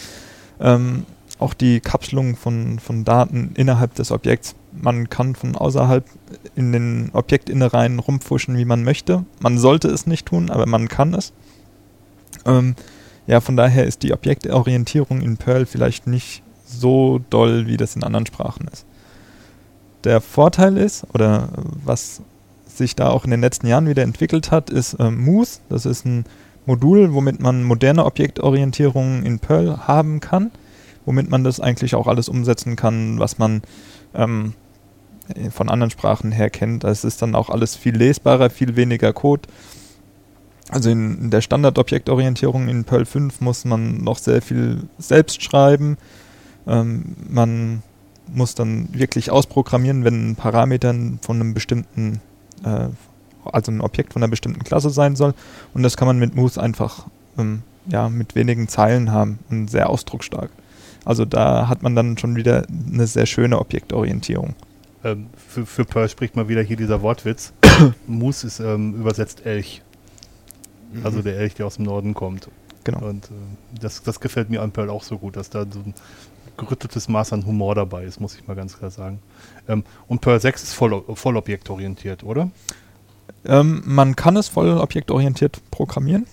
Ähm, 0.60 1.04
auch 1.38 1.54
die 1.54 1.80
Kapselung 1.80 2.36
von, 2.36 2.78
von 2.78 3.04
Daten 3.04 3.52
innerhalb 3.54 3.94
des 3.94 4.10
Objekts. 4.12 4.54
Man 4.80 5.10
kann 5.10 5.34
von 5.34 5.54
außerhalb 5.54 6.04
in 6.54 6.72
den 6.72 7.10
Objektinnereien 7.12 7.98
rumpfuschen, 7.98 8.56
wie 8.56 8.64
man 8.64 8.84
möchte. 8.84 9.24
Man 9.40 9.58
sollte 9.58 9.88
es 9.88 10.06
nicht 10.06 10.26
tun, 10.26 10.50
aber 10.50 10.66
man 10.66 10.88
kann 10.88 11.14
es. 11.14 11.32
Ähm, 12.46 12.74
ja, 13.26 13.40
von 13.40 13.56
daher 13.56 13.86
ist 13.86 14.02
die 14.02 14.12
Objektorientierung 14.12 15.20
in 15.20 15.36
Perl 15.36 15.66
vielleicht 15.66 16.06
nicht 16.06 16.42
so 16.64 17.20
doll, 17.30 17.66
wie 17.66 17.76
das 17.76 17.96
in 17.96 18.02
anderen 18.02 18.26
Sprachen 18.26 18.68
ist. 18.72 18.86
Der 20.04 20.20
Vorteil 20.20 20.76
ist, 20.76 21.04
oder 21.12 21.48
was 21.84 22.22
sich 22.66 22.96
da 22.96 23.10
auch 23.10 23.24
in 23.24 23.30
den 23.30 23.40
letzten 23.40 23.66
Jahren 23.66 23.88
wieder 23.88 24.02
entwickelt 24.02 24.50
hat, 24.50 24.70
ist 24.70 24.94
äh, 24.94 25.10
Moose. 25.10 25.60
Das 25.68 25.86
ist 25.86 26.04
ein 26.04 26.24
Modul, 26.66 27.12
womit 27.12 27.40
man 27.40 27.62
moderne 27.64 28.04
Objektorientierung 28.04 29.22
in 29.22 29.38
Perl 29.38 29.86
haben 29.86 30.20
kann, 30.20 30.50
womit 31.04 31.30
man 31.30 31.44
das 31.44 31.60
eigentlich 31.60 31.94
auch 31.94 32.06
alles 32.06 32.28
umsetzen 32.28 32.76
kann, 32.76 33.18
was 33.18 33.38
man 33.38 33.62
ähm, 34.14 34.54
von 35.50 35.68
anderen 35.68 35.90
Sprachen 35.90 36.32
her 36.32 36.50
kennt. 36.50 36.84
Es 36.84 37.04
ist 37.04 37.22
dann 37.22 37.34
auch 37.34 37.50
alles 37.50 37.76
viel 37.76 37.96
lesbarer, 37.96 38.50
viel 38.50 38.76
weniger 38.76 39.12
Code. 39.12 39.48
Also 40.68 40.90
in, 40.90 41.18
in 41.18 41.30
der 41.30 41.40
Standardobjektorientierung 41.40 42.68
in 42.68 42.84
Perl 42.84 43.04
5 43.04 43.40
muss 43.40 43.64
man 43.64 43.98
noch 43.98 44.18
sehr 44.18 44.42
viel 44.42 44.84
selbst 44.98 45.42
schreiben. 45.42 45.98
Ähm, 46.66 47.16
man 47.28 47.82
muss 48.32 48.54
dann 48.54 48.88
wirklich 48.92 49.30
ausprogrammieren, 49.30 50.04
wenn 50.04 50.30
ein 50.30 50.36
Parameter 50.36 50.94
von 51.20 51.40
einem 51.40 51.54
bestimmten 51.54 52.20
äh, 52.64 52.88
also 53.44 53.72
ein 53.72 53.80
Objekt 53.80 54.12
von 54.12 54.22
einer 54.22 54.30
bestimmten 54.30 54.62
Klasse 54.64 54.90
sein 54.90 55.16
soll. 55.16 55.34
Und 55.74 55.82
das 55.82 55.96
kann 55.96 56.06
man 56.06 56.18
mit 56.18 56.34
Moose 56.34 56.62
einfach 56.62 57.06
ähm, 57.38 57.62
ja, 57.86 58.08
mit 58.08 58.34
wenigen 58.34 58.68
Zeilen 58.68 59.10
haben 59.10 59.38
und 59.50 59.68
sehr 59.68 59.90
ausdrucksstark. 59.90 60.50
Also 61.04 61.24
da 61.24 61.68
hat 61.68 61.82
man 61.82 61.96
dann 61.96 62.18
schon 62.18 62.36
wieder 62.36 62.66
eine 62.92 63.06
sehr 63.06 63.26
schöne 63.26 63.58
Objektorientierung. 63.58 64.54
Ähm, 65.04 65.26
für, 65.36 65.66
für 65.66 65.84
Perl 65.84 66.08
spricht 66.08 66.36
mal 66.36 66.48
wieder 66.48 66.62
hier 66.62 66.76
dieser 66.76 67.02
Wortwitz. 67.02 67.52
Moose 68.06 68.46
ist 68.46 68.60
ähm, 68.60 68.94
übersetzt 68.94 69.44
Elch. 69.44 69.82
Also 71.04 71.22
der 71.22 71.38
Elch, 71.38 71.54
der 71.54 71.66
aus 71.66 71.76
dem 71.76 71.86
Norden 71.86 72.14
kommt. 72.14 72.48
Genau. 72.84 73.06
Und 73.06 73.26
äh, 73.26 73.28
das, 73.80 74.02
das 74.02 74.20
gefällt 74.20 74.50
mir 74.50 74.62
an 74.62 74.72
Pearl 74.72 74.90
auch 74.90 75.02
so 75.02 75.18
gut, 75.18 75.36
dass 75.36 75.50
da 75.50 75.64
so 75.68 75.80
ein 75.80 75.94
gerütteltes 76.56 77.08
Maß 77.08 77.32
an 77.32 77.46
Humor 77.46 77.74
dabei 77.74 78.04
ist, 78.04 78.20
muss 78.20 78.34
ich 78.34 78.46
mal 78.46 78.54
ganz 78.54 78.78
klar 78.78 78.90
sagen. 78.90 79.20
Ähm, 79.68 79.84
und 80.06 80.20
Pearl 80.20 80.40
6 80.40 80.62
ist 80.62 80.74
voll, 80.74 81.02
voll 81.14 81.36
objektorientiert, 81.36 82.24
oder? 82.24 82.50
Ähm, 83.44 83.82
man 83.84 84.16
kann 84.16 84.36
es 84.36 84.48
voll 84.48 84.70
objektorientiert 84.78 85.60
programmieren. 85.70 86.26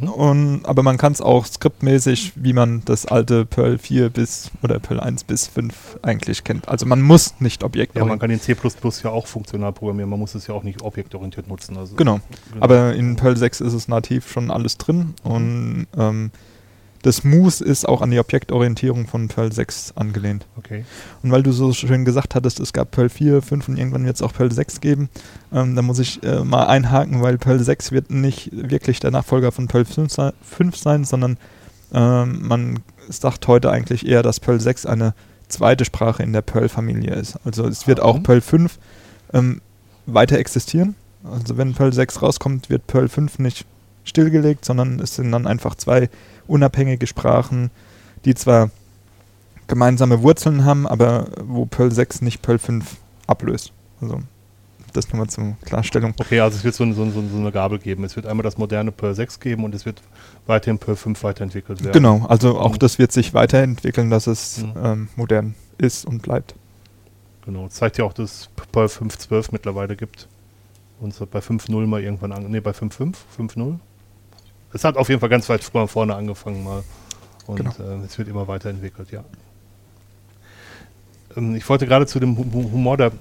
Mhm. 0.00 0.08
Und, 0.08 0.60
aber 0.66 0.82
man 0.82 0.96
kann 0.98 1.12
es 1.12 1.20
auch 1.20 1.46
skriptmäßig, 1.46 2.32
wie 2.36 2.52
man 2.52 2.82
das 2.84 3.06
alte 3.06 3.44
Perl 3.44 3.78
4 3.78 4.10
bis 4.10 4.50
oder 4.62 4.78
Perl 4.80 5.00
1 5.00 5.24
bis 5.24 5.46
5 5.46 5.98
eigentlich 6.02 6.44
kennt. 6.44 6.68
Also 6.68 6.86
man 6.86 7.02
muss 7.02 7.34
nicht 7.40 7.62
Ja, 7.62 7.66
objektorientiert. 7.66 8.08
man 8.08 8.18
kann 8.18 8.30
den 8.30 8.40
C 8.40 8.56
ja 9.04 9.10
auch 9.10 9.26
funktional 9.26 9.72
programmieren, 9.72 10.10
man 10.10 10.18
muss 10.18 10.34
es 10.34 10.46
ja 10.46 10.54
auch 10.54 10.62
nicht 10.64 10.82
objektorientiert 10.82 11.48
nutzen. 11.48 11.76
Also, 11.76 11.94
Genau. 11.96 12.20
Genau. 12.52 12.64
Aber 12.64 12.94
in 12.94 13.16
Perl 13.16 13.36
6 13.36 13.60
ist 13.60 13.72
es 13.72 13.88
nativ 13.88 14.30
schon 14.30 14.50
alles 14.50 14.76
drin 14.78 15.14
und 15.22 15.86
ähm, 15.96 16.30
das 17.06 17.22
Moose 17.22 17.64
ist 17.64 17.86
auch 17.88 18.02
an 18.02 18.10
die 18.10 18.18
Objektorientierung 18.18 19.06
von 19.06 19.28
Perl 19.28 19.52
6 19.52 19.92
angelehnt. 19.94 20.44
Okay. 20.56 20.84
Und 21.22 21.30
weil 21.30 21.44
du 21.44 21.52
so 21.52 21.72
schön 21.72 22.04
gesagt 22.04 22.34
hattest, 22.34 22.58
es 22.58 22.72
gab 22.72 22.90
Perl 22.90 23.08
4, 23.08 23.42
5 23.42 23.68
und 23.68 23.76
irgendwann 23.76 24.04
wird 24.04 24.16
es 24.16 24.22
auch 24.22 24.32
Perl 24.32 24.50
6 24.50 24.80
geben, 24.80 25.08
ähm, 25.52 25.76
da 25.76 25.82
muss 25.82 26.00
ich 26.00 26.20
äh, 26.24 26.42
mal 26.42 26.66
einhaken, 26.66 27.22
weil 27.22 27.38
Perl 27.38 27.60
6 27.60 27.92
wird 27.92 28.10
nicht 28.10 28.50
wirklich 28.52 28.98
der 28.98 29.12
Nachfolger 29.12 29.52
von 29.52 29.68
Perl 29.68 29.84
5, 29.84 30.12
sei, 30.12 30.32
5 30.42 30.76
sein, 30.76 31.04
sondern 31.04 31.36
ähm, 31.94 32.40
man 32.42 32.80
sagt 33.08 33.46
heute 33.46 33.70
eigentlich 33.70 34.04
eher, 34.04 34.24
dass 34.24 34.40
Perl 34.40 34.60
6 34.60 34.86
eine 34.86 35.14
zweite 35.46 35.84
Sprache 35.84 36.24
in 36.24 36.32
der 36.32 36.42
Perl-Familie 36.42 37.14
ist. 37.14 37.38
Also 37.44 37.68
es 37.68 37.86
wird 37.86 38.00
auch. 38.00 38.20
Perl 38.24 38.40
5 38.40 38.80
ähm, 39.32 39.60
weiter 40.06 40.38
existieren. 40.40 40.96
Also 41.22 41.56
wenn 41.56 41.74
Perl 41.74 41.92
6 41.92 42.20
rauskommt, 42.20 42.68
wird 42.68 42.88
Perl 42.88 43.08
5 43.08 43.38
nicht 43.38 43.64
stillgelegt, 44.06 44.64
sondern 44.64 44.98
es 45.00 45.16
sind 45.16 45.30
dann 45.32 45.46
einfach 45.46 45.74
zwei 45.74 46.08
unabhängige 46.46 47.06
Sprachen, 47.06 47.70
die 48.24 48.34
zwar 48.34 48.70
gemeinsame 49.66 50.22
Wurzeln 50.22 50.64
haben, 50.64 50.86
aber 50.86 51.26
wo 51.44 51.66
Perl 51.66 51.92
6 51.92 52.22
nicht 52.22 52.40
Perl 52.40 52.58
5 52.58 52.96
ablöst. 53.26 53.72
Also 54.00 54.20
das 54.92 55.12
nur 55.12 55.18
mal 55.24 55.28
zur 55.28 55.56
Klarstellung. 55.64 56.14
Okay, 56.18 56.40
also 56.40 56.56
es 56.56 56.64
wird 56.64 56.74
so, 56.74 56.84
eine- 56.84 56.94
so, 56.94 57.04
so, 57.10 57.20
eine- 57.36 57.52
Gabel 57.52 57.78
geben. 57.78 58.04
Es 58.04 58.16
wird 58.16 58.24
einmal 58.26 58.44
das 58.44 58.56
moderne 58.56 58.92
Perl 58.92 59.14
6 59.14 59.40
geben 59.40 59.64
und 59.64 59.74
es 59.74 59.84
wird 59.84 60.00
weiterhin 60.46 60.78
Perl 60.78 60.96
5 60.96 61.22
weiterentwickelt 61.22 61.82
werden. 61.82 61.92
Genau, 61.92 62.24
also 62.28 62.58
auch 62.58 62.72
Mhm. 62.74 62.78
das 62.78 62.98
wird 62.98 63.12
sich 63.12 63.34
weiterentwickeln, 63.34 64.08
dass 64.08 64.26
es 64.26 64.62
Mhm. 64.62 64.72
ähm, 64.82 65.08
modern 65.16 65.54
ist 65.76 66.06
und 66.06 66.22
bleibt. 66.22 66.54
Genau. 67.44 67.68
Zeigt 67.68 67.98
ja 67.98 68.04
auch, 68.04 68.12
dass 68.14 68.30
es 68.32 68.48
Perl 68.72 68.88
5.12 68.88 69.48
mittlerweile 69.52 69.96
gibt. 69.96 70.28
Und 70.98 71.14
bei 71.30 71.40
5.0 71.42 71.86
mal 71.86 72.00
irgendwann 72.02 72.32
an. 72.32 72.50
Nee, 72.50 72.60
bei 72.60 72.72
5.5? 72.72 73.16
5.0? 73.36 73.78
Es 74.76 74.84
hat 74.84 74.98
auf 74.98 75.08
jeden 75.08 75.20
Fall 75.20 75.30
ganz 75.30 75.48
weit 75.48 75.64
vorne 75.64 76.14
angefangen 76.14 76.62
mal. 76.62 76.84
Und 77.46 77.56
Genau. 77.56 77.70
äh, 77.80 78.04
es 78.04 78.18
wird 78.18 78.28
immer 78.28 78.46
weiterentwickelt, 78.46 79.10
ja. 79.10 79.24
Ähm, 81.34 81.54
ich 81.56 81.66
wollte 81.66 81.86
gerade 81.86 82.06
zu 82.06 82.20
dem 82.20 82.36
Hu- 82.36 82.44
Hu- 82.52 82.70
Humor 82.72 82.98
der. 82.98 83.12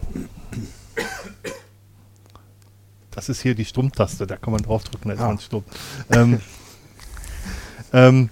Das 3.12 3.30
ist 3.30 3.42
hier 3.42 3.56
die 3.56 3.64
Stummtaste, 3.64 4.28
da 4.28 4.36
kann 4.36 4.52
man 4.52 4.62
draufdrücken, 4.64 5.08
da 5.08 5.16
ist 5.16 5.22
Ah. 5.22 5.28
man 5.28 5.40
stumm. 5.40 5.64
Ähm, 6.12 6.42
ähm, 7.94 8.30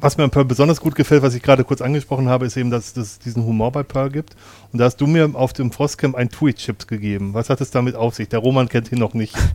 was 0.00 0.16
mir 0.16 0.24
an 0.24 0.30
Pearl 0.30 0.44
besonders 0.44 0.80
gut 0.80 0.94
gefällt, 0.94 1.22
was 1.22 1.34
ich 1.34 1.42
gerade 1.42 1.64
kurz 1.64 1.80
angesprochen 1.80 2.28
habe, 2.28 2.46
ist 2.46 2.56
eben, 2.56 2.70
dass 2.70 2.96
es 2.96 3.18
diesen 3.18 3.44
Humor 3.44 3.72
bei 3.72 3.82
Pearl 3.82 4.10
gibt. 4.10 4.36
Und 4.72 4.78
da 4.78 4.84
hast 4.84 4.96
du 4.96 5.06
mir 5.06 5.30
auf 5.34 5.52
dem 5.52 5.72
Frostcamp 5.72 6.14
ein 6.14 6.30
Tweet-Chips 6.30 6.86
gegeben. 6.86 7.34
Was 7.34 7.50
hat 7.50 7.60
es 7.60 7.70
damit 7.70 7.94
auf 7.94 8.14
sich? 8.14 8.28
Der 8.28 8.40
Roman 8.40 8.68
kennt 8.68 8.92
ihn 8.92 8.98
noch 8.98 9.14
nicht. 9.14 9.34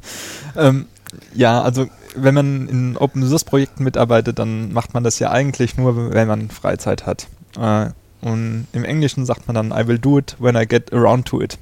Ähm, 0.55 0.85
ja, 1.33 1.63
also 1.63 1.87
wenn 2.15 2.35
man 2.35 2.67
in 2.67 2.97
Open 2.97 3.27
Source 3.27 3.43
Projekten 3.43 3.83
mitarbeitet, 3.83 4.37
dann 4.37 4.71
macht 4.71 4.93
man 4.93 5.03
das 5.03 5.17
ja 5.17 5.31
eigentlich 5.31 5.77
nur, 5.77 6.13
wenn 6.13 6.27
man 6.27 6.51
Freizeit 6.51 7.07
hat. 7.07 7.27
Äh, 7.57 7.89
und 8.21 8.67
im 8.71 8.83
Englischen 8.83 9.25
sagt 9.25 9.47
man 9.47 9.55
dann, 9.55 9.71
I 9.71 9.87
will 9.87 9.97
do 9.97 10.19
it 10.19 10.35
when 10.37 10.55
I 10.55 10.67
get 10.67 10.93
around 10.93 11.25
to 11.25 11.41
it. 11.41 11.57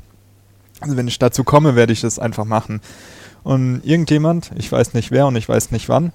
Also 0.82 0.98
wenn 0.98 1.08
ich 1.08 1.20
dazu 1.20 1.46
komme, 1.46 1.76
werde 1.76 1.94
ich 1.94 2.02
das 2.02 2.20
einfach 2.20 2.44
machen. 2.44 2.82
Und 3.44 3.82
irgendjemand, 3.86 4.52
ich 4.56 4.70
weiß 4.70 4.94
nicht 4.94 5.12
wer 5.12 5.28
und 5.28 5.38
ich 5.38 5.48
weiß 5.48 5.72
nicht 5.72 5.88
wann, 5.88 6.12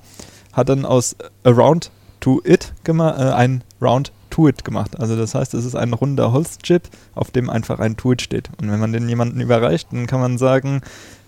hat 0.53 0.69
dann 0.69 0.85
aus 0.85 1.17
around 1.45 1.91
to 2.21 2.41
it 2.45 2.73
gema- 2.85 3.17
äh, 3.19 3.33
ein 3.35 3.63
round 3.81 4.13
to 4.31 4.49
it 4.49 4.65
gemacht. 4.65 4.99
Also 4.99 5.17
das 5.17 5.35
heißt, 5.35 5.55
es 5.55 5.65
ist 5.65 5.75
ein 5.75 5.93
runder 5.93 6.33
Holzchip, 6.33 6.83
auf 7.15 7.31
dem 7.31 7.49
einfach 7.49 7.79
ein 7.79 7.97
to 7.97 8.13
it 8.13 8.23
steht. 8.23 8.51
Und 8.61 8.71
wenn 8.71 8.81
man 8.81 8.93
den 8.93 9.09
jemanden 9.09 9.41
überreicht, 9.41 9.89
dann 9.93 10.07
kann 10.07 10.21
man 10.21 10.39
sagen, 10.39 10.83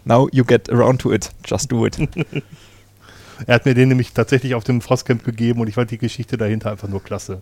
now 0.05 0.29
you 0.33 0.45
get 0.45 0.71
around 0.71 1.01
to 1.01 1.13
it, 1.13 1.31
just 1.47 1.71
do 1.73 1.87
it. 1.87 1.99
Er 3.47 3.55
hat 3.55 3.67
mir 3.67 3.75
den 3.75 3.89
nämlich 3.89 4.13
tatsächlich 4.13 4.57
auf 4.57 4.65
dem 4.65 4.81
Frostcamp 4.81 5.25
gegeben 5.25 5.61
und 5.61 5.69
ich 5.69 5.77
fand 5.77 5.93
die 5.93 5.99
Geschichte 5.99 6.37
dahinter 6.37 6.73
einfach 6.73 6.89
nur 6.89 7.03
klasse. 7.03 7.41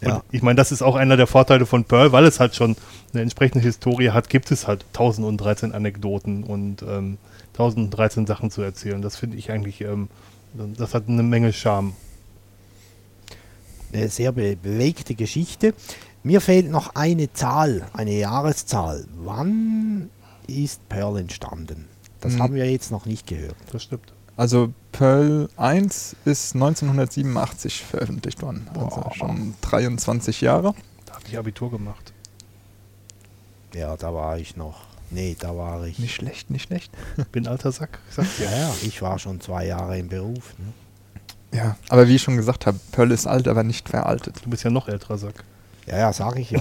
Ja. 0.00 0.22
Ich 0.30 0.42
meine, 0.42 0.56
das 0.56 0.70
ist 0.70 0.82
auch 0.82 0.96
einer 0.96 1.16
der 1.16 1.26
Vorteile 1.26 1.66
von 1.66 1.84
Pearl, 1.84 2.12
weil 2.12 2.24
es 2.24 2.38
halt 2.38 2.54
schon 2.54 2.76
eine 3.12 3.22
entsprechende 3.22 3.64
Historie 3.64 4.10
hat, 4.10 4.28
gibt 4.28 4.50
es 4.50 4.66
halt 4.68 4.84
1013 4.92 5.72
Anekdoten 5.72 6.44
und 6.44 6.82
ähm, 6.82 7.18
1013 7.54 8.26
Sachen 8.26 8.50
zu 8.50 8.62
erzählen. 8.62 9.02
Das 9.02 9.16
finde 9.16 9.36
ich 9.36 9.50
eigentlich, 9.50 9.80
ähm, 9.80 10.08
das 10.76 10.94
hat 10.94 11.08
eine 11.08 11.22
Menge 11.22 11.52
Charme. 11.52 11.94
Eine 13.94 14.08
sehr 14.08 14.32
be 14.32 14.56
bewegte 14.56 15.14
Geschichte. 15.14 15.72
Mir 16.22 16.40
fehlt 16.40 16.70
noch 16.70 16.94
eine 16.94 17.32
Zahl, 17.32 17.86
eine 17.92 18.12
Jahreszahl. 18.12 19.06
Wann 19.16 20.10
ist 20.46 20.88
Pearl 20.88 21.18
entstanden? 21.18 21.86
Das 22.20 22.34
Hm. 22.34 22.42
haben 22.42 22.54
wir 22.54 22.70
jetzt 22.70 22.90
noch 22.90 23.06
nicht 23.06 23.26
gehört. 23.26 23.56
Das 23.72 23.82
stimmt. 23.84 24.12
Also 24.36 24.72
Pearl 24.90 25.48
1 25.56 26.16
ist 26.24 26.54
1987 26.56 27.84
veröffentlicht 27.84 28.42
worden. 28.42 28.66
Also 28.74 28.86
Boah. 29.00 29.12
schon 29.14 29.54
23 29.60 30.40
Jahre. 30.40 30.74
Da 31.06 31.14
habe 31.14 31.24
ich 31.28 31.38
Abitur 31.38 31.70
gemacht. 31.70 32.12
Ja, 33.74 33.96
da 33.96 34.12
war 34.12 34.38
ich 34.38 34.56
noch. 34.56 34.80
Nee, 35.10 35.36
da 35.38 35.56
war 35.56 35.84
ich. 35.86 35.98
Nicht 36.00 36.14
schlecht, 36.14 36.50
nicht 36.50 36.62
schlecht. 36.64 36.90
Bin 37.32 37.46
alter 37.46 37.70
Sack, 37.70 38.00
ich 38.08 38.14
sag's. 38.16 38.38
Ja, 38.40 38.50
ja, 38.50 38.74
ich 38.82 39.02
war 39.02 39.18
schon 39.20 39.40
zwei 39.40 39.66
Jahre 39.66 39.98
im 39.98 40.08
Beruf. 40.08 40.54
Ne? 40.58 40.72
Ja, 41.54 41.76
aber 41.88 42.08
wie 42.08 42.16
ich 42.16 42.22
schon 42.22 42.36
gesagt 42.36 42.66
habe, 42.66 42.80
Pearl 42.90 43.12
ist 43.12 43.26
alt, 43.26 43.46
aber 43.46 43.62
nicht 43.62 43.88
veraltet. 43.88 44.40
Du 44.44 44.50
bist 44.50 44.64
ja 44.64 44.70
noch 44.70 44.88
älterer 44.88 45.18
Sack. 45.18 45.44
Ja, 45.86 45.98
ja, 45.98 46.12
sag 46.12 46.36
ich 46.38 46.50
ja. 46.50 46.60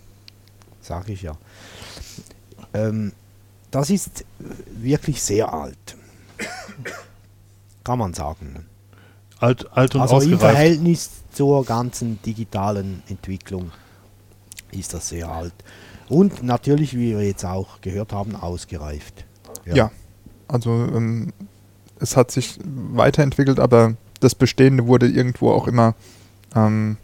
sag 0.80 1.08
ich 1.10 1.22
ja. 1.22 1.36
Ähm, 2.72 3.12
das 3.70 3.90
ist 3.90 4.24
wirklich 4.80 5.22
sehr 5.22 5.52
alt. 5.52 5.96
Kann 7.84 7.98
man 7.98 8.14
sagen. 8.14 8.66
Alt, 9.40 9.70
alt 9.72 9.94
und 9.94 10.00
Also 10.00 10.14
im 10.14 10.34
ausgereift. 10.34 10.40
Verhältnis 10.40 11.10
zur 11.32 11.64
ganzen 11.66 12.22
digitalen 12.22 13.02
Entwicklung 13.08 13.72
ist 14.70 14.94
das 14.94 15.10
sehr 15.10 15.28
alt. 15.28 15.52
Und 16.08 16.42
natürlich, 16.42 16.94
wie 16.94 17.16
wir 17.16 17.26
jetzt 17.26 17.44
auch 17.44 17.80
gehört 17.82 18.12
haben, 18.12 18.36
ausgereift. 18.36 19.26
Ja. 19.66 19.90
Also 20.48 20.70
ähm, 20.70 21.32
es 22.00 22.16
hat 22.16 22.30
sich 22.30 22.58
weiterentwickelt, 22.64 23.58
aber 23.58 23.96
das 24.20 24.34
Bestehende 24.34 24.86
wurde 24.86 25.08
irgendwo 25.08 25.50
auch 25.50 25.66
immer, 25.66 25.94
ähm, 26.54 26.96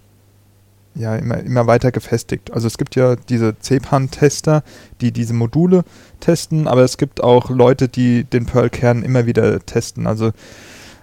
ja, 0.95 1.17
immer, 1.17 1.39
immer 1.39 1.67
weiter 1.67 1.93
gefestigt. 1.93 2.53
Also 2.53 2.67
es 2.67 2.79
gibt 2.79 2.97
ja 2.97 3.17
diese 3.17 3.59
CPAN-Tester, 3.59 4.63
die 5.01 5.13
diese 5.13 5.35
Module 5.35 5.85
testen, 6.21 6.67
aber 6.67 6.83
es 6.83 6.99
gibt 6.99 7.23
auch 7.23 7.51
Leute, 7.51 7.89
die 7.89 8.25
den 8.25 8.47
Perl-Kern 8.47 9.03
immer 9.03 9.27
wieder 9.27 9.61
testen. 9.61 10.07
Also 10.07 10.33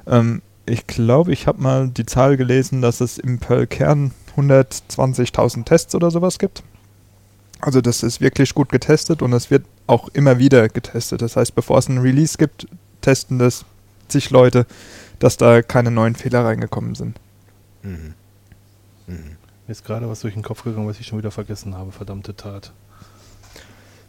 ähm, 0.06 0.42
ich 0.66 0.86
glaube, 0.88 1.32
ich 1.32 1.48
habe 1.48 1.62
mal 1.62 1.88
die 1.88 2.06
Zahl 2.06 2.36
gelesen, 2.36 2.82
dass 2.82 3.00
es 3.00 3.18
im 3.18 3.40
Perl-Kern 3.40 4.12
120.000 4.36 5.64
Tests 5.64 5.96
oder 5.96 6.12
sowas 6.12 6.40
gibt. 6.40 6.64
Also 7.60 7.82
das 7.82 8.04
ist 8.04 8.22
wirklich 8.22 8.54
gut 8.54 8.70
getestet 8.70 9.22
und 9.22 9.34
es 9.34 9.50
wird 9.50 9.66
auch 9.88 10.10
immer 10.10 10.38
wieder 10.38 10.68
getestet. 10.70 11.22
Das 11.22 11.36
heißt, 11.36 11.56
bevor 11.56 11.80
es 11.80 11.90
einen 11.90 12.00
Release 12.00 12.38
gibt, 12.38 12.68
testen 13.02 13.40
das 13.40 13.66
zig 14.10 14.30
Leute, 14.30 14.66
dass 15.20 15.38
da 15.38 15.62
keine 15.62 15.92
neuen 15.92 16.16
Fehler 16.16 16.46
reingekommen 16.46 16.96
sind. 16.96 17.20
Mhm. 17.84 18.14
Mhm. 19.08 19.38
Mir 19.68 19.72
ist 19.72 19.84
gerade 19.84 20.10
was 20.10 20.22
durch 20.22 20.34
den 20.34 20.44
Kopf 20.44 20.64
gegangen, 20.64 20.88
was 20.88 21.00
ich 21.00 21.08
schon 21.08 21.18
wieder 21.18 21.32
vergessen 21.32 21.76
habe. 21.76 21.92
Verdammte 21.92 22.36
Tat. 22.36 22.72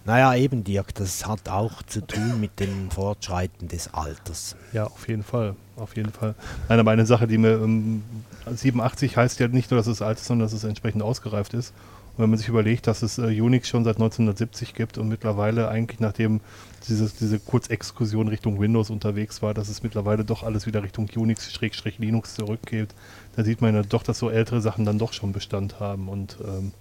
Naja, 0.05 0.35
eben, 0.37 0.65
Dirk, 0.65 0.95
das 0.95 1.27
hat 1.27 1.49
auch 1.51 1.83
zu 1.83 2.01
tun 2.01 2.41
mit 2.41 2.61
dem 2.61 2.91
Fortschreiten 2.91 3.69
des 3.69 3.93
Alters. 3.93 4.57
Ja, 4.73 4.85
auf 4.85 5.07
jeden 5.07 5.23
Fall. 5.23 5.55
Auf 5.77 5.97
jeden 5.97 6.13
Fall. 6.13 6.35
Nein, 6.69 6.81
aber 6.81 6.93
eine 6.93 7.05
Sache, 7.05 7.27
die 7.27 7.37
mir 7.37 7.61
ähm, 7.61 8.03
87 8.47 9.17
heißt 9.17 9.39
ja 9.39 9.49
nicht 9.49 9.71
nur, 9.71 9.79
dass 9.79 9.87
es 9.87 10.01
alt 10.01 10.19
ist, 10.19 10.27
sondern 10.27 10.47
dass 10.47 10.55
es 10.55 10.65
entsprechend 10.65 11.03
ausgereift 11.03 11.53
ist. 11.53 11.75
Und 12.19 12.25
wenn 12.25 12.31
man 12.31 12.39
sich 12.39 12.49
überlegt, 12.49 12.89
dass 12.89 13.03
es 13.03 13.19
äh, 13.19 13.41
Unix 13.41 13.69
schon 13.69 13.85
seit 13.85 13.95
1970 13.95 14.75
gibt 14.75 14.99
und 14.99 15.09
mittlerweile 15.09 15.69
eigentlich 15.69 16.01
nachdem 16.01 16.41
dieses, 16.89 17.15
diese 17.15 17.39
Kurzexkursion 17.39 18.27
Richtung 18.27 18.59
Windows 18.59 18.91
unterwegs 18.91 19.41
war, 19.41 19.55
dass 19.55 19.69
es 19.69 19.85
mittlerweile 19.85 20.25
doch 20.25 20.43
alles 20.43 20.67
wieder 20.67 20.83
Richtung 20.83 21.09
Unix-Linux 21.15 22.35
zurückgeht, 22.35 22.89
da 23.37 23.45
sieht 23.45 23.61
man 23.61 23.73
ja 23.73 23.83
doch, 23.83 24.03
dass 24.03 24.19
so 24.19 24.31
ältere 24.31 24.61
Sachen 24.61 24.85
dann 24.85 24.99
doch 24.99 25.13
schon 25.13 25.31
Bestand 25.31 25.79
haben 25.79 26.09
und 26.09 26.39
ähm, 26.45 26.73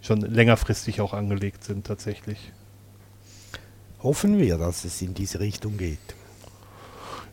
schon 0.00 0.20
längerfristig 0.20 1.00
auch 1.00 1.12
angelegt 1.12 1.64
sind 1.64 1.84
tatsächlich. 1.84 2.52
Hoffen 4.00 4.38
wir, 4.38 4.58
dass 4.58 4.84
es 4.84 5.02
in 5.02 5.12
diese 5.12 5.40
Richtung 5.40 5.76
geht. 5.76 5.98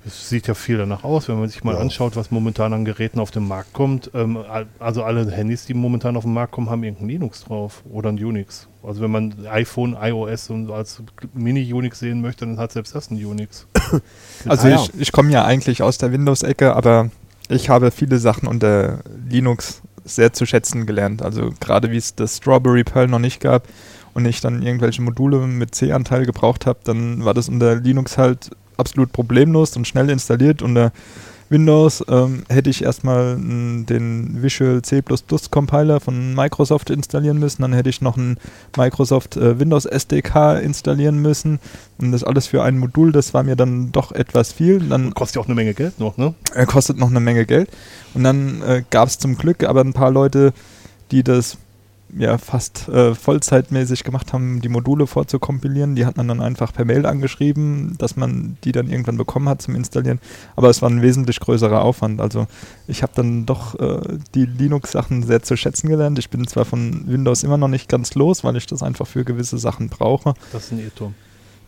Es 0.07 0.29
sieht 0.29 0.45
ja 0.47 0.53
viel 0.53 0.77
danach 0.77 1.03
aus, 1.03 1.27
wenn 1.29 1.39
man 1.39 1.49
sich 1.49 1.63
mal 1.63 1.73
Ja. 1.73 1.81
anschaut, 1.81 2.15
was 2.15 2.29
momentan 2.29 2.73
an 2.73 2.85
Geräten 2.85 3.19
auf 3.19 3.31
den 3.31 3.47
Markt 3.47 3.73
kommt. 3.73 4.11
Ähm, 4.13 4.37
al- 4.37 4.67
also 4.79 5.03
alle 5.03 5.29
Handys, 5.31 5.65
die 5.65 5.73
momentan 5.73 6.15
auf 6.15 6.23
den 6.23 6.33
Markt 6.33 6.51
kommen, 6.51 6.69
haben 6.69 6.83
irgendein 6.83 7.07
Linux 7.07 7.43
drauf 7.43 7.81
oder 7.91 8.09
ein 8.11 8.23
Unix. 8.23 8.67
Also 8.83 9.01
wenn 9.01 9.09
man 9.09 9.33
iPhone, 9.47 9.97
iOS 9.99 10.51
und 10.51 10.69
als 10.69 11.01
Mini-Unix 11.33 11.97
sehen 11.99 12.21
möchte, 12.21 12.45
dann 12.45 12.59
hat 12.59 12.71
selbst 12.71 12.93
das 12.93 13.09
ein 13.09 13.23
Unix. 13.25 13.65
Also 14.47 14.67
Ah, 14.67 14.71
ja. 14.71 14.75
ich, 14.75 14.91
ich 15.01 15.11
komme 15.11 15.31
ja 15.31 15.43
eigentlich 15.45 15.81
aus 15.81 15.97
der 15.97 16.11
Windows-Ecke, 16.11 16.75
aber 16.75 17.09
ich 17.49 17.69
habe 17.69 17.89
viele 17.89 18.19
Sachen 18.19 18.47
unter 18.47 18.99
Linux 19.27 19.81
sehr 20.03 20.33
zu 20.33 20.45
schätzen 20.45 20.85
gelernt. 20.85 21.23
Also 21.23 21.51
gerade 21.59 21.89
wie 21.89 21.97
es 21.97 22.13
das 22.13 22.37
Strawberry 22.37 22.83
Pearl 22.83 23.07
noch 23.07 23.17
nicht 23.19 23.39
gab 23.41 23.67
und 24.13 24.25
ich 24.25 24.39
dann 24.41 24.61
irgendwelche 24.61 25.01
Module 25.01 25.39
mit 25.47 25.73
C-Anteil 25.73 26.27
gebraucht 26.27 26.67
habe, 26.67 26.79
dann 26.83 27.25
war 27.25 27.33
das 27.33 27.49
unter 27.49 27.75
Linux 27.75 28.19
halt 28.19 28.51
absolut 28.77 29.11
problemlos 29.11 29.75
und 29.75 29.87
schnell 29.87 30.09
installiert. 30.09 30.61
Unter 30.61 30.91
Windows 31.49 32.03
ähm, 32.09 32.43
hätte 32.49 32.69
ich 32.69 32.83
erstmal 32.83 33.37
den 33.37 34.41
Visual 34.41 34.81
C++ 34.81 35.03
Compiler 35.51 35.99
von 35.99 36.33
Microsoft 36.33 36.89
installieren 36.89 37.37
müssen, 37.37 37.61
dann 37.61 37.73
hätte 37.73 37.89
ich 37.89 38.01
noch 38.01 38.17
einen 38.17 38.37
Microsoft 38.75 39.37
äh, 39.37 39.59
Windows 39.59 39.85
SDK 39.85 40.59
installieren 40.59 41.21
müssen 41.21 41.59
und 41.99 42.11
das 42.11 42.23
alles 42.23 42.47
für 42.47 42.63
ein 42.63 42.79
Modul, 42.79 43.11
das 43.11 43.33
war 43.33 43.43
mir 43.43 43.55
dann 43.55 43.91
doch 43.91 44.11
etwas 44.11 44.53
viel. 44.53 44.79
Dann 44.79 45.13
Kostet 45.13 45.35
ja 45.35 45.41
auch 45.41 45.45
eine 45.45 45.55
Menge 45.55 45.73
Geld 45.73 45.99
noch, 45.99 46.17
ne? 46.17 46.33
er 46.53 46.65
kostet 46.65 46.97
noch 46.97 47.09
eine 47.09 47.19
Menge 47.19 47.45
Geld. 47.45 47.69
Und 48.13 48.23
dann 48.23 48.61
äh, 48.63 48.83
gab 48.89 49.07
es 49.07 49.19
zum 49.19 49.37
Glück 49.37 49.63
aber 49.63 49.81
ein 49.81 49.93
paar 49.93 50.11
Leute, 50.11 50.53
die 51.11 51.23
das 51.23 51.57
ja 52.17 52.37
fast 52.37 52.87
äh, 52.87 53.13
vollzeitmäßig 53.13 54.03
gemacht 54.03 54.33
haben, 54.33 54.61
die 54.61 54.69
Module 54.69 55.05
vorzukompilieren. 55.07 55.95
Die 55.95 56.05
hat 56.05 56.17
man 56.17 56.27
dann 56.27 56.41
einfach 56.41 56.73
per 56.73 56.85
Mail 56.85 57.05
angeschrieben, 57.05 57.95
dass 57.97 58.15
man 58.15 58.57
die 58.63 58.71
dann 58.71 58.89
irgendwann 58.89 59.17
bekommen 59.17 59.49
hat 59.49 59.61
zum 59.61 59.75
Installieren. 59.75 60.19
Aber 60.55 60.69
es 60.69 60.81
war 60.81 60.89
ein 60.89 61.01
wesentlich 61.01 61.39
größerer 61.39 61.81
Aufwand. 61.81 62.21
Also 62.21 62.47
ich 62.87 63.03
habe 63.03 63.13
dann 63.15 63.45
doch 63.45 63.79
äh, 63.79 64.17
die 64.33 64.45
Linux-Sachen 64.45 65.23
sehr 65.23 65.43
zu 65.43 65.57
schätzen 65.57 65.89
gelernt. 65.89 66.17
Ich 66.19 66.29
bin 66.29 66.47
zwar 66.47 66.65
von 66.65 67.03
Windows 67.07 67.43
immer 67.43 67.57
noch 67.57 67.67
nicht 67.67 67.89
ganz 67.89 68.15
los, 68.15 68.43
weil 68.43 68.55
ich 68.55 68.65
das 68.65 68.81
einfach 68.81 69.07
für 69.07 69.23
gewisse 69.25 69.57
Sachen 69.57 69.89
brauche. 69.89 70.33
Das 70.53 70.65
ist 70.65 70.71
ein 70.71 70.79
Irrtum. 70.79 71.15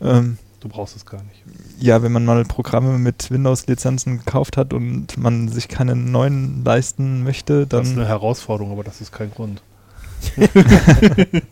Ähm, 0.00 0.38
Du 0.60 0.68
brauchst 0.68 0.96
es 0.96 1.06
gar 1.06 1.22
nicht. 1.22 1.44
ja, 1.78 2.02
wenn 2.02 2.10
man 2.10 2.24
mal 2.24 2.44
Programme 2.44 2.98
mit 2.98 3.30
Windows-Lizenzen 3.30 4.18
gekauft 4.18 4.56
hat 4.56 4.72
und 4.72 5.16
man 5.16 5.46
sich 5.48 5.68
keine 5.68 5.94
neuen 5.94 6.64
leisten 6.64 7.22
möchte, 7.22 7.64
Das 7.68 7.82
ist 7.86 7.92
dann 7.92 8.00
eine 8.00 8.08
Herausforderung, 8.08 8.72
aber 8.72 8.82
das 8.82 9.00
ist 9.00 9.12
kein 9.12 9.30
Grund. 9.30 9.62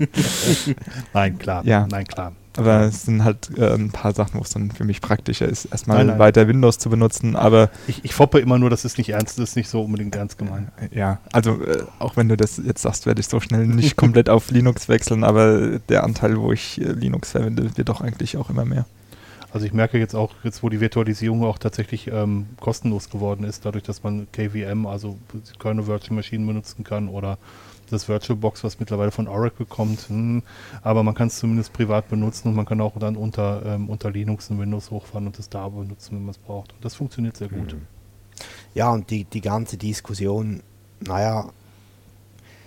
Nein, 1.12 1.38
klar. 1.38 1.64
Ja. 1.64 1.86
Nein, 1.90 2.06
klar. 2.06 2.32
aber 2.56 2.82
es 2.82 3.04
sind 3.04 3.24
halt 3.24 3.50
äh, 3.56 3.74
ein 3.74 3.90
paar 3.90 4.14
Sachen, 4.14 4.38
wo 4.38 4.42
es 4.42 4.50
dann 4.50 4.70
für 4.70 4.84
mich 4.84 5.00
praktischer 5.00 5.46
ist, 5.46 5.66
erstmal 5.66 5.98
Nein, 5.98 6.06
nein. 6.08 6.18
weiter 6.18 6.48
Windows 6.48 6.78
zu 6.78 6.90
benutzen. 6.90 7.36
Aber 7.36 7.70
Ich, 7.86 8.04
ich 8.04 8.14
foppe 8.14 8.38
immer 8.38 8.58
nur, 8.58 8.70
das 8.70 8.84
ist 8.84 8.98
nicht 8.98 9.10
ernst, 9.10 9.38
ist 9.38 9.56
nicht 9.56 9.68
so 9.68 9.82
unbedingt 9.82 10.14
ernst 10.16 10.38
gemeint. 10.38 10.68
ja, 10.92 11.18
also 11.32 11.62
äh, 11.62 11.84
auch 11.98 12.16
wenn 12.16 12.28
du 12.28 12.36
das 12.36 12.60
jetzt 12.64 12.82
sagst, 12.82 13.06
werde 13.06 13.20
ich 13.20 13.28
so 13.28 13.40
schnell 13.40 13.66
nicht 13.66 13.96
komplett 13.96 14.28
auf 14.28 14.50
Linux 14.50 14.88
wechseln, 14.88 15.24
aber 15.24 15.78
der 15.88 16.04
Anteil, 16.04 16.38
wo 16.38 16.52
ich 16.52 16.80
äh, 16.80 16.92
Linux 16.92 17.32
verwende, 17.32 17.76
wird 17.76 17.88
doch 17.88 18.00
eigentlich 18.00 18.36
auch 18.36 18.50
immer 18.50 18.64
mehr. 18.64 18.86
Also 19.52 19.64
ich 19.64 19.72
merke 19.72 19.98
jetzt 19.98 20.14
auch, 20.14 20.34
jetzt 20.42 20.62
wo 20.62 20.68
die 20.68 20.80
Virtualisierung 20.80 21.42
auch 21.44 21.56
tatsächlich 21.56 22.08
ähm, 22.08 22.46
kostenlos 22.60 23.08
geworden 23.08 23.44
ist, 23.44 23.64
dadurch, 23.64 23.84
dass 23.84 24.02
man 24.02 24.26
KVM, 24.30 24.86
also 24.86 25.16
Kernel 25.58 25.86
Virtual 25.86 26.14
Machine 26.14 26.46
benutzen 26.46 26.84
kann 26.84 27.08
oder 27.08 27.38
das 27.90 28.08
VirtualBox, 28.08 28.64
was 28.64 28.78
mittlerweile 28.80 29.10
von 29.10 29.28
Oracle 29.28 29.66
kommt. 29.66 30.08
Hm, 30.08 30.42
aber 30.82 31.02
man 31.02 31.14
kann 31.14 31.28
es 31.28 31.38
zumindest 31.38 31.72
privat 31.72 32.08
benutzen 32.08 32.48
und 32.48 32.54
man 32.54 32.66
kann 32.66 32.80
auch 32.80 32.98
dann 32.98 33.16
unter, 33.16 33.64
ähm, 33.64 33.88
unter 33.88 34.10
Linux 34.10 34.50
und 34.50 34.58
Windows 34.58 34.90
hochfahren 34.90 35.26
und 35.26 35.38
das 35.38 35.48
da 35.48 35.68
benutzen, 35.68 36.16
wenn 36.16 36.22
man 36.22 36.30
es 36.30 36.38
braucht. 36.38 36.72
Und 36.72 36.84
das 36.84 36.94
funktioniert 36.94 37.36
sehr 37.36 37.48
gut. 37.48 37.76
Ja, 38.74 38.90
und 38.90 39.10
die, 39.10 39.24
die 39.24 39.40
ganze 39.40 39.76
Diskussion, 39.76 40.62
naja, 41.00 41.50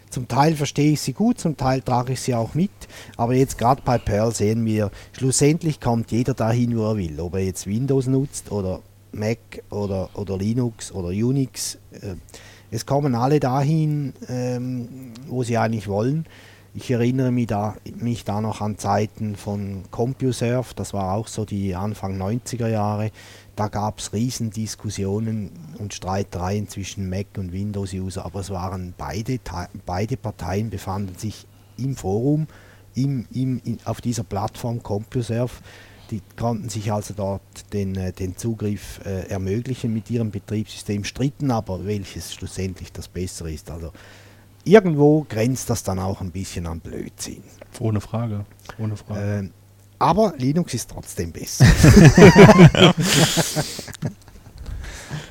zum 0.09 0.27
Teil 0.27 0.55
verstehe 0.55 0.93
ich 0.93 1.01
sie 1.01 1.13
gut, 1.13 1.39
zum 1.39 1.55
Teil 1.55 1.81
trage 1.81 2.13
ich 2.13 2.21
sie 2.21 2.33
auch 2.33 2.55
mit. 2.55 2.71
Aber 3.15 3.35
jetzt 3.35 3.57
gerade 3.57 3.81
bei 3.85 3.97
Perl 3.99 4.33
sehen 4.33 4.65
wir, 4.65 4.89
schlussendlich 5.11 5.79
kommt 5.79 6.11
jeder 6.11 6.33
dahin, 6.33 6.75
wo 6.75 6.91
er 6.91 6.97
will. 6.97 7.19
Ob 7.19 7.35
er 7.35 7.41
jetzt 7.41 7.67
Windows 7.67 8.07
nutzt 8.07 8.51
oder 8.51 8.81
Mac 9.11 9.37
oder, 9.69 10.09
oder 10.15 10.37
Linux 10.37 10.91
oder 10.91 11.09
Unix. 11.09 11.77
Äh, 11.91 12.15
es 12.71 12.85
kommen 12.85 13.15
alle 13.15 13.39
dahin, 13.39 14.13
ähm, 14.27 15.13
wo 15.27 15.43
sie 15.43 15.57
eigentlich 15.57 15.87
wollen. 15.87 16.25
Ich 16.75 16.91
erinnere 16.91 17.31
mich 17.31 17.47
da, 17.47 17.75
mich 17.95 18.25
da 18.25 18.41
noch 18.41 18.61
an 18.61 18.77
Zeiten 18.77 19.35
von 19.35 19.83
CompuServe, 19.89 20.75
das 20.75 20.93
war 20.93 21.13
auch 21.13 21.27
so 21.27 21.43
die 21.43 21.75
Anfang 21.75 22.21
90er 22.21 22.67
Jahre. 22.67 23.11
Da 23.55 23.67
gab 23.67 23.99
es 23.99 24.13
Riesendiskussionen 24.13 25.51
und 25.79 25.93
Streitereien 25.93 26.69
zwischen 26.69 27.09
Mac 27.09 27.25
und 27.37 27.51
Windows-User, 27.51 28.23
aber 28.23 28.41
es 28.41 28.51
waren 28.51 28.93
beide, 28.97 29.39
beide 29.85 30.15
Parteien 30.15 30.69
befanden 30.69 31.17
sich 31.17 31.47
im 31.77 31.95
Forum, 31.95 32.47
im, 32.93 33.25
im, 33.33 33.59
in, 33.65 33.79
auf 33.85 33.99
dieser 33.99 34.23
Plattform 34.23 34.83
CompuServe. 34.83 35.55
Die 36.11 36.21
konnten 36.37 36.69
sich 36.69 36.91
also 36.91 37.13
dort 37.15 37.41
den, 37.73 37.95
äh, 37.95 38.11
den 38.11 38.35
Zugriff 38.37 38.99
äh, 39.05 39.27
ermöglichen 39.29 39.93
mit 39.93 40.09
ihrem 40.09 40.31
Betriebssystem, 40.31 41.03
stritten 41.03 41.51
aber, 41.51 41.85
welches 41.85 42.33
schlussendlich 42.33 42.91
das 42.91 43.07
Bessere 43.07 43.51
ist. 43.51 43.69
Also 43.69 43.91
irgendwo 44.63 45.25
grenzt 45.29 45.69
das 45.69 45.83
dann 45.83 45.99
auch 45.99 46.21
ein 46.21 46.31
bisschen 46.31 46.65
an 46.65 46.79
Blödsinn. 46.79 47.43
Ohne 47.79 48.01
Frage. 48.01 48.45
Ohne 48.77 48.97
Frage. 48.97 49.21
Ähm, 49.21 49.51
aber 49.99 50.33
Linux 50.37 50.73
ist 50.73 50.89
trotzdem 50.89 51.31
besser. 51.31 51.65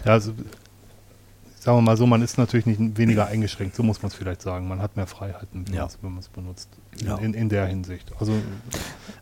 Ja, 0.04 0.12
also, 0.14 0.32
sagen 1.62 1.78
wir 1.78 1.82
mal 1.82 1.96
so, 1.96 2.06
man 2.06 2.22
ist 2.22 2.38
natürlich 2.38 2.66
nicht 2.66 2.98
weniger 2.98 3.26
eingeschränkt, 3.26 3.74
so 3.76 3.82
muss 3.82 4.02
man 4.02 4.08
es 4.10 4.14
vielleicht 4.14 4.42
sagen. 4.42 4.68
Man 4.68 4.80
hat 4.80 4.96
mehr 4.96 5.06
Freiheiten, 5.06 5.64
wenn 5.66 5.74
Ja. 5.74 5.88
wenn 6.02 6.10
man 6.12 6.20
es 6.20 6.28
benutzt. 6.28 6.68
In, 7.00 7.06
Ja. 7.06 7.16
in, 7.18 7.34
in 7.34 7.48
der 7.48 7.66
Hinsicht. 7.66 8.12
Also, 8.18 8.32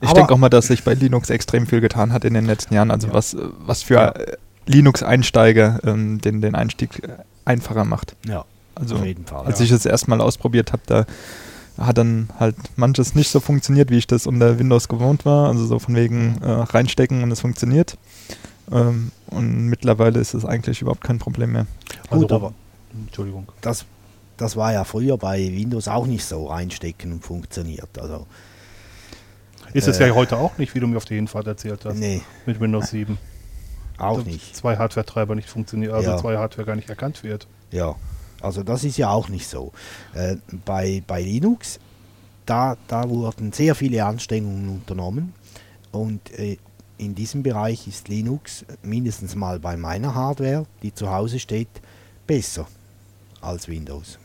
Ich 0.00 0.12
denke 0.12 0.32
auch 0.34 0.38
mal, 0.38 0.48
dass 0.48 0.66
sich 0.68 0.84
bei 0.84 0.94
Linux 0.94 1.30
extrem 1.30 1.66
viel 1.66 1.80
getan 1.80 2.12
hat 2.12 2.24
in 2.24 2.34
den 2.34 2.46
letzten 2.46 2.74
Jahren. 2.74 2.90
Also 2.90 3.08
Ja. 3.08 3.14
was, 3.14 3.36
was 3.58 3.82
für 3.82 4.14
äh, 4.14 4.36
Linux-Einsteiger 4.66 5.80
ähm, 5.84 6.20
den, 6.20 6.40
den 6.40 6.54
Einstieg 6.54 7.02
äh, 7.04 7.16
einfacher 7.44 7.84
macht. 7.84 8.16
ja, 8.26 8.44
Also 8.74 8.96
auf 8.96 9.04
jeden 9.04 9.26
Fall. 9.26 9.46
als 9.46 9.60
ich 9.60 9.70
es 9.70 9.86
erstmal 9.86 10.20
ausprobiert 10.20 10.72
habe, 10.72 10.82
da 10.86 11.06
hat 11.78 11.98
dann 11.98 12.30
halt 12.40 12.56
manches 12.76 13.14
nicht 13.14 13.28
so 13.30 13.38
funktioniert, 13.40 13.90
wie 13.90 13.98
ich 13.98 14.06
das 14.06 14.26
unter 14.26 14.58
Windows 14.58 14.88
gewohnt 14.88 15.24
war. 15.26 15.48
Also 15.48 15.66
so 15.66 15.78
von 15.78 15.94
wegen 15.94 16.38
äh, 16.42 16.50
reinstecken 16.50 17.22
und 17.22 17.30
es 17.30 17.40
funktioniert. 17.40 17.96
Ähm, 18.72 19.12
und 19.26 19.66
mittlerweile 19.68 20.18
ist 20.18 20.34
es 20.34 20.44
eigentlich 20.44 20.82
überhaupt 20.82 21.02
kein 21.04 21.18
Problem 21.18 21.52
mehr. 21.52 21.66
Gut, 22.10 22.24
also, 22.24 22.34
aber 22.34 22.54
Entschuldigung. 23.06 23.46
das, 23.60 23.84
das 24.36 24.56
war 24.56 24.72
ja 24.72 24.84
früher 24.84 25.16
bei 25.18 25.38
Windows 25.52 25.88
auch 25.88 26.06
nicht 26.06 26.24
so 26.24 26.46
reinstecken 26.46 27.12
und 27.12 27.24
funktioniert. 27.24 27.98
Also, 27.98 28.26
Ist 29.72 29.88
es 29.88 29.98
Äh, 30.00 30.08
ja 30.08 30.14
heute 30.14 30.36
auch 30.38 30.58
nicht, 30.58 30.74
wie 30.74 30.80
du 30.80 30.86
mir 30.86 30.96
auf 30.96 31.04
der 31.04 31.16
Hinfahrt 31.16 31.46
erzählt 31.46 31.84
hast. 31.84 31.96
nee, 31.96 32.22
Mit 32.46 32.60
Windows 32.60 32.90
7. 32.90 33.18
auch 33.98 34.16
Dass 34.18 34.26
nicht. 34.26 34.56
Zwei 34.56 34.76
Hardware-Treiber 34.76 35.34
nicht 35.34 35.48
funktionieren, 35.48 35.94
also 35.94 36.10
Ja. 36.10 36.16
zwei 36.18 36.36
Hardware 36.36 36.66
gar 36.66 36.76
nicht 36.76 36.88
erkannt 36.88 37.22
wird. 37.22 37.46
Ja, 37.70 37.94
also 38.40 38.62
das 38.62 38.84
ist 38.84 38.96
ja 38.96 39.10
auch 39.10 39.28
nicht 39.28 39.46
so. 39.48 39.72
Äh, 40.14 40.36
bei, 40.64 41.02
bei 41.06 41.22
Linux, 41.22 41.78
da, 42.46 42.76
da 42.88 43.08
wurden 43.08 43.52
sehr 43.52 43.74
viele 43.74 44.04
Anstrengungen 44.04 44.68
unternommen 44.68 45.32
und 45.92 46.30
äh, 46.38 46.58
in 46.98 47.14
diesem 47.14 47.42
Bereich 47.42 47.86
ist 47.86 48.08
Linux 48.08 48.64
mindestens 48.82 49.34
mal 49.34 49.58
bei 49.58 49.76
meiner 49.76 50.14
Hardware, 50.14 50.66
die 50.82 50.94
zu 50.94 51.10
Hause 51.10 51.38
steht, 51.38 51.68
besser 52.26 52.66
als 53.40 53.68
Windows. 53.68 54.18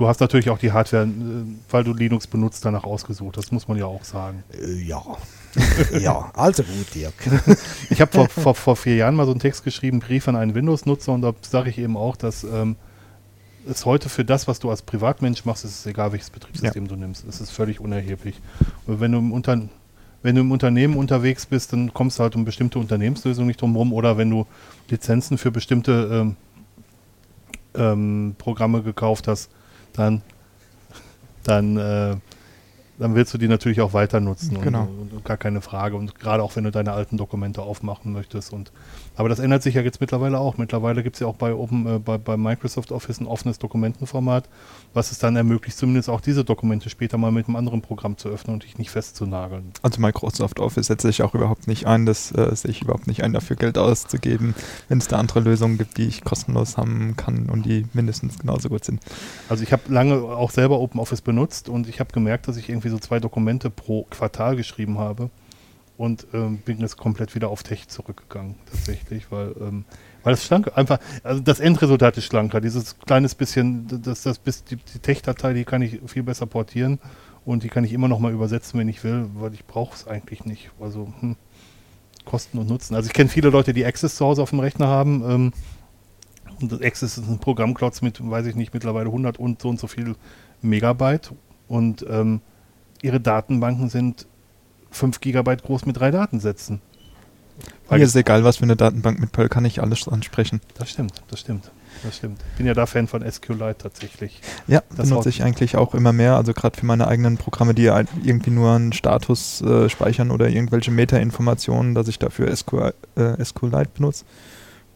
Du 0.00 0.08
hast 0.08 0.20
natürlich 0.20 0.48
auch 0.48 0.58
die 0.58 0.72
Hardware, 0.72 1.04
äh, 1.04 1.44
weil 1.68 1.84
du 1.84 1.92
Linux 1.92 2.26
benutzt, 2.26 2.64
danach 2.64 2.84
ausgesucht. 2.84 3.36
Das 3.36 3.52
muss 3.52 3.68
man 3.68 3.76
ja 3.76 3.84
auch 3.84 4.04
sagen. 4.04 4.44
Äh, 4.50 4.82
ja. 4.82 5.02
ja, 5.98 6.30
also 6.34 6.62
gut, 6.62 6.94
Dirk. 6.94 7.12
Ich 7.90 8.00
habe 8.00 8.10
vor, 8.10 8.28
vor, 8.28 8.54
vor 8.54 8.76
vier 8.76 8.96
Jahren 8.96 9.14
mal 9.14 9.26
so 9.26 9.32
einen 9.32 9.40
Text 9.40 9.62
geschrieben, 9.62 10.00
Brief 10.00 10.26
an 10.26 10.36
einen 10.36 10.54
Windows-Nutzer, 10.54 11.12
und 11.12 11.20
da 11.20 11.34
sage 11.42 11.68
ich 11.68 11.76
eben 11.76 11.98
auch, 11.98 12.16
dass 12.16 12.44
ähm, 12.44 12.76
es 13.68 13.84
heute 13.84 14.08
für 14.08 14.24
das, 14.24 14.48
was 14.48 14.58
du 14.58 14.70
als 14.70 14.80
Privatmensch 14.80 15.44
machst, 15.44 15.66
ist 15.66 15.80
es 15.80 15.86
egal, 15.86 16.12
welches 16.12 16.30
Betriebssystem 16.30 16.88
du 16.88 16.96
nimmst. 16.96 17.26
Es 17.28 17.40
ist 17.42 17.50
völlig 17.50 17.80
unerheblich. 17.80 18.40
Und 18.86 19.00
wenn 19.00 19.12
du 19.12 19.18
im 19.18 19.32
Unter 19.32 19.60
wenn 20.22 20.34
du 20.34 20.42
im 20.42 20.52
Unternehmen 20.52 20.96
unterwegs 20.96 21.46
bist, 21.46 21.72
dann 21.72 21.94
kommst 21.94 22.18
du 22.18 22.22
halt 22.22 22.36
um 22.36 22.44
bestimmte 22.44 22.78
Unternehmenslösungen 22.78 23.48
nicht 23.48 23.60
drum 23.60 23.74
rum 23.76 23.92
oder 23.92 24.18
wenn 24.18 24.30
du 24.30 24.46
Lizenzen 24.88 25.38
für 25.38 25.50
bestimmte 25.50 26.08
ähm, 26.12 26.36
ähm, 27.74 28.34
Programme 28.38 28.82
gekauft 28.82 29.28
hast, 29.28 29.50
dann 29.92 30.22
dann, 31.44 31.76
äh, 31.76 32.16
dann 32.98 33.14
willst 33.14 33.32
du 33.32 33.38
die 33.38 33.48
natürlich 33.48 33.80
auch 33.80 33.92
weiter 33.92 34.20
nutzen. 34.20 34.60
Genau. 34.60 34.82
Und, 34.82 35.12
und 35.12 35.24
gar 35.24 35.36
keine 35.36 35.60
Frage. 35.60 35.96
Und 35.96 36.18
gerade 36.18 36.42
auch 36.42 36.56
wenn 36.56 36.64
du 36.64 36.70
deine 36.70 36.92
alten 36.92 37.16
Dokumente 37.16 37.62
aufmachen 37.62 38.12
möchtest. 38.12 38.52
Und, 38.52 38.72
aber 39.20 39.28
das 39.28 39.38
ändert 39.38 39.62
sich 39.62 39.74
ja 39.74 39.82
jetzt 39.82 40.00
mittlerweile 40.00 40.38
auch. 40.38 40.56
Mittlerweile 40.56 41.02
gibt 41.02 41.16
es 41.16 41.20
ja 41.20 41.26
auch 41.26 41.34
bei, 41.34 41.52
Open, 41.52 41.86
äh, 41.86 41.98
bei, 41.98 42.16
bei 42.16 42.38
Microsoft 42.38 42.90
Office 42.90 43.20
ein 43.20 43.26
offenes 43.26 43.58
Dokumentenformat, 43.58 44.48
was 44.94 45.12
es 45.12 45.18
dann 45.18 45.36
ermöglicht, 45.36 45.76
zumindest 45.76 46.08
auch 46.08 46.22
diese 46.22 46.42
Dokumente 46.42 46.88
später 46.88 47.18
mal 47.18 47.30
mit 47.30 47.46
einem 47.46 47.56
anderen 47.56 47.82
Programm 47.82 48.16
zu 48.16 48.30
öffnen 48.30 48.54
und 48.54 48.64
dich 48.64 48.78
nicht 48.78 48.90
festzunageln. 48.90 49.72
Also 49.82 50.00
Microsoft 50.00 50.58
Office 50.58 50.86
setze 50.86 51.10
ich 51.10 51.22
auch 51.22 51.34
überhaupt 51.34 51.66
nicht 51.68 51.86
ein. 51.86 52.06
Das 52.06 52.32
äh, 52.32 52.56
sehe 52.56 52.70
ich 52.70 52.80
überhaupt 52.80 53.08
nicht 53.08 53.22
ein, 53.22 53.34
dafür 53.34 53.56
Geld 53.56 53.76
auszugeben, 53.76 54.54
wenn 54.88 54.96
es 54.96 55.06
da 55.06 55.18
andere 55.18 55.40
Lösungen 55.40 55.76
gibt, 55.76 55.98
die 55.98 56.06
ich 56.06 56.24
kostenlos 56.24 56.78
haben 56.78 57.14
kann 57.18 57.50
und 57.50 57.66
die 57.66 57.84
mindestens 57.92 58.38
genauso 58.38 58.70
gut 58.70 58.86
sind. 58.86 59.02
Also 59.50 59.62
ich 59.62 59.72
habe 59.74 59.82
lange 59.92 60.14
auch 60.14 60.50
selber 60.50 60.80
OpenOffice 60.80 61.20
benutzt 61.20 61.68
und 61.68 61.90
ich 61.90 62.00
habe 62.00 62.10
gemerkt, 62.10 62.48
dass 62.48 62.56
ich 62.56 62.70
irgendwie 62.70 62.88
so 62.88 62.98
zwei 62.98 63.20
Dokumente 63.20 63.68
pro 63.68 64.04
Quartal 64.04 64.56
geschrieben 64.56 64.98
habe 64.98 65.28
und 66.00 66.26
ähm, 66.32 66.56
bin 66.64 66.78
jetzt 66.78 66.96
komplett 66.96 67.34
wieder 67.34 67.50
auf 67.50 67.62
Tech 67.62 67.86
zurückgegangen 67.88 68.54
tatsächlich, 68.64 69.30
weil 69.30 69.54
ähm, 69.60 69.84
weil 70.22 70.32
es 70.32 70.46
schlank 70.46 70.72
einfach, 70.74 70.98
also 71.22 71.42
das 71.42 71.60
Endresultat 71.60 72.16
ist 72.16 72.24
schlanker. 72.24 72.62
Dieses 72.62 72.98
kleines 73.00 73.34
bisschen, 73.34 73.86
das, 74.02 74.22
das 74.22 74.38
bis 74.38 74.64
die, 74.64 74.76
die 74.76 74.98
Tech-Datei, 74.98 75.52
die 75.52 75.64
kann 75.64 75.82
ich 75.82 76.00
viel 76.06 76.22
besser 76.22 76.46
portieren 76.46 77.00
und 77.44 77.64
die 77.64 77.68
kann 77.68 77.84
ich 77.84 77.92
immer 77.92 78.08
noch 78.08 78.18
mal 78.18 78.32
übersetzen, 78.32 78.80
wenn 78.80 78.88
ich 78.88 79.04
will, 79.04 79.28
weil 79.34 79.52
ich 79.52 79.66
brauche 79.66 79.94
es 79.94 80.08
eigentlich 80.08 80.46
nicht. 80.46 80.70
Also 80.80 81.12
hm, 81.20 81.36
Kosten 82.24 82.56
und 82.56 82.70
Nutzen. 82.70 82.94
Also 82.94 83.08
ich 83.08 83.12
kenne 83.12 83.28
viele 83.28 83.50
Leute, 83.50 83.74
die 83.74 83.84
Access 83.84 84.16
zu 84.16 84.24
Hause 84.24 84.42
auf 84.42 84.50
dem 84.50 84.60
Rechner 84.60 84.86
haben. 84.86 85.22
Ähm, 85.28 85.52
und 86.62 86.82
Access 86.82 87.18
ist 87.18 87.28
ein 87.28 87.40
Programmklotz 87.40 88.00
mit, 88.00 88.26
weiß 88.26 88.46
ich 88.46 88.54
nicht, 88.54 88.72
mittlerweile 88.72 89.08
100 89.08 89.38
und 89.38 89.60
so 89.60 89.68
und 89.68 89.78
so 89.78 89.86
viel 89.86 90.16
Megabyte. 90.62 91.34
Und 91.68 92.06
ähm, 92.08 92.40
ihre 93.02 93.20
Datenbanken 93.20 93.90
sind 93.90 94.26
5 94.90 95.20
Gigabyte 95.20 95.62
groß 95.62 95.86
mit 95.86 95.98
drei 95.98 96.10
Datensätzen. 96.10 96.80
Weil 97.88 97.98
Mir 97.98 98.04
ist 98.04 98.16
egal, 98.16 98.44
was 98.44 98.58
für 98.58 98.62
eine 98.62 98.76
Datenbank 98.76 99.18
mit 99.18 99.32
Perl 99.32 99.48
kann 99.48 99.64
ich 99.64 99.82
alles 99.82 100.08
ansprechen. 100.08 100.60
Das 100.78 100.90
stimmt, 100.90 101.22
das 101.28 101.40
stimmt, 101.40 101.70
das 102.04 102.16
stimmt. 102.16 102.40
Bin 102.56 102.66
ja 102.66 102.72
da 102.72 102.86
Fan 102.86 103.06
von 103.08 103.28
SQLite 103.28 103.76
tatsächlich. 103.78 104.40
Ja, 104.68 104.82
Das 104.96 105.08
benutze 105.08 105.28
ich 105.28 105.42
eigentlich 105.42 105.76
auch 105.76 105.94
immer 105.94 106.12
mehr. 106.12 106.36
Also 106.36 106.54
gerade 106.54 106.78
für 106.78 106.86
meine 106.86 107.08
eigenen 107.08 107.36
Programme, 107.36 107.74
die 107.74 107.86
irgendwie 108.24 108.50
nur 108.50 108.72
einen 108.72 108.92
Status 108.92 109.60
äh, 109.62 109.88
speichern 109.88 110.30
oder 110.30 110.48
irgendwelche 110.48 110.90
Meta-Informationen, 110.90 111.94
dass 111.94 112.08
ich 112.08 112.18
dafür 112.18 112.54
SQL, 112.54 112.94
äh, 113.16 113.44
SQLite 113.44 113.90
benutze. 113.94 114.24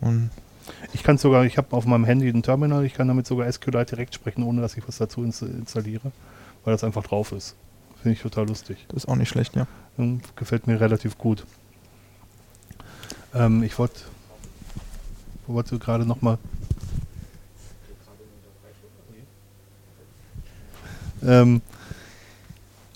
Und 0.00 0.30
Ich 0.92 1.02
kann 1.02 1.18
sogar, 1.18 1.44
ich 1.44 1.58
habe 1.58 1.76
auf 1.76 1.84
meinem 1.86 2.04
Handy 2.04 2.28
ein 2.28 2.42
Terminal, 2.42 2.84
ich 2.84 2.94
kann 2.94 3.08
damit 3.08 3.26
sogar 3.26 3.50
SQLite 3.50 3.96
direkt 3.96 4.14
sprechen, 4.14 4.44
ohne 4.44 4.60
dass 4.62 4.76
ich 4.76 4.86
was 4.86 4.98
dazu 4.98 5.24
ins 5.24 5.42
installiere, 5.42 6.12
weil 6.64 6.72
das 6.72 6.84
einfach 6.84 7.02
drauf 7.02 7.32
ist. 7.32 7.56
Finde 8.00 8.14
ich 8.16 8.22
total 8.22 8.46
lustig. 8.46 8.84
das 8.88 8.98
ist 9.04 9.08
auch 9.08 9.16
nicht 9.16 9.28
schlecht, 9.30 9.56
ja. 9.56 9.66
Hm, 9.96 10.20
Gefällt 10.36 10.66
mir 10.66 10.80
relativ 10.80 11.18
gut. 11.18 11.44
Ähm, 13.34 13.62
ich 13.62 13.78
wollte 13.78 14.00
wollte 15.46 15.78
gerade 15.78 16.06
noch 16.06 16.22
mal 16.22 16.38
ähm, 21.22 21.60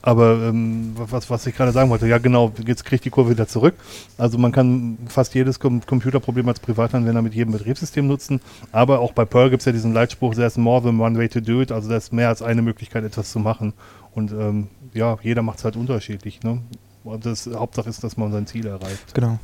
aber 0.01 0.49
ähm, 0.49 0.93
was, 0.97 1.29
was 1.29 1.47
ich 1.47 1.55
gerade 1.55 1.73
sagen 1.73 1.91
wollte, 1.91 2.07
ja 2.07 2.19
genau, 2.19 2.53
jetzt 2.65 2.85
kriegt 2.85 3.05
die 3.05 3.11
Kurve 3.11 3.31
wieder 3.31 3.47
zurück. 3.47 3.75
Also 4.17 4.39
man 4.39 4.53
kann 4.53 4.97
fast 5.09 5.35
jedes 5.35 5.61
Com 5.61 5.85
Computerproblem 5.85 6.49
als 6.49 6.61
Privatanwender 6.61 7.21
mit 7.21 7.35
jedem 7.35 7.53
Betriebssystem 7.53 8.07
nutzen, 8.07 8.41
aber 8.73 9.01
auch 9.01 9.13
bei 9.13 9.25
Perl 9.27 9.51
gibt 9.51 9.61
es 9.61 9.67
ja 9.67 9.73
diesen 9.73 9.93
Leitspruch, 9.93 10.35
there's 10.35 10.57
more 10.57 10.83
than 10.83 11.01
one 11.01 11.19
way 11.19 11.29
to 11.29 11.41
do 11.41 11.61
it, 11.61 11.73
also 11.73 11.89
da 11.91 11.97
ist 11.97 12.13
mehr 12.13 12.29
als 12.29 12.41
eine 12.43 12.63
Möglichkeit, 12.63 13.05
etwas 13.05 13.33
zu 13.33 13.41
machen. 13.41 13.75
Und 14.15 14.33
ähm, 14.33 14.69
ja, 14.95 15.19
jeder 15.23 15.43
macht 15.43 15.59
es 15.59 15.65
halt 15.65 15.77
unterschiedlich. 15.77 16.43
Ne? 16.43 16.63
Und 17.09 17.27
das 17.27 17.47
Hauptsache 17.47 17.89
ist, 17.89 18.05
dass 18.05 18.17
man 18.17 18.33
sein 18.33 18.47
Ziel 18.47 18.67
erreicht. 18.67 19.15
Genau. 19.15 19.39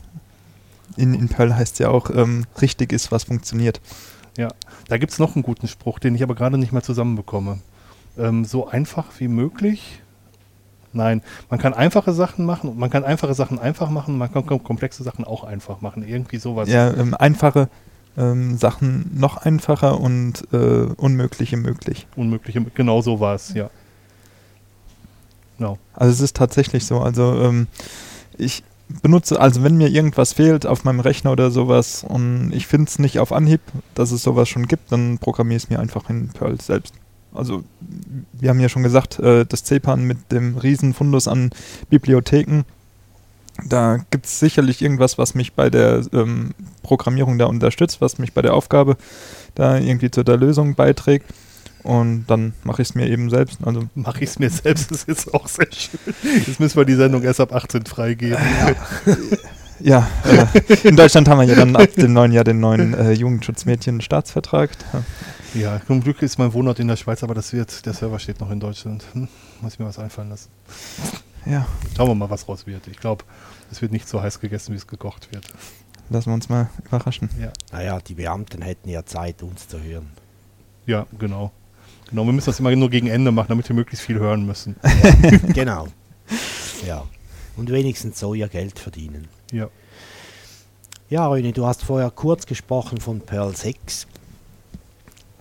In, 0.96 1.14
in 1.14 1.28
Perl 1.28 1.56
heißt 1.56 1.74
es 1.74 1.78
ja 1.78 1.88
auch, 1.88 2.10
ähm, 2.10 2.44
richtig 2.60 2.92
ist, 2.92 3.10
was 3.10 3.24
funktioniert. 3.24 3.80
Ja, 4.36 4.48
da 4.88 4.98
gibt 4.98 5.12
es 5.12 5.18
noch 5.18 5.34
einen 5.34 5.42
guten 5.42 5.68
Spruch, 5.68 5.98
den 5.98 6.14
ich 6.14 6.22
aber 6.22 6.34
gerade 6.34 6.58
nicht 6.58 6.72
mehr 6.72 6.82
zusammenbekomme. 6.82 7.58
Ähm, 8.18 8.44
so 8.44 8.68
einfach 8.68 9.06
wie 9.18 9.28
möglich. 9.28 10.00
Nein, 10.92 11.22
man 11.50 11.58
kann 11.58 11.74
einfache 11.74 12.12
Sachen 12.12 12.44
machen 12.44 12.70
und 12.70 12.78
man 12.78 12.90
kann 12.90 13.02
einfache 13.02 13.34
Sachen 13.34 13.58
einfach 13.58 13.90
machen, 13.90 14.16
man 14.16 14.32
kann 14.32 14.44
kom- 14.44 14.62
komplexe 14.62 15.02
Sachen 15.02 15.24
auch 15.24 15.42
einfach 15.42 15.80
machen. 15.80 16.06
Irgendwie 16.06 16.36
sowas. 16.38 16.68
Ja, 16.68 16.92
ähm, 16.94 17.14
einfache 17.14 17.68
ähm, 18.16 18.56
Sachen 18.58 19.10
noch 19.18 19.38
einfacher 19.38 20.00
und 20.00 20.46
äh, 20.52 20.56
unmögliche 20.96 21.56
möglich. 21.56 22.06
Unmögliche, 22.14 22.60
genau 22.74 23.02
so 23.02 23.18
war 23.18 23.34
es, 23.34 23.54
ja. 23.54 23.70
Genau. 25.58 25.78
Also 25.94 26.12
es 26.12 26.20
ist 26.20 26.36
tatsächlich 26.36 26.86
so. 26.86 27.00
Also 27.00 27.40
ähm, 27.40 27.66
ich 28.36 28.62
benutze, 29.02 29.40
also 29.40 29.62
wenn 29.62 29.76
mir 29.76 29.88
irgendwas 29.88 30.32
fehlt 30.32 30.66
auf 30.66 30.84
meinem 30.84 31.00
Rechner 31.00 31.32
oder 31.32 31.50
sowas 31.50 32.04
und 32.06 32.52
ich 32.52 32.66
finde 32.66 32.88
es 32.88 32.98
nicht 32.98 33.18
auf 33.18 33.32
Anhieb, 33.32 33.60
dass 33.94 34.10
es 34.10 34.22
sowas 34.22 34.48
schon 34.48 34.66
gibt, 34.66 34.92
dann 34.92 35.18
programmiere 35.18 35.56
ich 35.56 35.64
es 35.64 35.70
mir 35.70 35.80
einfach 35.80 36.10
in 36.10 36.28
Perl 36.28 36.60
selbst. 36.60 36.94
Also 37.32 37.64
wir 38.32 38.50
haben 38.50 38.60
ja 38.60 38.68
schon 38.68 38.82
gesagt, 38.82 39.18
äh, 39.18 39.44
das 39.44 39.64
CPAN 39.64 40.04
mit 40.04 40.30
dem 40.30 40.56
riesen 40.56 40.94
Fundus 40.94 41.26
an 41.26 41.50
Bibliotheken, 41.90 42.64
da 43.64 43.98
gibt 44.10 44.26
es 44.26 44.40
sicherlich 44.40 44.82
irgendwas, 44.82 45.16
was 45.18 45.34
mich 45.34 45.52
bei 45.52 45.70
der 45.70 46.02
ähm, 46.12 46.54
Programmierung 46.82 47.38
da 47.38 47.46
unterstützt, 47.46 48.00
was 48.00 48.18
mich 48.18 48.32
bei 48.32 48.42
der 48.42 48.54
Aufgabe 48.54 48.96
da 49.54 49.78
irgendwie 49.78 50.10
zu 50.10 50.24
der 50.24 50.36
Lösung 50.36 50.74
beiträgt. 50.74 51.32
Und 51.84 52.24
dann 52.26 52.54
mache 52.64 52.82
ich 52.82 52.88
es 52.88 52.94
mir 52.94 53.06
eben 53.08 53.30
selbst. 53.30 53.58
Also 53.64 53.84
Mache 53.94 54.24
ich 54.24 54.30
es 54.30 54.38
mir 54.38 54.50
selbst, 54.50 54.90
das 54.90 54.98
ist 55.04 55.08
jetzt 55.08 55.34
auch 55.34 55.46
sehr 55.46 55.68
schön. 55.70 56.00
Jetzt 56.46 56.58
müssen 56.58 56.76
wir 56.76 56.84
die 56.84 56.94
Sendung 56.94 57.22
erst 57.22 57.40
ab 57.40 57.54
18 57.54 57.86
freigeben. 57.86 58.38
Ja, 59.80 60.08
äh, 60.24 60.74
in 60.88 60.94
Deutschland 60.94 61.28
haben 61.28 61.40
wir 61.40 61.46
ja 61.46 61.56
dann 61.56 61.74
ab 61.74 61.92
dem 61.96 62.12
neuen 62.12 62.30
Jahr 62.30 62.44
den 62.44 62.60
neuen 62.60 62.94
äh, 62.94 63.10
Jugendschutzmädchen-Staatsvertrag. 63.10 64.70
Ja, 65.52 65.80
zum 65.84 66.00
Glück 66.00 66.22
ist 66.22 66.38
mein 66.38 66.52
Wohnort 66.52 66.78
in 66.78 66.86
der 66.86 66.96
Schweiz, 66.96 67.24
aber 67.24 67.34
das 67.34 67.52
wird, 67.52 67.84
der 67.84 67.92
Server 67.92 68.20
steht 68.20 68.40
noch 68.40 68.50
in 68.52 68.60
Deutschland. 68.60 69.04
Hm, 69.12 69.28
muss 69.60 69.72
ich 69.74 69.78
mir 69.80 69.86
was 69.86 69.98
einfallen 69.98 70.30
lassen. 70.30 70.48
Ja, 71.44 71.66
Schauen 71.96 72.08
wir 72.08 72.14
mal, 72.14 72.30
was 72.30 72.48
raus 72.48 72.66
wird. 72.68 72.86
Ich 72.86 72.98
glaube, 72.98 73.24
es 73.70 73.82
wird 73.82 73.90
nicht 73.90 74.08
so 74.08 74.22
heiß 74.22 74.38
gegessen, 74.38 74.72
wie 74.72 74.76
es 74.76 74.86
gekocht 74.86 75.28
wird. 75.32 75.44
lassen 76.08 76.30
wir 76.30 76.34
uns 76.34 76.48
mal 76.48 76.70
überraschen. 76.86 77.28
Ja, 77.38 77.52
Naja, 77.72 77.98
die 77.98 78.14
Beamten 78.14 78.62
hätten 78.62 78.88
ja 78.88 79.04
Zeit, 79.04 79.42
uns 79.42 79.66
zu 79.66 79.82
hören. 79.82 80.08
ja 80.86 81.04
genau. 81.18 81.50
Genau, 82.10 82.24
wir 82.24 82.32
müssen 82.32 82.46
das 82.46 82.60
immer 82.60 82.74
nur 82.76 82.90
gegen 82.90 83.06
Ende 83.06 83.32
machen, 83.32 83.48
damit 83.48 83.68
wir 83.68 83.76
möglichst 83.76 84.04
viel 84.04 84.18
hören 84.18 84.46
müssen. 84.46 84.76
genau. 85.54 85.88
Ja. 86.86 87.04
Und 87.56 87.70
wenigstens 87.70 88.18
so 88.18 88.34
ihr 88.34 88.48
Geld 88.48 88.78
verdienen. 88.78 89.28
Ja. 89.52 89.68
Ja, 91.10 91.26
Röne, 91.28 91.52
du 91.52 91.66
hast 91.66 91.84
vorher 91.84 92.10
kurz 92.10 92.46
gesprochen 92.46 93.00
von 93.00 93.20
Perl 93.20 93.54
6. 93.54 94.06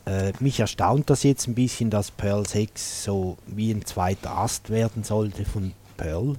Äh, 0.06 0.34
mich 0.40 0.60
erstaunt 0.60 1.10
das 1.10 1.24
jetzt 1.24 1.48
ein 1.48 1.56
bisschen, 1.56 1.90
dass 1.90 2.12
Perl 2.12 2.46
6 2.46 3.04
so 3.06 3.38
wie 3.48 3.72
ein 3.72 3.86
zweiter 3.86 4.38
Ast 4.38 4.70
werden 4.70 5.04
sollte 5.04 5.46
von 5.46 5.72
Perl. 5.98 6.36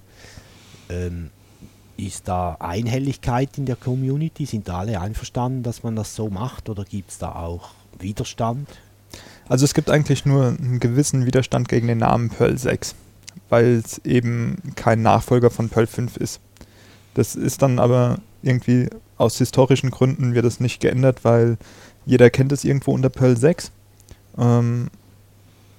Ähm, 0.91 1.31
ist 1.97 2.29
da 2.29 2.57
Einhelligkeit 2.61 3.57
in 3.57 3.67
der 3.67 3.77
Community? 3.77 4.47
Sind 4.47 4.69
alle 4.69 5.01
einverstanden, 5.01 5.63
dass 5.63 5.83
man 5.83 5.97
das 5.97 6.15
so 6.15 6.29
macht 6.29 6.69
oder 6.69 6.85
gibt 6.85 7.11
es 7.11 7.19
da 7.19 7.35
auch 7.35 7.71
Widerstand? 7.99 8.69
Also 9.49 9.65
es 9.65 9.75
gibt 9.75 9.91
eigentlich 9.91 10.25
nur 10.25 10.47
einen 10.47 10.81
gewissen 10.81 11.27
Widerstand 11.27 11.69
gegen 11.69 11.87
den 11.87 11.99
Namen 11.99 12.31
Perl 12.31 12.57
6, 12.57 12.95
weil 13.49 13.83
es 13.85 13.99
eben 14.05 14.59
kein 14.75 15.03
Nachfolger 15.03 15.51
von 15.51 15.69
Perl 15.69 15.87
5 15.87 16.17
ist. 16.17 16.41
Das 17.15 17.37
ist 17.37 17.63
dann 17.63 17.79
aber 17.79 18.19
irgendwie 18.43 18.89
aus 19.17 19.39
historischen 19.39 19.91
Gründen 19.91 20.35
wird 20.35 20.45
es 20.45 20.61
nicht 20.61 20.81
geändert, 20.81 21.25
weil 21.25 21.57
jeder 22.07 22.31
kennt 22.31 22.53
es 22.53 22.65
irgendwo 22.65 22.93
unter 22.93 23.11
Perl 23.11 23.37
6. 23.37 23.71
Ähm, 24.39 24.89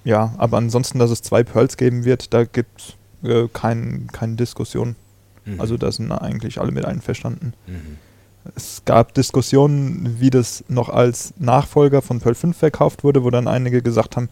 ja, 0.04 0.34
aber 0.38 0.56
ansonsten, 0.56 0.98
dass 0.98 1.10
es 1.10 1.22
zwei 1.22 1.42
Perls 1.42 1.76
geben 1.76 2.04
wird, 2.04 2.32
da 2.32 2.44
gibt 2.44 2.96
es 3.22 3.28
äh, 3.28 3.48
kein, 3.52 4.08
keine 4.12 4.36
Diskussion. 4.36 4.96
Mhm. 5.44 5.60
Also 5.60 5.76
da 5.76 5.90
sind 5.92 6.12
eigentlich 6.12 6.60
alle 6.60 6.72
mit 6.72 6.84
einverstanden. 6.84 7.54
Mhm. 7.66 7.98
Es 8.54 8.82
gab 8.84 9.14
Diskussionen, 9.14 10.16
wie 10.20 10.30
das 10.30 10.64
noch 10.68 10.88
als 10.88 11.34
Nachfolger 11.38 12.02
von 12.02 12.20
Perl 12.20 12.34
5 12.34 12.56
verkauft 12.56 13.04
wurde, 13.04 13.24
wo 13.24 13.30
dann 13.30 13.48
einige 13.48 13.82
gesagt 13.82 14.16
haben, 14.16 14.28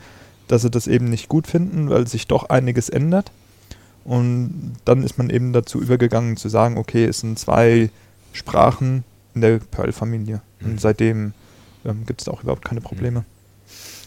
dass 0.48 0.62
sie 0.62 0.70
das 0.70 0.86
eben 0.86 1.08
nicht 1.08 1.28
gut 1.28 1.46
finden, 1.46 1.90
weil 1.90 2.06
sich 2.06 2.26
doch 2.26 2.48
einiges 2.48 2.88
ändert. 2.88 3.30
Und 4.04 4.74
dann 4.84 5.02
ist 5.02 5.16
man 5.16 5.30
eben 5.30 5.52
dazu 5.52 5.80
übergegangen 5.80 6.36
zu 6.36 6.48
sagen, 6.48 6.76
okay, 6.76 7.06
es 7.06 7.20
sind 7.20 7.38
zwei 7.38 7.90
Sprachen 8.32 9.04
in 9.34 9.40
der 9.40 9.58
Perl-Familie. 9.58 10.42
Mhm. 10.60 10.66
Und 10.66 10.80
seitdem 10.80 11.32
ähm, 11.84 12.04
gibt 12.06 12.20
es 12.20 12.28
auch 12.28 12.42
überhaupt 12.42 12.64
keine 12.64 12.82
Probleme. 12.82 13.24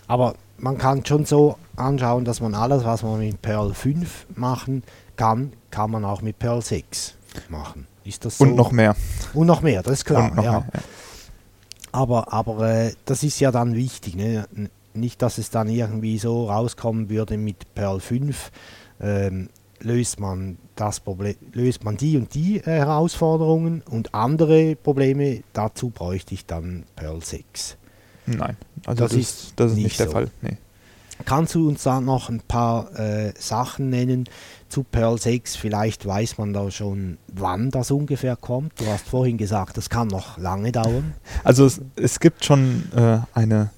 Aber 0.08 0.36
man 0.58 0.78
kann 0.78 1.06
schon 1.06 1.26
so 1.26 1.58
anschauen, 1.76 2.26
dass 2.26 2.42
man 2.42 2.54
alles, 2.54 2.84
was 2.84 3.04
man 3.04 3.20
mit 3.20 3.42
Perl 3.42 3.74
5 3.74 4.28
machen 4.36 4.84
kann, 5.16 5.54
kann 5.72 5.92
man 5.92 6.06
auch 6.06 6.22
mit 6.22 6.40
Perl 6.40 6.62
6 6.62 7.16
machen. 7.50 7.88
Ist 8.08 8.24
das 8.26 8.38
so? 8.38 8.46
Und 8.46 8.56
noch 8.56 8.72
mehr. 8.72 8.96
Und 9.34 9.48
noch 9.48 9.62
mehr, 9.62 9.84
das 9.84 9.94
ist 9.94 10.06
klar. 10.06 10.30
Ja. 10.30 10.42
mehr 10.42 10.44
ja. 10.74 10.82
Aber, 11.92 12.32
aber 12.32 12.70
äh, 12.70 12.94
das 13.06 13.24
ist 13.24 13.40
ja 13.40 13.52
dann 13.52 13.76
wichtig. 13.76 14.16
Ne? 14.16 14.46
Nicht, 14.94 15.22
dass 15.22 15.38
es 15.38 15.50
dann 15.50 15.68
irgendwie 15.70 16.18
so 16.18 16.50
rauskommen 16.50 17.10
würde 17.10 17.38
mit 17.38 17.74
Perl 17.76 18.00
5, 18.00 18.52
ähm, 19.02 19.50
löst 19.80 20.20
man 20.20 20.58
das 20.76 21.00
Problem, 21.00 21.36
löst 21.54 21.84
man 21.84 21.98
die 21.98 22.18
und 22.18 22.34
die 22.34 22.58
äh, 22.58 22.64
Herausforderungen 22.64 23.84
und 23.90 24.14
andere 24.14 24.76
Probleme, 24.76 25.42
dazu 25.54 25.90
bräuchte 25.90 26.34
ich 26.34 26.46
dann 26.46 26.84
Perl 26.96 27.24
6. 27.24 27.78
Nein, 28.26 28.58
also 28.86 29.04
Das 29.04 29.12
das, 29.12 29.20
ist 29.20 29.54
das 29.56 29.72
ist 29.72 29.76
nicht 29.76 29.84
nicht 29.86 30.00
der 30.00 30.08
so. 30.08 30.12
Fall. 30.14 30.32
Nee. 30.42 30.58
Kannst 31.26 31.56
du 31.56 31.68
uns 31.68 31.84
da 31.84 32.00
noch 32.00 32.30
ein 32.30 32.42
paar 32.42 32.98
äh, 32.98 33.34
Sachen 33.38 33.90
nennen 33.90 34.26
zu 34.70 34.84
Perl 34.84 35.18
6? 35.18 35.56
Vielleicht 35.56 36.06
weiß 36.06 36.38
man 36.38 36.54
da 36.54 36.70
schon, 36.72 37.18
wann 37.28 37.72
das 37.72 37.92
ungefähr 37.92 38.36
kommt. 38.36 38.80
Du 38.80 38.86
hast 38.86 39.08
vorhin 39.08 39.38
gesagt, 39.38 39.78
das 39.78 39.90
kann 39.90 40.08
noch 40.08 40.38
lange 40.38 40.72
dauern. 40.72 41.14
Also 41.44 41.66
es, 41.66 41.82
es 41.96 42.20
gibt 42.20 42.46
schon 42.46 42.84
äh, 42.96 43.20
eine 43.34 43.70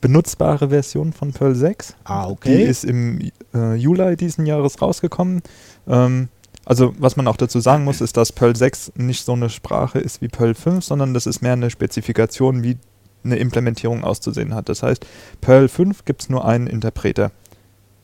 benutzbare 0.00 0.68
Version 0.70 1.12
von 1.12 1.32
Perl 1.32 1.54
6. 1.54 1.94
Ah, 2.04 2.26
Die 2.26 2.32
okay. 2.32 2.64
ist 2.64 2.84
im 2.84 3.30
äh, 3.54 3.74
Juli 3.74 4.16
diesen 4.16 4.46
Jahres 4.46 4.82
rausgekommen. 4.82 5.42
Ähm, 5.86 6.28
also 6.64 6.94
was 6.98 7.16
man 7.16 7.26
auch 7.26 7.36
dazu 7.36 7.60
sagen 7.60 7.84
muss, 7.84 8.00
ist, 8.00 8.16
dass 8.16 8.32
Perl 8.32 8.54
6 8.54 8.92
nicht 8.96 9.24
so 9.24 9.32
eine 9.32 9.50
Sprache 9.50 9.98
ist 9.98 10.20
wie 10.20 10.28
Perl 10.28 10.54
5, 10.54 10.84
sondern 10.84 11.14
das 11.14 11.26
ist 11.26 11.42
mehr 11.42 11.54
eine 11.54 11.70
Spezifikation, 11.70 12.62
wie 12.62 12.76
eine 13.24 13.36
Implementierung 13.36 14.04
auszusehen 14.04 14.54
hat. 14.54 14.68
Das 14.68 14.82
heißt, 14.82 15.06
Perl 15.40 15.68
5 15.68 16.04
gibt 16.04 16.22
es 16.22 16.28
nur 16.28 16.44
einen 16.44 16.66
Interpreter. 16.66 17.30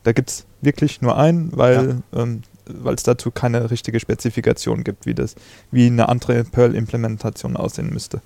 Da 0.03 0.11
gibt 0.13 0.29
es 0.29 0.45
wirklich 0.61 1.01
nur 1.01 1.17
einen, 1.17 1.55
weil 1.55 2.01
ähm, 2.13 2.41
weil 2.69 2.95
es 2.95 3.03
dazu 3.03 3.31
keine 3.31 3.71
richtige 3.71 3.99
Spezifikation 3.99 4.83
gibt, 4.83 5.05
wie 5.05 5.13
das, 5.13 5.35
wie 5.71 5.87
eine 5.87 6.09
andere 6.09 6.43
Perl-Implementation 6.43 7.57
aussehen 7.57 7.91
müsste. 7.91 8.21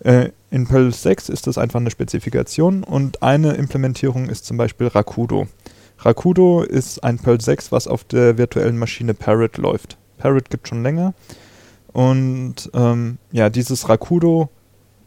Äh, 0.00 0.30
in 0.50 0.66
Perl 0.66 0.92
6 0.92 1.28
ist 1.28 1.46
das 1.46 1.58
einfach 1.58 1.80
eine 1.80 1.90
Spezifikation 1.90 2.82
und 2.82 3.22
eine 3.22 3.52
Implementierung 3.52 4.28
ist 4.28 4.46
zum 4.46 4.56
Beispiel 4.56 4.88
Rakudo. 4.88 5.46
Rakudo 5.98 6.62
ist 6.62 7.04
ein 7.04 7.18
Perl 7.18 7.40
6, 7.40 7.72
was 7.72 7.86
auf 7.86 8.04
der 8.04 8.38
virtuellen 8.38 8.78
Maschine 8.78 9.14
Parrot 9.14 9.58
läuft. 9.58 9.98
Parrot 10.18 10.50
gibt 10.50 10.68
schon 10.68 10.82
länger 10.82 11.14
und 11.92 12.70
ähm, 12.74 13.18
ja, 13.32 13.50
dieses 13.50 13.88
Rakudo 13.88 14.48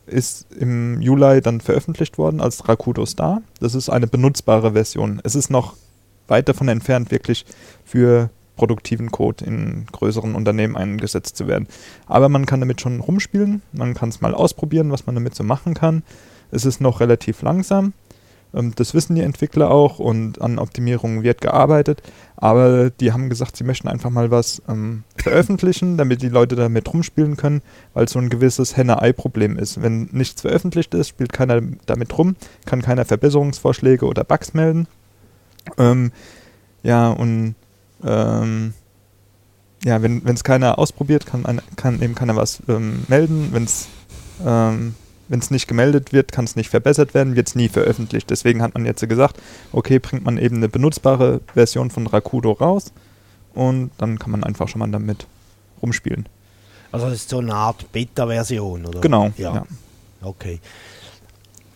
ist 0.05 0.47
im 0.51 1.01
Juli 1.01 1.41
dann 1.41 1.61
veröffentlicht 1.61 2.17
worden 2.17 2.41
als 2.41 2.67
Rakudo 2.67 3.05
Star. 3.05 3.41
Das 3.59 3.75
ist 3.75 3.89
eine 3.89 4.07
benutzbare 4.07 4.73
Version. 4.73 5.21
Es 5.23 5.35
ist 5.35 5.49
noch 5.49 5.75
weit 6.27 6.49
davon 6.49 6.67
entfernt, 6.67 7.11
wirklich 7.11 7.45
für 7.85 8.29
produktiven 8.55 9.11
Code 9.11 9.45
in 9.45 9.85
größeren 9.91 10.35
Unternehmen 10.35 10.75
eingesetzt 10.77 11.37
zu 11.37 11.47
werden. 11.47 11.67
Aber 12.05 12.29
man 12.29 12.45
kann 12.45 12.59
damit 12.59 12.81
schon 12.81 12.99
rumspielen, 12.99 13.61
man 13.71 13.93
kann 13.93 14.09
es 14.09 14.21
mal 14.21 14.33
ausprobieren, 14.33 14.91
was 14.91 15.05
man 15.05 15.15
damit 15.15 15.35
so 15.35 15.43
machen 15.43 15.73
kann. 15.73 16.03
Es 16.51 16.65
ist 16.65 16.81
noch 16.81 16.99
relativ 16.99 17.41
langsam. 17.41 17.93
Ähm, 18.53 18.73
Das 18.75 18.93
wissen 18.93 19.15
die 19.15 19.21
Entwickler 19.21 19.71
auch 19.71 19.99
und 19.99 20.41
an 20.41 20.59
Optimierungen 20.59 21.23
wird 21.23 21.41
gearbeitet. 21.41 22.01
Aber 22.35 22.89
die 22.89 23.13
haben 23.13 23.29
gesagt, 23.29 23.55
sie 23.55 23.63
möchten 23.63 23.87
einfach 23.87 24.09
mal 24.09 24.29
was 24.31 24.61
ähm, 24.67 25.03
veröffentlichen, 25.15 25.97
damit 25.97 26.21
die 26.21 26.29
Leute 26.29 26.55
damit 26.55 26.91
rumspielen 26.93 27.37
können, 27.37 27.61
weil 27.93 28.09
so 28.09 28.19
ein 28.19 28.29
gewisses 28.29 28.75
Henne-Ei-Problem 28.75 29.57
ist. 29.57 29.81
Wenn 29.81 30.09
nichts 30.11 30.41
veröffentlicht 30.41 30.93
ist, 30.93 31.07
spielt 31.07 31.31
keiner 31.31 31.61
damit 31.85 32.17
rum, 32.17 32.35
kann 32.65 32.81
keiner 32.81 33.05
Verbesserungsvorschläge 33.05 34.05
oder 34.05 34.23
Bugs 34.23 34.53
melden. 34.53 34.87
Ähm, 35.77 36.11
ja, 36.83 37.11
und 37.11 37.55
ähm, 38.03 38.73
ja, 39.85 40.01
wenn 40.01 40.25
es 40.25 40.43
keiner 40.43 40.79
ausprobiert, 40.79 41.25
kann, 41.25 41.61
kann 41.75 42.01
eben 42.01 42.15
keiner 42.15 42.35
was 42.35 42.61
ähm, 42.67 43.03
melden. 43.07 43.49
Wenn 43.51 43.63
es 43.63 43.87
ähm, 44.45 44.95
wenn's 45.27 45.51
nicht 45.51 45.67
gemeldet 45.67 46.13
wird, 46.13 46.31
kann 46.31 46.45
es 46.45 46.55
nicht 46.55 46.69
verbessert 46.69 47.13
werden, 47.13 47.35
wird 47.35 47.47
es 47.47 47.55
nie 47.55 47.69
veröffentlicht. 47.69 48.29
Deswegen 48.29 48.61
hat 48.61 48.73
man 48.73 48.85
jetzt 48.85 49.07
gesagt, 49.07 49.37
okay, 49.71 49.99
bringt 49.99 50.25
man 50.25 50.37
eben 50.37 50.57
eine 50.57 50.69
benutzbare 50.69 51.41
Version 51.53 51.91
von 51.91 52.07
Rakudo 52.07 52.51
raus 52.51 52.91
und 53.53 53.91
dann 53.97 54.19
kann 54.19 54.31
man 54.31 54.43
einfach 54.43 54.67
schon 54.67 54.79
mal 54.79 54.89
damit 54.89 55.27
rumspielen. 55.81 56.27
Also 56.91 57.07
das 57.07 57.15
ist 57.15 57.29
so 57.29 57.39
eine 57.39 57.53
Art 57.55 57.91
Beta-Version, 57.91 58.85
oder? 58.85 59.01
Genau, 59.01 59.31
Ja. 59.37 59.55
ja. 59.55 59.65
Okay. 60.21 60.59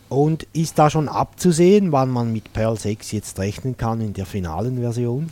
Und 0.09 0.47
ist 0.53 0.79
da 0.79 0.89
schon 0.89 1.09
abzusehen, 1.09 1.91
wann 1.91 2.09
man 2.09 2.31
mit 2.31 2.53
Perl 2.53 2.77
6 2.77 3.11
jetzt 3.11 3.39
rechnen 3.39 3.75
kann 3.75 3.99
in 3.99 4.13
der 4.13 4.25
finalen 4.25 4.79
Version? 4.79 5.29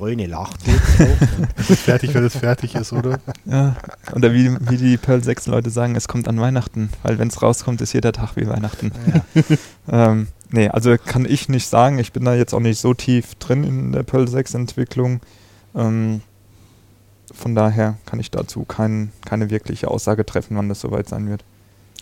Röne 0.00 0.26
lacht 0.26 0.66
jetzt 0.66 0.98
so. 0.98 1.04
Ist 1.72 1.82
fertig, 1.82 2.14
wenn 2.14 2.24
es 2.24 2.36
fertig 2.36 2.74
ist, 2.74 2.92
oder? 2.92 3.18
Ja, 3.44 3.76
oder 4.12 4.32
wie, 4.32 4.56
wie 4.68 4.76
die 4.76 4.96
Perl 4.96 5.22
6 5.22 5.46
Leute 5.46 5.70
sagen, 5.70 5.94
es 5.96 6.08
kommt 6.08 6.28
an 6.28 6.40
Weihnachten, 6.40 6.90
weil 7.02 7.18
wenn 7.18 7.28
es 7.28 7.40
rauskommt, 7.42 7.80
ist 7.80 7.92
jeder 7.92 8.12
Tag 8.12 8.36
wie 8.36 8.46
Weihnachten. 8.48 8.92
ähm, 9.90 10.28
nee, 10.50 10.68
also 10.68 10.96
kann 10.98 11.24
ich 11.24 11.48
nicht 11.48 11.68
sagen, 11.68 11.98
ich 11.98 12.12
bin 12.12 12.24
da 12.24 12.34
jetzt 12.34 12.54
auch 12.54 12.60
nicht 12.60 12.80
so 12.80 12.92
tief 12.94 13.34
drin 13.36 13.64
in 13.64 13.92
der 13.92 14.02
Perl 14.02 14.26
6 14.28 14.54
Entwicklung. 14.54 15.20
Ähm, 15.74 16.22
von 17.32 17.54
daher 17.54 17.96
kann 18.06 18.20
ich 18.20 18.30
dazu 18.30 18.64
kein, 18.64 19.12
keine 19.24 19.50
wirkliche 19.50 19.88
Aussage 19.88 20.24
treffen, 20.26 20.56
wann 20.56 20.68
das 20.68 20.80
soweit 20.80 21.08
sein 21.08 21.28
wird. 21.28 21.44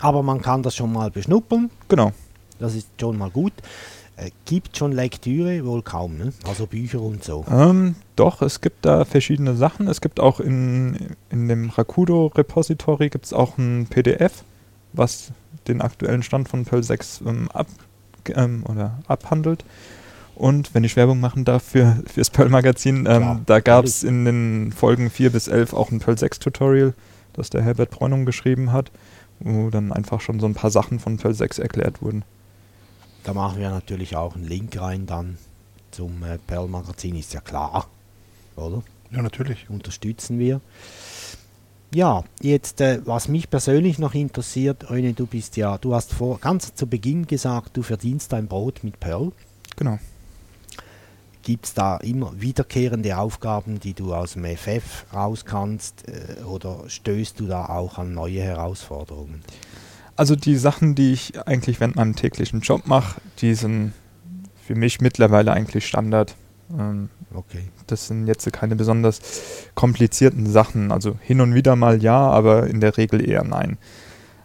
Aber 0.01 0.23
man 0.23 0.43
kann 0.43 0.63
das 0.63 0.75
schon 0.75 0.93
mal 0.93 1.11
beschnuppern, 1.11 1.71
Genau. 1.89 2.13
das 2.59 2.75
ist 2.75 2.89
schon 3.01 3.17
mal 3.19 3.31
gut. 3.31 3.53
Äh, 4.23 4.31
gibt 4.45 4.77
schon 4.77 4.93
Lektüre? 4.93 5.65
Wohl 5.65 5.83
kaum, 5.83 6.17
ne? 6.17 6.33
Also 6.47 6.67
Bücher 6.67 7.01
und 7.01 7.25
so. 7.25 7.45
Ähm, 7.51 7.97
doch, 8.17 8.43
es 8.43 8.61
gibt 8.61 8.85
da 8.85 9.05
verschiedene 9.05 9.55
Sachen. 9.57 9.89
Es 9.89 10.01
gibt 10.01 10.21
auch 10.21 10.41
in, 10.41 11.17
in 11.31 11.49
dem 11.49 11.71
Rakudo 11.71 12.27
Repository 12.27 13.09
gibt 13.09 13.27
es 13.27 13.33
auch 13.33 13.59
ein 13.59 13.87
PDF, 13.89 14.45
was 14.93 15.33
den 15.67 15.81
aktuellen 15.81 16.23
Stand 16.23 16.49
von 16.49 16.65
Perl 16.65 16.83
6 16.83 17.23
ähm, 17.27 17.49
ab, 17.53 17.67
ähm, 18.35 18.65
oder 18.69 19.01
abhandelt. 19.07 19.65
Und 20.35 20.75
wenn 20.75 20.85
ich 20.85 20.97
Werbung 20.97 21.21
machen 21.21 21.45
darf 21.45 21.63
für 21.63 22.03
fürs 22.07 22.31
Perl 22.31 22.49
Magazin, 22.49 23.07
ähm, 23.09 23.43
da 23.47 23.61
gab 23.61 23.85
es 23.85 24.03
in 24.03 24.25
den 24.25 24.73
Folgen 24.73 25.11
4 25.11 25.31
bis 25.31 25.49
11 25.49 25.75
auch 25.75 25.91
ein 25.91 26.01
Perl 26.01 26.19
6 26.19 26.39
Tutorial, 26.39 26.95
das 27.33 27.51
der 27.51 27.63
Herbert 27.63 27.91
Bräunung 27.91 28.25
geschrieben 28.25 28.73
hat, 28.73 28.91
wo 29.41 29.71
dann 29.71 29.93
einfach 29.93 30.21
schon 30.21 30.41
so 30.41 30.47
ein 30.47 30.55
paar 30.55 30.71
Sachen 30.71 31.01
von 31.01 31.17
Perl 31.17 31.35
6 31.35 31.59
erklärt 31.59 32.03
wurden. 32.03 32.25
Da 33.25 33.35
machen 33.35 33.61
wir 33.61 33.71
natürlich 33.71 34.17
auch 34.17 34.35
einen 34.35 34.49
Link 34.49 34.81
rein 34.81 35.07
dann 35.07 35.39
zum 35.91 36.23
äh, 36.25 36.39
Perl-Magazin, 36.39 37.17
ist 37.17 37.35
ja 37.35 37.41
klar, 37.41 37.89
oder? 38.57 38.83
Ja, 39.11 39.23
natürlich. 39.23 39.69
Unterstützen 39.69 40.39
wir. 40.39 40.61
Ja, 41.95 42.25
jetzt, 42.41 42.81
äh, 42.81 43.01
was 43.05 43.29
mich 43.29 43.51
persönlich 43.51 43.99
noch 43.99 44.15
interessiert, 44.15 44.89
Röne, 44.89 45.13
du 45.13 45.27
bist 45.27 45.59
ja, 45.59 45.77
du 45.77 45.95
hast 45.95 46.15
vor 46.15 46.41
ganz 46.41 46.75
zu 46.75 46.87
Beginn 46.87 47.27
gesagt, 47.27 47.77
du 47.77 47.83
verdienst 47.83 48.33
dein 48.33 48.49
Brot 48.49 48.83
mit 48.83 48.99
Perl. 48.99 49.31
Genau. 49.77 49.99
Gibt 51.43 51.67
es 51.67 51.75
da 51.75 51.99
immer 51.99 52.33
wiederkehrende 52.41 53.19
Aufgaben, 53.19 53.79
die 53.79 53.93
du 53.93 54.15
aus 54.15 54.35
dem 54.35 54.45
FF 54.45 55.05
raus 55.13 55.45
kannst, 55.45 56.09
äh, 56.09 56.43
oder 56.45 56.89
stößt 56.89 57.39
du 57.39 57.47
da 57.47 57.67
auch 57.67 57.99
an 57.99 58.15
neue 58.15 58.41
Herausforderungen? 58.41 59.43
Also 60.17 60.37
die 60.37 60.57
Sachen, 60.57 60.95
die 60.95 61.13
ich 61.13 61.47
eigentlich 61.47 61.81
während 61.81 61.97
meinem 61.97 62.17
täglichen 62.17 62.61
Job 62.61 62.87
mache, 62.87 63.21
die 63.39 63.55
sind 63.55 63.93
für 64.67 64.75
mich 64.75 65.01
mittlerweile 65.01 65.53
eigentlich 65.53 65.87
Standard. 65.87 66.35
Ähm, 66.79 67.09
Okay. 67.35 67.71
das 67.87 68.09
sind 68.09 68.27
jetzt 68.27 68.51
keine 68.53 68.77
besonders 68.77 69.21
komplizierten 69.75 70.47
Sachen. 70.47 70.93
Also 70.93 71.17
hin 71.21 71.41
und 71.41 71.55
wieder 71.55 71.77
mal 71.77 72.03
ja, 72.03 72.19
aber 72.19 72.67
in 72.67 72.81
der 72.81 72.97
Regel 72.99 73.27
eher 73.27 73.43
nein. 73.45 73.79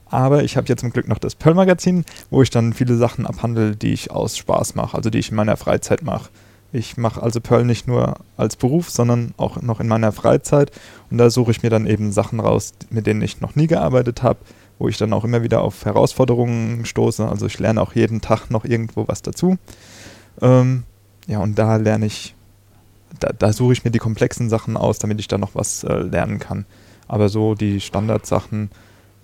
Aber 0.06 0.44
ich 0.44 0.56
habe 0.56 0.68
jetzt 0.68 0.80
zum 0.80 0.91
Glück 0.91 1.07
noch 1.10 1.18
das 1.18 1.35
Perl-Magazin, 1.35 2.06
wo 2.30 2.41
ich 2.41 2.49
dann 2.49 2.73
viele 2.73 2.95
Sachen 2.95 3.26
abhandle, 3.26 3.76
die 3.76 3.91
ich 3.91 4.10
aus 4.11 4.38
Spaß 4.38 4.76
mache, 4.76 4.95
also 4.95 5.10
die 5.10 5.19
ich 5.19 5.31
in 5.31 5.35
meiner 5.35 5.57
Freizeit 5.57 6.02
mache. 6.02 6.30
Ich 6.72 6.98
mache 6.98 7.22
also 7.22 7.41
Perl 7.41 7.65
nicht 7.65 7.88
nur 7.88 8.15
als 8.35 8.56
Beruf, 8.56 8.89
sondern 8.89 9.34
auch 9.38 9.61
noch 9.61 9.80
in 9.80 9.88
meiner 9.88 10.11
Freizeit. 10.11 10.72
Und 11.10 11.18
da 11.18 11.30
suche 11.30 11.52
ich 11.52 11.64
mir 11.64 11.69
dann 11.69 11.88
eben 11.88 12.11
Sachen 12.11 12.39
raus, 12.39 12.73
mit 12.89 13.06
denen 13.07 13.22
ich 13.22 13.41
noch 13.41 13.56
nie 13.56 13.68
gearbeitet 13.68 14.23
habe, 14.23 14.39
wo 14.80 14.88
ich 14.88 14.98
dann 14.98 15.14
auch 15.14 15.24
immer 15.24 15.44
wieder 15.44 15.62
auf 15.62 15.86
Herausforderungen 15.86 16.86
stoße. 16.86 17.28
Also 17.28 17.45
ich 17.45 17.60
lerne 17.60 17.82
auch 17.82 17.94
jeden 17.94 18.22
Tag 18.22 18.49
noch 18.49 18.66
irgendwo 18.66 19.08
was 19.08 19.22
dazu. 19.22 19.58
Ähm, 20.41 20.84
ja, 21.28 21.40
und 21.40 21.58
da 21.58 21.78
lerne 21.78 22.06
ich, 22.06 22.36
da, 23.20 23.30
da 23.38 23.54
suche 23.54 23.74
ich 23.74 23.84
mir 23.84 23.91
die 23.91 23.99
komplexen 23.99 24.49
Sachen 24.49 24.78
aus, 24.78 24.99
damit 24.99 25.20
ich 25.20 25.28
da 25.28 25.38
noch 25.38 25.56
was 25.56 25.84
äh, 25.84 25.94
lernen 25.94 26.40
kann. 26.40 26.66
Aber 27.08 27.30
so 27.30 27.56
die 27.56 27.82
Standardsachen, 27.82 28.70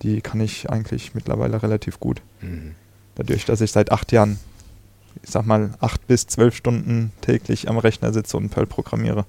die 0.01 0.21
kann 0.21 0.41
ich 0.41 0.69
eigentlich 0.69 1.13
mittlerweile 1.15 1.61
relativ 1.61 1.99
gut. 1.99 2.21
Mhm. 2.41 2.75
Dadurch, 3.15 3.45
dass 3.45 3.61
ich 3.61 3.71
seit 3.71 3.91
acht 3.91 4.11
Jahren, 4.11 4.39
ich 5.21 5.29
sag 5.29 5.45
mal, 5.45 5.71
acht 5.79 6.07
bis 6.07 6.25
zwölf 6.27 6.55
Stunden 6.55 7.11
täglich 7.21 7.69
am 7.69 7.77
Rechner 7.77 8.11
sitze 8.11 8.37
und 8.37 8.49
Perl 8.49 8.65
programmiere. 8.65 9.25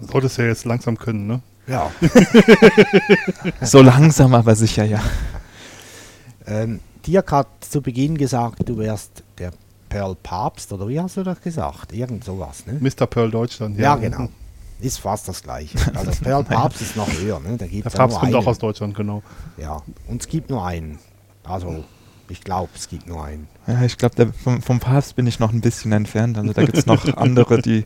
Solltest 0.00 0.38
du 0.38 0.42
ja 0.42 0.48
jetzt 0.48 0.64
langsam 0.64 0.98
können, 0.98 1.26
ne? 1.26 1.40
Ja. 1.70 1.90
So 3.62 3.80
langsam, 3.82 4.34
aber 4.34 4.54
sicher, 4.56 4.84
ja. 4.84 5.00
Ähm, 6.46 6.80
Dirk 7.06 7.30
hat 7.32 7.46
zu 7.60 7.80
Beginn 7.80 8.18
gesagt, 8.18 8.68
du 8.68 8.76
wärst 8.78 9.22
der 9.38 9.52
Perl-Papst, 9.88 10.72
oder 10.72 10.88
wie 10.88 11.00
hast 11.00 11.16
du 11.16 11.22
das 11.22 11.40
gesagt? 11.40 11.92
Irgend 11.92 12.24
sowas, 12.24 12.64
ne? 12.66 12.78
Mr. 12.80 13.06
Pearl 13.06 13.30
Deutschland. 13.30 13.78
Ja, 13.78 13.96
genau. 13.96 14.28
Ist 14.80 14.98
fast 14.98 15.28
das 15.28 15.42
gleiche. 15.42 15.78
Also 15.94 16.10
Perl-Papst 16.22 16.80
ist 16.80 16.96
noch 16.96 17.10
höher, 17.12 17.38
ne? 17.40 17.50
Da 17.50 17.56
Der 17.58 17.68
gibt's 17.68 17.92
ja 17.92 17.98
Papst 17.98 18.14
nur 18.14 18.20
kommt 18.20 18.34
einen. 18.34 18.42
auch 18.42 18.46
aus 18.48 18.58
Deutschland, 18.58 18.94
genau. 18.96 19.22
Ja, 19.56 19.82
und 20.08 20.20
es 20.22 20.28
gibt 20.28 20.50
nur 20.50 20.64
einen. 20.66 20.98
Also 21.44 21.84
Ich 22.28 22.42
glaube, 22.42 22.70
es 22.74 22.88
gibt 22.88 23.06
nur 23.06 23.24
einen. 23.24 23.46
Ja, 23.66 23.82
ich 23.82 23.96
glaube, 23.96 24.32
vom, 24.32 24.62
vom 24.62 24.80
Papst 24.80 25.16
bin 25.16 25.26
ich 25.26 25.38
noch 25.38 25.52
ein 25.52 25.60
bisschen 25.60 25.92
entfernt. 25.92 26.36
Also 26.38 26.52
da 26.52 26.62
gibt 26.64 26.78
es 26.78 26.86
noch 26.86 27.16
andere, 27.16 27.60
die 27.62 27.84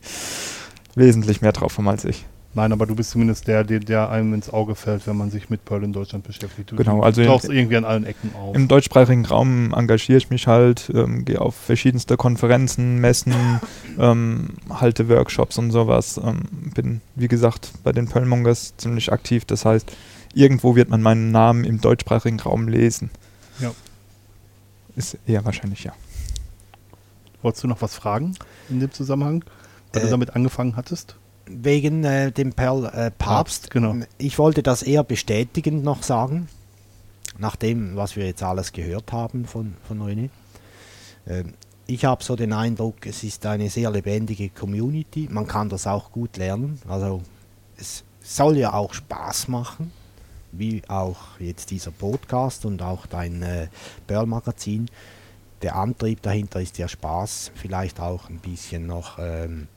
wesentlich 0.94 1.40
mehr 1.42 1.52
drauf 1.52 1.76
haben 1.78 1.88
als 1.88 2.04
ich. 2.04 2.24
Nein, 2.56 2.72
aber 2.72 2.86
du 2.86 2.94
bist 2.94 3.10
zumindest 3.10 3.48
der, 3.48 3.64
der, 3.64 3.80
der 3.80 4.10
einem 4.10 4.32
ins 4.32 4.48
Auge 4.48 4.76
fällt, 4.76 5.06
wenn 5.08 5.16
man 5.16 5.28
sich 5.30 5.50
mit 5.50 5.64
Perl 5.64 5.82
in 5.82 5.92
Deutschland 5.92 6.24
beschäftigt. 6.24 6.70
Du, 6.70 6.76
Genau, 6.76 6.98
du 6.98 7.02
also 7.02 7.20
in- 7.20 7.26
tauchst 7.26 7.48
irgendwie 7.48 7.76
an 7.76 7.84
allen 7.84 8.04
Ecken 8.04 8.32
auf. 8.36 8.54
Im 8.54 8.68
deutschsprachigen 8.68 9.24
Raum 9.26 9.74
engagiere 9.74 10.18
ich 10.18 10.30
mich 10.30 10.46
halt, 10.46 10.88
ähm, 10.94 11.24
gehe 11.24 11.40
auf 11.40 11.56
verschiedenste 11.56 12.16
Konferenzen, 12.16 13.00
Messen, 13.00 13.34
ähm, 13.98 14.50
halte 14.70 15.08
Workshops 15.08 15.58
und 15.58 15.72
sowas. 15.72 16.20
Ähm, 16.22 16.42
bin, 16.74 17.00
wie 17.16 17.26
gesagt, 17.28 17.72
bei 17.82 17.90
den 17.90 18.06
Perlmongers 18.06 18.74
ziemlich 18.76 19.12
aktiv. 19.12 19.44
Das 19.44 19.64
heißt, 19.64 19.90
irgendwo 20.32 20.76
wird 20.76 20.88
man 20.90 21.02
meinen 21.02 21.32
Namen 21.32 21.64
im 21.64 21.80
deutschsprachigen 21.80 22.38
Raum 22.38 22.68
lesen. 22.68 23.10
Ja. 23.58 23.72
Ist 24.94 25.18
eher 25.26 25.44
wahrscheinlich 25.44 25.82
ja. 25.82 25.92
Wolltest 27.42 27.64
du 27.64 27.68
noch 27.68 27.82
was 27.82 27.94
fragen 27.96 28.34
in 28.70 28.78
dem 28.80 28.92
Zusammenhang, 28.92 29.44
weil 29.92 30.02
Äh, 30.02 30.04
du 30.06 30.10
damit 30.12 30.36
angefangen 30.36 30.76
hattest? 30.76 31.16
Wegen 31.46 32.04
äh, 32.04 32.32
dem 32.32 32.52
Perl 32.52 32.86
äh, 32.86 33.10
Papst. 33.10 33.18
Papst, 33.18 33.70
genau. 33.70 33.96
Ich 34.18 34.38
wollte 34.38 34.62
das 34.62 34.82
eher 34.82 35.04
bestätigend 35.04 35.84
noch 35.84 36.02
sagen, 36.02 36.48
nach 37.38 37.56
dem, 37.56 37.96
was 37.96 38.16
wir 38.16 38.26
jetzt 38.26 38.42
alles 38.42 38.72
gehört 38.72 39.12
haben 39.12 39.44
von, 39.44 39.74
von 39.86 40.00
René. 40.00 40.30
Ähm, 41.26 41.54
ich 41.86 42.06
habe 42.06 42.24
so 42.24 42.34
den 42.34 42.52
Eindruck, 42.54 43.06
es 43.06 43.22
ist 43.24 43.44
eine 43.44 43.68
sehr 43.68 43.90
lebendige 43.90 44.48
Community. 44.48 45.28
Man 45.30 45.46
kann 45.46 45.68
das 45.68 45.86
auch 45.86 46.12
gut 46.12 46.38
lernen. 46.38 46.80
Also 46.88 47.20
es 47.76 48.04
soll 48.22 48.56
ja 48.56 48.72
auch 48.72 48.94
Spaß 48.94 49.48
machen, 49.48 49.92
wie 50.52 50.82
auch 50.88 51.38
jetzt 51.38 51.70
dieser 51.70 51.90
Podcast 51.90 52.64
und 52.64 52.80
auch 52.80 53.06
dein 53.06 53.42
äh, 53.42 53.68
Perl-Magazin. 54.06 54.88
Der 55.60 55.76
Antrieb 55.76 56.22
dahinter 56.22 56.60
ist 56.60 56.78
ja 56.78 56.88
Spaß, 56.88 57.52
vielleicht 57.54 58.00
auch 58.00 58.30
ein 58.30 58.38
bisschen 58.38 58.86
noch 58.86 59.18
ähm, 59.18 59.68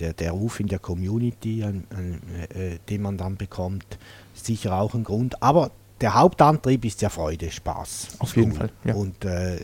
der, 0.00 0.12
der 0.12 0.32
Ruf 0.32 0.60
in 0.60 0.68
der 0.68 0.78
Community, 0.78 1.62
ein, 1.64 1.84
ein, 1.90 2.20
äh, 2.54 2.78
den 2.88 3.02
man 3.02 3.16
dann 3.16 3.36
bekommt, 3.36 3.98
ist 4.34 4.46
sicher 4.46 4.80
auch 4.80 4.94
ein 4.94 5.04
Grund. 5.04 5.42
Aber 5.42 5.70
der 6.00 6.14
Hauptantrieb 6.14 6.84
ist 6.84 7.02
ja 7.02 7.08
Freude, 7.08 7.50
Spaß. 7.50 8.08
Auf 8.18 8.36
jeden 8.36 8.52
Fall, 8.52 8.70
ja. 8.84 8.94
Und 8.94 9.24
äh, 9.24 9.58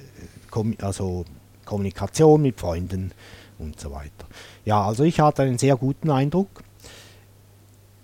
kom 0.51 0.75
also 0.81 1.25
Kommunikation 1.65 2.43
mit 2.43 2.61
Freunden 2.61 3.13
und 3.59 3.79
so 3.81 3.91
weiter. 3.91 4.27
Ja, 4.65 4.85
also 4.85 5.05
ich 5.05 5.21
hatte 5.21 5.43
einen 5.43 5.59
sehr 5.59 5.77
guten 5.77 6.11
Eindruck. 6.11 6.63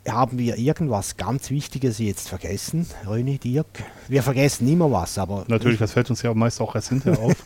Haben 0.09 0.39
wir 0.39 0.57
irgendwas 0.57 1.17
ganz 1.17 1.51
Wichtiges 1.51 1.99
jetzt 1.99 2.29
vergessen, 2.29 2.87
René, 3.05 3.39
Dirk? 3.39 3.67
Wir 4.09 4.23
vergessen 4.23 4.67
immer 4.67 4.91
was, 4.91 5.19
aber 5.19 5.45
Natürlich, 5.47 5.79
das 5.79 5.93
fällt 5.93 6.09
uns 6.09 6.23
ja 6.23 6.33
meist 6.33 6.61
auch 6.61 6.75
erst 6.75 6.89
hinterher 6.89 7.21
auf. 7.21 7.37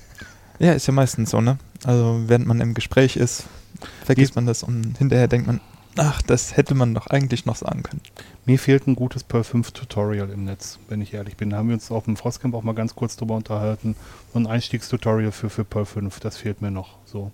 Ja, 0.60 0.72
ist 0.72 0.86
ja 0.86 0.92
meistens 0.92 1.30
so, 1.30 1.40
ne? 1.40 1.58
Also 1.84 2.22
während 2.28 2.46
man 2.46 2.60
im 2.60 2.74
Gespräch 2.74 3.16
ist, 3.16 3.42
vergisst 4.04 4.36
man 4.36 4.46
das 4.46 4.62
und 4.62 4.98
hinterher 4.98 5.28
denkt 5.28 5.46
man, 5.46 5.60
ach, 5.96 6.22
das 6.22 6.56
hätte 6.56 6.74
man 6.74 6.94
doch 6.94 7.06
eigentlich 7.06 7.46
noch 7.46 7.56
sagen 7.56 7.82
können. 7.82 8.00
Mir 8.46 8.58
fehlt 8.58 8.86
ein 8.86 8.96
gutes 8.96 9.22
Perl 9.22 9.44
5 9.44 9.72
Tutorial 9.72 10.30
im 10.30 10.44
Netz, 10.44 10.78
wenn 10.88 11.00
ich 11.00 11.14
ehrlich 11.14 11.36
bin. 11.36 11.50
Da 11.50 11.58
haben 11.58 11.68
wir 11.68 11.74
uns 11.74 11.90
auf 11.90 12.04
dem 12.04 12.16
Frostcamp 12.16 12.54
auch 12.54 12.62
mal 12.62 12.74
ganz 12.74 12.94
kurz 12.94 13.16
drüber 13.16 13.34
unterhalten. 13.36 13.96
So 14.32 14.38
ein 14.38 14.46
Einstiegstutorial 14.46 15.32
für, 15.32 15.50
für 15.50 15.64
Perl 15.64 15.86
5, 15.86 16.20
das 16.20 16.36
fehlt 16.36 16.62
mir 16.62 16.70
noch 16.70 16.98
so. 17.04 17.30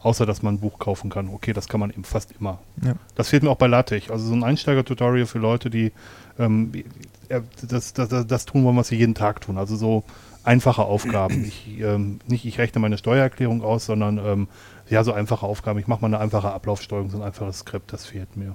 Außer, 0.00 0.26
dass 0.26 0.42
man 0.42 0.54
ein 0.54 0.60
Buch 0.60 0.78
kaufen 0.78 1.08
kann. 1.08 1.28
Okay, 1.28 1.54
das 1.54 1.66
kann 1.66 1.80
man 1.80 1.88
eben 1.90 2.04
fast 2.04 2.32
immer. 2.38 2.58
Ja. 2.84 2.94
Das 3.14 3.30
fehlt 3.30 3.42
mir 3.42 3.48
auch 3.48 3.56
bei 3.56 3.68
LaTeX. 3.68 4.10
Also 4.10 4.26
so 4.26 4.34
ein 4.34 4.44
Einsteiger-Tutorial 4.44 5.24
für 5.24 5.38
Leute, 5.38 5.70
die 5.70 5.92
ähm, 6.38 6.72
äh, 7.28 7.40
das, 7.66 7.94
das, 7.94 8.10
das, 8.10 8.26
das 8.26 8.44
tun 8.44 8.64
wollen, 8.64 8.76
was 8.76 8.88
sie 8.88 8.96
jeden 8.96 9.14
Tag 9.14 9.40
tun. 9.40 9.56
Also 9.56 9.76
so 9.76 10.04
einfache 10.42 10.82
Aufgaben. 10.82 11.44
Ich, 11.46 11.80
ähm, 11.80 12.20
nicht 12.26 12.44
ich 12.44 12.58
rechne 12.58 12.80
meine 12.80 12.98
Steuererklärung 12.98 13.62
aus, 13.62 13.86
sondern 13.86 14.18
ähm, 14.18 14.48
ja, 14.88 15.02
so 15.04 15.12
einfache 15.12 15.46
Aufgaben. 15.46 15.78
Ich 15.78 15.86
mache 15.86 16.00
mal 16.00 16.08
eine 16.08 16.18
einfache 16.20 16.52
Ablaufsteuerung, 16.52 17.10
so 17.10 17.18
ein 17.18 17.22
einfaches 17.22 17.60
Skript, 17.60 17.92
das 17.92 18.06
fehlt 18.06 18.36
mir. 18.36 18.54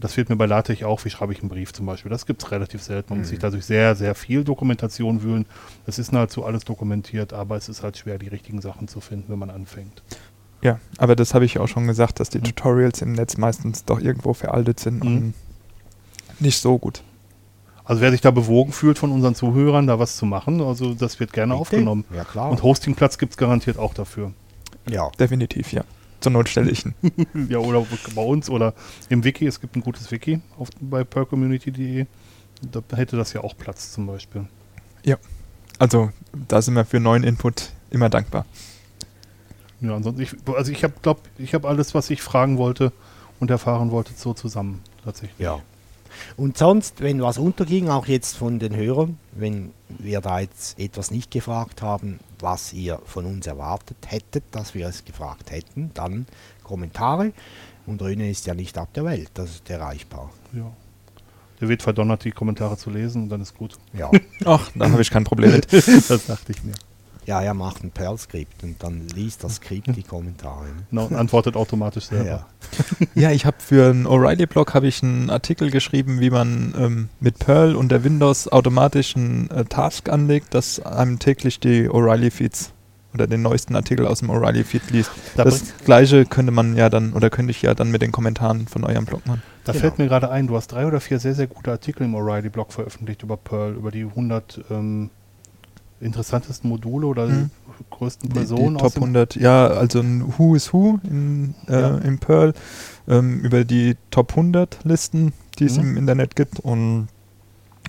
Das 0.00 0.14
fehlt 0.14 0.28
mir 0.30 0.36
bei 0.36 0.46
LaTeX 0.46 0.82
auch. 0.82 1.04
Wie 1.04 1.10
schreibe 1.10 1.32
ich 1.32 1.40
einen 1.40 1.48
Brief 1.48 1.72
zum 1.72 1.86
Beispiel? 1.86 2.10
Das 2.10 2.26
gibt 2.26 2.42
es 2.42 2.50
relativ 2.50 2.82
selten. 2.82 3.10
Man 3.12 3.20
muss 3.20 3.28
sich 3.28 3.38
dadurch 3.38 3.64
sehr, 3.64 3.94
sehr 3.94 4.16
viel 4.16 4.42
Dokumentation 4.42 5.22
wühlen. 5.22 5.46
Es 5.86 6.00
ist 6.00 6.10
nahezu 6.12 6.44
alles 6.44 6.64
dokumentiert, 6.64 7.32
aber 7.32 7.56
es 7.56 7.68
ist 7.68 7.84
halt 7.84 7.96
schwer, 7.96 8.18
die 8.18 8.26
richtigen 8.26 8.60
Sachen 8.60 8.88
zu 8.88 9.00
finden, 9.00 9.30
wenn 9.30 9.38
man 9.38 9.50
anfängt. 9.50 10.02
Ja, 10.60 10.80
aber 10.98 11.14
das 11.14 11.34
habe 11.34 11.44
ich 11.44 11.58
auch 11.60 11.68
schon 11.68 11.86
gesagt, 11.86 12.18
dass 12.18 12.30
die 12.30 12.38
Mhm. 12.38 12.44
Tutorials 12.44 13.00
im 13.02 13.12
Netz 13.12 13.36
meistens 13.36 13.84
doch 13.84 14.00
irgendwo 14.00 14.32
veraltet 14.34 14.80
sind 14.80 15.04
Mhm. 15.04 15.16
und 15.16 15.34
nicht 16.40 16.60
so 16.60 16.78
gut. 16.78 17.02
Also 17.84 18.00
wer 18.00 18.10
sich 18.12 18.20
da 18.20 18.30
bewogen 18.32 18.72
fühlt 18.72 18.98
von 18.98 19.10
unseren 19.12 19.34
Zuhörern, 19.36 19.86
da 19.86 19.98
was 19.98 20.16
zu 20.16 20.24
machen, 20.26 20.60
also 20.60 20.94
das 20.94 21.18
wird 21.20 21.32
gerne 21.32 21.52
Bitte? 21.54 21.60
aufgenommen. 21.60 22.04
Ja, 22.14 22.24
klar. 22.24 22.50
Und 22.50 22.62
Hostingplatz 22.62 23.18
gibt 23.18 23.32
es 23.32 23.36
garantiert 23.36 23.76
auch 23.78 23.92
dafür. 23.94 24.32
Ja. 24.88 25.10
Definitiv, 25.18 25.72
ja. 25.72 25.84
Zur 26.20 26.32
Not 26.32 26.48
stelle 26.48 26.70
ich 26.70 26.84
ihn. 26.86 26.94
ja, 27.48 27.58
oder 27.58 27.84
bei 28.14 28.22
uns 28.22 28.48
oder 28.48 28.74
im 29.08 29.24
Wiki. 29.24 29.46
Es 29.46 29.60
gibt 29.60 29.76
ein 29.76 29.82
gutes 29.82 30.10
Wiki 30.10 30.40
auf, 30.56 30.68
bei 30.80 31.04
percommunity.de. 31.04 32.06
Da 32.70 32.96
hätte 32.96 33.16
das 33.16 33.32
ja 33.32 33.42
auch 33.42 33.56
Platz 33.56 33.92
zum 33.92 34.06
Beispiel. 34.06 34.46
Also, 35.82 36.10
da 36.48 36.62
sind 36.62 36.74
wir 36.74 36.84
für 36.84 37.00
neuen 37.00 37.24
Input 37.24 37.72
immer 37.90 38.08
dankbar. 38.08 38.46
Ja, 39.80 39.96
ansonsten, 39.96 40.22
ich, 40.22 40.36
also 40.46 40.70
ich 40.70 40.84
habe, 40.84 40.94
glaube 41.02 41.22
ich, 41.38 41.54
habe 41.54 41.66
alles, 41.66 41.92
was 41.92 42.08
ich 42.10 42.22
fragen 42.22 42.56
wollte 42.56 42.92
und 43.40 43.50
erfahren 43.50 43.90
wollte, 43.90 44.12
so 44.14 44.32
zusammen 44.32 44.80
tatsächlich. 45.02 45.40
Ja. 45.40 45.60
Und 46.36 46.58
sonst, 46.58 47.00
wenn 47.00 47.22
was 47.22 47.38
unterging, 47.38 47.88
auch 47.88 48.06
jetzt 48.06 48.36
von 48.36 48.58
den 48.58 48.74
Hörern, 48.74 49.18
wenn 49.32 49.72
wir 49.88 50.20
da 50.20 50.40
jetzt 50.40 50.78
etwas 50.78 51.10
nicht 51.10 51.30
gefragt 51.30 51.82
haben, 51.82 52.20
was 52.38 52.72
ihr 52.72 53.00
von 53.04 53.26
uns 53.26 53.46
erwartet 53.46 53.98
hättet, 54.06 54.44
dass 54.52 54.74
wir 54.74 54.86
es 54.86 55.04
gefragt 55.04 55.50
hätten, 55.50 55.90
dann 55.94 56.26
Kommentare. 56.62 57.32
Und 57.86 58.00
Röne 58.00 58.30
ist 58.30 58.46
ja 58.46 58.54
nicht 58.54 58.78
ab 58.78 58.92
der 58.94 59.04
Welt, 59.04 59.30
das 59.34 59.50
ist 59.50 59.70
erreichbar. 59.70 60.30
Ja. 60.52 60.70
Der 61.60 61.68
wird 61.68 61.82
verdonnert, 61.82 62.24
die 62.24 62.32
Kommentare 62.32 62.76
zu 62.76 62.90
lesen 62.90 63.24
und 63.24 63.28
dann 63.28 63.40
ist 63.40 63.56
gut. 63.56 63.76
Ja, 63.92 64.10
Ach, 64.44 64.70
da 64.74 64.90
habe 64.90 65.00
ich 65.00 65.10
kein 65.10 65.24
Problem 65.24 65.52
mit. 65.52 65.72
das 65.72 66.26
dachte 66.26 66.52
ich 66.52 66.62
mir. 66.64 66.74
Ja 67.26 67.40
er 67.40 67.54
macht 67.54 67.84
ein 67.84 67.90
Perl-Skript 67.90 68.62
und 68.62 68.82
dann 68.82 69.06
liest 69.08 69.44
das 69.44 69.56
Skript 69.56 69.94
die 69.96 70.02
Kommentare. 70.02 70.64
Ne? 70.64 70.72
Genau, 70.90 71.04
und 71.06 71.16
antwortet 71.16 71.56
automatisch 71.56 72.06
selber. 72.06 72.24
Ja. 72.24 72.46
Ja, 73.14 73.30
ich 73.30 73.44
habe 73.44 73.56
für 73.60 73.90
einen 73.90 74.06
O'Reilly-Blog 74.06 74.74
habe 74.74 74.86
ich 74.86 75.02
einen 75.02 75.30
Artikel 75.30 75.70
geschrieben, 75.70 76.20
wie 76.20 76.30
man 76.30 76.74
ähm, 76.78 77.08
mit 77.20 77.38
Perl 77.38 77.74
und 77.76 77.90
der 77.90 78.04
Windows 78.04 78.48
automatisch 78.48 79.16
einen 79.16 79.50
äh, 79.50 79.64
Task 79.64 80.08
anlegt, 80.08 80.54
dass 80.54 80.80
einem 80.80 81.18
täglich 81.18 81.60
die 81.60 81.88
O'Reilly-Feeds 81.88 82.72
oder 83.14 83.26
den 83.26 83.42
neuesten 83.42 83.76
Artikel 83.76 84.06
aus 84.06 84.20
dem 84.20 84.30
O'Reilly-Feed 84.30 84.90
liest. 84.90 85.10
Da, 85.36 85.44
das 85.44 85.74
gleiche 85.84 86.24
könnte 86.24 86.50
man 86.50 86.76
ja 86.76 86.88
dann, 86.88 87.12
oder 87.12 87.28
könnte 87.28 87.50
ich 87.50 87.60
ja 87.60 87.74
dann 87.74 87.90
mit 87.90 88.00
den 88.00 88.10
Kommentaren 88.10 88.66
von 88.66 88.84
eurem 88.84 89.04
Blog 89.04 89.26
machen. 89.26 89.42
da 89.64 89.72
Genau. 89.72 89.82
fällt 89.82 89.98
mir 89.98 90.06
gerade 90.08 90.30
ein, 90.30 90.46
du 90.46 90.56
hast 90.56 90.68
drei 90.68 90.86
oder 90.86 91.00
vier 91.00 91.18
sehr, 91.18 91.34
sehr 91.34 91.46
gute 91.46 91.70
Artikel 91.70 92.04
im 92.04 92.14
O'Reilly-Blog 92.14 92.72
veröffentlicht 92.72 93.22
über 93.22 93.36
Perl, 93.36 93.74
über 93.74 93.90
die 93.90 94.04
100 94.04 94.60
ähm, 94.70 95.10
interessantesten 96.02 96.68
Module 96.68 97.06
oder 97.06 97.26
Mhm. 97.26 97.50
die 97.78 97.84
größten 97.90 98.28
Die, 98.28 98.32
die 98.32 98.38
Personen 98.38 98.76
Top 98.78 98.94
100, 98.96 99.36
ja, 99.36 99.66
also 99.68 100.00
ein 100.00 100.34
Who 100.38 100.54
is 100.54 100.72
Who 100.72 100.98
in, 101.04 101.54
äh, 101.68 101.80
Ja. 101.80 101.98
im 101.98 102.18
Perl, 102.18 102.54
ähm, 103.08 103.40
über 103.40 103.64
die 103.64 103.96
Top 104.10 104.34
100 104.36 104.80
Listen, 104.84 105.32
die 105.58 105.64
es 105.66 105.76
Mhm. 105.76 105.82
im 105.82 105.96
Internet 105.98 106.36
gibt 106.36 106.60
und 106.60 107.08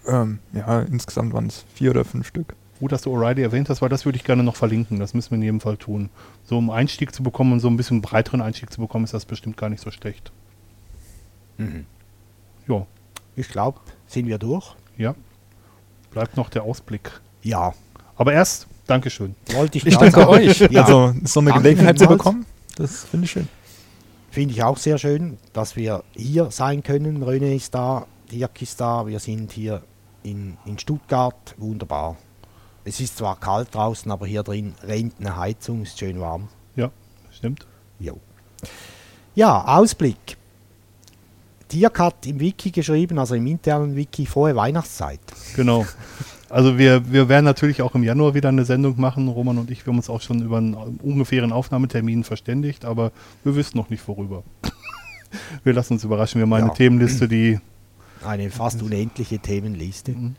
ähm, 0.07 0.39
ja, 0.53 0.81
insgesamt 0.81 1.33
waren 1.33 1.47
es 1.47 1.63
vier 1.73 1.91
oder 1.91 2.03
fünf 2.03 2.27
Stück. 2.27 2.55
Gut, 2.79 2.91
dass 2.91 3.03
du 3.03 3.15
O'Reilly 3.15 3.41
erwähnt 3.41 3.69
hast, 3.69 3.81
weil 3.81 3.87
das 3.89 4.03
würde 4.03 4.17
ich 4.17 4.25
gerne 4.25 4.43
noch 4.43 4.57
verlinken. 4.57 4.99
Das 4.99 5.13
müssen 5.13 5.31
wir 5.31 5.35
in 5.37 5.43
jedem 5.43 5.61
Fall 5.61 5.77
tun. 5.77 6.09
So 6.43 6.57
um 6.57 6.69
Einstieg 6.69 7.15
zu 7.15 7.23
bekommen 7.23 7.53
und 7.53 7.61
so 7.61 7.69
ein 7.69 7.77
bisschen 7.77 8.01
breiteren 8.01 8.41
Einstieg 8.41 8.73
zu 8.73 8.81
bekommen, 8.81 9.05
ist 9.05 9.13
das 9.13 9.23
bestimmt 9.25 9.55
gar 9.55 9.69
nicht 9.69 9.81
so 9.81 9.91
schlecht. 9.91 10.31
Mhm. 11.57 11.85
Ja, 12.67 12.85
Ich 13.35 13.47
glaube, 13.49 13.79
sind 14.07 14.27
wir 14.27 14.37
durch? 14.37 14.75
ja. 14.97 15.15
Bleibt 16.11 16.35
noch 16.37 16.49
der 16.49 16.63
Ausblick. 16.63 17.21
Ja, 17.41 17.73
Aber 18.15 18.33
erst, 18.33 18.67
Dankeschön. 18.87 19.35
wollte 19.53 19.77
ich 19.77 19.85
Ich 19.85 19.97
danke 19.97 20.27
euch. 20.27 20.59
Ja. 20.69 20.83
Also 20.83 21.13
so 21.23 21.39
eine 21.39 21.51
Danke 21.51 21.63
Gelegenheit 21.63 21.99
zu 21.99 22.07
bekommen, 22.07 22.45
das 22.75 23.03
finde 23.05 23.25
ich 23.25 23.31
schön. 23.31 23.47
Finde 24.31 24.53
ich 24.53 24.63
auch 24.63 24.77
sehr 24.77 24.97
schön, 24.97 25.37
dass 25.53 25.75
wir 25.75 26.03
hier 26.15 26.49
sein 26.49 26.81
können. 26.81 27.21
Röne 27.21 27.53
ist 27.53 27.75
da, 27.75 28.07
Dirk 28.31 28.61
ist 28.61 28.81
da, 28.81 29.05
wir 29.05 29.19
sind 29.19 29.51
hier 29.51 29.83
in, 30.23 30.57
in 30.65 30.79
Stuttgart. 30.79 31.53
Wunderbar. 31.57 32.17
Es 32.83 32.99
ist 32.99 33.17
zwar 33.17 33.39
kalt 33.39 33.73
draußen, 33.73 34.11
aber 34.11 34.25
hier 34.25 34.43
drin 34.43 34.73
rennt 34.83 35.13
eine 35.19 35.37
Heizung, 35.37 35.83
ist 35.83 35.99
schön 35.99 36.19
warm. 36.19 36.49
Ja, 36.75 36.89
stimmt. 37.31 37.65
Jo. 37.99 38.19
Ja, 39.35 39.63
Ausblick. 39.65 40.37
Dirk 41.71 41.99
hat 41.99 42.25
im 42.25 42.39
Wiki 42.39 42.71
geschrieben, 42.71 43.17
also 43.19 43.35
im 43.35 43.47
internen 43.47 43.95
Wiki, 43.95 44.25
frohe 44.25 44.55
Weihnachtszeit. 44.55 45.21
Genau. 45.55 45.85
Also 46.53 46.77
wir, 46.77 47.11
wir 47.11 47.29
werden 47.29 47.45
natürlich 47.45 47.81
auch 47.81 47.95
im 47.95 48.03
Januar 48.03 48.35
wieder 48.35 48.49
eine 48.49 48.63
Sendung 48.63 49.01
machen. 49.01 49.27
Roman 49.27 49.57
und 49.57 49.71
ich, 49.71 49.87
wir 49.87 49.91
haben 49.91 49.97
uns 49.97 50.07
auch 50.07 50.21
schon 50.21 50.43
über 50.43 50.57
einen 50.57 50.75
ungefähren 50.75 51.51
Aufnahmetermin 51.51 52.23
verständigt, 52.23 52.85
aber 52.85 53.11
wir 53.43 53.55
wissen 53.55 53.75
noch 53.75 53.89
nicht 53.89 54.07
worüber. 54.07 54.43
wir 55.63 55.73
lassen 55.73 55.93
uns 55.93 56.03
überraschen. 56.03 56.39
Wir 56.39 56.43
haben 56.43 56.53
eine 56.53 56.67
Ja. 56.67 56.73
Themenliste, 56.73 57.27
die 57.27 57.59
Eine 58.23 58.51
fast 58.51 58.83
unendliche 58.83 59.39
Themenliste. 59.39 60.11
Mhm. 60.11 60.35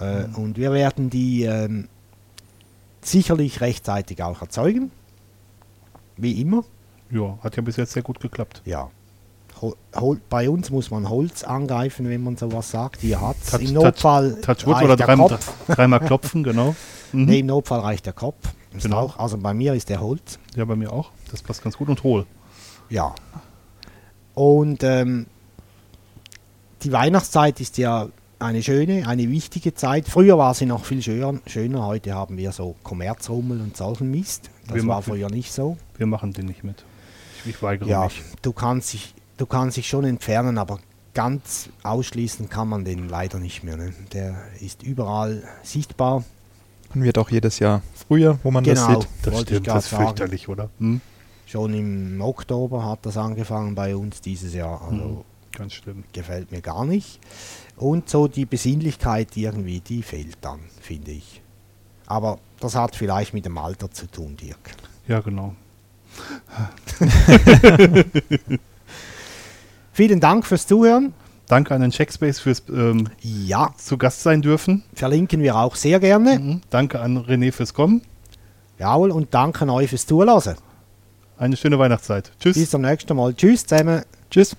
Äh, 0.00 0.24
Und 0.34 0.56
wir 0.56 0.72
werden 0.72 1.10
die 1.10 1.42
ähm, 1.42 1.88
sicherlich 3.02 3.60
rechtzeitig 3.60 4.22
auch 4.22 4.40
erzeugen. 4.40 4.90
Wie 6.16 6.40
immer. 6.40 6.64
Ja, 7.10 7.38
hat 7.42 7.54
ja 7.54 7.62
bis 7.62 7.76
jetzt 7.76 7.92
sehr 7.92 8.02
gut 8.02 8.18
geklappt. 8.18 8.62
Ja. 8.64 8.90
Bei 10.30 10.48
uns 10.50 10.70
muss 10.70 10.90
man 10.90 11.08
Holz 11.08 11.42
angreifen, 11.44 12.08
wenn 12.08 12.22
man 12.22 12.36
sowas 12.36 12.70
sagt. 12.70 13.00
Hier 13.00 13.20
hat 13.20 13.36
Touch- 13.50 13.60
Im 13.62 13.72
Notfall 13.74 14.40
Touch 14.40 14.66
Wood 14.66 14.74
reicht 14.76 14.84
oder 14.84 14.96
der 14.96 15.06
dreimal, 15.06 15.38
dreimal 15.68 16.00
klopfen, 16.00 16.42
genau. 16.42 16.74
Mhm. 17.10 17.24
Nee, 17.24 17.38
im 17.38 17.46
Notfall 17.46 17.80
reicht 17.80 18.04
der 18.04 18.12
Kopf. 18.12 18.36
Ist 18.76 18.82
Genau. 18.82 18.98
auch, 18.98 19.18
also 19.18 19.38
bei 19.38 19.54
mir 19.54 19.72
ist 19.72 19.88
der 19.88 19.98
Holz. 20.02 20.38
Ja, 20.56 20.66
bei 20.66 20.76
mir 20.76 20.92
auch. 20.92 21.10
Das 21.30 21.42
passt 21.42 21.62
ganz 21.64 21.78
gut 21.78 21.88
und 21.88 22.02
hohl. 22.02 22.26
Ja. 22.90 23.14
Und 24.34 24.82
ähm, 24.84 25.24
die 26.82 26.92
Weihnachtszeit 26.92 27.60
ist 27.60 27.78
ja 27.78 28.08
eine 28.38 28.62
schöne, 28.62 29.08
eine 29.08 29.28
wichtige 29.30 29.74
Zeit. 29.74 30.06
Früher 30.06 30.36
war 30.38 30.52
sie 30.54 30.66
noch 30.66 30.84
viel 30.84 31.00
schöner. 31.02 31.40
schöner. 31.46 31.86
Heute 31.86 32.14
haben 32.14 32.36
wir 32.36 32.52
so 32.52 32.76
Kommerzrummel 32.82 33.60
und 33.60 33.74
solchen 33.76 34.10
Mist. 34.10 34.50
Das 34.66 34.74
Wir 34.76 34.82
war 34.82 34.96
machen- 34.96 35.04
früher 35.12 35.30
nicht 35.30 35.50
so. 35.52 35.78
Wir 35.96 36.06
machen 36.06 36.34
den 36.34 36.44
nicht 36.46 36.62
mit. 36.62 36.84
Ich, 37.44 37.50
ich 37.54 37.62
weigere 37.62 37.88
Ja, 37.88 38.04
mich. 38.04 38.22
du 38.42 38.52
kannst, 38.52 38.92
dich, 38.92 39.14
du 39.38 39.46
kannst 39.46 39.78
dich 39.78 39.88
schon 39.88 40.04
entfernen, 40.04 40.58
aber 40.58 40.78
ganz 41.14 41.70
ausschließen 41.82 42.48
kann 42.48 42.68
man 42.68 42.84
den 42.84 43.08
leider 43.08 43.38
nicht 43.38 43.64
mehr. 43.64 43.76
Ne? 43.76 43.94
Der 44.12 44.36
ist 44.60 44.82
überall 44.82 45.42
sichtbar. 45.62 46.24
Und 46.94 47.02
wird 47.02 47.18
auch 47.18 47.30
jedes 47.30 47.58
Jahr 47.58 47.82
früher, 47.94 48.38
wo 48.42 48.50
man 48.50 48.64
das 48.64 48.86
genau, 48.86 49.00
sieht. 49.00 49.08
Das 49.22 49.34
wollte 49.34 49.50
ich 49.54 49.56
stimmt, 49.56 49.66
gerade 49.66 49.78
das 49.78 49.84
ist 49.84 49.90
sagen. 49.90 50.04
fürchterlich, 50.04 50.48
oder? 50.48 50.70
Hm? 50.78 51.00
Schon 51.46 51.74
im 51.74 52.20
Oktober 52.20 52.84
hat 52.84 53.00
das 53.02 53.16
angefangen 53.16 53.74
bei 53.74 53.96
uns 53.96 54.20
dieses 54.20 54.54
Jahr. 54.54 54.82
Also 54.82 54.94
Mhm. 54.94 55.24
Ganz 55.52 55.72
schlimm. 55.72 56.04
gefällt 56.12 56.52
mir 56.52 56.60
gar 56.60 56.84
nicht. 56.84 57.18
Und 57.76 58.08
so 58.08 58.28
die 58.28 58.44
Besinnlichkeit 58.44 59.36
irgendwie, 59.36 59.80
die 59.80 60.02
fehlt 60.02 60.38
dann, 60.42 60.60
finde 60.80 61.10
ich. 61.12 61.40
Aber 62.06 62.38
das 62.60 62.74
hat 62.74 62.94
vielleicht 62.94 63.34
mit 63.34 63.44
dem 63.44 63.58
Alter 63.58 63.90
zu 63.90 64.06
tun, 64.06 64.36
Dirk. 64.36 64.58
Ja, 65.08 65.20
genau. 65.20 65.54
Vielen 69.98 70.20
Dank 70.20 70.46
fürs 70.46 70.64
Zuhören. 70.64 71.12
Danke 71.48 71.74
an 71.74 71.80
den 71.80 71.90
Checkspace 71.90 72.38
fürs 72.38 72.62
ähm, 72.68 73.08
Ja, 73.20 73.74
zu 73.78 73.98
Gast 73.98 74.22
sein 74.22 74.42
dürfen. 74.42 74.84
verlinken 74.94 75.42
wir 75.42 75.56
auch 75.56 75.74
sehr 75.74 75.98
gerne. 75.98 76.38
Mhm. 76.38 76.60
Danke 76.70 77.00
an 77.00 77.18
René 77.18 77.50
fürs 77.50 77.74
Kommen. 77.74 78.02
Jawohl, 78.78 79.10
und 79.10 79.34
danke 79.34 79.62
an 79.62 79.70
euch 79.70 79.90
fürs 79.90 80.06
Zuhören. 80.06 80.54
Eine 81.36 81.56
schöne 81.56 81.80
Weihnachtszeit. 81.80 82.30
Tschüss. 82.38 82.56
Bis 82.56 82.70
zum 82.70 82.82
nächsten 82.82 83.16
Mal. 83.16 83.34
Tschüss 83.34 83.66
zusammen. 83.66 84.04
Tschüss. 84.30 84.54